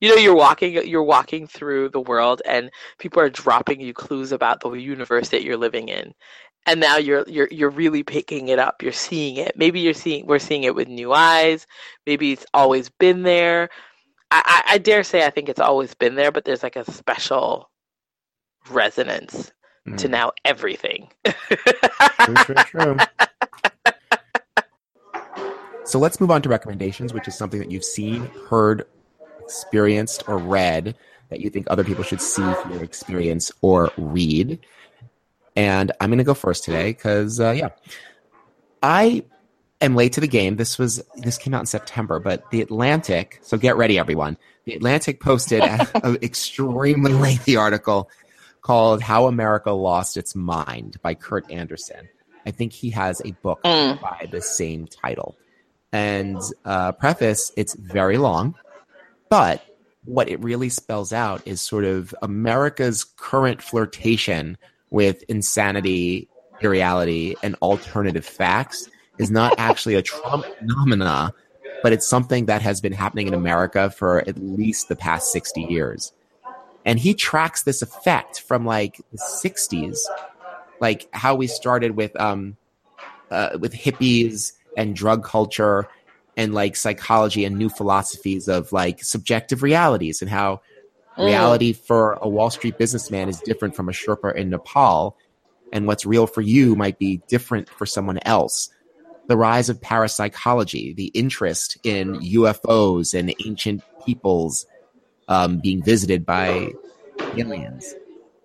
You 0.00 0.10
know, 0.10 0.16
you're 0.16 0.34
walking 0.34 0.72
you're 0.86 1.02
walking 1.02 1.46
through 1.46 1.90
the 1.90 2.00
world 2.00 2.42
and 2.46 2.70
people 2.98 3.20
are 3.20 3.30
dropping 3.30 3.80
you 3.80 3.92
clues 3.94 4.32
about 4.32 4.60
the 4.60 4.70
universe 4.72 5.28
that 5.30 5.42
you're 5.44 5.56
living 5.56 5.88
in. 5.88 6.14
And 6.66 6.78
now 6.80 6.96
you're 6.96 7.24
you're 7.28 7.48
you're 7.50 7.70
really 7.70 8.02
picking 8.04 8.48
it 8.48 8.58
up. 8.58 8.82
You're 8.82 8.92
seeing 8.92 9.36
it. 9.36 9.56
Maybe 9.56 9.80
you're 9.80 9.94
seeing 9.94 10.26
we're 10.26 10.38
seeing 10.38 10.62
it 10.62 10.74
with 10.74 10.88
new 10.88 11.12
eyes. 11.12 11.66
Maybe 12.06 12.32
it's 12.32 12.46
always 12.54 12.88
been 12.88 13.22
there. 13.24 13.68
I, 14.30 14.42
I, 14.66 14.74
I 14.74 14.78
dare 14.78 15.02
say 15.02 15.26
I 15.26 15.30
think 15.30 15.48
it's 15.48 15.60
always 15.60 15.94
been 15.94 16.14
there, 16.14 16.30
but 16.30 16.44
there's 16.44 16.62
like 16.62 16.76
a 16.76 16.90
special 16.90 17.68
resonance 18.70 19.52
to 19.96 20.06
Mm. 20.06 20.10
now 20.10 20.32
everything. 20.44 21.08
True, 21.24 22.34
true, 22.36 22.54
true. 22.54 22.96
So 25.84 25.98
let's 25.98 26.20
move 26.20 26.30
on 26.30 26.40
to 26.42 26.48
recommendations, 26.48 27.12
which 27.12 27.26
is 27.26 27.36
something 27.36 27.58
that 27.58 27.70
you've 27.70 27.84
seen, 27.84 28.30
heard, 28.48 28.86
experienced, 29.40 30.22
or 30.28 30.38
read 30.38 30.94
that 31.28 31.40
you 31.40 31.50
think 31.50 31.66
other 31.68 31.82
people 31.82 32.04
should 32.04 32.20
see, 32.20 32.42
hear, 32.42 32.82
experience, 32.84 33.50
or 33.62 33.90
read. 33.98 34.60
And 35.56 35.92
I'm 36.00 36.08
going 36.10 36.18
to 36.18 36.24
go 36.24 36.34
first 36.34 36.64
today 36.64 36.92
because, 36.92 37.38
uh, 37.40 37.50
yeah, 37.50 37.68
I 38.82 39.24
am 39.80 39.94
late 39.94 40.14
to 40.14 40.20
the 40.20 40.28
game. 40.28 40.56
This 40.56 40.78
was 40.78 41.02
this 41.16 41.38
came 41.38 41.54
out 41.54 41.60
in 41.60 41.66
September, 41.66 42.18
but 42.18 42.50
the 42.50 42.62
Atlantic. 42.62 43.38
So 43.42 43.56
get 43.58 43.76
ready, 43.76 43.98
everyone. 43.98 44.36
The 44.64 44.74
Atlantic 44.74 45.20
posted 45.20 45.62
an 45.62 45.86
extremely 46.22 47.12
lengthy 47.12 47.56
article 47.56 48.08
called 48.62 49.02
"How 49.02 49.26
America 49.26 49.72
Lost 49.72 50.16
Its 50.16 50.34
Mind" 50.34 50.96
by 51.02 51.14
Kurt 51.14 51.50
Andersen. 51.50 52.08
I 52.46 52.50
think 52.50 52.72
he 52.72 52.90
has 52.90 53.20
a 53.24 53.32
book 53.32 53.62
Mm. 53.64 54.00
by 54.00 54.28
the 54.30 54.40
same 54.40 54.86
title. 54.86 55.36
And 55.92 56.40
uh, 56.64 56.92
preface, 56.92 57.52
it's 57.56 57.74
very 57.74 58.16
long, 58.16 58.54
but 59.28 59.62
what 60.04 60.28
it 60.28 60.42
really 60.42 60.70
spells 60.70 61.12
out 61.12 61.42
is 61.46 61.60
sort 61.60 61.84
of 61.84 62.14
America's 62.22 63.04
current 63.04 63.62
flirtation 63.62 64.56
with 64.92 65.24
insanity, 65.28 66.28
irreality, 66.60 67.34
and 67.42 67.56
alternative 67.56 68.24
facts 68.24 68.88
is 69.18 69.30
not 69.30 69.54
actually 69.58 69.94
a 69.94 70.02
Trump 70.02 70.44
phenomena, 70.58 71.34
but 71.82 71.92
it's 71.92 72.06
something 72.06 72.46
that 72.46 72.62
has 72.62 72.80
been 72.80 72.92
happening 72.92 73.26
in 73.26 73.34
America 73.34 73.90
for 73.90 74.20
at 74.28 74.38
least 74.38 74.88
the 74.88 74.94
past 74.94 75.32
60 75.32 75.62
years. 75.62 76.12
And 76.84 76.98
he 76.98 77.14
tracks 77.14 77.62
this 77.62 77.80
effect 77.80 78.40
from 78.40 78.66
like 78.66 79.00
the 79.12 79.18
60s, 79.18 79.98
like 80.80 81.08
how 81.12 81.34
we 81.34 81.46
started 81.46 81.96
with 81.96 82.18
um 82.20 82.56
uh, 83.30 83.56
with 83.58 83.72
hippies 83.72 84.52
and 84.76 84.94
drug 84.94 85.24
culture 85.24 85.88
and 86.36 86.52
like 86.52 86.76
psychology 86.76 87.46
and 87.46 87.56
new 87.56 87.70
philosophies 87.70 88.46
of 88.46 88.72
like 88.72 89.02
subjective 89.02 89.62
realities 89.62 90.20
and 90.20 90.30
how 90.30 90.60
Mm. 91.16 91.26
reality 91.26 91.72
for 91.72 92.14
a 92.22 92.28
Wall 92.28 92.50
Street 92.50 92.78
businessman 92.78 93.28
is 93.28 93.40
different 93.40 93.76
from 93.76 93.88
a 93.88 93.92
Sherpa 93.92 94.34
in 94.34 94.50
Nepal, 94.50 95.16
and 95.72 95.86
what's 95.86 96.06
real 96.06 96.26
for 96.26 96.40
you 96.40 96.74
might 96.74 96.98
be 96.98 97.20
different 97.28 97.68
for 97.68 97.86
someone 97.86 98.18
else. 98.24 98.70
The 99.26 99.36
rise 99.36 99.68
of 99.68 99.80
parapsychology, 99.80 100.94
the 100.94 101.06
interest 101.14 101.78
in 101.84 102.20
UFOs 102.20 103.18
and 103.18 103.34
ancient 103.44 103.82
peoples 104.04 104.66
um, 105.28 105.58
being 105.58 105.82
visited 105.82 106.26
by 106.26 106.72
aliens. 107.36 107.94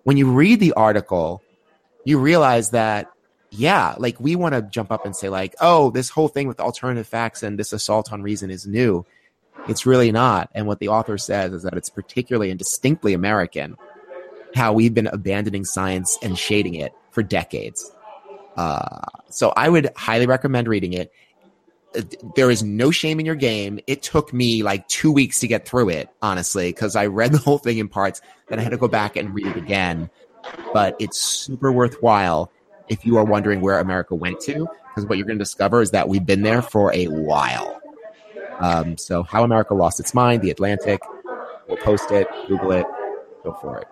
When 0.04 0.16
you 0.16 0.30
read 0.30 0.60
the 0.60 0.72
article, 0.74 1.42
you 2.04 2.18
realize 2.18 2.70
that, 2.70 3.10
yeah, 3.50 3.94
like 3.98 4.20
we 4.20 4.36
want 4.36 4.54
to 4.54 4.62
jump 4.62 4.92
up 4.92 5.04
and 5.04 5.16
say, 5.16 5.28
like, 5.28 5.54
oh, 5.60 5.90
this 5.90 6.10
whole 6.10 6.28
thing 6.28 6.48
with 6.48 6.60
alternative 6.60 7.06
facts 7.06 7.42
and 7.42 7.58
this 7.58 7.72
assault 7.72 8.12
on 8.12 8.22
reason 8.22 8.50
is 8.50 8.66
new. 8.66 9.04
It's 9.66 9.86
really 9.86 10.12
not. 10.12 10.50
And 10.54 10.66
what 10.66 10.78
the 10.78 10.88
author 10.88 11.18
says 11.18 11.52
is 11.52 11.62
that 11.64 11.74
it's 11.74 11.90
particularly 11.90 12.50
and 12.50 12.58
distinctly 12.58 13.14
American 13.14 13.76
how 14.54 14.72
we've 14.72 14.94
been 14.94 15.08
abandoning 15.08 15.64
science 15.64 16.18
and 16.22 16.38
shading 16.38 16.74
it 16.74 16.92
for 17.10 17.22
decades. 17.22 17.90
Uh, 18.56 19.04
so 19.28 19.52
I 19.56 19.68
would 19.68 19.90
highly 19.96 20.26
recommend 20.26 20.68
reading 20.68 20.94
it. 20.94 21.12
Uh, 21.94 22.02
There 22.34 22.50
is 22.50 22.62
no 22.62 22.90
shame 22.90 23.20
in 23.20 23.26
your 23.26 23.34
game. 23.34 23.78
It 23.86 24.02
took 24.02 24.32
me 24.32 24.62
like 24.62 24.88
two 24.88 25.12
weeks 25.12 25.40
to 25.40 25.48
get 25.48 25.68
through 25.68 25.90
it, 25.90 26.08
honestly, 26.22 26.70
because 26.72 26.96
I 26.96 27.06
read 27.06 27.32
the 27.32 27.38
whole 27.38 27.58
thing 27.58 27.78
in 27.78 27.88
parts. 27.88 28.20
Then 28.48 28.58
I 28.58 28.62
had 28.62 28.70
to 28.70 28.78
go 28.78 28.88
back 28.88 29.16
and 29.16 29.34
read 29.34 29.46
it 29.46 29.56
again. 29.56 30.10
But 30.72 30.96
it's 30.98 31.18
super 31.18 31.70
worthwhile 31.70 32.50
if 32.88 33.04
you 33.04 33.18
are 33.18 33.24
wondering 33.24 33.60
where 33.60 33.78
America 33.78 34.14
went 34.14 34.40
to, 34.40 34.66
because 34.88 35.06
what 35.06 35.18
you're 35.18 35.26
going 35.26 35.38
to 35.38 35.44
discover 35.44 35.82
is 35.82 35.90
that 35.90 36.08
we've 36.08 36.24
been 36.24 36.42
there 36.42 36.62
for 36.62 36.92
a 36.94 37.06
while. 37.06 37.80
Um, 38.60 38.96
so, 38.96 39.22
How 39.22 39.44
America 39.44 39.74
Lost 39.74 40.00
Its 40.00 40.14
Mind, 40.14 40.42
The 40.42 40.50
Atlantic. 40.50 41.00
We'll 41.68 41.76
post 41.78 42.10
it, 42.10 42.26
Google 42.48 42.72
it, 42.72 42.86
go 43.44 43.52
for 43.60 43.78
it. 43.78 43.86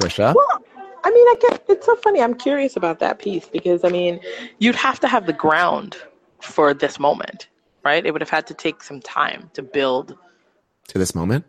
Trisha? 0.00 0.34
Well, 0.34 0.64
I 1.04 1.10
mean, 1.10 1.26
I 1.28 1.34
guess 1.40 1.58
it's 1.68 1.86
so 1.86 1.96
funny. 1.96 2.20
I'm 2.22 2.34
curious 2.34 2.76
about 2.76 2.98
that 3.00 3.18
piece 3.18 3.46
because 3.48 3.84
I 3.84 3.88
mean, 3.88 4.20
you'd 4.58 4.74
have 4.76 5.00
to 5.00 5.08
have 5.08 5.26
the 5.26 5.32
ground 5.32 5.96
for 6.40 6.72
this 6.72 6.98
moment, 6.98 7.48
right? 7.84 8.04
It 8.04 8.12
would 8.12 8.20
have 8.22 8.30
had 8.30 8.46
to 8.48 8.54
take 8.54 8.82
some 8.82 9.00
time 9.00 9.50
to 9.54 9.62
build 9.62 10.16
To 10.88 10.98
this 10.98 11.14
moment? 11.14 11.44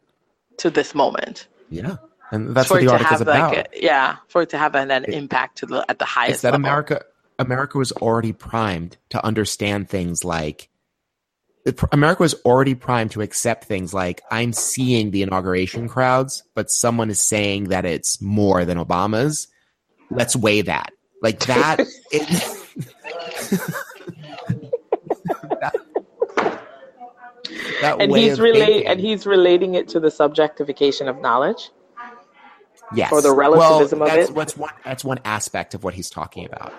to 0.58 0.70
this 0.70 0.96
moment. 0.96 1.48
Yeah. 1.70 1.98
And 2.32 2.56
that's 2.56 2.68
for 2.70 2.76
what 2.76 2.80
the 2.82 2.86
to 2.88 2.92
article's 2.94 3.12
have 3.20 3.22
about. 3.22 3.56
like 3.56 3.68
a, 3.76 3.84
yeah, 3.84 4.16
for 4.30 4.42
it 4.44 4.50
to 4.50 4.58
have 4.58 4.74
an, 4.76 4.90
an 4.92 5.04
It- 5.06 5.14
impact 5.14 5.58
to 5.60 5.66
the 5.66 5.86
at 5.90 6.00
the 6.00 6.06
highest 6.06 6.36
it's 6.36 6.42
that 6.44 6.52
level. 6.54 6.66
America 6.66 7.02
America 7.40 7.78
was 7.78 7.92
already 7.92 8.32
primed 8.34 8.98
to 9.10 9.24
understand 9.26 9.90
things 9.90 10.24
like 10.24 10.70
America 11.92 12.22
was 12.22 12.36
already 12.46 12.76
primed 12.76 13.12
to 13.12 13.22
accept 13.22 13.66
things 13.66 13.94
like 13.94 14.22
I'm 14.30 14.54
seeing 14.54 15.10
the 15.12 15.24
inauguration 15.24 15.88
crowds, 15.88 16.44
but 16.54 16.70
someone 16.70 17.10
is 17.10 17.20
saying 17.20 17.70
that 17.70 17.86
it's 17.86 18.22
more 18.22 18.66
than 18.66 18.78
Obama's. 18.78 19.48
Let's 20.12 20.36
weigh 20.36 20.62
that. 20.62 20.92
Like 21.24 21.40
that. 21.48 21.80
it, 22.12 22.28
that, 25.60 25.76
that 27.82 28.00
and 28.00 28.16
he's 28.16 28.40
relate 28.40 28.86
and 28.86 29.00
he's 29.00 29.26
relating 29.26 29.74
it 29.74 29.88
to 29.90 30.00
the 30.00 30.10
subjectification 30.10 31.10
of 31.10 31.20
knowledge. 31.20 31.72
yes. 32.94 33.12
or 33.12 33.24
the 33.24 33.34
relativism 33.34 34.00
well, 34.00 34.10
of 34.10 34.16
it? 34.18 34.36
What's 34.36 34.56
one, 34.56 34.74
that's 34.84 35.04
one 35.04 35.20
aspect 35.26 35.74
of 35.74 35.84
what 35.84 35.96
he's 35.96 36.12
talking 36.12 36.46
about. 36.46 36.74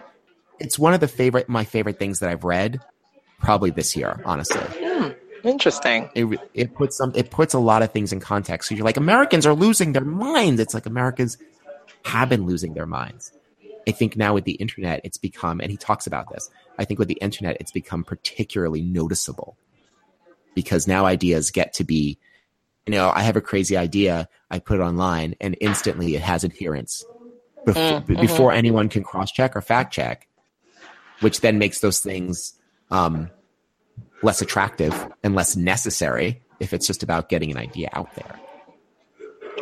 It's 0.60 0.78
one 0.78 0.94
of 0.94 1.00
the 1.00 1.08
favorite, 1.08 1.48
my 1.48 1.64
favorite 1.64 1.98
things 1.98 2.20
that 2.20 2.30
I've 2.30 2.44
read, 2.44 2.80
probably 3.40 3.70
this 3.70 3.96
year, 3.96 4.20
honestly. 4.24 4.60
Interesting. 5.44 6.10
It 6.14 6.40
it 6.54 6.74
puts 6.74 6.96
some, 6.96 7.12
it 7.14 7.30
puts 7.30 7.54
a 7.54 7.58
lot 7.58 7.82
of 7.82 7.92
things 7.92 8.12
in 8.12 8.18
context. 8.18 8.68
So 8.68 8.74
you're 8.74 8.84
like, 8.84 8.96
Americans 8.96 9.46
are 9.46 9.54
losing 9.54 9.92
their 9.92 10.04
minds. 10.04 10.60
It's 10.60 10.74
like 10.74 10.86
Americans 10.86 11.38
have 12.04 12.28
been 12.28 12.46
losing 12.46 12.74
their 12.74 12.86
minds. 12.86 13.32
I 13.86 13.92
think 13.92 14.16
now 14.16 14.34
with 14.34 14.44
the 14.44 14.52
internet, 14.52 15.00
it's 15.04 15.18
become, 15.18 15.60
and 15.60 15.70
he 15.70 15.76
talks 15.76 16.06
about 16.06 16.28
this. 16.32 16.50
I 16.78 16.84
think 16.84 16.98
with 16.98 17.08
the 17.08 17.14
internet, 17.14 17.58
it's 17.60 17.70
become 17.70 18.02
particularly 18.02 18.82
noticeable 18.82 19.56
because 20.54 20.88
now 20.88 21.06
ideas 21.06 21.52
get 21.52 21.74
to 21.74 21.84
be, 21.84 22.18
you 22.86 22.92
know, 22.92 23.12
I 23.14 23.22
have 23.22 23.36
a 23.36 23.40
crazy 23.40 23.76
idea, 23.76 24.28
I 24.50 24.58
put 24.58 24.80
it 24.80 24.82
online, 24.82 25.36
and 25.40 25.56
instantly 25.60 26.16
it 26.16 26.22
has 26.22 26.42
adherence 26.42 27.04
before, 27.64 28.00
mm-hmm. 28.00 28.20
before 28.20 28.52
anyone 28.52 28.88
can 28.88 29.04
cross 29.04 29.30
check 29.30 29.54
or 29.54 29.60
fact 29.60 29.92
check, 29.92 30.26
which 31.20 31.40
then 31.40 31.58
makes 31.58 31.78
those 31.78 32.00
things 32.00 32.54
um, 32.90 33.30
less 34.22 34.42
attractive 34.42 35.08
and 35.22 35.34
less 35.34 35.56
necessary 35.56 36.42
if 36.60 36.72
it's 36.72 36.86
just 36.86 37.02
about 37.02 37.28
getting 37.28 37.50
an 37.50 37.56
idea 37.56 37.88
out 37.92 38.14
there. 38.14 38.40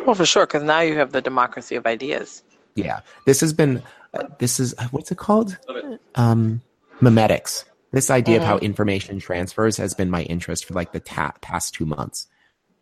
Well, 0.05 0.15
for 0.15 0.25
sure, 0.25 0.45
because 0.45 0.63
now 0.63 0.81
you 0.81 0.95
have 0.97 1.11
the 1.11 1.21
democracy 1.21 1.75
of 1.75 1.85
ideas. 1.85 2.43
Yeah, 2.75 2.99
this 3.25 3.41
has 3.41 3.53
been. 3.53 3.81
Uh, 4.13 4.27
this 4.39 4.59
is 4.59 4.75
uh, 4.77 4.87
what's 4.91 5.11
it 5.11 5.17
called? 5.17 5.57
Um, 6.15 6.61
memetics. 7.01 7.65
This 7.91 8.09
idea 8.09 8.35
mm-hmm. 8.35 8.43
of 8.43 8.47
how 8.47 8.55
mm-hmm. 8.57 8.65
information 8.65 9.19
transfers 9.19 9.77
has 9.77 9.93
been 9.93 10.09
my 10.09 10.23
interest 10.23 10.65
for 10.65 10.73
like 10.73 10.91
the 10.91 10.99
ta- 10.99 11.33
past 11.41 11.73
two 11.73 11.85
months 11.85 12.27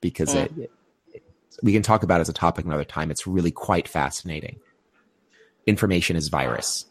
because 0.01 0.33
mm. 0.33 0.45
it, 0.45 0.71
it, 1.13 1.23
we 1.61 1.71
can 1.71 1.83
talk 1.83 2.03
about 2.03 2.19
it 2.19 2.21
as 2.21 2.29
a 2.29 2.33
topic 2.33 2.65
another 2.65 2.83
time. 2.83 3.11
It's 3.11 3.27
really 3.27 3.51
quite 3.51 3.87
fascinating. 3.87 4.59
Information 5.67 6.15
is 6.15 6.29
virus, 6.29 6.85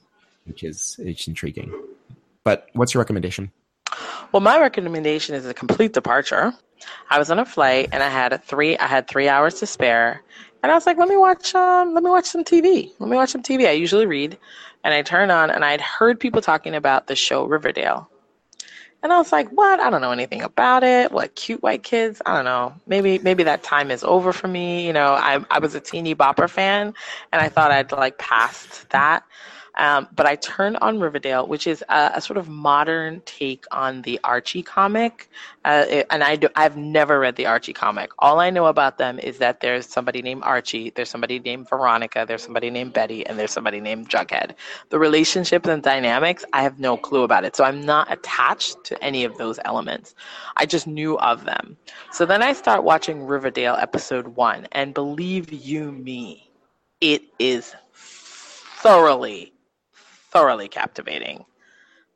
which 0.44 0.62
is 0.62 0.96
it's 1.00 1.26
intriguing. 1.26 1.72
But 2.44 2.69
what's 2.73 2.94
your 2.94 3.01
recommendation? 3.01 3.51
Well, 4.32 4.40
my 4.40 4.59
recommendation 4.59 5.35
is 5.35 5.47
a 5.47 5.55
complete 5.55 5.93
departure. 5.93 6.52
I 7.10 7.19
was 7.19 7.31
on 7.31 7.39
a 7.39 7.44
flight 7.44 7.90
and 7.93 8.02
I 8.02 8.09
had 8.09 8.43
three 8.44 8.77
I 8.78 8.86
had 8.86 9.06
three 9.06 9.28
hours 9.28 9.55
to 9.60 9.66
spare, 9.66 10.23
and 10.62 10.73
I 10.73 10.74
was 10.74 10.86
like, 10.86 10.97
let 10.97 11.09
me 11.09 11.16
watch 11.16 11.55
um, 11.55 11.94
let 11.94 12.02
me 12.02 12.10
watch 12.10 12.27
some 12.27 12.44
TV. 12.44 12.90
Let 12.98 13.10
me 13.10 13.16
watch 13.16 13.31
some 13.31 13.43
TV. 13.43 13.69
I 13.69 13.73
usually 13.73 14.06
read, 14.06 14.39
and 14.85 14.94
I 14.94 15.02
turned 15.02 15.31
on 15.31 15.51
and 15.51 15.64
I'd 15.64 15.81
heard 15.81 16.19
people 16.19 16.40
talking 16.40 16.74
about 16.74 17.06
the 17.06 17.16
show 17.16 17.44
Riverdale. 17.44 18.09
And 19.02 19.12
I 19.12 19.19
was 19.19 19.32
like, 19.32 19.48
what? 19.48 19.81
I 19.81 19.90
don't 19.90 20.01
know 20.01 20.12
anything 20.12 20.43
about 20.43 20.85
it. 20.85 21.10
What 21.10 21.35
cute 21.35 21.60
white 21.60 21.82
kids? 21.82 22.23
I 22.24 22.36
don't 22.36 22.44
know. 22.44 22.73
Maybe 22.86 23.19
maybe 23.19 23.43
that 23.43 23.64
time 23.64 23.90
is 23.90 24.05
over 24.05 24.32
for 24.32 24.48
me. 24.48 24.86
You 24.86 24.93
know, 24.93 25.14
I 25.14 25.44
I 25.51 25.59
was 25.59 25.74
a 25.74 25.81
teeny 25.81 26.14
bopper 26.14 26.48
fan 26.48 26.94
and 27.32 27.43
I 27.43 27.48
thought 27.48 27.73
I'd 27.73 27.93
like 27.93 28.19
passed 28.19 28.89
that. 28.90 29.24
Um, 29.76 30.08
but 30.14 30.26
I 30.26 30.36
turned 30.36 30.76
on 30.82 31.00
Riverdale, 31.00 31.46
which 31.46 31.66
is 31.66 31.82
a, 31.88 32.12
a, 32.14 32.20
sort 32.20 32.36
of 32.36 32.48
modern 32.48 33.22
take 33.24 33.64
on 33.72 34.02
the 34.02 34.20
Archie 34.22 34.62
comic. 34.62 35.30
Uh, 35.64 35.86
it, 35.88 36.06
and 36.10 36.22
I 36.22 36.36
do, 36.36 36.48
I've 36.56 36.76
never 36.76 37.18
read 37.18 37.36
the 37.36 37.46
Archie 37.46 37.72
comic. 37.72 38.10
All 38.18 38.38
I 38.38 38.50
know 38.50 38.66
about 38.66 38.98
them 38.98 39.18
is 39.18 39.38
that 39.38 39.60
there's 39.60 39.86
somebody 39.86 40.20
named 40.20 40.42
Archie, 40.44 40.90
there's 40.90 41.08
somebody 41.08 41.38
named 41.38 41.68
Veronica, 41.68 42.24
there's 42.28 42.42
somebody 42.42 42.68
named 42.68 42.92
Betty, 42.92 43.24
and 43.24 43.38
there's 43.38 43.50
somebody 43.50 43.80
named 43.80 44.10
Jughead. 44.10 44.54
The 44.90 44.98
relationships 44.98 45.68
and 45.68 45.82
dynamics, 45.82 46.44
I 46.52 46.62
have 46.62 46.78
no 46.78 46.98
clue 46.98 47.22
about 47.22 47.44
it. 47.44 47.56
So 47.56 47.64
I'm 47.64 47.80
not 47.80 48.12
attached 48.12 48.84
to 48.84 49.02
any 49.02 49.24
of 49.24 49.38
those 49.38 49.58
elements. 49.64 50.14
I 50.56 50.66
just 50.66 50.86
knew 50.86 51.18
of 51.18 51.44
them. 51.44 51.76
So 52.10 52.26
then 52.26 52.42
I 52.42 52.52
start 52.52 52.84
watching 52.84 53.24
Riverdale 53.24 53.76
episode 53.78 54.28
one, 54.28 54.68
and 54.72 54.92
believe 54.92 55.50
you 55.50 55.92
me, 55.92 56.50
it 57.00 57.22
is 57.38 57.74
thoroughly 57.94 59.51
thoroughly 60.32 60.68
captivating. 60.68 61.44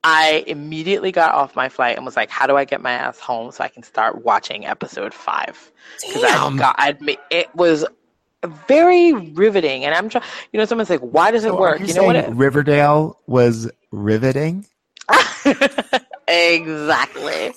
I 0.02 0.44
immediately 0.46 1.10
got 1.10 1.34
off 1.34 1.56
my 1.56 1.68
flight 1.68 1.96
and 1.96 2.06
was 2.06 2.16
like, 2.16 2.30
"How 2.30 2.46
do 2.46 2.56
I 2.56 2.64
get 2.64 2.80
my 2.80 2.92
ass 2.92 3.18
home 3.18 3.50
so 3.50 3.64
I 3.64 3.68
can 3.68 3.82
start 3.82 4.24
watching 4.24 4.64
episode 4.66 5.12
five? 5.12 5.72
Because 6.00 6.22
I 6.24 6.56
got, 6.56 6.76
I'd 6.78 6.98
it 7.30 7.54
was 7.54 7.84
very 8.68 9.12
riveting, 9.12 9.84
and 9.84 9.94
I'm 9.94 10.08
trying. 10.08 10.24
You 10.52 10.58
know, 10.58 10.64
someone's 10.64 10.90
like, 10.90 11.00
"Why 11.00 11.30
does 11.30 11.44
it 11.44 11.48
so 11.48 11.58
work?" 11.58 11.80
You, 11.80 11.86
you 11.86 11.94
know 11.94 12.04
what? 12.04 12.16
It, 12.16 12.30
Riverdale 12.30 13.18
was 13.26 13.70
riveting. 13.90 14.66
exactly. 16.28 17.52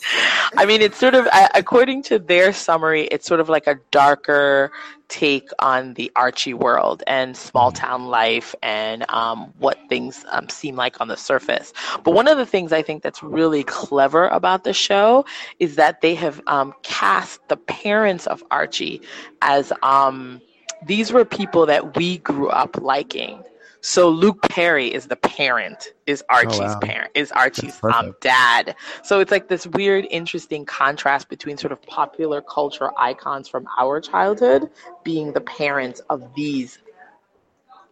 I 0.57 0.65
mean, 0.65 0.81
it's 0.81 0.97
sort 0.97 1.15
of 1.15 1.27
according 1.55 2.03
to 2.03 2.19
their 2.19 2.53
summary, 2.53 3.03
it's 3.05 3.25
sort 3.25 3.39
of 3.39 3.49
like 3.49 3.67
a 3.67 3.79
darker 3.91 4.71
take 5.09 5.49
on 5.59 5.95
the 5.95 6.11
Archie 6.15 6.53
world 6.53 7.03
and 7.07 7.35
small 7.35 7.71
mm-hmm. 7.71 7.85
town 7.85 8.05
life 8.07 8.55
and 8.61 9.09
um, 9.09 9.51
what 9.57 9.77
things 9.89 10.23
um, 10.29 10.47
seem 10.49 10.75
like 10.75 11.01
on 11.01 11.07
the 11.07 11.17
surface. 11.17 11.73
But 12.03 12.13
one 12.13 12.27
of 12.27 12.37
the 12.37 12.45
things 12.45 12.71
I 12.71 12.81
think 12.81 13.03
that's 13.03 13.21
really 13.21 13.63
clever 13.63 14.27
about 14.27 14.63
the 14.63 14.73
show 14.73 15.25
is 15.59 15.75
that 15.75 16.01
they 16.01 16.15
have 16.15 16.41
um, 16.47 16.73
cast 16.83 17.45
the 17.49 17.57
parents 17.57 18.27
of 18.27 18.43
Archie 18.51 19.01
as 19.41 19.73
um, 19.83 20.41
these 20.85 21.11
were 21.11 21.25
people 21.25 21.65
that 21.65 21.97
we 21.97 22.19
grew 22.19 22.49
up 22.49 22.79
liking. 22.81 23.43
So 23.81 24.09
Luke 24.09 24.41
Perry 24.43 24.93
is 24.93 25.07
the 25.07 25.15
parent, 25.15 25.93
is 26.05 26.23
oh, 26.29 26.35
Archie's 26.35 26.59
oh, 26.59 26.63
wow. 26.63 26.79
parent, 26.79 27.11
is 27.15 27.31
Archie's 27.31 27.79
um, 27.83 28.13
dad. 28.21 28.75
So 29.03 29.19
it's 29.19 29.31
like 29.31 29.47
this 29.47 29.65
weird, 29.67 30.05
interesting 30.11 30.65
contrast 30.65 31.29
between 31.29 31.57
sort 31.57 31.71
of 31.71 31.81
popular 31.83 32.41
culture 32.41 32.91
icons 32.97 33.47
from 33.47 33.67
our 33.77 34.01
childhood 34.01 34.69
being 35.03 35.31
the 35.31 35.41
parents 35.41 36.01
of 36.09 36.35
these 36.35 36.79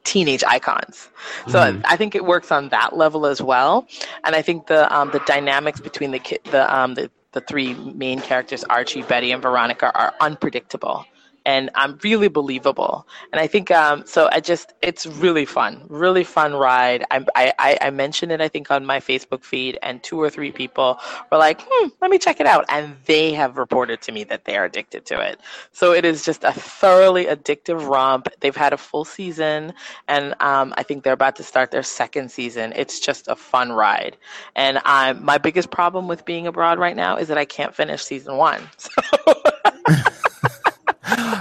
teenage 0.03 0.43
icons. 0.45 1.09
So 1.47 1.59
mm. 1.59 1.81
I 1.85 1.95
think 1.95 2.15
it 2.15 2.25
works 2.25 2.51
on 2.51 2.69
that 2.69 2.95
level 2.95 3.25
as 3.25 3.41
well. 3.41 3.87
And 4.23 4.35
I 4.35 4.41
think 4.41 4.67
the 4.67 4.93
um, 4.93 5.11
the 5.11 5.19
dynamics 5.25 5.79
between 5.79 6.11
the 6.11 6.19
ki- 6.19 6.39
the 6.51 6.73
um, 6.73 6.95
the 6.95 7.09
the 7.33 7.41
three 7.41 7.73
main 7.75 8.19
characters, 8.19 8.63
Archie, 8.65 9.03
Betty, 9.03 9.31
and 9.31 9.41
Veronica, 9.41 9.91
are 9.97 10.13
unpredictable 10.21 11.05
and 11.47 11.71
I'm 11.75 11.97
really 12.03 12.27
believable. 12.27 13.07
And 13.31 13.39
I 13.39 13.47
think 13.47 13.71
um, 13.71 14.05
so. 14.05 14.29
I 14.31 14.41
just 14.41 14.73
it's 14.81 15.07
really 15.07 15.45
fun, 15.45 15.85
really 15.87 16.25
fun 16.25 16.53
ride. 16.53 17.05
I, 17.09 17.25
I 17.35 17.77
I 17.81 17.89
mentioned 17.89 18.33
it 18.33 18.41
I 18.41 18.49
think 18.49 18.69
on 18.69 18.85
my 18.85 18.99
Facebook 18.99 19.43
feed, 19.43 19.79
and 19.81 20.03
two 20.03 20.21
or 20.21 20.29
three 20.29 20.51
people 20.51 20.99
were 21.31 21.37
like, 21.37 21.61
"Hmm, 21.65 21.87
let 22.01 22.11
me 22.11 22.19
check 22.19 22.41
it 22.41 22.45
out," 22.45 22.65
and 22.69 22.95
they 23.05 23.33
have 23.33 23.57
reported 23.57 24.01
to 24.03 24.11
me 24.11 24.25
that 24.25 24.43
they 24.43 24.57
are 24.57 24.65
addicted 24.65 25.05
to 25.07 25.19
it. 25.21 25.39
So 25.71 25.93
it 25.93 26.03
is 26.05 26.23
just 26.25 26.43
a 26.43 26.51
thoroughly 26.51 27.25
addictive 27.25 27.87
romp. 27.87 28.27
They've 28.41 28.55
had 28.55 28.73
a 28.73 28.77
full 28.77 29.05
season, 29.05 29.73
and 30.09 30.35
um, 30.41 30.73
I 30.77 30.83
think 30.83 31.03
they're 31.03 31.13
about 31.13 31.37
to 31.37 31.43
start 31.43 31.71
their 31.71 31.83
second 31.83 32.29
season. 32.29 32.73
It's 32.75 32.99
just 32.99 33.29
a 33.29 33.35
fun 33.37 33.71
ride. 33.71 34.17
And 34.55 34.79
I'm, 34.83 35.23
my 35.23 35.37
biggest 35.37 35.71
problem 35.71 36.09
with 36.09 36.25
being 36.25 36.45
abroad 36.45 36.77
right 36.77 36.95
now 36.95 37.15
is 37.15 37.29
that 37.29 37.37
I 37.37 37.45
can't 37.45 37.73
finish 37.73 38.03
season 38.03 38.35
one. 38.35 38.61
So 38.77 39.51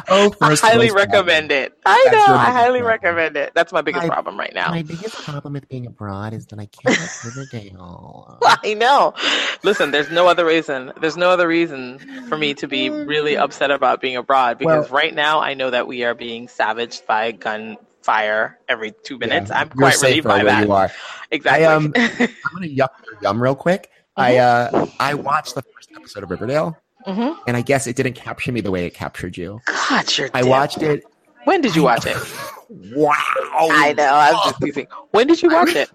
oh, 0.09 0.35
I 0.41 0.55
highly 0.55 0.91
recommend 0.91 1.51
problem. 1.51 1.73
it. 1.73 1.79
I 1.85 2.09
That's 2.11 2.29
know. 2.29 2.35
I 2.35 2.45
highly 2.47 2.81
problem. 2.81 2.87
recommend 2.87 3.37
it. 3.37 3.53
That's 3.55 3.73
my 3.73 3.83
biggest 3.83 4.07
my, 4.07 4.13
problem 4.13 4.39
right 4.39 4.55
now. 4.55 4.71
My 4.71 4.83
biggest 4.83 5.15
problem 5.17 5.55
with 5.55 5.69
being 5.69 5.87
abroad 5.87 6.33
is 6.33 6.47
that 6.47 6.59
I 6.59 6.67
can't 6.67 6.99
watch 6.99 7.25
Riverdale. 7.25 8.39
I 8.45 8.75
know. 8.75 9.15
Listen, 9.63 9.91
there's 9.91 10.11
no 10.11 10.29
other 10.29 10.45
reason. 10.45 10.93
There's 11.01 11.17
no 11.17 11.31
other 11.31 11.49
reason 11.49 11.99
for 12.29 12.37
me 12.37 12.55
to 12.55 12.69
be 12.69 12.91
really 12.91 13.37
upset 13.37 13.71
about 13.71 14.01
being 14.01 14.17
abroad 14.17 14.59
because 14.59 14.91
well, 14.91 15.01
right 15.01 15.15
now 15.15 15.41
I 15.41 15.55
know 15.55 15.71
that 15.71 15.87
we 15.87 16.05
are 16.05 16.15
being 16.15 16.49
savaged 16.49 17.07
by 17.07 17.33
gunfire 17.33 18.59
every 18.69 18.93
two 19.03 19.19
minutes. 19.19 19.51
Yeah, 19.51 19.61
I'm 19.61 19.69
quite 19.71 20.01
relieved 20.03 20.27
by 20.27 20.45
that. 20.45 20.67
You 20.67 20.73
are. 20.73 20.91
Exactly. 21.31 21.67
I, 21.67 21.75
um, 21.75 21.93
I'm 21.97 22.29
gonna 22.55 22.67
yum, 22.67 22.89
yum 23.23 23.43
real 23.43 23.55
quick. 23.55 23.91
Mm-hmm. 24.19 24.23
I 24.23 24.37
uh, 24.39 24.87
I 24.99 25.15
watched 25.15 25.55
the 25.55 25.63
first 25.63 25.91
episode 25.95 26.23
of 26.23 26.31
Riverdale 26.31 26.79
Mm-hmm. 27.07 27.41
And 27.47 27.57
I 27.57 27.63
guess 27.63 27.87
it 27.87 27.97
didn't 27.97 28.15
capture 28.15 28.53
me 28.53 28.61
the 28.61 28.71
way 28.71 28.85
it 28.85 28.95
captured 28.95 29.37
you. 29.37 29.61
God, 29.67 30.19
you're 30.19 30.31
I 30.35 30.43
watched 30.43 30.83
it. 30.83 31.05
When 31.45 31.61
did 31.61 31.77
you 31.77 31.85
watch 31.85 32.05
it? 32.07 32.17
wow. 32.69 33.15
I 33.55 33.95
know. 33.97 34.05
I 34.05 34.33
was 34.33 34.45
just 34.45 34.61
teasing. 34.61 34.87
When 35.13 35.27
did 35.29 35.43
you 35.43 35.51
watch 35.51 35.75
it? 35.75 35.89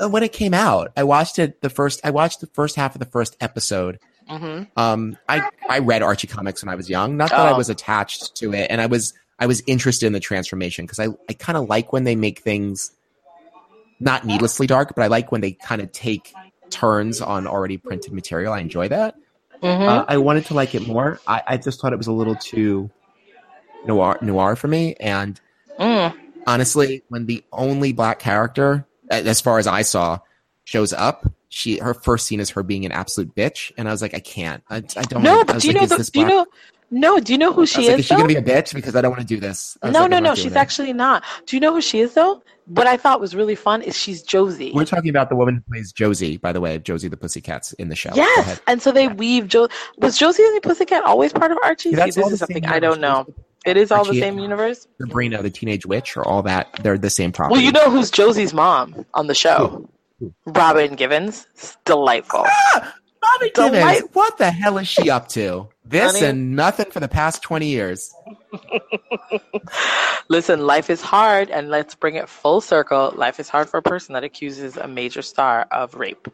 Uh, 0.00 0.08
when 0.08 0.22
it 0.22 0.32
came 0.32 0.54
out, 0.54 0.92
I 0.96 1.02
watched 1.02 1.40
it 1.40 1.60
the 1.60 1.70
first. 1.70 2.00
I 2.04 2.10
watched 2.10 2.40
the 2.40 2.46
first 2.46 2.76
half 2.76 2.94
of 2.94 3.00
the 3.00 3.06
first 3.06 3.36
episode. 3.40 3.98
Mm-hmm. 4.30 4.64
Um, 4.76 5.16
I 5.28 5.48
I 5.68 5.80
read 5.80 6.02
Archie 6.02 6.28
comics 6.28 6.62
when 6.62 6.68
I 6.72 6.76
was 6.76 6.88
young. 6.88 7.16
Not 7.16 7.30
that 7.30 7.40
oh. 7.40 7.54
I 7.54 7.56
was 7.56 7.68
attached 7.68 8.36
to 8.36 8.52
it, 8.54 8.68
and 8.70 8.80
I 8.80 8.86
was 8.86 9.14
I 9.40 9.46
was 9.46 9.62
interested 9.66 10.06
in 10.06 10.12
the 10.12 10.20
transformation 10.20 10.84
because 10.84 11.00
I 11.00 11.08
I 11.28 11.32
kind 11.32 11.56
of 11.56 11.68
like 11.68 11.92
when 11.92 12.04
they 12.04 12.14
make 12.14 12.40
things 12.40 12.92
not 13.98 14.24
needlessly 14.24 14.68
dark, 14.68 14.94
but 14.94 15.02
I 15.02 15.08
like 15.08 15.32
when 15.32 15.40
they 15.40 15.52
kind 15.52 15.82
of 15.82 15.90
take 15.90 16.32
turns 16.70 17.20
on 17.20 17.46
already 17.48 17.78
printed 17.78 18.12
material. 18.12 18.52
I 18.52 18.60
enjoy 18.60 18.88
that. 18.88 19.16
Mm-hmm. 19.62 19.88
Uh, 19.88 20.04
I 20.08 20.18
wanted 20.18 20.46
to 20.46 20.54
like 20.54 20.74
it 20.74 20.86
more. 20.86 21.20
I, 21.26 21.42
I, 21.46 21.56
just 21.56 21.80
thought 21.80 21.92
it 21.92 21.96
was 21.96 22.06
a 22.06 22.12
little 22.12 22.36
too 22.36 22.90
noir 23.86 24.16
noir 24.20 24.54
for 24.54 24.68
me. 24.68 24.94
And 25.00 25.40
mm. 25.78 26.14
honestly, 26.46 27.02
when 27.08 27.26
the 27.26 27.44
only 27.52 27.92
black 27.92 28.20
character, 28.20 28.86
as 29.10 29.40
far 29.40 29.58
as 29.58 29.66
I 29.66 29.82
saw, 29.82 30.20
shows 30.64 30.92
up, 30.92 31.26
she 31.48 31.78
her 31.78 31.94
first 31.94 32.26
scene 32.26 32.40
is 32.40 32.50
her 32.50 32.62
being 32.62 32.84
an 32.84 32.92
absolute 32.92 33.34
bitch, 33.34 33.72
and 33.76 33.88
I 33.88 33.92
was 33.92 34.02
like, 34.02 34.14
I 34.14 34.20
can't. 34.20 34.62
I, 34.68 34.76
I 34.76 35.02
don't. 35.02 35.22
No, 35.22 35.44
but 35.44 35.60
do 35.60 35.68
you 35.68 35.74
like, 35.74 35.90
know? 35.90 35.96
The, 35.96 36.04
do 36.04 36.20
you 36.20 36.26
know? 36.26 36.46
No, 36.90 37.20
do 37.20 37.32
you 37.32 37.38
know 37.38 37.52
who 37.52 37.66
she 37.66 37.82
is? 37.82 37.88
Like, 37.90 37.98
is 38.00 38.06
she 38.06 38.14
gonna 38.14 38.28
be 38.28 38.36
a 38.36 38.42
bitch 38.42 38.72
because 38.74 38.96
I 38.96 39.02
don't 39.02 39.10
want 39.10 39.20
to 39.20 39.26
do 39.26 39.38
this? 39.38 39.76
No, 39.82 39.90
like, 39.90 40.10
no, 40.10 40.18
no. 40.20 40.34
She's 40.34 40.56
actually 40.56 40.92
not. 40.94 41.22
Do 41.46 41.54
you 41.56 41.60
know 41.60 41.72
who 41.74 41.82
she 41.82 42.00
is 42.00 42.14
though? 42.14 42.42
What 42.66 42.86
I 42.86 42.96
thought 42.96 43.20
was 43.20 43.34
really 43.34 43.54
fun 43.54 43.82
is 43.82 43.96
she's 43.96 44.22
Josie. 44.22 44.72
We're 44.74 44.84
talking 44.84 45.10
about 45.10 45.28
the 45.30 45.36
woman 45.36 45.56
who 45.56 45.60
plays 45.72 45.92
Josie, 45.92 46.36
by 46.36 46.52
the 46.52 46.60
way, 46.60 46.78
Josie 46.78 47.08
the 47.08 47.16
Pussycats 47.16 47.72
in 47.74 47.88
the 47.88 47.96
show. 47.96 48.10
Yes, 48.14 48.60
and 48.66 48.80
so 48.80 48.92
they 48.92 49.08
weave. 49.08 49.48
Jo- 49.48 49.68
was 49.98 50.18
Josie 50.18 50.42
the 50.54 50.60
Pussycat 50.62 51.04
always 51.04 51.32
part 51.32 51.50
of 51.50 51.58
Archie? 51.62 51.90
See, 51.90 51.96
this 51.96 52.16
is 52.16 52.38
something 52.38 52.64
I 52.66 52.78
don't 52.78 53.00
know. 53.00 53.26
It 53.66 53.76
is 53.76 53.90
all 53.90 53.98
Archie- 53.98 54.12
the 54.12 54.20
same 54.20 54.38
universe. 54.38 54.86
Sabrina, 55.00 55.42
the 55.42 55.50
teenage 55.50 55.84
witch, 55.84 56.16
or 56.16 56.26
all 56.26 56.42
that. 56.42 56.68
They're 56.82 56.96
the 56.98 57.10
same 57.10 57.32
property. 57.32 57.54
Well, 57.54 57.62
you 57.62 57.72
know 57.72 57.90
who's 57.90 58.10
Josie's 58.10 58.54
mom 58.54 59.04
on 59.14 59.26
the 59.26 59.34
show? 59.34 59.86
Who? 60.20 60.32
Robin 60.46 60.94
Givens. 60.94 61.46
Delightful. 61.84 62.46
Bobby 63.20 63.50
Delight- 63.54 63.94
Gibbons, 63.96 64.14
what 64.14 64.38
the 64.38 64.50
hell 64.50 64.78
is 64.78 64.88
she 64.88 65.10
up 65.10 65.28
to? 65.30 65.68
This 65.88 66.12
Honey. 66.14 66.26
and 66.26 66.54
nothing 66.56 66.90
for 66.90 67.00
the 67.00 67.08
past 67.08 67.42
20 67.42 67.66
years. 67.66 68.12
Listen, 70.28 70.66
life 70.66 70.90
is 70.90 71.00
hard, 71.00 71.50
and 71.50 71.70
let's 71.70 71.94
bring 71.94 72.16
it 72.16 72.28
full 72.28 72.60
circle. 72.60 73.12
Life 73.16 73.40
is 73.40 73.48
hard 73.48 73.68
for 73.70 73.78
a 73.78 73.82
person 73.82 74.12
that 74.12 74.24
accuses 74.24 74.76
a 74.76 74.86
major 74.86 75.22
star 75.22 75.66
of 75.70 75.94
rape. 75.94 76.28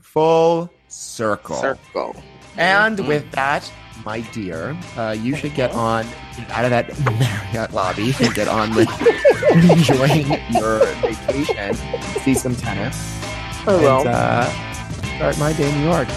Full 0.00 0.70
circle. 0.88 1.56
Circle. 1.56 2.14
And 2.56 2.98
Mhm. 2.98 3.08
with 3.08 3.30
that, 3.32 3.68
my 4.04 4.20
dear, 4.32 4.76
uh, 4.96 5.16
you 5.18 5.34
should 5.34 5.54
get 5.54 5.72
on 5.72 6.06
out 6.50 6.64
of 6.64 6.70
that 6.70 6.96
Marriott 7.18 7.72
lobby 7.74 8.14
and 8.20 8.32
get 8.34 8.46
on 8.48 8.74
with 8.74 8.88
enjoying 9.50 10.26
your 10.52 10.78
vacation, 11.02 11.74
see 12.22 12.34
some 12.34 12.54
tennis, 12.54 12.96
Oh, 13.66 13.78
and 14.00 14.08
uh, 14.08 14.44
start 15.16 15.38
my 15.38 15.52
day 15.52 15.68
in 15.68 15.78
New 15.80 15.88
York. 15.90 16.08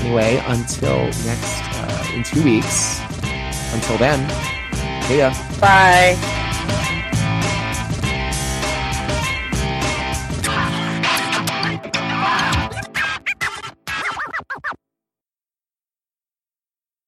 Anyway, 0.00 0.42
until 0.46 1.04
next, 1.24 1.60
uh, 1.76 2.12
in 2.14 2.22
two 2.22 2.42
weeks. 2.42 3.00
Until 3.72 3.98
then, 3.98 4.18
see 5.04 5.18
ya. 5.18 5.32
Bye. 5.60 6.16